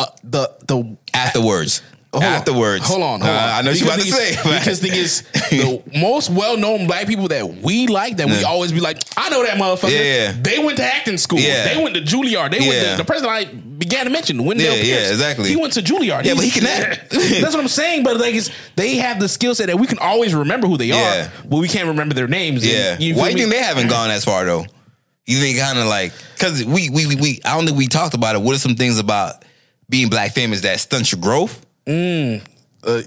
uh, 0.00 0.06
the 0.24 0.50
the 0.66 0.96
afterwards. 1.14 1.80
Hold 2.12 2.24
on. 2.24 2.32
afterwards. 2.32 2.86
Hold 2.86 3.02
on, 3.02 3.20
hold 3.20 3.30
Uh, 3.30 3.38
on. 3.38 3.48
I 3.50 3.60
know 3.60 3.70
what 3.70 3.80
you 3.80 3.86
about 3.86 3.98
to 4.00 4.04
say. 4.10 4.30
is- 4.30 4.36
Because 4.42 4.80
thing 4.80 4.94
is, 4.94 5.22
the 5.50 5.82
most 6.00 6.30
well-known 6.30 6.86
black 6.86 7.06
people 7.06 7.28
that 7.28 7.46
we 7.62 7.86
like, 7.86 8.16
that 8.16 8.26
we 8.28 8.42
always 8.44 8.72
be 8.72 8.80
like, 8.80 8.96
I 9.16 9.28
know 9.28 9.44
that 9.44 9.58
motherfucker. 9.58 9.90
Yeah. 9.90 10.32
They 10.40 10.58
went 10.58 10.78
to 10.78 10.84
acting 10.84 11.18
school. 11.18 11.38
Yeah. 11.38 11.74
They 11.74 11.82
went 11.82 11.94
to 11.96 12.00
Juilliard. 12.00 12.50
They 12.52 12.60
went 12.66 12.88
to 12.92 12.96
the 12.96 13.04
person 13.04 13.26
I 13.28 13.44
began 13.44 14.06
to 14.06 14.10
mention, 14.10 14.42
Wendell 14.44 14.74
Yeah, 14.76 14.82
yeah, 14.82 15.10
exactly. 15.10 15.50
He 15.50 15.56
went 15.56 15.74
to 15.74 15.82
Juilliard. 15.82 16.24
Yeah, 16.24 16.32
but 16.34 16.44
he 16.44 16.50
can 16.50 16.66
act. 16.66 17.10
That's 17.10 17.54
what 17.54 17.60
I'm 17.60 17.68
saying. 17.68 18.04
But 18.04 18.16
like, 18.16 18.34
it's, 18.34 18.50
they 18.76 18.96
have 18.96 19.20
the 19.20 19.28
skill 19.28 19.54
set 19.54 19.66
that 19.66 19.78
we 19.78 19.86
can 19.86 19.98
always 19.98 20.34
remember 20.34 20.66
who 20.66 20.78
they 20.78 20.92
are, 20.92 21.30
but 21.44 21.58
we 21.58 21.68
can't 21.68 21.88
remember 21.88 22.14
their 22.14 22.26
names. 22.26 22.62
And 22.62 22.72
Yeah. 22.72 22.96
you 22.98 23.16
Why 23.16 23.26
do 23.32 23.38
you 23.38 23.48
think 23.48 23.52
they 23.52 23.62
haven't 23.62 23.88
gone 23.96 24.10
as 24.10 24.24
far 24.24 24.46
though? 24.46 24.64
You 25.26 25.38
think 25.40 25.58
kind 25.58 25.78
of 25.78 25.84
like 25.84 26.14
because 26.34 26.64
we, 26.64 26.88
we 26.88 27.06
we 27.06 27.16
we 27.16 27.40
I 27.44 27.54
don't 27.54 27.66
think 27.66 27.76
we 27.76 27.86
talked 27.86 28.14
about 28.14 28.34
it. 28.34 28.40
What 28.40 28.56
are 28.56 28.58
some 28.58 28.76
things 28.76 28.98
about 28.98 29.44
being 29.90 30.08
black 30.08 30.32
famous 30.32 30.62
that 30.62 30.80
stunts 30.80 31.12
your 31.12 31.20
growth? 31.20 31.66
Uh, 31.88 33.02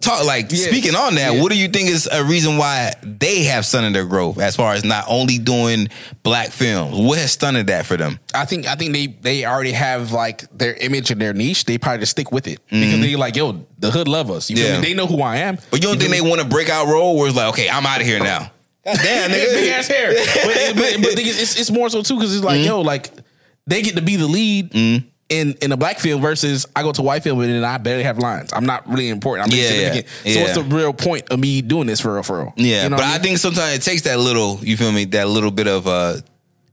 Talk 0.00 0.24
like 0.26 0.52
Yeah. 0.52 0.66
speaking 0.68 0.94
on 0.94 1.14
that. 1.14 1.34
Yeah. 1.34 1.42
What 1.42 1.50
do 1.50 1.58
you 1.58 1.68
think 1.68 1.88
is 1.88 2.06
a 2.10 2.22
reason 2.22 2.58
why 2.58 2.92
they 3.02 3.44
have 3.44 3.64
stunted 3.64 3.94
their 3.94 4.04
growth 4.04 4.38
as 4.38 4.54
far 4.54 4.74
as 4.74 4.84
not 4.84 5.04
only 5.08 5.38
doing 5.38 5.88
black 6.22 6.50
films? 6.50 6.96
What 6.96 7.18
has 7.18 7.32
stunted 7.32 7.68
that 7.68 7.86
for 7.86 7.96
them? 7.96 8.20
I 8.34 8.44
think 8.44 8.66
I 8.66 8.74
think 8.74 8.92
they 8.92 9.06
they 9.06 9.44
already 9.46 9.72
have 9.72 10.12
like 10.12 10.44
their 10.56 10.74
image 10.74 11.10
and 11.10 11.20
their 11.20 11.32
niche. 11.32 11.64
They 11.64 11.78
probably 11.78 12.00
just 12.00 12.12
stick 12.12 12.30
with 12.30 12.46
it 12.46 12.60
because 12.68 13.00
they're 13.00 13.16
like 13.16 13.36
yo, 13.36 13.66
the 13.78 13.90
hood 13.90 14.06
love 14.06 14.30
us. 14.30 14.50
You 14.50 14.56
Mm-hmm. 14.56 14.74
Yeah. 14.74 14.80
They 14.80 14.94
know 14.94 15.06
who 15.06 15.22
I 15.22 15.38
am. 15.38 15.56
But 15.70 15.82
you 15.82 15.88
don't 15.88 15.98
think 15.98 16.10
they 16.12 16.20
want 16.20 16.40
a 16.40 16.44
breakout 16.44 16.86
role 16.88 17.16
where 17.16 17.26
it's 17.28 17.36
like, 17.36 17.48
okay, 17.54 17.68
I'm 17.70 17.86
out 17.86 18.00
of 18.00 18.06
here 18.06 18.20
now. 18.20 18.52
Damn, 18.84 19.30
big 19.30 19.70
ass 19.72 19.88
hair. 19.88 20.12
But, 20.14 20.74
but, 20.76 21.02
but 21.02 21.18
it's, 21.18 21.58
it's 21.58 21.70
more 21.70 21.88
so 21.88 22.02
too 22.02 22.16
because 22.16 22.36
it's 22.36 22.44
like 22.44 22.58
Mm-hmm. 22.58 22.66
yo, 22.68 22.80
like 22.82 23.10
they 23.66 23.82
get 23.82 23.96
to 23.96 24.02
be 24.02 24.16
the 24.16 24.26
lead 24.28 24.72
in 25.28 25.54
in 25.60 25.72
a 25.72 25.76
black 25.76 25.98
film 25.98 26.20
versus 26.22 26.66
I 26.76 26.82
go 26.82 26.92
to 26.92 27.02
white 27.02 27.22
film 27.24 27.40
and 27.40 27.50
then 27.52 27.64
I 27.64 27.78
barely 27.78 28.04
have 28.04 28.18
lines. 28.18 28.52
I'm 28.52 28.64
not 28.66 28.88
really 28.88 29.08
important. 29.08 29.48
I'm 29.52 29.56
Yeah, 29.58 29.64
insignificant. 29.64 30.06
yeah, 30.24 30.34
So 30.34 30.40
what's 30.42 30.54
the 30.54 30.62
real 30.76 30.92
point 30.92 31.28
of 31.30 31.38
me 31.40 31.62
doing 31.62 31.86
this 31.88 32.00
for 32.00 32.14
real? 32.14 32.22
For 32.22 32.38
real? 32.38 32.52
Yeah, 32.56 32.84
You 32.84 32.90
know 32.90 32.96
but 32.96 33.04
I, 33.06 33.14
mean? 33.14 33.22
think 33.22 33.38
sometimes 33.38 33.74
it 33.76 33.82
takes 33.82 34.02
that 34.02 34.18
little, 34.20 34.60
you 34.62 34.76
feel 34.76 34.92
me, 34.92 35.04
that 35.06 35.28
little 35.28 35.50
bit 35.50 35.66
of 35.66 35.86
uh 35.88 36.16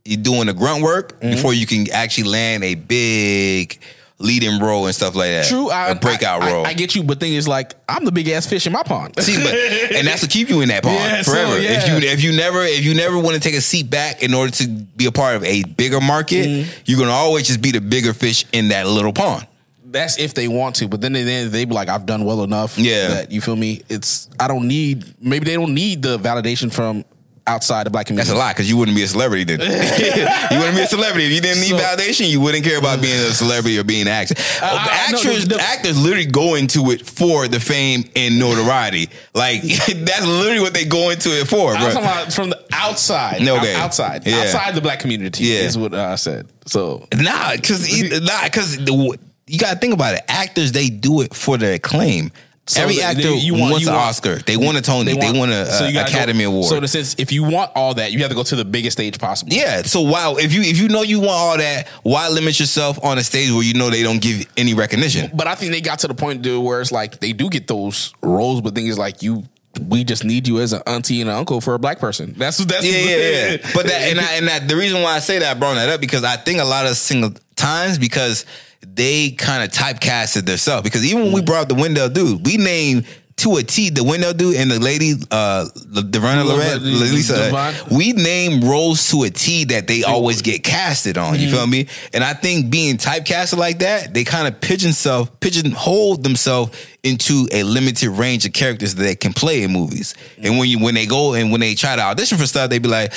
you 0.06 0.18
doing 0.18 0.48
the 0.48 0.54
grunt 0.54 0.84
work 0.84 1.20
Mm-hmm. 1.20 1.32
before 1.32 1.54
you 1.54 1.66
can 1.66 1.90
actually 1.92 2.30
land 2.30 2.64
a 2.64 2.76
big 2.76 3.80
leading 4.24 4.60
role 4.60 4.86
and 4.88 4.96
stuff 4.96 5.14
like 5.16 5.30
that. 5.30 5.46
True, 5.48 5.70
I, 5.70 5.90
a 5.90 5.96
breakout 5.96 6.42
I, 6.42 6.52
role. 6.52 6.66
I, 6.66 6.70
I 6.70 6.74
get 6.74 6.96
you, 6.96 7.04
but 7.04 7.20
thing 7.20 7.34
is, 7.34 7.48
like, 7.48 7.74
I'm 7.88 8.06
the 8.06 8.12
big 8.12 8.28
ass 8.30 8.48
fish 8.48 8.66
in 8.66 8.74
my 8.74 8.82
pond. 8.84 9.14
See, 9.22 9.36
but 9.44 9.54
and 9.54 10.08
that's 10.08 10.22
to 10.22 10.28
keep 10.28 10.50
you 10.50 10.62
in 10.62 10.70
that 10.70 10.82
pond 10.84 10.96
Yeah, 11.00 11.22
so, 11.22 11.32
forever. 11.34 11.54
If 11.58 11.88
you 11.88 12.10
if 12.10 12.24
you 12.24 12.32
never 12.36 12.64
if 12.64 12.84
you 12.84 12.94
never 12.96 13.20
want 13.20 13.36
to 13.36 13.40
take 13.40 13.54
a 13.56 13.62
seat 13.62 13.90
back 13.90 14.24
in 14.24 14.34
order 14.34 14.52
to 14.54 14.68
be 14.68 15.06
a 15.06 15.12
part 15.12 15.36
of 15.36 15.44
a 15.44 15.64
bigger 15.64 16.02
market, 16.02 16.48
Mm-hmm. 16.48 16.82
you're 16.86 17.00
gonna 17.00 17.12
always 17.12 17.46
just 17.48 17.62
be 17.62 17.72
the 17.72 17.82
bigger 17.82 18.14
fish 18.14 18.46
in 18.54 18.70
that 18.70 18.88
little 18.88 19.14
pond. 19.14 19.46
That's 19.86 20.18
if 20.18 20.34
they 20.34 20.48
want 20.48 20.76
to, 20.78 20.88
but 20.88 21.02
then 21.02 21.14
they 21.14 21.22
then 21.24 21.52
they 21.52 21.66
be 21.66 21.74
like, 21.76 21.88
I've 21.90 22.06
done 22.08 22.26
well 22.26 22.44
enough. 22.44 22.80
Yeah. 22.80 23.10
that 23.10 23.32
you 23.32 23.42
feel 23.42 23.56
me. 23.56 23.84
It's 23.90 24.28
I 24.40 24.48
don't 24.48 24.68
need. 24.68 25.06
Maybe 25.22 25.46
they 25.46 25.54
don't 25.54 25.74
need 25.76 26.02
the 26.02 26.18
validation 26.18 26.74
from 26.74 27.06
outside 27.46 27.86
the 27.86 27.90
black 27.90 28.06
community. 28.08 28.28
That's 28.30 28.36
a 28.38 28.40
lie 28.40 28.54
because 28.54 28.70
you 28.70 28.78
wouldn't 28.78 28.96
be 28.96 29.04
a 29.04 29.08
celebrity 29.08 29.44
then. 29.44 29.60
you 30.52 30.58
wouldn't 30.58 30.76
be 30.78 30.84
a 30.84 30.88
celebrity 30.88 31.26
if 31.28 31.34
you 31.34 31.42
didn't 31.42 31.62
need 31.62 31.70
So- 31.72 31.78
validation. 31.78 32.30
You 32.30 32.40
wouldn't 32.40 32.64
care 32.64 32.78
about 32.80 33.02
being 33.02 33.20
a 33.20 33.32
celebrity 33.34 33.78
or 33.78 33.84
being 33.84 34.04
an 34.04 34.08
actor. 34.08 34.36
Know 34.62 34.78
actors, 34.80 35.48
the- 35.48 35.56
the- 35.56 35.62
actors 35.62 36.02
literally 36.02 36.26
go 36.26 36.56
into 36.56 36.92
it 36.92 37.06
for 37.06 37.48
the 37.48 37.60
fame 37.60 38.06
and 38.16 38.40
notoriety. 38.40 39.10
Like 39.34 39.62
that's 39.88 40.26
literally 40.26 40.62
what 40.62 40.74
they 40.74 40.86
go 40.86 41.10
into 41.10 41.30
it 41.38 41.48
for, 41.48 41.72
I'm 41.74 41.82
bro. 41.82 41.92
talking 41.92 42.04
about 42.08 42.34
from 42.34 42.50
the 42.52 42.64
outside. 42.72 43.42
Okay. 43.42 43.76
Outside, 43.76 44.26
Yeah. 44.26 44.38
outside 44.42 44.76
the 44.76 44.82
black 44.82 45.00
community. 45.00 45.44
Yeah. 45.44 45.60
is 45.62 45.78
what 45.78 45.94
I 45.94 46.16
said. 46.16 46.48
So 46.66 47.08
Nah, 47.14 47.56
because 47.56 47.88
nah, 48.22 48.44
because 48.46 48.78
you 48.80 49.60
got 49.60 49.74
to 49.74 49.80
think 49.80 49.94
about 49.94 50.16
it. 50.16 50.24
Actors 50.30 50.72
they 50.72 50.88
do 50.90 51.22
it 51.22 51.34
for 51.34 51.58
the 51.58 51.74
acclaim. 51.74 52.32
So 52.66 52.82
Every 52.84 52.96
they- 52.96 53.02
actor 53.02 53.22
they- 53.24 53.36
you 53.40 53.54
want- 53.56 53.72
wants 53.72 53.82
you 53.86 53.90
an 53.90 53.96
want- 53.98 54.08
Oscar. 54.08 54.36
They 54.46 54.56
want 54.56 54.78
a 54.78 54.82
Tony. 54.82 55.14
They 55.14 55.32
want, 55.38 55.52
a, 55.52 55.66
so 55.70 55.84
a 55.84 55.90
you 55.92 56.00
Academy 56.00 56.46
go- 56.46 56.52
Award. 56.52 56.70
So 56.70 56.86
sense, 56.86 57.14
if 57.18 57.34
you 57.34 57.44
want 57.44 57.72
all 57.76 57.94
that, 57.96 58.14
you 58.14 58.20
have 58.20 58.30
to 58.30 58.36
go 58.36 58.44
to 58.44 58.56
the 58.56 58.64
biggest 58.64 58.98
stage 58.98 59.20
possible. 59.20 59.52
Yeah. 59.52 59.82
So 59.84 60.00
wow, 60.02 60.36
if 60.36 60.54
you 60.54 60.62
if 60.62 60.78
you 60.80 60.88
know 60.88 61.02
you 61.02 61.20
want 61.20 61.32
all 61.32 61.58
that, 61.58 61.88
why 62.04 62.30
limit 62.30 62.58
yourself 62.62 63.04
on 63.04 63.18
a 63.18 63.24
stage 63.24 63.52
where 63.52 63.64
you 63.64 63.74
know 63.74 63.90
they 63.90 64.02
don't 64.02 64.22
give 64.22 64.46
any 64.56 64.74
recognition? 64.74 65.30
But 65.34 65.48
I 65.48 65.56
think 65.56 65.74
they 65.74 65.82
got 65.82 66.00
to 66.00 66.08
the 66.08 66.14
point 66.14 66.42
to 66.44 66.62
where 66.62 66.80
it's 66.80 66.92
like 66.92 67.20
they 67.20 67.34
do 67.34 67.50
get 67.50 67.68
those 67.68 68.14
roles, 68.22 68.62
but 68.62 68.76
thing 68.76 68.88
is 68.88 68.98
like 68.98 69.22
you, 69.22 69.44
we 69.90 70.06
just 70.06 70.24
need 70.24 70.48
you 70.48 70.62
as 70.62 70.72
an 70.72 70.84
auntie 70.88 71.20
and 71.20 71.30
an 71.30 71.36
uncle 71.36 71.60
for 71.60 71.74
a 71.74 71.80
black 71.80 72.00
person. 72.00 72.34
That's 72.38 72.60
that's 72.60 72.86
Yeah, 72.86 72.98
yeah, 72.98 73.18
yeah. 73.18 73.58
But 73.74 73.88
that 73.88 74.10
and 74.10 74.22
I, 74.22 74.34
and 74.36 74.48
that 74.48 74.68
the 74.70 74.78
reason 74.78 75.02
why 75.02 75.16
I 75.16 75.20
say 75.20 75.38
that 75.40 75.58
I 75.58 75.60
brought 75.60 75.74
that 75.76 75.90
up 75.90 76.00
because 76.00 76.24
I 76.24 76.38
think 76.38 76.62
a 76.62 76.66
lot 76.66 76.86
of 76.86 76.96
single 76.96 77.34
times 77.58 77.98
because 77.98 78.46
they 78.86 79.32
kind 79.32 79.64
of 79.64 79.70
typecasted 79.72 80.46
themselves 80.46 80.84
because 80.84 81.06
even 81.06 81.24
when 81.24 81.32
we 81.34 81.42
brought 81.42 81.70
the 81.70 81.76
Wendell 81.76 82.10
dude, 82.10 82.46
we 82.46 82.58
named 82.58 83.06
to 83.38 83.58
a 83.58 83.64
T 83.64 83.90
the 83.90 84.04
Wendell 84.04 84.34
dude 84.34 84.56
and 84.58 84.70
the 84.70 84.80
lady 84.80 85.14
uh 85.32 85.66
Deverna 85.76 86.46
Lorette, 86.46 86.82
Lisa. 86.82 87.50
We 87.92 88.12
name 88.14 88.62
roles 88.62 89.10
to 89.10 89.24
a 89.24 89.30
T 89.30 89.66
that 89.66 89.88
they 89.88 90.04
always 90.04 90.42
get 90.42 90.64
casted 90.64 91.18
on. 91.18 91.40
You 91.40 91.50
feel 91.50 91.68
me? 91.68 91.88
And 92.14 92.24
I 92.24 92.34
think 92.34 92.70
being 92.70 92.98
typecasted 92.98 93.58
like 93.58 93.80
that, 93.80 94.14
they 94.14 94.24
kind 94.24 94.48
of 94.48 94.62
pigeon 94.62 94.94
self 94.94 95.40
pigeonhole 95.40 96.18
themselves 96.18 96.78
into 97.04 97.48
a 97.52 97.64
limited 97.64 98.10
range 98.10 98.46
of 98.46 98.54
characters 98.54 98.96
that 98.96 99.04
they 99.04 99.16
can 99.16 99.34
play 99.34 99.64
in 99.64 99.72
movies. 99.72 100.16
And 100.42 100.58
when 100.58 100.70
you 100.70 100.80
when 100.80 100.96
they 100.96 101.06
go 101.06 101.34
and 101.34 101.52
when 101.52 101.60
they 101.60 101.76
try 101.76 101.96
to 101.98 102.02
audition 102.02 102.38
for 102.38 102.48
stuff, 102.48 102.70
they 102.70 102.80
be 102.80 102.88
like, 102.88 103.12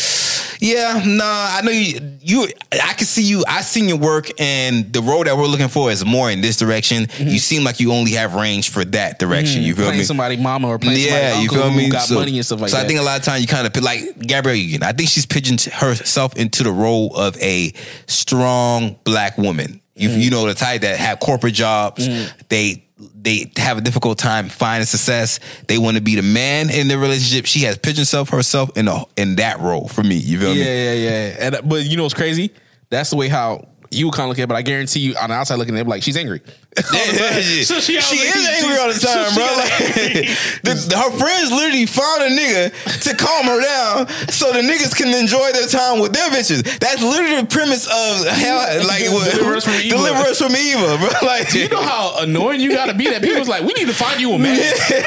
Yeah, 0.61 1.03
nah, 1.07 1.25
I 1.25 1.61
know 1.63 1.71
you. 1.71 2.01
You, 2.21 2.49
I 2.73 2.95
can 2.95 3.07
see 3.07 3.23
you. 3.23 3.45
I 3.47 3.61
seen 3.61 3.89
your 3.89 3.99
work, 3.99 4.29
and 4.41 4.93
the 4.93 5.01
road 5.01 5.29
that 5.29 5.37
we're 5.37 5.47
looking 5.47 5.69
for 5.69 5.93
is 5.93 6.05
more 6.05 6.31
in 6.31 6.41
this 6.41 6.57
direction. 6.57 7.05
Mm-hmm. 7.05 7.29
You 7.29 7.39
seem 7.39 7.63
like 7.63 7.79
you 7.79 7.93
only 7.93 8.13
have 8.13 8.35
range 8.35 8.71
for 8.71 8.85
that 8.87 9.21
direction. 9.21 9.61
Mm-hmm. 9.61 9.69
You 9.69 9.75
feel 9.77 9.85
playing 9.85 9.99
me? 9.99 10.05
somebody 10.05 10.37
mama 10.37 10.69
or 10.69 10.79
playing 10.81 11.07
yeah, 11.07 11.31
somebody 11.31 11.43
you 11.45 11.49
feel 11.49 11.71
who 11.71 11.77
me? 11.77 11.91
got 11.91 12.03
so, 12.03 12.15
money 12.17 12.37
and 12.37 12.45
stuff 12.45 12.61
like 12.61 12.71
so 12.71 12.79
that. 12.79 12.85
I 12.85 12.89
think 12.89 12.99
a 12.99 13.03
lot 13.03 13.19
of 13.19 13.25
times 13.25 13.43
you 13.43 13.47
kind 13.47 13.67
of 13.67 13.83
like 13.83 14.19
Gabrielle 14.19 14.57
Union. 14.57 14.83
I 14.83 14.93
think 14.93 15.09
she's 15.11 15.27
pitching 15.27 15.59
herself 15.73 16.35
into 16.37 16.65
the 16.65 16.73
role 16.73 17.15
of 17.15 17.41
a 17.41 17.73
strong 18.07 18.97
black 19.05 19.39
woman. 19.39 19.81
You, 19.97 20.11
Mm-hmm. 20.11 20.21
you 20.21 20.31
know 20.31 20.47
the 20.47 20.55
type 20.55 20.83
that 20.83 20.99
have 20.99 21.21
corporate 21.21 21.55
jobs. 21.55 22.07
They 22.49 22.83
they 22.99 23.51
have 23.57 23.79
a 23.79 23.81
difficult 23.81 24.19
time 24.19 24.49
finding 24.49 24.87
success. 24.87 25.41
They 25.69 25.79
want 25.79 25.97
to 25.97 26.03
be 26.03 26.15
the 26.17 26.23
man 26.23 26.71
in 26.71 26.89
the 26.89 26.99
relationship. 26.99 27.47
She 27.47 27.61
has 27.61 27.77
pigeoned 27.79 27.99
herself 28.01 28.29
herself 28.31 28.77
in 28.77 28.89
a, 28.89 29.05
in 29.17 29.37
that 29.37 29.59
role 29.61 29.89
for 29.89 30.03
me. 30.03 30.17
You 30.17 30.39
feel 30.41 30.55
yeah, 30.55 30.65
me? 30.65 30.71
yeah, 30.71 30.93
yeah. 30.93 31.29
Yeah. 31.29 31.47
And 31.59 31.69
but 31.69 31.85
you 31.87 31.97
know 31.97 32.03
what's 32.05 32.15
crazy? 32.15 32.53
That's 32.91 33.11
the 33.11 33.17
way 33.17 33.29
how 33.29 33.67
you 33.97 34.07
would 34.07 34.15
kind 34.15 34.25
of 34.25 34.29
look 34.31 34.39
at 34.39 34.43
it, 34.45 34.47
but 34.49 34.57
I 34.57 34.63
guarantee 34.63 35.01
you 35.01 35.17
on 35.17 35.31
the 35.31 35.35
outside 35.37 35.57
looking 35.57 35.75
at 35.77 35.81
it, 35.87 35.89
like 35.89 36.03
she's 36.03 36.17
angry. 36.17 36.41
she, 36.77 37.65
So 37.65 37.81
she 37.81 38.01
she 38.01 38.17
is 38.17 38.47
angry 38.47 38.77
all 38.79 38.89
the 38.93 38.99
time, 39.01 39.31
she 39.31 39.37
bro. 39.37 39.47
Like, 39.57 39.73
the, 40.63 40.87
the- 40.89 40.97
her 40.99 41.11
friends 41.19 41.51
literally 41.51 41.87
found 41.87 42.23
a 42.23 42.29
nigga 42.29 43.03
to 43.03 43.17
calm 43.17 43.47
her 43.47 43.61
down 43.63 44.09
so 44.31 44.53
the 44.53 44.61
niggas 44.61 44.95
can 44.95 45.09
enjoy 45.15 45.53
their 45.53 45.67
time 45.67 46.01
with 46.01 46.13
their 46.13 46.29
bitches. 46.31 46.63
That's 46.79 47.03
literally 47.03 47.41
the 47.41 47.47
premise 47.47 47.87
of 47.87 48.27
hell. 48.29 48.85
Like, 48.87 49.05
what, 49.11 49.33
Deliver 49.33 49.57
us 49.57 49.65
from 49.65 49.75
Eva. 49.75 49.89
Deliver 49.89 50.19
us 50.29 50.39
from 50.39 50.55
Eva, 50.55 50.99
bro. 50.99 51.27
Like, 51.29 51.51
Do 51.51 51.59
you 51.61 51.69
know 51.69 51.83
how 51.83 52.17
annoying 52.21 52.61
you 52.61 52.73
got 52.73 52.87
to 52.87 52.95
be 52.95 53.09
that 53.11 53.23
people's 53.23 53.49
like, 53.49 53.63
we 53.63 53.73
need 53.75 53.87
to 53.89 53.95
find 53.95 54.21
you 54.21 54.33
a 54.33 54.39
man. 54.39 54.59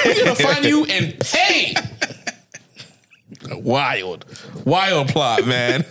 We 0.05 0.13
need 0.13 0.23
to 0.25 0.35
find 0.35 0.65
you 0.65 0.85
and 0.85 1.19
pay. 1.19 1.73
Wild, 3.51 4.25
wild 4.65 5.07
plot, 5.09 5.45
man. 5.45 5.85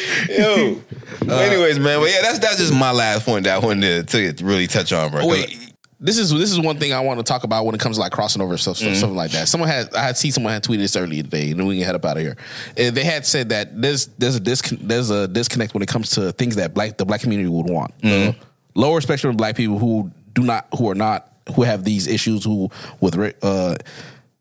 yo. 0.28 0.80
Uh, 1.28 1.34
Anyways, 1.34 1.78
man. 1.78 2.00
But 2.00 2.10
yeah, 2.10 2.22
that's 2.22 2.38
that's 2.38 2.58
just 2.58 2.74
my 2.74 2.92
last 2.92 3.24
point 3.24 3.44
that 3.44 3.62
I 3.62 3.64
wanted 3.64 4.08
to, 4.08 4.32
to 4.32 4.44
really 4.44 4.66
touch 4.66 4.92
on, 4.92 5.10
bro. 5.10 5.26
Wait, 5.26 5.72
this 6.02 6.18
is 6.18 6.30
this 6.30 6.50
is 6.50 6.60
one 6.60 6.78
thing 6.78 6.92
I 6.92 7.00
want 7.00 7.20
to 7.20 7.24
talk 7.24 7.44
about 7.44 7.64
when 7.64 7.74
it 7.74 7.80
comes 7.80 7.96
to 7.96 8.00
like 8.00 8.12
crossing 8.12 8.42
over 8.42 8.56
stuff, 8.58 8.76
stuff 8.76 8.90
mm-hmm. 8.90 8.98
something 8.98 9.16
like 9.16 9.30
that. 9.30 9.48
Someone 9.48 9.68
had 9.68 9.94
I 9.94 10.02
had 10.02 10.16
seen 10.16 10.32
someone 10.32 10.52
had 10.52 10.64
tweeted 10.64 10.78
this 10.78 10.96
earlier 10.96 11.22
today, 11.22 11.50
and 11.50 11.60
then 11.60 11.66
we 11.66 11.76
can 11.76 11.86
head 11.86 11.94
up 11.94 12.04
out 12.04 12.16
of 12.16 12.22
here. 12.22 12.36
And 12.76 12.96
they 12.96 13.04
had 13.04 13.24
said 13.24 13.50
that 13.50 13.80
there's 13.80 14.06
there's 14.18 14.36
a 14.36 14.40
discon- 14.40 14.80
there's 14.80 15.10
a 15.10 15.28
disconnect 15.28 15.74
when 15.74 15.82
it 15.82 15.88
comes 15.88 16.10
to 16.10 16.32
things 16.32 16.56
that 16.56 16.74
black 16.74 16.98
the 16.98 17.04
black 17.04 17.20
community 17.20 17.48
would 17.48 17.70
want. 17.70 17.96
The 18.00 18.34
lower 18.74 19.00
spectrum 19.00 19.30
of 19.30 19.36
black 19.36 19.56
people 19.56 19.78
who 19.78 20.10
do 20.34 20.42
not 20.42 20.66
who 20.76 20.90
are 20.90 20.94
not 20.94 21.30
who 21.54 21.62
have 21.62 21.84
these 21.84 22.06
issues 22.06 22.44
who 22.44 22.70
with 23.00 23.16
uh 23.42 23.76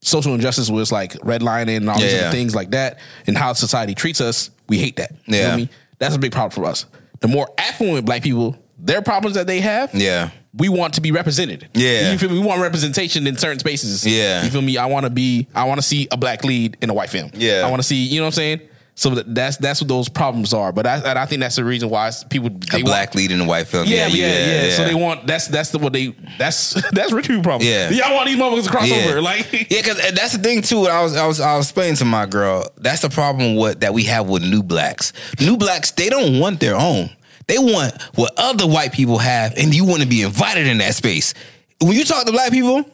social 0.02 0.34
injustice 0.34 0.70
was 0.70 0.91
like 0.91 1.14
redlining 1.14 1.78
and 1.78 1.89
all 1.89 1.99
these 1.99 2.14
Yeah. 2.14 2.32
things 2.32 2.56
like 2.56 2.72
that 2.72 2.99
and 3.28 3.38
how 3.38 3.54
society 3.54 3.93
treats 3.93 4.20
us 4.20 4.49
we 4.72 4.78
hate 4.80 4.96
that 4.96 5.12
you 5.26 5.34
know 5.34 5.40
Yeah. 5.40 5.54
I 5.54 5.56
mean 5.58 5.70
that's 6.00 6.16
a 6.16 6.20
big 6.20 6.32
problem 6.32 6.52
for 6.52 6.66
us 6.72 6.86
the 7.20 7.28
more 7.28 7.48
affluent 7.58 8.06
black 8.06 8.24
people 8.24 8.56
their 8.80 9.02
problems 9.04 9.36
that 9.36 9.46
they 9.46 9.60
have 9.62 9.94
Yeah. 9.94 10.32
we 10.64 10.68
want 10.68 10.96
to 10.96 11.02
be 11.02 11.12
represented. 11.12 11.70
Yeah. 11.76 12.12
You 12.12 12.18
feel 12.18 12.30
me? 12.32 12.40
We 12.40 12.46
want 12.46 12.62
representation 12.62 13.28
in 13.28 13.38
certain 13.38 13.60
spaces. 13.60 14.06
Yeah. 14.06 14.44
You 14.44 14.50
feel 14.50 14.64
me? 14.64 14.76
I 14.78 14.88
want 14.88 15.04
to 15.06 15.12
be 15.12 15.48
I 15.54 15.64
want 15.66 15.78
to 15.78 15.86
see 15.92 16.08
a 16.12 16.18
black 16.18 16.44
lead 16.44 16.78
in 16.82 16.90
a 16.90 16.94
white 16.94 17.12
film. 17.12 17.30
Yeah. 17.36 17.62
I 17.66 17.70
want 17.70 17.82
to 17.84 17.88
see, 17.88 18.02
you 18.12 18.18
know 18.20 18.24
what 18.24 18.34
I'm 18.40 18.42
saying? 18.44 18.62
So 18.94 19.10
that's 19.12 19.58
that's 19.58 19.82
what 19.82 19.88
those 19.88 20.10
problems 20.10 20.54
are. 20.54 20.72
But 20.72 20.86
I, 20.86 20.98
and 20.98 21.18
I 21.18 21.26
think 21.26 21.39
that's 21.42 21.56
the 21.56 21.64
reason 21.64 21.89
why 21.89 22.12
people 22.30 22.50
a 22.50 22.52
they 22.78 22.84
black 22.84 23.16
lead 23.16 23.32
in 23.32 23.39
a 23.42 23.46
white 23.46 23.68
film. 23.68 23.84
Want, 23.86 23.89
yeah, 23.89 24.08
you- 24.08 24.22
yeah, 24.22 24.64
yeah, 24.66 24.76
So 24.76 24.84
they 24.86 24.94
want 24.94 25.26
that's 25.26 25.48
that's 25.48 25.70
the 25.72 25.80
what 25.80 25.94
they 25.94 26.14
that's 26.38 26.74
that's 26.92 27.12
rich 27.12 27.28
people 27.28 27.42
problem. 27.42 27.68
Yeah. 27.68 27.89
Y'all 27.89 28.14
want 28.14 28.28
these 28.28 28.38
motherfuckers 28.38 28.64
to 28.66 28.70
cross 28.70 28.89
Yeah. 28.89 29.06
over. 29.08 29.22
Like 29.22 29.52
Yeah, 29.72 29.82
because 29.82 29.98
that's 30.14 30.34
the 30.34 30.44
thing 30.44 30.62
too. 30.62 30.88
I 30.88 31.02
was 31.02 31.16
I 31.16 31.26
was 31.26 31.39
I 31.39 31.56
was 31.58 31.68
explaining 31.68 31.96
to 31.96 32.06
my 32.06 32.26
girl. 32.26 32.68
That's 32.78 33.02
the 33.02 33.10
problem 33.10 33.56
with 33.56 33.80
that 33.80 33.94
we 33.94 34.04
have 34.04 34.28
with 34.28 34.44
new 34.44 34.62
blacks. 34.62 35.14
New 35.39 35.58
blacks 35.58 35.92
they 35.92 36.10
don't 36.10 36.39
want 36.39 36.60
their 36.60 36.76
own. 36.76 37.10
They 37.48 37.58
want 37.58 38.00
what 38.16 38.34
other 38.38 38.68
white 38.68 38.94
people 38.94 39.18
have, 39.18 39.54
and 39.58 39.74
you 39.74 39.84
want 39.86 40.02
to 40.04 40.08
be 40.08 40.22
invited 40.22 40.68
in 40.68 40.78
that 40.78 40.96
space. 40.96 41.34
When 41.82 41.94
you 41.94 42.06
talk 42.06 42.26
to 42.26 42.32
black 42.32 42.52
people, 42.52 42.86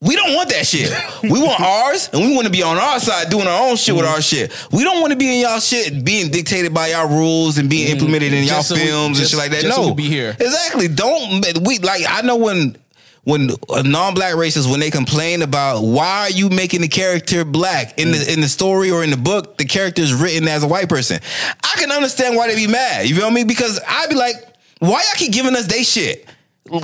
we 0.00 0.14
don't 0.14 0.34
want 0.34 0.50
that 0.50 0.64
shit. 0.64 0.92
We 1.24 1.40
want 1.40 1.60
ours, 1.60 2.08
and 2.12 2.22
we 2.22 2.34
want 2.34 2.46
to 2.46 2.52
be 2.52 2.62
on 2.62 2.76
our 2.76 3.00
side 3.00 3.30
doing 3.30 3.48
our 3.48 3.68
own 3.68 3.76
shit 3.76 3.96
with 3.96 4.04
our 4.04 4.18
mm-hmm. 4.18 4.52
shit. 4.52 4.66
We 4.72 4.84
don't 4.84 5.00
want 5.00 5.12
to 5.12 5.18
be 5.18 5.34
in 5.34 5.42
y'all 5.42 5.58
shit 5.58 6.04
being 6.04 6.30
dictated 6.30 6.72
by 6.72 6.88
y'all 6.88 7.08
rules 7.08 7.58
and 7.58 7.68
being 7.68 7.86
mm-hmm. 7.86 7.98
implemented 7.98 8.32
in 8.32 8.44
y'all 8.44 8.58
Just 8.58 8.68
so 8.68 8.74
we- 8.76 8.82
films 8.82 9.18
and 9.18 9.28
shit 9.28 9.38
like 9.38 9.50
that. 9.50 9.62
just 9.62 9.76
no, 9.76 9.84
so 9.84 9.88
we 9.88 9.94
be 9.94 10.08
here. 10.08 10.36
Exactly. 10.38 10.86
Don't 10.86 11.42
we 11.66 11.78
like? 11.78 12.04
I 12.08 12.22
know 12.22 12.36
when 12.36 12.76
when 13.24 13.50
a 13.68 13.82
non-black 13.82 14.34
racist 14.36 14.70
when 14.70 14.80
they 14.80 14.90
complain 14.90 15.42
about 15.42 15.82
why 15.82 16.20
are 16.20 16.30
you 16.30 16.48
making 16.48 16.80
the 16.80 16.88
character 16.88 17.44
black 17.44 17.98
in 17.98 18.12
the 18.12 18.18
mm. 18.18 18.34
in 18.34 18.40
the 18.40 18.48
story 18.48 18.92
or 18.92 19.02
in 19.02 19.10
the 19.10 19.16
book, 19.16 19.58
the 19.58 19.64
character 19.64 20.00
is 20.00 20.14
written 20.14 20.46
as 20.46 20.62
a 20.62 20.68
white 20.68 20.88
person. 20.88 21.18
I 21.64 21.74
can 21.76 21.90
understand 21.90 22.36
why 22.36 22.46
they 22.46 22.54
be 22.54 22.70
mad. 22.70 23.08
You 23.08 23.16
feel 23.16 23.30
me? 23.32 23.42
Because 23.42 23.80
I'd 23.86 24.08
be 24.08 24.14
like, 24.14 24.36
why 24.78 24.90
y'all 24.90 25.16
keep 25.16 25.32
giving 25.32 25.56
us 25.56 25.66
they 25.66 25.82
shit? 25.82 26.24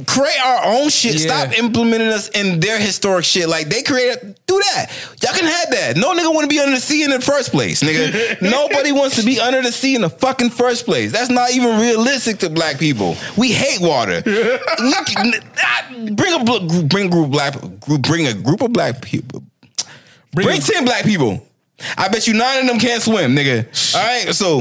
Create 0.06 0.40
our 0.44 0.64
own 0.74 0.88
shit. 0.88 1.14
Yeah. 1.14 1.20
Stop 1.46 1.58
implementing 1.58 2.08
us 2.08 2.28
in 2.30 2.60
their 2.60 2.78
historic 2.78 3.24
shit. 3.24 3.48
Like 3.48 3.68
they 3.68 3.82
created, 3.82 4.38
do 4.46 4.58
that. 4.58 4.90
Y'all 5.22 5.34
can 5.34 5.44
have 5.46 5.70
that. 5.70 5.96
No 5.96 6.12
nigga 6.14 6.32
want 6.32 6.44
to 6.44 6.48
be 6.48 6.58
under 6.60 6.74
the 6.74 6.80
sea 6.80 7.04
in 7.04 7.10
the 7.10 7.20
first 7.20 7.50
place, 7.50 7.82
nigga. 7.82 8.40
Nobody 8.42 8.92
wants 8.92 9.16
to 9.20 9.24
be 9.24 9.40
under 9.40 9.62
the 9.62 9.72
sea 9.72 9.94
in 9.94 10.02
the 10.02 10.10
fucking 10.10 10.50
first 10.50 10.84
place. 10.84 11.12
That's 11.12 11.30
not 11.30 11.52
even 11.52 11.78
realistic 11.80 12.38
to 12.38 12.50
black 12.50 12.78
people. 12.78 13.16
We 13.36 13.52
hate 13.52 13.80
water. 13.80 14.22
Bring 16.12 16.32
a 16.34 16.84
bring 16.84 17.10
group 17.10 17.26
of 17.26 17.30
black 17.30 17.54
group 17.80 18.02
bring 18.02 18.26
a 18.26 18.34
group 18.34 18.60
of 18.62 18.72
black 18.72 19.00
people. 19.00 19.42
Bring, 20.32 20.48
a- 20.48 20.60
ten 20.60 20.84
black 20.84 21.04
people. 21.04 21.46
I 21.96 22.08
bet 22.08 22.26
you 22.26 22.34
nine 22.34 22.62
of 22.62 22.66
them 22.68 22.78
can't 22.78 23.02
swim, 23.02 23.34
nigga. 23.34 23.66
All 23.96 24.02
right, 24.02 24.34
so 24.34 24.60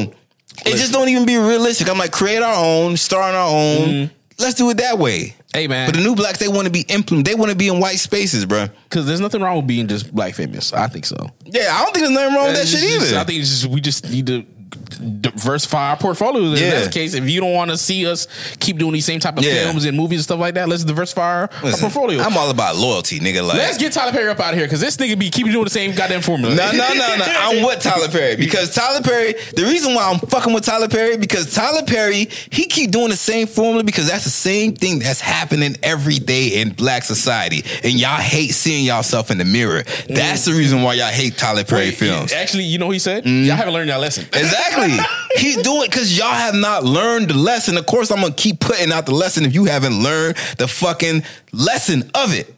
it 0.66 0.78
just 0.78 0.92
don't 0.92 1.10
even 1.10 1.26
be 1.26 1.38
realistic. 1.38 1.90
I'm 1.90 1.98
like, 1.98 2.12
create 2.12 2.42
our 2.42 2.56
own, 2.64 2.98
start 2.98 3.34
on 3.34 3.36
our 3.36 3.50
own. 3.50 3.88
Mm-hmm. 3.88 4.14
Let's 4.40 4.56
do 4.56 4.70
it 4.70 4.78
that 4.78 4.98
way. 4.98 5.36
Hey, 5.54 5.68
man. 5.68 5.88
But 5.90 5.96
the 5.98 6.04
new 6.04 6.16
blacks, 6.16 6.40
they 6.40 6.48
want 6.48 6.66
to 6.66 6.72
be 6.72 6.82
implement. 6.90 7.28
They 7.28 7.36
want 7.36 7.52
to 7.52 7.58
be 7.58 7.68
in 7.68 7.80
white 7.80 8.00
spaces, 8.00 8.46
bro. 8.46 8.68
because 8.90 9.06
there's 9.06 9.20
nothing 9.20 9.42
wrong 9.42 9.58
with 9.58 9.68
being 9.68 9.88
just 9.88 10.14
black 10.14 10.34
famous. 10.34 10.74
I 10.74 10.88
think 10.88 11.06
so. 11.06 11.16
Yeah, 11.46 11.70
I 11.72 11.84
don't 11.84 11.94
think 11.94 12.06
there's 12.06 12.10
nothing 12.12 12.36
wrong 12.36 12.46
with 12.48 12.56
that 12.56 12.62
It's 12.64 12.72
shit 12.72 12.80
just- 12.82 13.08
either. 13.12 13.20
I 13.20 13.24
think 13.24 13.40
it's 13.42 13.50
just 13.50 13.66
we 13.68 13.80
just 13.82 14.10
need 14.10 14.26
to 14.28 14.44
diversify 15.22 15.90
our 15.92 15.98
portfolio. 15.98 16.52
In 16.52 16.58
Yeah. 16.58 16.70
that 16.82 16.92
case, 16.92 17.14
if 17.14 17.30
you 17.30 17.40
don't 17.42 17.54
want 17.54 17.72
to 17.72 17.78
see 17.78 18.06
us 18.08 18.28
keep 18.60 18.78
doing 18.78 18.94
these 18.94 19.06
same 19.06 19.20
type 19.20 19.38
of 19.38 19.44
Yeah. 19.44 19.64
films 19.64 19.86
and 19.86 19.96
movies 19.98 20.20
and 20.20 20.24
stuff 20.26 20.40
like 20.40 20.56
that, 20.56 20.70
let's 20.70 20.84
diversify 20.84 21.22
our, 21.22 21.50
our 21.64 21.72
portfolio. 21.78 22.22
I'm 22.22 22.38
all 22.38 22.50
about 22.50 22.76
loyalty, 22.76 23.20
nigga. 23.20 23.46
Like, 23.46 23.58
let's 23.58 23.78
get 23.78 23.94
Tyler 23.94 24.12
Perry 24.12 24.30
up 24.30 24.40
out 24.40 24.54
of 24.54 24.58
here 24.60 24.66
because 24.68 24.80
this 24.82 24.98
nigga 24.98 25.18
be 25.18 25.30
keeping 25.30 25.52
doing 25.52 25.64
the 25.66 25.70
same 25.70 25.94
goddamn 25.94 26.22
formula. 26.22 26.56
No, 26.56 26.72
no, 26.72 26.94
no, 26.94 27.16
no. 27.18 27.26
I'm 27.40 27.64
with 27.66 27.80
Tyler 27.82 28.08
Perry 28.10 28.36
because 28.36 28.74
Tyler 28.74 29.02
Perry. 29.02 29.34
The 29.56 29.64
reason 29.64 29.94
why 29.96 30.10
I'm 30.12 30.20
fucking 30.20 30.54
with 30.54 30.66
Tyler 30.66 30.88
Perry 30.88 31.18
because 31.18 31.54
Tyler 31.54 31.84
Perry 31.84 32.30
he 32.52 32.66
keep 32.66 32.92
doing 32.92 33.10
the 33.10 33.16
same 33.16 33.48
formula 33.48 33.84
because 33.84 34.08
that's 34.08 34.24
the 34.24 34.30
same 34.30 34.74
thing 34.76 35.00
that's 35.00 35.20
happening 35.22 35.76
every 35.84 36.16
day 36.20 36.62
in 36.62 36.70
Black 36.70 37.04
society, 37.04 37.64
and 37.84 37.94
y'all 37.94 38.18
hate 38.22 38.52
seeing 38.54 38.86
yourself 38.86 39.32
in 39.32 39.38
the 39.38 39.46
mirror. 39.46 39.84
That's 40.10 40.46
the 40.46 40.52
reason 40.54 40.82
why 40.82 40.96
y'all 40.96 41.08
hate 41.08 41.38
Tyler 41.38 41.64
Perry 41.64 41.88
Wait, 41.88 41.96
films. 41.96 42.32
Actually, 42.34 42.64
you 42.66 42.78
know 42.78 42.88
what 42.88 42.94
he 42.94 43.00
said? 43.00 43.24
Mm. 43.26 43.46
Y'all 43.46 43.56
haven't 43.56 43.74
learned 43.74 43.90
your 43.90 43.98
lesson. 44.00 44.26
Exactly. 44.34 44.63
He's 45.36 45.58
doing 45.58 45.90
because 45.90 46.18
y'all 46.18 46.34
have 46.34 46.56
not 46.56 46.84
learned 46.84 47.30
the 47.30 47.34
lesson. 47.36 47.78
Of 47.78 47.86
course, 47.86 48.12
I'm 48.12 48.22
gonna 48.22 48.34
keep 48.34 48.60
putting 48.60 48.92
out 48.92 49.06
the 49.06 49.14
lesson 49.14 49.46
if 49.46 49.54
you 49.54 49.66
haven't 49.66 50.02
learned 50.02 50.38
the 50.58 50.68
fucking 50.68 51.24
lesson 51.52 52.10
of 52.16 52.34
it. 52.34 52.54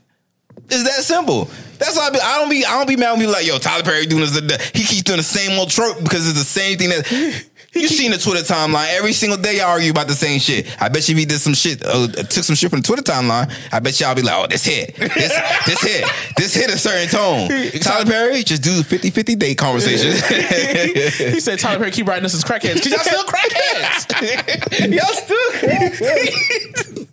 It's 0.70 0.84
that 0.84 1.04
simple. 1.04 1.50
That's 1.78 1.96
why 1.96 2.08
I, 2.08 2.10
be, 2.10 2.20
I 2.20 2.40
don't 2.40 2.50
be 2.50 2.66
I 2.66 2.78
don't 2.78 2.88
be 2.88 2.96
mad 2.96 3.12
when 3.12 3.20
people 3.20 3.34
like 3.34 3.46
yo 3.46 3.58
Tyler 3.58 3.84
Perry 3.84 4.06
doing 4.06 4.22
this. 4.22 4.70
He 4.70 4.84
keeps 4.84 5.04
doing 5.04 5.18
the 5.18 5.24
same 5.24 5.58
old 5.60 5.70
trope 5.70 6.02
because 6.04 6.28
it's 6.28 6.38
the 6.38 6.46
same 6.46 6.78
thing 6.78 6.90
that. 6.90 7.46
You 7.76 7.90
seen 7.90 8.12
the 8.12 8.18
Twitter 8.18 8.42
timeline 8.42 8.88
every 8.94 9.12
single 9.12 9.38
day. 9.38 9.58
Y'all 9.58 9.68
argue 9.68 9.92
about 9.92 10.08
the 10.08 10.14
same 10.14 10.40
shit. 10.40 10.66
I 10.82 10.88
bet 10.88 11.10
you 11.10 11.14
if 11.14 11.20
he 11.20 11.26
did 11.26 11.40
some 11.40 11.54
shit, 11.54 11.84
uh, 11.86 12.08
took 12.08 12.46
some 12.46 12.56
shit 12.56 12.70
from 12.70 12.80
the 12.80 12.88
Twitter 12.88 13.04
timeline. 13.04 13.52
I 13.72 13.80
bet 13.80 14.00
y'all 14.00 14.16
be 14.16 14.22
like, 14.22 14.36
"Oh, 14.38 14.48
this 14.48 14.64
hit, 14.64 14.96
this 14.96 15.12
this 15.66 15.82
hit, 15.82 16.06
this 16.38 16.56
hit 16.56 16.74
a 16.74 16.78
certain 16.78 17.10
tone." 17.10 17.50
Tyler 17.82 18.06
Perry 18.06 18.44
just 18.44 18.64
do 18.64 18.82
50-50 18.82 19.38
date 19.38 19.58
conversations. 19.58 20.26
he 21.18 21.40
said 21.42 21.60
Tyler 21.60 21.80
Perry 21.80 21.92
keep 21.92 22.08
writing 22.08 22.24
us 22.24 22.34
as 22.34 22.46
crackheads 22.46 22.76
because 22.76 22.92
y'all 22.92 23.00
still 23.00 23.26
crackheads. 23.26 24.08
y'all 24.96 25.06
still 25.14 27.06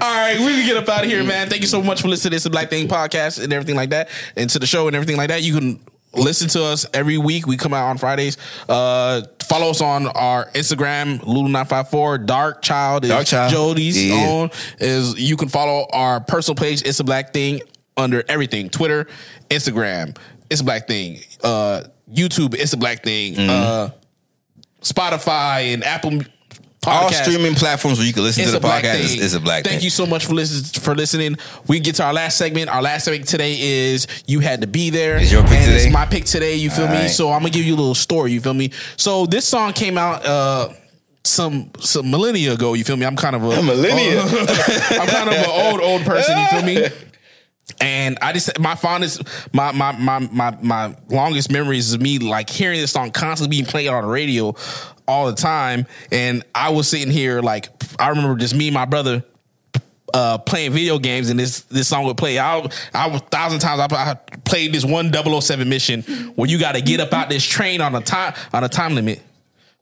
All 0.00 0.14
right, 0.14 0.38
we 0.38 0.46
can 0.46 0.66
get 0.66 0.76
up 0.78 0.88
out 0.88 1.04
of 1.04 1.10
here, 1.10 1.22
man. 1.22 1.50
Thank 1.50 1.60
you 1.60 1.68
so 1.68 1.82
much 1.82 2.00
for 2.00 2.08
listening 2.08 2.30
to 2.30 2.36
this 2.36 2.48
Black 2.48 2.70
Thing 2.70 2.88
podcast 2.88 3.42
and 3.42 3.52
everything 3.52 3.76
like 3.76 3.90
that, 3.90 4.08
and 4.36 4.48
to 4.50 4.58
the 4.58 4.66
show 4.66 4.86
and 4.86 4.96
everything 4.96 5.18
like 5.18 5.28
that. 5.28 5.42
You 5.42 5.54
can 5.54 5.80
listen 6.18 6.48
to 6.50 6.64
us 6.64 6.86
every 6.92 7.18
week. 7.18 7.46
We 7.46 7.56
come 7.56 7.72
out 7.74 7.88
on 7.88 7.98
Fridays. 7.98 8.36
Uh, 8.68 9.22
follow 9.42 9.70
us 9.70 9.80
on 9.80 10.06
our 10.08 10.46
Instagram, 10.50 11.20
Lulu954. 11.20 12.26
Dark 12.26 12.62
Child 12.62 13.04
is 13.04 13.10
Dark 13.10 13.26
Child. 13.26 13.52
Jody's 13.52 14.04
Yeah. 14.04 14.14
own. 14.28 14.50
Is 14.78 15.18
you 15.18 15.36
can 15.36 15.48
follow 15.48 15.86
our 15.92 16.20
personal 16.20 16.56
page, 16.56 16.82
Issa 16.84 17.04
Black 17.04 17.32
Thing, 17.32 17.60
under 17.96 18.22
everything 18.28 18.68
Twitter, 18.70 19.06
Instagram, 19.50 20.16
Issa 20.50 20.64
Black 20.64 20.86
Thing, 20.86 21.20
uh, 21.42 21.82
YouTube, 22.12 22.54
Issa 22.54 22.76
Black 22.76 23.02
Thing, 23.02 23.34
Mm-hmm. 23.34 23.50
uh, 23.50 23.90
Spotify 24.82 25.74
and 25.74 25.82
Apple 25.84 26.20
All 26.88 27.08
podcast. 27.10 27.22
streaming 27.22 27.54
platforms 27.54 27.98
where 27.98 28.06
you 28.06 28.12
can 28.12 28.22
listen 28.22 28.42
It's 28.42 28.52
to 28.52 28.58
the 28.58 28.66
podcast 28.66 29.00
is, 29.00 29.14
is 29.20 29.34
a 29.34 29.40
black 29.40 29.64
Thank 29.64 29.76
thing. 29.76 29.84
you 29.84 29.90
so 29.90 30.06
much 30.06 30.26
for 30.26 30.34
listening. 30.34 30.82
For 30.82 30.94
listening, 30.94 31.36
we 31.66 31.80
get 31.80 31.96
to 31.96 32.04
our 32.04 32.12
last 32.12 32.36
segment. 32.38 32.68
Our 32.70 32.82
last 32.82 33.04
segment 33.04 33.28
today 33.28 33.56
is 33.58 34.06
you 34.26 34.40
had 34.40 34.60
to 34.62 34.66
be 34.66 34.90
there. 34.90 35.16
Is 35.16 35.30
your 35.32 35.42
pick 35.42 35.52
and 35.52 35.64
today? 35.66 35.84
It's 35.84 35.92
my 35.92 36.06
pick 36.06 36.24
today. 36.24 36.54
You 36.56 36.70
feel 36.70 36.86
All 36.86 36.90
me? 36.92 36.98
right. 37.02 37.10
So 37.10 37.30
I'm 37.32 37.40
gonna 37.40 37.50
give 37.50 37.64
you 37.64 37.74
a 37.74 37.76
little 37.76 37.94
story. 37.94 38.32
You 38.32 38.40
feel 38.40 38.54
me? 38.54 38.70
So 38.96 39.26
this 39.26 39.46
song 39.46 39.72
came 39.72 39.96
out. 39.98 40.24
uh 40.24 40.68
some 41.24 41.70
some 41.80 42.10
millennia 42.10 42.54
ago, 42.54 42.72
you 42.72 42.84
feel 42.84 42.96
me? 42.96 43.04
I'm 43.04 43.16
kind 43.16 43.36
of 43.36 43.42
a 43.44 43.62
millennia. 43.62 44.22
I'm 44.22 45.06
kind 45.08 45.28
of 45.28 45.34
an 45.34 45.44
old 45.46 45.80
old 45.80 46.02
person, 46.02 46.38
you 46.38 46.46
feel 46.46 46.62
me? 46.62 46.86
And 47.82 48.18
I 48.22 48.32
just 48.32 48.58
my 48.58 48.74
fondest 48.74 49.22
my 49.52 49.72
my 49.72 49.92
my 49.92 50.20
my 50.20 50.56
my 50.62 50.96
longest 51.10 51.52
memories 51.52 51.90
is 51.90 51.98
me 52.00 52.18
like 52.18 52.48
hearing 52.48 52.80
this 52.80 52.92
song 52.92 53.10
constantly 53.10 53.54
being 53.56 53.66
played 53.66 53.88
on 53.88 54.02
the 54.04 54.08
radio 54.08 54.54
all 55.08 55.26
the 55.26 55.34
time. 55.34 55.86
And 56.12 56.44
I 56.54 56.68
was 56.68 56.86
sitting 56.88 57.10
here 57.10 57.40
like 57.40 57.68
I 57.98 58.10
remember 58.10 58.36
just 58.36 58.54
me 58.54 58.68
and 58.68 58.74
my 58.74 58.84
brother 58.84 59.24
uh, 60.14 60.38
playing 60.38 60.72
video 60.72 60.98
games 60.98 61.30
and 61.30 61.38
this 61.38 61.62
this 61.62 61.88
song 61.88 62.04
would 62.04 62.16
play. 62.16 62.38
I 62.38 62.64
I 62.94 63.08
was 63.08 63.20
thousand 63.22 63.58
times 63.60 63.80
I, 63.80 64.10
I 64.10 64.14
played 64.44 64.72
this 64.72 64.84
one 64.84 65.12
007 65.12 65.68
mission 65.68 66.02
where 66.36 66.48
you 66.48 66.58
got 66.58 66.72
to 66.76 66.80
get 66.80 67.00
up 67.00 67.12
out 67.12 67.28
this 67.28 67.44
train 67.44 67.80
on 67.80 67.94
a 67.94 68.00
time 68.00 68.34
on 68.52 68.62
a 68.62 68.68
time 68.68 68.94
limit. 68.94 69.22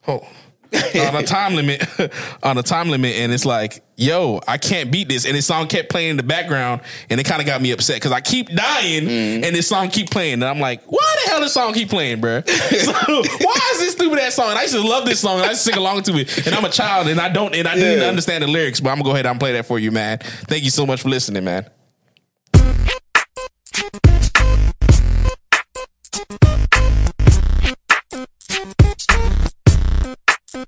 Oh. 0.09 0.27
Uh, 0.73 1.09
on 1.09 1.17
a 1.17 1.23
time 1.23 1.55
limit, 1.55 1.85
on 2.43 2.59
a 2.59 2.63
time 2.63 2.89
limit, 2.89 3.15
and 3.17 3.33
it's 3.33 3.45
like, 3.45 3.83
yo, 3.97 4.41
I 4.47 4.59
can't 4.59 4.91
beat 4.91 5.09
this. 5.09 5.25
And 5.25 5.35
this 5.35 5.47
song 5.47 5.67
kept 5.69 5.91
playing 5.91 6.11
in 6.11 6.17
the 6.17 6.23
background, 6.23 6.83
and 7.11 7.21
it 7.21 7.25
kind 7.25 7.41
of 7.41 7.47
got 7.47 7.61
me 7.61 7.71
upset 7.73 7.97
because 7.97 8.13
I 8.13 8.21
keep 8.21 8.49
dying, 8.49 9.05
mm-hmm. 9.05 9.45
and 9.45 9.55
this 9.55 9.69
song 9.69 9.89
keep 9.89 10.11
playing, 10.11 10.35
and 10.35 10.45
I'm 10.45 10.61
like, 10.61 10.83
why 10.91 11.17
the 11.25 11.31
hell 11.31 11.41
this 11.41 11.55
song 11.55 11.73
keep 11.73 11.89
playing, 11.89 12.21
bro? 12.21 12.43
so, 12.47 12.93
why 12.93 13.71
is 13.73 13.79
this 13.79 13.93
stupid 13.93 14.19
ass 14.19 14.35
song? 14.35 14.51
And 14.51 14.59
I 14.59 14.63
used 14.63 14.75
to 14.75 14.83
love 14.83 15.05
this 15.07 15.21
song, 15.21 15.39
and 15.39 15.47
I 15.47 15.51
used 15.51 15.65
to 15.65 15.73
sing 15.73 15.79
along 15.79 16.03
to 16.05 16.17
it, 16.19 16.47
and 16.47 16.55
I'm 16.55 16.65
a 16.65 16.71
child, 16.71 17.09
and 17.09 17.21
I 17.21 17.29
don't, 17.29 17.55
and 17.55 17.67
I 17.67 17.75
didn't 17.75 18.09
understand 18.09 18.43
the 18.43 18.49
lyrics, 18.49 18.81
but 18.81 18.91
I'm 18.91 18.97
gonna 18.97 19.09
go 19.09 19.13
ahead 19.13 19.27
and 19.27 19.39
play 19.39 19.53
that 19.53 19.67
for 19.67 19.79
you, 19.79 19.91
man. 19.91 20.19
Thank 20.19 20.65
you 20.65 20.71
so 20.71 20.87
much 20.87 21.03
for 21.03 21.09
listening, 21.09 21.45
man. 21.45 21.67
The 30.57 30.65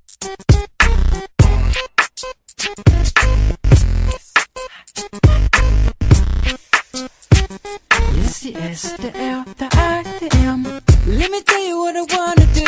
S, 8.56 8.92
the 8.98 9.16
L, 9.16 9.44
the 9.56 9.68
I, 9.72 10.02
the 10.20 10.28
M. 10.36 10.64
Let 11.06 11.30
me 11.30 11.40
tell 11.40 11.66
you 11.66 11.78
what 11.78 11.96
I 11.96 12.02
wanna 12.02 12.46
do. 12.52 12.66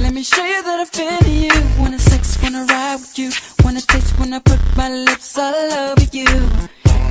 Let 0.00 0.12
me 0.12 0.24
show 0.24 0.44
you 0.44 0.60
that 0.64 0.80
I 0.80 0.84
feel 0.86 1.22
you. 1.30 1.52
Wanna 1.78 2.00
sex, 2.00 2.36
wanna 2.42 2.64
ride 2.64 2.96
with 2.96 3.16
you. 3.16 3.30
Wanna 3.64 3.80
taste 3.80 4.14
I 4.18 4.40
put 4.40 4.58
my 4.76 4.88
lips 4.90 5.38
all 5.38 5.54
over 5.54 6.02
you. 6.10 6.26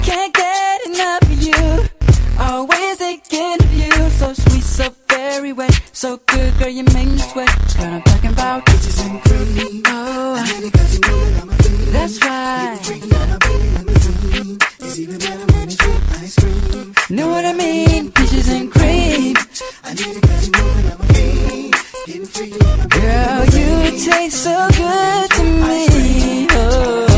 Can't 0.03 0.33
get 0.33 0.85
enough 0.87 1.21
of 1.21 1.41
you. 1.41 1.89
Always 2.37 2.97
thinking 2.97 3.55
of 3.61 3.73
you. 3.73 4.09
So 4.19 4.33
sweet, 4.33 4.63
so 4.63 4.89
very 5.35 5.53
wet. 5.53 5.81
So 5.93 6.19
good, 6.27 6.57
girl, 6.59 6.69
you 6.69 6.83
make 6.93 7.07
me 7.07 7.17
sweat. 7.17 7.49
Girl, 7.77 7.93
I'm 7.93 8.01
talking 8.03 8.31
about 8.31 8.65
peaches 8.67 8.99
and 8.99 9.19
cream. 9.23 9.81
Oh, 9.87 10.35
that's 11.91 12.23
right. 12.23 12.79
Know 17.09 17.27
what 17.29 17.45
I 17.45 17.53
mean? 17.53 18.11
Peaches 18.11 18.49
and 18.49 18.71
cream. 18.71 19.33
Girl, 22.89 23.45
you 23.57 23.91
taste 24.05 24.43
so 24.43 24.67
good. 24.77 25.29
Oh. 26.55 27.12